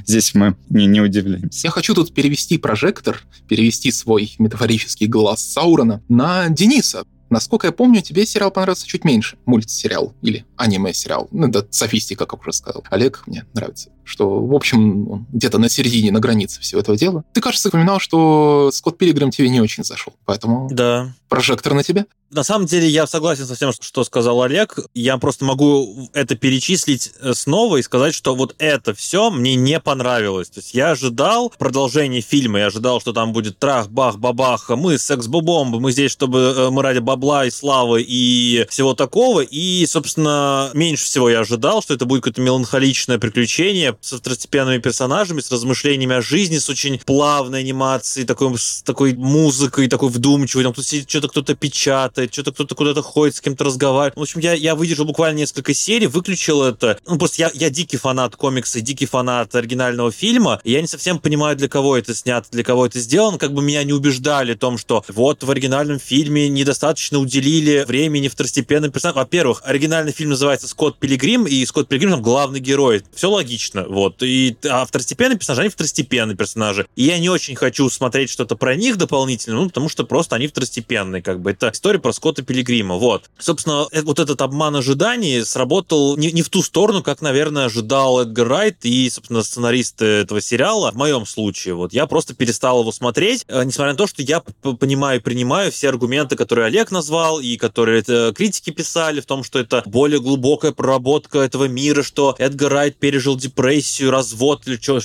Здесь 0.06 0.34
мы 0.34 0.56
не, 0.70 0.86
не 0.86 1.02
удивляемся. 1.02 1.68
Я 1.68 1.72
хочу 1.72 1.94
тут 1.94 2.14
перевести 2.14 2.58
прожектор, 2.58 3.22
перевести 3.48 3.92
свой 3.92 4.34
метафорический 4.40 5.08
глаз 5.08 5.44
Саурона 5.44 6.02
на 6.10 6.50
Дениса. 6.50 7.04
Насколько 7.32 7.68
я 7.68 7.72
помню, 7.72 8.02
тебе 8.02 8.26
сериал 8.26 8.52
понравился 8.52 8.86
чуть 8.86 9.06
меньше. 9.06 9.38
Мультсериал 9.46 10.14
или 10.22 10.46
аниме-сериал. 10.58 11.30
Ну, 11.32 11.48
это 11.48 11.66
софистика, 11.72 12.26
как 12.26 12.42
уже 12.42 12.52
сказал. 12.52 12.84
Олег 12.90 13.24
мне 13.26 13.46
нравится. 13.54 13.90
Что, 14.12 14.46
в 14.46 14.54
общем, 14.54 15.10
он 15.10 15.26
где-то 15.32 15.58
на 15.58 15.70
середине, 15.70 16.12
на 16.12 16.20
границе 16.20 16.60
всего 16.60 16.82
этого 16.82 16.98
дела. 16.98 17.24
Ты, 17.32 17.40
кажется, 17.40 17.70
упоминал, 17.70 18.00
что 18.00 18.70
Скотт 18.74 18.98
Пилигрим 18.98 19.32
тебе 19.32 19.48
не 19.48 19.62
очень 19.62 19.86
зашел. 19.86 20.14
Поэтому 20.26 20.68
да. 20.70 21.14
прожектор 21.30 21.74
на 21.74 21.82
тебя. 21.82 22.06
На 22.32 22.44
самом 22.44 22.66
деле 22.66 22.88
я 22.88 23.08
согласен 23.08 23.46
со 23.46 23.56
всем, 23.56 23.74
что 23.74 24.06
сказал 24.06 24.42
Олег. 24.42 24.80
Я 24.94 25.18
просто 25.18 25.44
могу 25.44 26.10
это 26.14 26.36
перечислить 26.36 27.12
э, 27.20 27.34
снова 27.34 27.76
и 27.76 27.82
сказать, 27.82 28.14
что 28.14 28.36
вот 28.36 28.56
это 28.58 28.94
все 28.94 29.30
мне 29.30 29.56
не 29.56 29.82
понравилось. 29.82 30.50
То 30.50 30.60
есть 30.60 30.74
я 30.74 30.92
ожидал 30.92 31.54
продолжения 31.58 32.22
фильма, 32.22 32.60
я 32.60 32.68
ожидал, 32.68 33.02
что 33.02 33.12
там 33.12 33.34
будет 33.34 33.60
трах, 33.60 33.90
бах, 33.90 34.18
бабах, 34.18 34.70
мы 34.70 34.98
секс-бомбы, 34.98 35.82
мы 35.82 35.92
здесь, 35.92 36.12
чтобы 36.12 36.54
э, 36.56 36.70
мы 36.70 36.82
ради 36.84 37.00
бабла 37.00 37.46
и 37.46 37.52
славы 37.52 38.02
и 38.08 38.66
всего 38.70 38.94
такого. 38.94 39.42
И, 39.42 39.86
собственно, 39.86 40.70
меньше 40.74 41.04
всего 41.04 41.30
я 41.30 41.42
ожидал, 41.42 41.82
что 41.82 41.94
это 41.94 42.06
будет 42.06 42.24
какое-то 42.24 42.42
меланхоличное 42.42 43.20
приключение 43.20 43.98
с 44.02 44.18
второстепенными 44.18 44.80
персонажами, 44.80 45.40
с 45.40 45.52
размышлениями 45.52 46.16
о 46.16 46.22
жизни, 46.22 46.58
с 46.58 46.70
очень 46.70 47.00
плавной 47.00 47.60
анимацией, 47.60 48.26
такой, 48.26 48.58
с 48.58 48.82
такой 48.84 49.14
музыкой, 49.14 49.88
такой 49.88 50.10
вдумчивой. 50.10 50.64
Там 50.64 50.74
тут 50.74 50.86
сидит 50.86 51.10
что-то 51.10 51.28
кто-то 51.30 51.56
печатает, 51.56 52.34
что-то 52.34 52.52
кто-то 52.52 52.76
куда-то 52.76 53.02
ходит, 53.02 53.36
с 53.36 53.42
кем-то 53.42 53.64
разговаривает. 53.64 54.16
В 54.16 54.22
общем, 54.22 54.40
я, 54.40 54.54
я 54.54 54.76
выдержал 54.76 55.06
буквально 55.06 55.38
несколько 55.38 55.74
серий, 55.74 56.08
выключил 56.08 56.64
это. 56.64 56.98
Ну, 57.08 57.18
просто 57.18 57.44
я, 57.44 57.52
я 57.54 57.70
дикий 57.70 57.98
фанат 57.98 58.36
комикса, 58.36 58.82
дикий 58.82 59.06
фанат 59.06 59.54
оригинального 59.54 60.12
фильма, 60.12 60.60
и 60.64 60.72
я 60.72 60.82
не 60.82 60.88
совсем 60.88 61.20
понимаю, 61.20 61.56
для 61.56 61.70
кого 61.70 61.96
это 61.96 62.16
снято, 62.16 62.48
для 62.52 62.64
кого 62.64 62.88
это 62.88 63.00
сделано. 63.00 63.38
Как 63.38 63.54
бы 63.54 63.62
меня 63.62 63.84
не 63.84 63.94
убеждали 63.94 64.56
в 64.56 64.60
том, 64.60 64.78
что 64.78 65.06
вот 65.10 65.44
в 65.44 65.52
оригинальном 65.52 66.00
фильме 66.00 66.50
недостаточно 66.50 67.20
уделили 67.20 67.86
времени 67.88 68.28
второстепенным 68.28 68.92
персонажам. 68.92 69.22
Во-первых, 69.22 69.62
оригинальный 69.64 70.12
фильм 70.12 70.32
называется 70.32 70.68
«Скотт 70.68 70.98
Пилигрим», 70.98 71.46
и 71.46 71.64
Скотт 71.66 71.88
Пилигрим 71.88 72.12
там 72.12 72.22
главный 72.22 72.60
герой. 72.60 73.04
Все 73.14 73.30
логично, 73.30 73.81
вот. 73.88 74.22
И, 74.24 74.56
а 74.64 74.86
второстепенные 74.86 75.38
персонажи, 75.38 75.62
они 75.62 75.70
второстепенные 75.70 76.36
персонажи. 76.36 76.88
И 76.96 77.04
я 77.04 77.20
не 77.20 77.30
очень 77.30 77.56
хочу 77.56 77.90
смотреть 77.90 78.30
что-то 78.30 78.56
про 78.56 78.76
них 78.76 78.98
дополнительно, 78.98 79.58
ну, 79.58 79.68
потому 79.68 79.90
что 79.90 80.04
просто 80.04 80.36
они 80.36 80.48
второстепенные, 80.48 81.22
как 81.22 81.42
бы. 81.42 81.52
Это 81.52 81.72
история 81.74 82.00
про 82.00 82.14
Скотта 82.14 82.44
Пилигрима. 82.44 82.96
Вот. 82.96 83.30
Собственно, 83.38 83.88
э, 83.92 84.02
вот 84.02 84.20
этот 84.20 84.42
обман 84.42 84.76
ожиданий 84.76 85.44
сработал 85.44 86.18
не, 86.18 86.32
не 86.32 86.42
в 86.42 86.50
ту 86.50 86.62
сторону, 86.62 87.04
как, 87.04 87.22
наверное, 87.22 87.66
ожидал 87.66 88.22
Эдгар 88.22 88.48
Райт 88.48 88.78
и, 88.84 89.10
собственно, 89.10 89.44
сценаристы 89.44 90.06
этого 90.06 90.42
сериала. 90.42 90.92
В 90.92 90.96
моем 90.96 91.26
случае, 91.26 91.76
вот, 91.76 91.94
я 91.94 92.06
просто 92.08 92.34
перестал 92.34 92.82
его 92.82 92.92
смотреть, 92.92 93.46
э, 93.48 93.64
несмотря 93.64 93.94
на 93.94 93.98
то, 93.98 94.08
что 94.08 94.22
я 94.22 94.40
понимаю 94.40 95.20
и 95.20 95.24
принимаю 95.24 95.72
все 95.72 95.90
аргументы, 95.90 96.36
которые 96.36 96.66
Олег 96.66 96.92
назвал, 96.92 97.40
и 97.40 97.58
которые 97.58 98.00
это 98.00 98.34
критики 98.36 98.70
писали 98.72 99.22
в 99.22 99.26
том, 99.26 99.44
что 99.44 99.60
это 99.60 99.84
более 99.86 100.20
глубокая 100.20 100.72
проработка 100.72 101.40
этого 101.40 101.66
мира, 101.66 102.04
что 102.04 102.36
Эдгар 102.38 102.72
Райт 102.72 102.98
пережил 102.98 103.36
депрессию, 103.36 103.71
развод 104.10 104.68
или 104.68 104.78
что, 104.78 105.00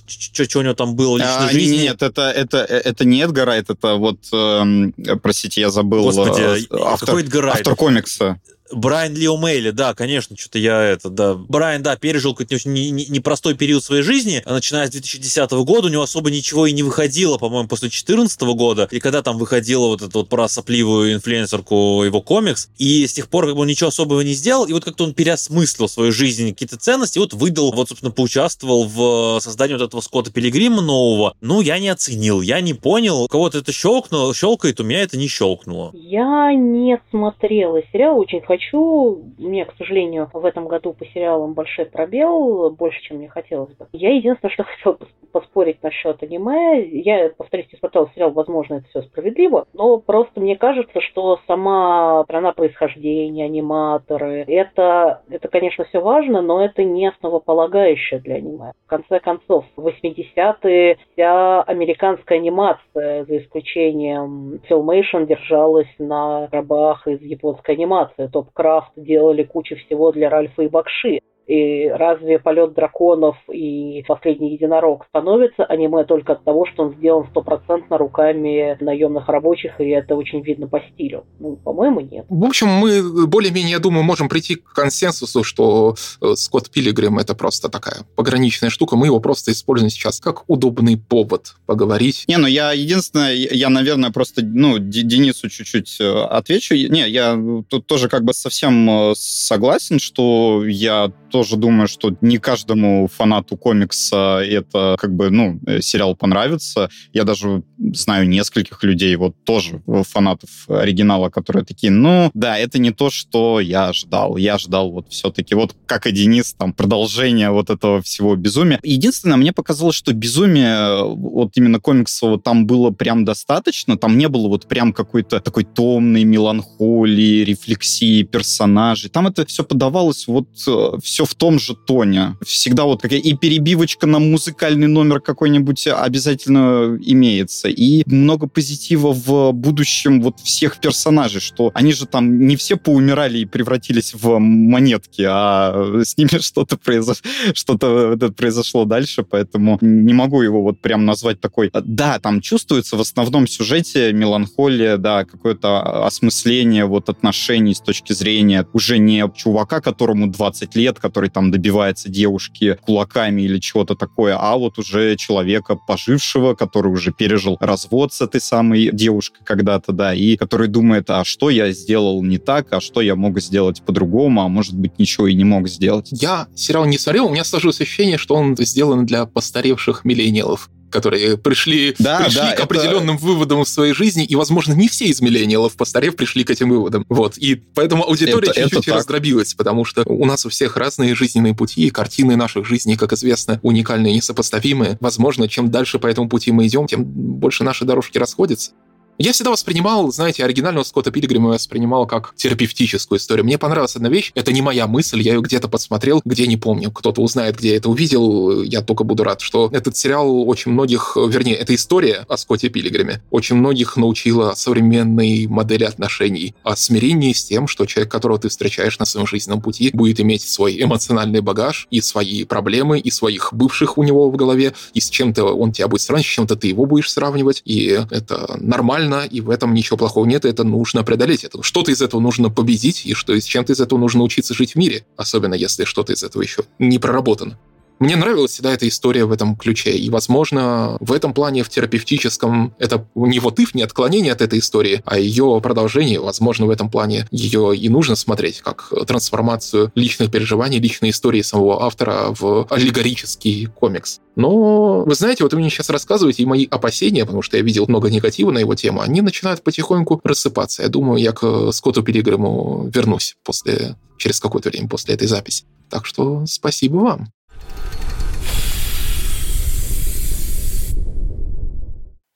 у 0.58 0.62
него 0.62 0.74
там 0.74 0.94
было 0.96 1.14
в 1.14 1.18
личной 1.18 1.48
а, 1.48 1.50
жизни. 1.50 1.76
Нет, 1.82 2.02
это, 2.02 2.30
это, 2.30 2.58
это 2.58 3.04
не 3.04 3.20
Эдгар 3.20 3.46
Райт, 3.46 3.70
это 3.70 3.94
вот, 3.94 4.18
э, 4.32 4.90
простите, 5.22 5.60
я 5.60 5.70
забыл. 5.70 6.02
Господи, 6.02 6.66
автор, 6.82 7.16
Какой 7.16 7.50
автор 7.50 7.76
комикса. 7.76 8.40
Брайан 8.72 9.14
Ли 9.14 9.26
О'Мейли, 9.26 9.72
да, 9.72 9.94
конечно, 9.94 10.36
что-то 10.36 10.58
я 10.58 10.82
это, 10.82 11.10
да. 11.10 11.34
Брайан, 11.34 11.82
да, 11.82 11.96
пережил 11.96 12.34
какой-то 12.34 12.56
непростой 12.68 13.52
не, 13.52 13.54
не 13.54 13.58
период 13.58 13.84
своей 13.84 14.02
жизни, 14.02 14.42
начиная 14.44 14.86
с 14.86 14.90
2010 14.90 15.50
года, 15.52 15.86
у 15.86 15.90
него 15.90 16.02
особо 16.02 16.30
ничего 16.30 16.66
и 16.66 16.72
не 16.72 16.82
выходило, 16.82 17.38
по-моему, 17.38 17.68
после 17.68 17.88
2014 17.88 18.40
года, 18.42 18.88
и 18.90 19.00
когда 19.00 19.22
там 19.22 19.38
выходила 19.38 19.86
вот 19.86 20.02
эта 20.02 20.18
вот 20.18 20.28
про 20.28 20.48
сопливую 20.48 21.14
инфлюенсерку 21.14 22.02
его 22.02 22.20
комикс, 22.20 22.68
и 22.78 23.06
с 23.06 23.12
тех 23.12 23.28
пор 23.28 23.46
как 23.46 23.54
бы 23.54 23.62
он 23.62 23.68
ничего 23.68 23.88
особого 23.88 24.20
не 24.22 24.32
сделал, 24.32 24.64
и 24.64 24.72
вот 24.72 24.84
как-то 24.84 25.04
он 25.04 25.14
переосмыслил 25.14 25.88
свою 25.88 26.12
жизнь, 26.12 26.50
какие-то 26.50 26.76
ценности, 26.76 27.18
и 27.18 27.20
вот 27.20 27.32
выдал, 27.34 27.72
вот, 27.72 27.88
собственно, 27.88 28.12
поучаствовал 28.12 28.84
в 28.84 29.40
создании 29.40 29.74
вот 29.74 29.82
этого 29.82 30.00
Скотта 30.00 30.32
Пилигрима 30.32 30.82
нового. 30.82 31.34
Ну, 31.40 31.60
я 31.60 31.78
не 31.78 31.88
оценил, 31.88 32.40
я 32.40 32.60
не 32.60 32.74
понял, 32.74 33.22
у 33.22 33.28
кого-то 33.28 33.58
это 33.58 33.72
щелкнуло, 33.72 34.34
щелкает, 34.34 34.80
у 34.80 34.84
меня 34.84 35.02
это 35.02 35.16
не 35.16 35.28
щелкнуло. 35.28 35.92
Я 35.94 36.52
не 36.54 37.00
смотрела 37.10 37.80
сериал, 37.92 38.18
очень 38.18 38.40
хочу. 38.40 38.55
У 38.72 39.22
меня, 39.38 39.64
к 39.64 39.74
сожалению, 39.76 40.30
в 40.32 40.44
этом 40.44 40.68
году 40.68 40.92
по 40.92 41.04
сериалам 41.06 41.54
большой 41.54 41.86
пробел, 41.86 42.70
больше, 42.70 43.00
чем 43.02 43.18
мне 43.18 43.28
хотелось 43.28 43.74
бы. 43.76 43.86
Я 43.92 44.14
единственное, 44.14 44.52
что 44.52 44.64
хотела 44.64 44.98
поспорить 45.32 45.82
насчет 45.82 46.22
аниме. 46.22 46.82
Я, 46.82 47.30
повторюсь, 47.36 47.68
не 47.72 47.78
смотрела 47.78 48.10
сериал, 48.14 48.30
возможно, 48.30 48.74
это 48.76 48.88
все 48.88 49.02
справедливо, 49.02 49.66
но 49.74 49.98
просто 49.98 50.40
мне 50.40 50.56
кажется, 50.56 51.00
что 51.00 51.38
сама 51.46 52.24
страна 52.24 52.52
происхождения, 52.52 53.44
аниматоры, 53.44 54.44
это, 54.46 55.22
это, 55.28 55.48
конечно, 55.48 55.84
все 55.84 56.00
важно, 56.00 56.42
но 56.42 56.64
это 56.64 56.84
не 56.84 57.06
основополагающее 57.06 58.20
для 58.20 58.36
аниме. 58.36 58.72
В 58.86 58.88
конце 58.88 59.20
концов, 59.20 59.64
в 59.76 59.86
80-е 59.86 60.98
вся 61.12 61.62
американская 61.62 62.38
анимация, 62.38 63.24
за 63.24 63.38
исключением 63.38 64.60
Filmation, 64.68 65.26
держалась 65.26 65.92
на 65.98 66.48
рабах 66.50 67.06
из 67.06 67.20
японской 67.20 67.72
анимации. 67.72 68.28
Топ 68.28 68.45
Крафт 68.52 68.92
делали 68.96 69.42
кучу 69.42 69.76
всего 69.76 70.12
для 70.12 70.30
Ральфа 70.30 70.62
и 70.62 70.68
Бакши. 70.68 71.20
И 71.46 71.88
разве 71.88 72.38
полет 72.38 72.74
драконов 72.74 73.36
и 73.52 74.04
последний 74.08 74.52
единорог 74.52 75.06
становится 75.08 75.64
аниме 75.64 76.04
только 76.04 76.32
от 76.32 76.44
того, 76.44 76.66
что 76.66 76.84
он 76.84 76.94
сделан 76.96 77.26
стопроцентно 77.30 77.98
руками 77.98 78.76
наемных 78.80 79.28
рабочих, 79.28 79.80
и 79.80 79.88
это 79.88 80.16
очень 80.16 80.42
видно 80.42 80.66
по 80.66 80.80
стилю? 80.80 81.24
Ну, 81.38 81.56
по-моему, 81.56 82.00
нет. 82.00 82.26
В 82.28 82.44
общем, 82.44 82.68
мы 82.68 83.26
более-менее, 83.26 83.72
я 83.72 83.78
думаю, 83.78 84.02
можем 84.02 84.28
прийти 84.28 84.56
к 84.56 84.72
консенсусу, 84.72 85.44
что 85.44 85.94
э, 86.20 86.34
Скотт 86.34 86.70
Пилигрим 86.70 87.18
это 87.18 87.34
просто 87.34 87.68
такая 87.68 87.98
пограничная 88.16 88.70
штука. 88.70 88.96
Мы 88.96 89.06
его 89.06 89.20
просто 89.20 89.52
используем 89.52 89.90
сейчас 89.90 90.20
как 90.20 90.48
удобный 90.48 90.96
повод 90.96 91.54
поговорить. 91.66 92.24
Не, 92.26 92.38
ну 92.38 92.48
я 92.48 92.72
единственное, 92.72 93.32
я, 93.32 93.68
наверное, 93.68 94.10
просто, 94.10 94.42
ну, 94.44 94.78
Денису 94.78 95.48
чуть-чуть 95.48 96.00
э, 96.00 96.22
отвечу. 96.24 96.74
Не, 96.74 97.08
я 97.08 97.38
тут 97.68 97.86
тоже 97.86 98.08
как 98.08 98.24
бы 98.24 98.34
совсем 98.34 98.90
э, 98.90 99.12
согласен, 99.14 100.00
что 100.00 100.64
я 100.66 101.12
тоже 101.36 101.56
думаю, 101.58 101.86
что 101.86 102.16
не 102.22 102.38
каждому 102.38 103.10
фанату 103.14 103.58
комикса 103.58 104.40
это 104.42 104.96
как 104.98 105.14
бы, 105.14 105.28
ну, 105.28 105.60
э, 105.66 105.82
сериал 105.82 106.16
понравится. 106.16 106.88
Я 107.12 107.24
даже 107.24 107.62
знаю 107.92 108.26
нескольких 108.26 108.82
людей, 108.82 109.14
вот 109.16 109.34
тоже 109.44 109.82
фанатов 109.86 110.48
оригинала, 110.66 111.28
которые 111.28 111.66
такие, 111.66 111.92
ну, 111.92 112.30
да, 112.32 112.56
это 112.56 112.78
не 112.78 112.90
то, 112.90 113.10
что 113.10 113.60
я 113.60 113.92
ждал. 113.92 114.38
Я 114.38 114.56
ждал 114.56 114.92
вот 114.92 115.10
все-таки, 115.10 115.54
вот 115.54 115.76
как 115.84 116.06
и 116.06 116.10
Денис, 116.10 116.54
там, 116.54 116.72
продолжение 116.72 117.50
вот 117.50 117.68
этого 117.68 118.00
всего 118.00 118.34
безумия. 118.34 118.80
Единственное, 118.82 119.36
мне 119.36 119.52
показалось, 119.52 119.94
что 119.94 120.14
безумие 120.14 121.04
вот 121.04 121.50
именно 121.56 121.80
комиксового 121.80 122.40
там 122.40 122.66
было 122.66 122.92
прям 122.92 123.26
достаточно. 123.26 123.98
Там 123.98 124.16
не 124.16 124.28
было 124.28 124.48
вот 124.48 124.68
прям 124.68 124.94
какой-то 124.94 125.40
такой 125.40 125.64
томной 125.64 126.24
меланхолии, 126.24 127.44
рефлексии 127.44 128.22
персонажей. 128.22 129.10
Там 129.10 129.26
это 129.26 129.44
все 129.44 129.64
подавалось 129.64 130.26
вот 130.26 130.48
э, 130.66 130.98
в 131.26 131.34
том 131.34 131.58
же 131.58 131.74
тоне. 131.74 132.36
Всегда 132.44 132.84
вот 132.84 133.02
какая 133.02 133.18
и 133.18 133.34
перебивочка 133.34 134.06
на 134.06 134.18
музыкальный 134.18 134.86
номер 134.86 135.20
какой-нибудь 135.20 135.86
обязательно 135.88 136.98
имеется. 137.02 137.68
И 137.68 138.02
много 138.06 138.46
позитива 138.46 139.12
в 139.12 139.52
будущем 139.52 140.22
вот 140.22 140.40
всех 140.40 140.80
персонажей, 140.80 141.40
что 141.40 141.70
они 141.74 141.92
же 141.92 142.06
там 142.06 142.46
не 142.46 142.56
все 142.56 142.76
поумирали 142.76 143.38
и 143.38 143.44
превратились 143.44 144.14
в 144.14 144.38
монетки, 144.38 145.22
а 145.28 146.02
с 146.04 146.16
ними 146.16 146.38
что-то 146.40 146.76
произошло, 146.76 147.28
что-то 147.54 148.32
произошло 148.36 148.84
дальше, 148.84 149.22
поэтому 149.22 149.78
не 149.80 150.14
могу 150.14 150.42
его 150.42 150.62
вот 150.62 150.80
прям 150.80 151.04
назвать 151.04 151.40
такой. 151.40 151.70
Да, 151.72 152.18
там 152.18 152.40
чувствуется 152.40 152.96
в 152.96 153.00
основном 153.00 153.46
сюжете 153.46 154.12
меланхолия, 154.12 154.96
да, 154.96 155.24
какое-то 155.24 156.06
осмысление 156.06 156.84
вот 156.86 157.08
отношений 157.08 157.74
с 157.74 157.80
точки 157.80 158.12
зрения 158.12 158.66
уже 158.72 158.98
не 158.98 159.24
чувака, 159.34 159.80
которому 159.80 160.26
20 160.28 160.76
лет, 160.76 160.98
который 161.00 161.15
который 161.16 161.30
там 161.30 161.50
добивается 161.50 162.10
девушки 162.10 162.76
кулаками 162.82 163.40
или 163.40 163.58
чего-то 163.58 163.94
такое, 163.94 164.36
а 164.38 164.54
вот 164.58 164.78
уже 164.78 165.16
человека 165.16 165.74
пожившего, 165.74 166.52
который 166.54 166.92
уже 166.92 167.10
пережил 167.10 167.56
развод 167.58 168.12
с 168.12 168.20
этой 168.20 168.38
самой 168.38 168.90
девушкой 168.92 169.40
когда-то, 169.42 169.92
да, 169.92 170.12
и 170.12 170.36
который 170.36 170.68
думает, 170.68 171.08
а 171.08 171.24
что 171.24 171.48
я 171.48 171.72
сделал 171.72 172.22
не 172.22 172.36
так, 172.36 172.70
а 172.74 172.82
что 172.82 173.00
я 173.00 173.16
мог 173.16 173.40
сделать 173.40 173.80
по-другому, 173.80 174.42
а 174.42 174.48
может 174.48 174.74
быть 174.74 174.98
ничего 174.98 175.26
и 175.26 175.34
не 175.34 175.44
мог 175.44 175.68
сделать. 175.68 176.08
Я 176.10 176.48
сериал 176.54 176.84
не 176.84 176.98
смотрел, 176.98 177.28
у 177.28 177.30
меня 177.30 177.44
сложилось 177.44 177.80
ощущение, 177.80 178.18
что 178.18 178.34
он 178.34 178.54
сделан 178.58 179.06
для 179.06 179.24
постаревших 179.24 180.04
миллениалов 180.04 180.68
которые 180.96 181.36
пришли, 181.36 181.94
да, 181.98 182.22
пришли 182.22 182.40
да, 182.40 182.52
к 182.52 182.60
определенным 182.60 183.16
это... 183.16 183.24
выводам 183.24 183.64
в 183.64 183.68
своей 183.68 183.92
жизни, 183.92 184.24
и, 184.24 184.34
возможно, 184.34 184.72
не 184.72 184.88
все 184.88 185.04
из 185.04 185.20
миллениалов, 185.20 185.76
постарев, 185.76 186.16
пришли 186.16 186.42
к 186.42 186.50
этим 186.50 186.70
выводам. 186.70 187.04
Вот. 187.10 187.36
И 187.36 187.54
поэтому 187.54 188.04
аудитория 188.04 188.50
чуть-чуть 188.50 188.88
раздробилась, 188.88 189.52
потому 189.52 189.84
что 189.84 190.04
у 190.06 190.24
нас 190.24 190.46
у 190.46 190.48
всех 190.48 190.78
разные 190.78 191.14
жизненные 191.14 191.54
пути, 191.54 191.86
и 191.86 191.90
картины 191.90 192.36
наших 192.36 192.64
жизней, 192.66 192.96
как 192.96 193.12
известно, 193.12 193.60
уникальные 193.62 194.14
и 194.14 194.16
несопоставимые. 194.16 194.96
Возможно, 195.00 195.48
чем 195.48 195.70
дальше 195.70 195.98
по 195.98 196.06
этому 196.06 196.28
пути 196.30 196.50
мы 196.50 196.66
идем, 196.66 196.86
тем 196.86 197.04
больше 197.04 197.62
наши 197.62 197.84
дорожки 197.84 198.16
расходятся. 198.16 198.72
Я 199.18 199.32
всегда 199.32 199.50
воспринимал, 199.50 200.12
знаете, 200.12 200.44
оригинального 200.44 200.84
Скотта 200.84 201.10
Пилигрима 201.10 201.48
воспринимал 201.48 202.06
как 202.06 202.34
терапевтическую 202.36 203.18
историю. 203.18 203.46
Мне 203.46 203.56
понравилась 203.56 203.96
одна 203.96 204.10
вещь, 204.10 204.30
это 204.34 204.52
не 204.52 204.60
моя 204.60 204.86
мысль, 204.86 205.22
я 205.22 205.32
ее 205.32 205.40
где-то 205.40 205.68
подсмотрел, 205.68 206.20
где 206.26 206.46
не 206.46 206.58
помню. 206.58 206.90
Кто-то 206.90 207.22
узнает, 207.22 207.56
где 207.56 207.70
я 207.70 207.76
это 207.76 207.88
увидел, 207.88 208.62
я 208.62 208.82
только 208.82 209.04
буду 209.04 209.24
рад, 209.24 209.40
что 209.40 209.70
этот 209.72 209.96
сериал 209.96 210.46
очень 210.46 210.72
многих, 210.72 211.16
вернее, 211.16 211.54
эта 211.54 211.74
история 211.74 212.26
о 212.28 212.36
Скотте 212.36 212.68
Пилигриме 212.68 213.22
очень 213.30 213.56
многих 213.56 213.96
научила 213.96 214.52
современной 214.52 215.46
модели 215.46 215.84
отношений, 215.84 216.54
о 216.62 216.76
смирении 216.76 217.32
с 217.32 217.42
тем, 217.42 217.68
что 217.68 217.86
человек, 217.86 218.12
которого 218.12 218.38
ты 218.38 218.50
встречаешь 218.50 218.98
на 218.98 219.06
своем 219.06 219.26
жизненном 219.26 219.62
пути, 219.62 219.90
будет 219.94 220.20
иметь 220.20 220.42
свой 220.42 220.82
эмоциональный 220.82 221.40
багаж 221.40 221.88
и 221.90 222.02
свои 222.02 222.44
проблемы, 222.44 222.98
и 222.98 223.10
своих 223.10 223.54
бывших 223.54 223.96
у 223.96 224.02
него 224.02 224.30
в 224.30 224.36
голове, 224.36 224.74
и 224.92 225.00
с 225.00 225.08
чем-то 225.08 225.44
он 225.44 225.72
тебя 225.72 225.88
будет 225.88 226.02
сравнивать, 226.02 226.26
с 226.26 226.34
чем-то 226.34 226.56
ты 226.56 226.68
его 226.68 226.84
будешь 226.84 227.10
сравнивать, 227.10 227.62
и 227.64 227.98
это 228.10 228.58
нормально 228.60 229.05
нормально, 229.06 229.28
и 229.28 229.40
в 229.40 229.50
этом 229.50 229.74
ничего 229.74 229.96
плохого 229.96 230.26
нет, 230.26 230.44
это 230.44 230.64
нужно 230.64 231.04
преодолеть. 231.04 231.44
Это 231.44 231.62
что-то 231.62 231.90
из 231.90 232.02
этого 232.02 232.20
нужно 232.20 232.50
победить, 232.50 233.06
и 233.06 233.14
что 233.14 233.34
из 233.34 233.44
чем-то 233.44 233.72
из 233.72 233.80
этого 233.80 233.98
нужно 233.98 234.22
учиться 234.22 234.54
жить 234.54 234.72
в 234.72 234.76
мире, 234.76 235.06
особенно 235.16 235.54
если 235.54 235.84
что-то 235.84 236.12
из 236.12 236.22
этого 236.22 236.42
еще 236.42 236.64
не 236.78 236.98
проработано. 236.98 237.58
Мне 237.98 238.16
нравилась 238.16 238.52
всегда 238.52 238.72
эта 238.72 238.86
история 238.86 239.24
в 239.24 239.32
этом 239.32 239.56
ключе, 239.56 239.92
и, 239.92 240.10
возможно, 240.10 240.98
в 241.00 241.12
этом 241.12 241.32
плане, 241.32 241.62
в 241.62 241.70
терапевтическом, 241.70 242.74
это 242.78 243.06
не 243.14 243.38
вот 243.38 243.58
if, 243.58 243.70
не 243.72 243.82
отклонение 243.82 244.32
от 244.32 244.42
этой 244.42 244.58
истории, 244.58 245.02
а 245.06 245.18
ее 245.18 245.60
продолжение, 245.62 246.20
возможно, 246.20 246.66
в 246.66 246.70
этом 246.70 246.90
плане 246.90 247.26
ее 247.30 247.74
и 247.74 247.88
нужно 247.88 248.14
смотреть 248.14 248.60
как 248.60 248.92
трансформацию 249.06 249.92
личных 249.94 250.30
переживаний, 250.30 250.78
личной 250.78 251.10
истории 251.10 251.40
самого 251.40 251.84
автора 251.84 252.34
в 252.38 252.66
аллегорический 252.68 253.66
комикс. 253.66 254.20
Но, 254.36 255.04
вы 255.04 255.14
знаете, 255.14 255.44
вот 255.44 255.54
вы 255.54 255.60
мне 255.60 255.70
сейчас 255.70 255.88
рассказываете, 255.88 256.42
и 256.42 256.46
мои 256.46 256.66
опасения, 256.70 257.24
потому 257.24 257.40
что 257.40 257.56
я 257.56 257.62
видел 257.62 257.86
много 257.88 258.10
негатива 258.10 258.50
на 258.50 258.58
его 258.58 258.74
тему, 258.74 259.00
они 259.00 259.22
начинают 259.22 259.62
потихоньку 259.62 260.20
рассыпаться. 260.22 260.82
Я 260.82 260.88
думаю, 260.90 261.22
я 261.22 261.32
к 261.32 261.72
Скотту 261.72 262.02
Пилигриму 262.02 262.90
вернусь 262.92 263.36
после, 263.42 263.96
через 264.18 264.38
какое-то 264.38 264.68
время 264.68 264.88
после 264.88 265.14
этой 265.14 265.28
записи. 265.28 265.64
Так 265.88 266.04
что 266.04 266.44
спасибо 266.46 266.96
вам. 266.96 267.28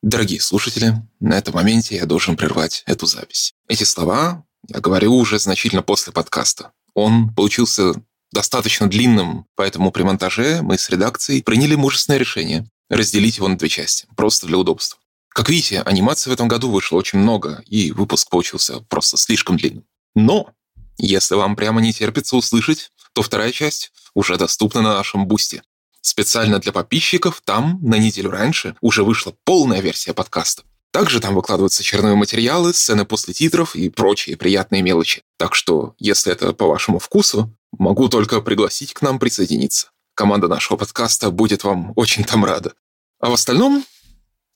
Дорогие 0.03 0.41
слушатели, 0.41 0.95
на 1.21 1.35
этом 1.35 1.55
моменте 1.55 1.97
я 1.97 2.07
должен 2.07 2.35
прервать 2.35 2.83
эту 2.87 3.05
запись. 3.05 3.53
Эти 3.69 3.85
слова 3.85 4.45
я 4.67 4.81
говорю 4.81 5.15
уже 5.15 5.39
значительно 5.39 5.83
после 5.83 6.11
подкаста. 6.11 6.73
Он 6.95 7.35
получился 7.35 7.93
достаточно 8.33 8.89
длинным, 8.89 9.45
поэтому 9.57 9.93
при 9.93 10.03
монтаже 10.03 10.63
мы 10.63 10.79
с 10.79 10.89
редакцией 10.89 11.43
приняли 11.43 11.75
мужественное 11.75 12.19
решение 12.19 12.67
разделить 12.89 13.37
его 13.37 13.49
на 13.49 13.59
две 13.59 13.69
части, 13.69 14.07
просто 14.17 14.47
для 14.47 14.57
удобства. 14.57 14.99
Как 15.29 15.51
видите, 15.51 15.83
анимации 15.83 16.31
в 16.31 16.33
этом 16.33 16.49
году 16.49 16.71
вышло 16.71 16.97
очень 16.97 17.19
много, 17.19 17.63
и 17.67 17.93
выпуск 17.93 18.31
получился 18.31 18.81
просто 18.89 19.19
слишком 19.19 19.59
длинным. 19.59 19.85
Но, 20.15 20.51
если 20.97 21.35
вам 21.35 21.57
прямо 21.57 21.83
не 21.83 21.93
терпится 21.93 22.37
услышать, 22.37 22.91
то 23.13 23.23
вторая 23.23 23.53
часть 23.53 23.93
уже 24.15 24.39
доступна 24.39 24.81
на 24.81 24.95
нашем 24.95 25.27
бусте. 25.27 25.63
Специально 26.01 26.59
для 26.59 26.73
подписчиков 26.73 27.43
там 27.45 27.79
на 27.83 27.97
неделю 27.99 28.31
раньше 28.31 28.75
уже 28.81 29.05
вышла 29.05 29.35
полная 29.45 29.81
версия 29.81 30.15
подкаста. 30.15 30.63
Также 30.93 31.21
там 31.21 31.35
выкладываются 31.35 31.83
черновые 31.83 32.17
материалы, 32.17 32.75
сцены 32.75 33.05
после 33.05 33.33
титров 33.33 33.77
и 33.77 33.91
прочие 33.91 34.37
приятные 34.37 34.83
мелочи. 34.83 35.23
Так 35.37 35.55
что, 35.55 35.95
если 35.99 36.33
это 36.33 36.53
по 36.53 36.67
вашему 36.67 36.99
вкусу, 36.99 37.55
могу 37.79 38.09
только 38.09 38.41
пригласить 38.41 38.93
к 38.93 39.03
нам 39.03 39.19
присоединиться. 39.19 39.91
Команда 40.15 40.49
нашего 40.49 40.77
подкаста 40.77 41.31
будет 41.31 41.63
вам 41.63 41.93
очень 41.95 42.25
там 42.25 42.45
рада. 42.45 42.75
А 43.21 43.31
в 43.31 43.35
остальном, 43.35 43.85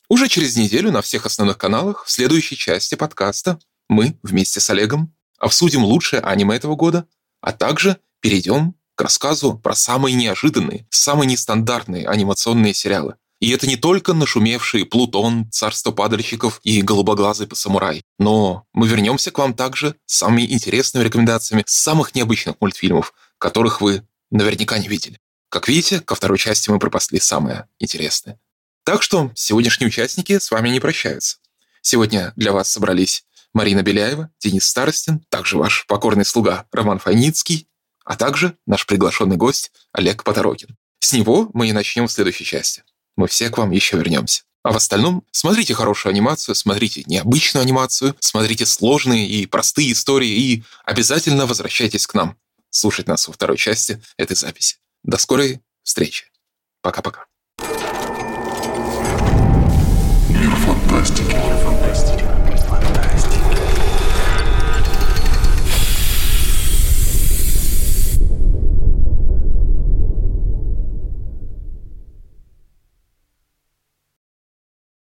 уже 0.09 0.27
через 0.27 0.57
неделю 0.57 0.91
на 0.91 1.01
всех 1.01 1.25
основных 1.25 1.57
каналах 1.57 2.05
в 2.05 2.11
следующей 2.11 2.57
части 2.57 2.95
подкаста 2.95 3.59
мы 3.87 4.17
вместе 4.21 4.59
с 4.59 4.69
Олегом 4.69 5.15
обсудим 5.37 5.85
лучшее 5.85 6.21
аниме 6.21 6.55
этого 6.57 6.75
года, 6.75 7.07
а 7.39 7.53
также 7.53 7.97
перейдем 8.19 8.75
к 8.95 9.01
рассказу 9.01 9.57
про 9.57 9.75
самые 9.75 10.15
неожиданные, 10.15 10.87
самые 10.89 11.27
нестандартные 11.27 12.07
анимационные 12.07 12.73
сериалы. 12.73 13.15
И 13.39 13.51
это 13.51 13.67
не 13.67 13.75
только 13.75 14.13
нашумевший 14.13 14.85
Плутон, 14.85 15.49
Царство 15.51 15.91
падальщиков 15.91 16.59
и 16.63 16.81
Голубоглазый 16.81 17.47
самурай, 17.53 18.03
но 18.17 18.65
мы 18.73 18.87
вернемся 18.87 19.29
к 19.29 19.37
вам 19.37 19.53
также 19.53 19.95
с 20.05 20.17
самыми 20.17 20.51
интересными 20.51 21.03
рекомендациями 21.03 21.63
самых 21.67 22.15
необычных 22.15 22.55
мультфильмов, 22.61 23.13
которых 23.37 23.81
вы 23.81 24.07
наверняка 24.31 24.77
не 24.77 24.87
видели. 24.87 25.19
Как 25.49 25.67
видите, 25.67 25.99
ко 25.99 26.15
второй 26.15 26.37
части 26.37 26.69
мы 26.69 26.79
пропасли 26.79 27.19
самое 27.19 27.67
интересное. 27.77 28.39
Так 28.83 29.01
что 29.01 29.31
сегодняшние 29.35 29.89
участники 29.89 30.39
с 30.39 30.51
вами 30.51 30.69
не 30.69 30.79
прощаются. 30.79 31.37
Сегодня 31.81 32.33
для 32.35 32.51
вас 32.51 32.69
собрались 32.69 33.25
Марина 33.53 33.83
Беляева, 33.83 34.31
Денис 34.39 34.65
Старостин, 34.65 35.25
также 35.29 35.57
ваш 35.57 35.85
покорный 35.87 36.25
слуга 36.25 36.65
Роман 36.71 36.99
Файницкий, 36.99 37.67
а 38.05 38.15
также 38.15 38.57
наш 38.65 38.85
приглашенный 38.85 39.35
гость 39.35 39.71
Олег 39.91 40.23
Поторокин. 40.23 40.77
С 40.99 41.11
него 41.11 41.49
мы 41.53 41.67
и 41.67 41.73
начнем 41.73 42.07
в 42.07 42.11
следующей 42.11 42.45
части. 42.45 42.83
Мы 43.17 43.27
все 43.27 43.49
к 43.49 43.57
вам 43.57 43.71
еще 43.71 43.97
вернемся. 43.97 44.43
А 44.63 44.71
в 44.71 44.77
остальном 44.77 45.23
смотрите 45.31 45.75
хорошую 45.75 46.11
анимацию, 46.11 46.55
смотрите 46.55 47.03
необычную 47.05 47.63
анимацию, 47.63 48.15
смотрите 48.19 48.65
сложные 48.65 49.27
и 49.27 49.45
простые 49.45 49.91
истории 49.91 50.29
и 50.29 50.63
обязательно 50.85 51.45
возвращайтесь 51.45 52.07
к 52.07 52.13
нам 52.13 52.37
слушать 52.71 53.07
нас 53.07 53.27
во 53.27 53.33
второй 53.33 53.57
части 53.57 54.01
этой 54.17 54.35
записи. 54.35 54.77
До 55.03 55.17
скорой 55.17 55.61
встречи. 55.83 56.25
Пока-пока. 56.81 57.25
Мир 60.29 60.55
фантастики. 60.55 61.34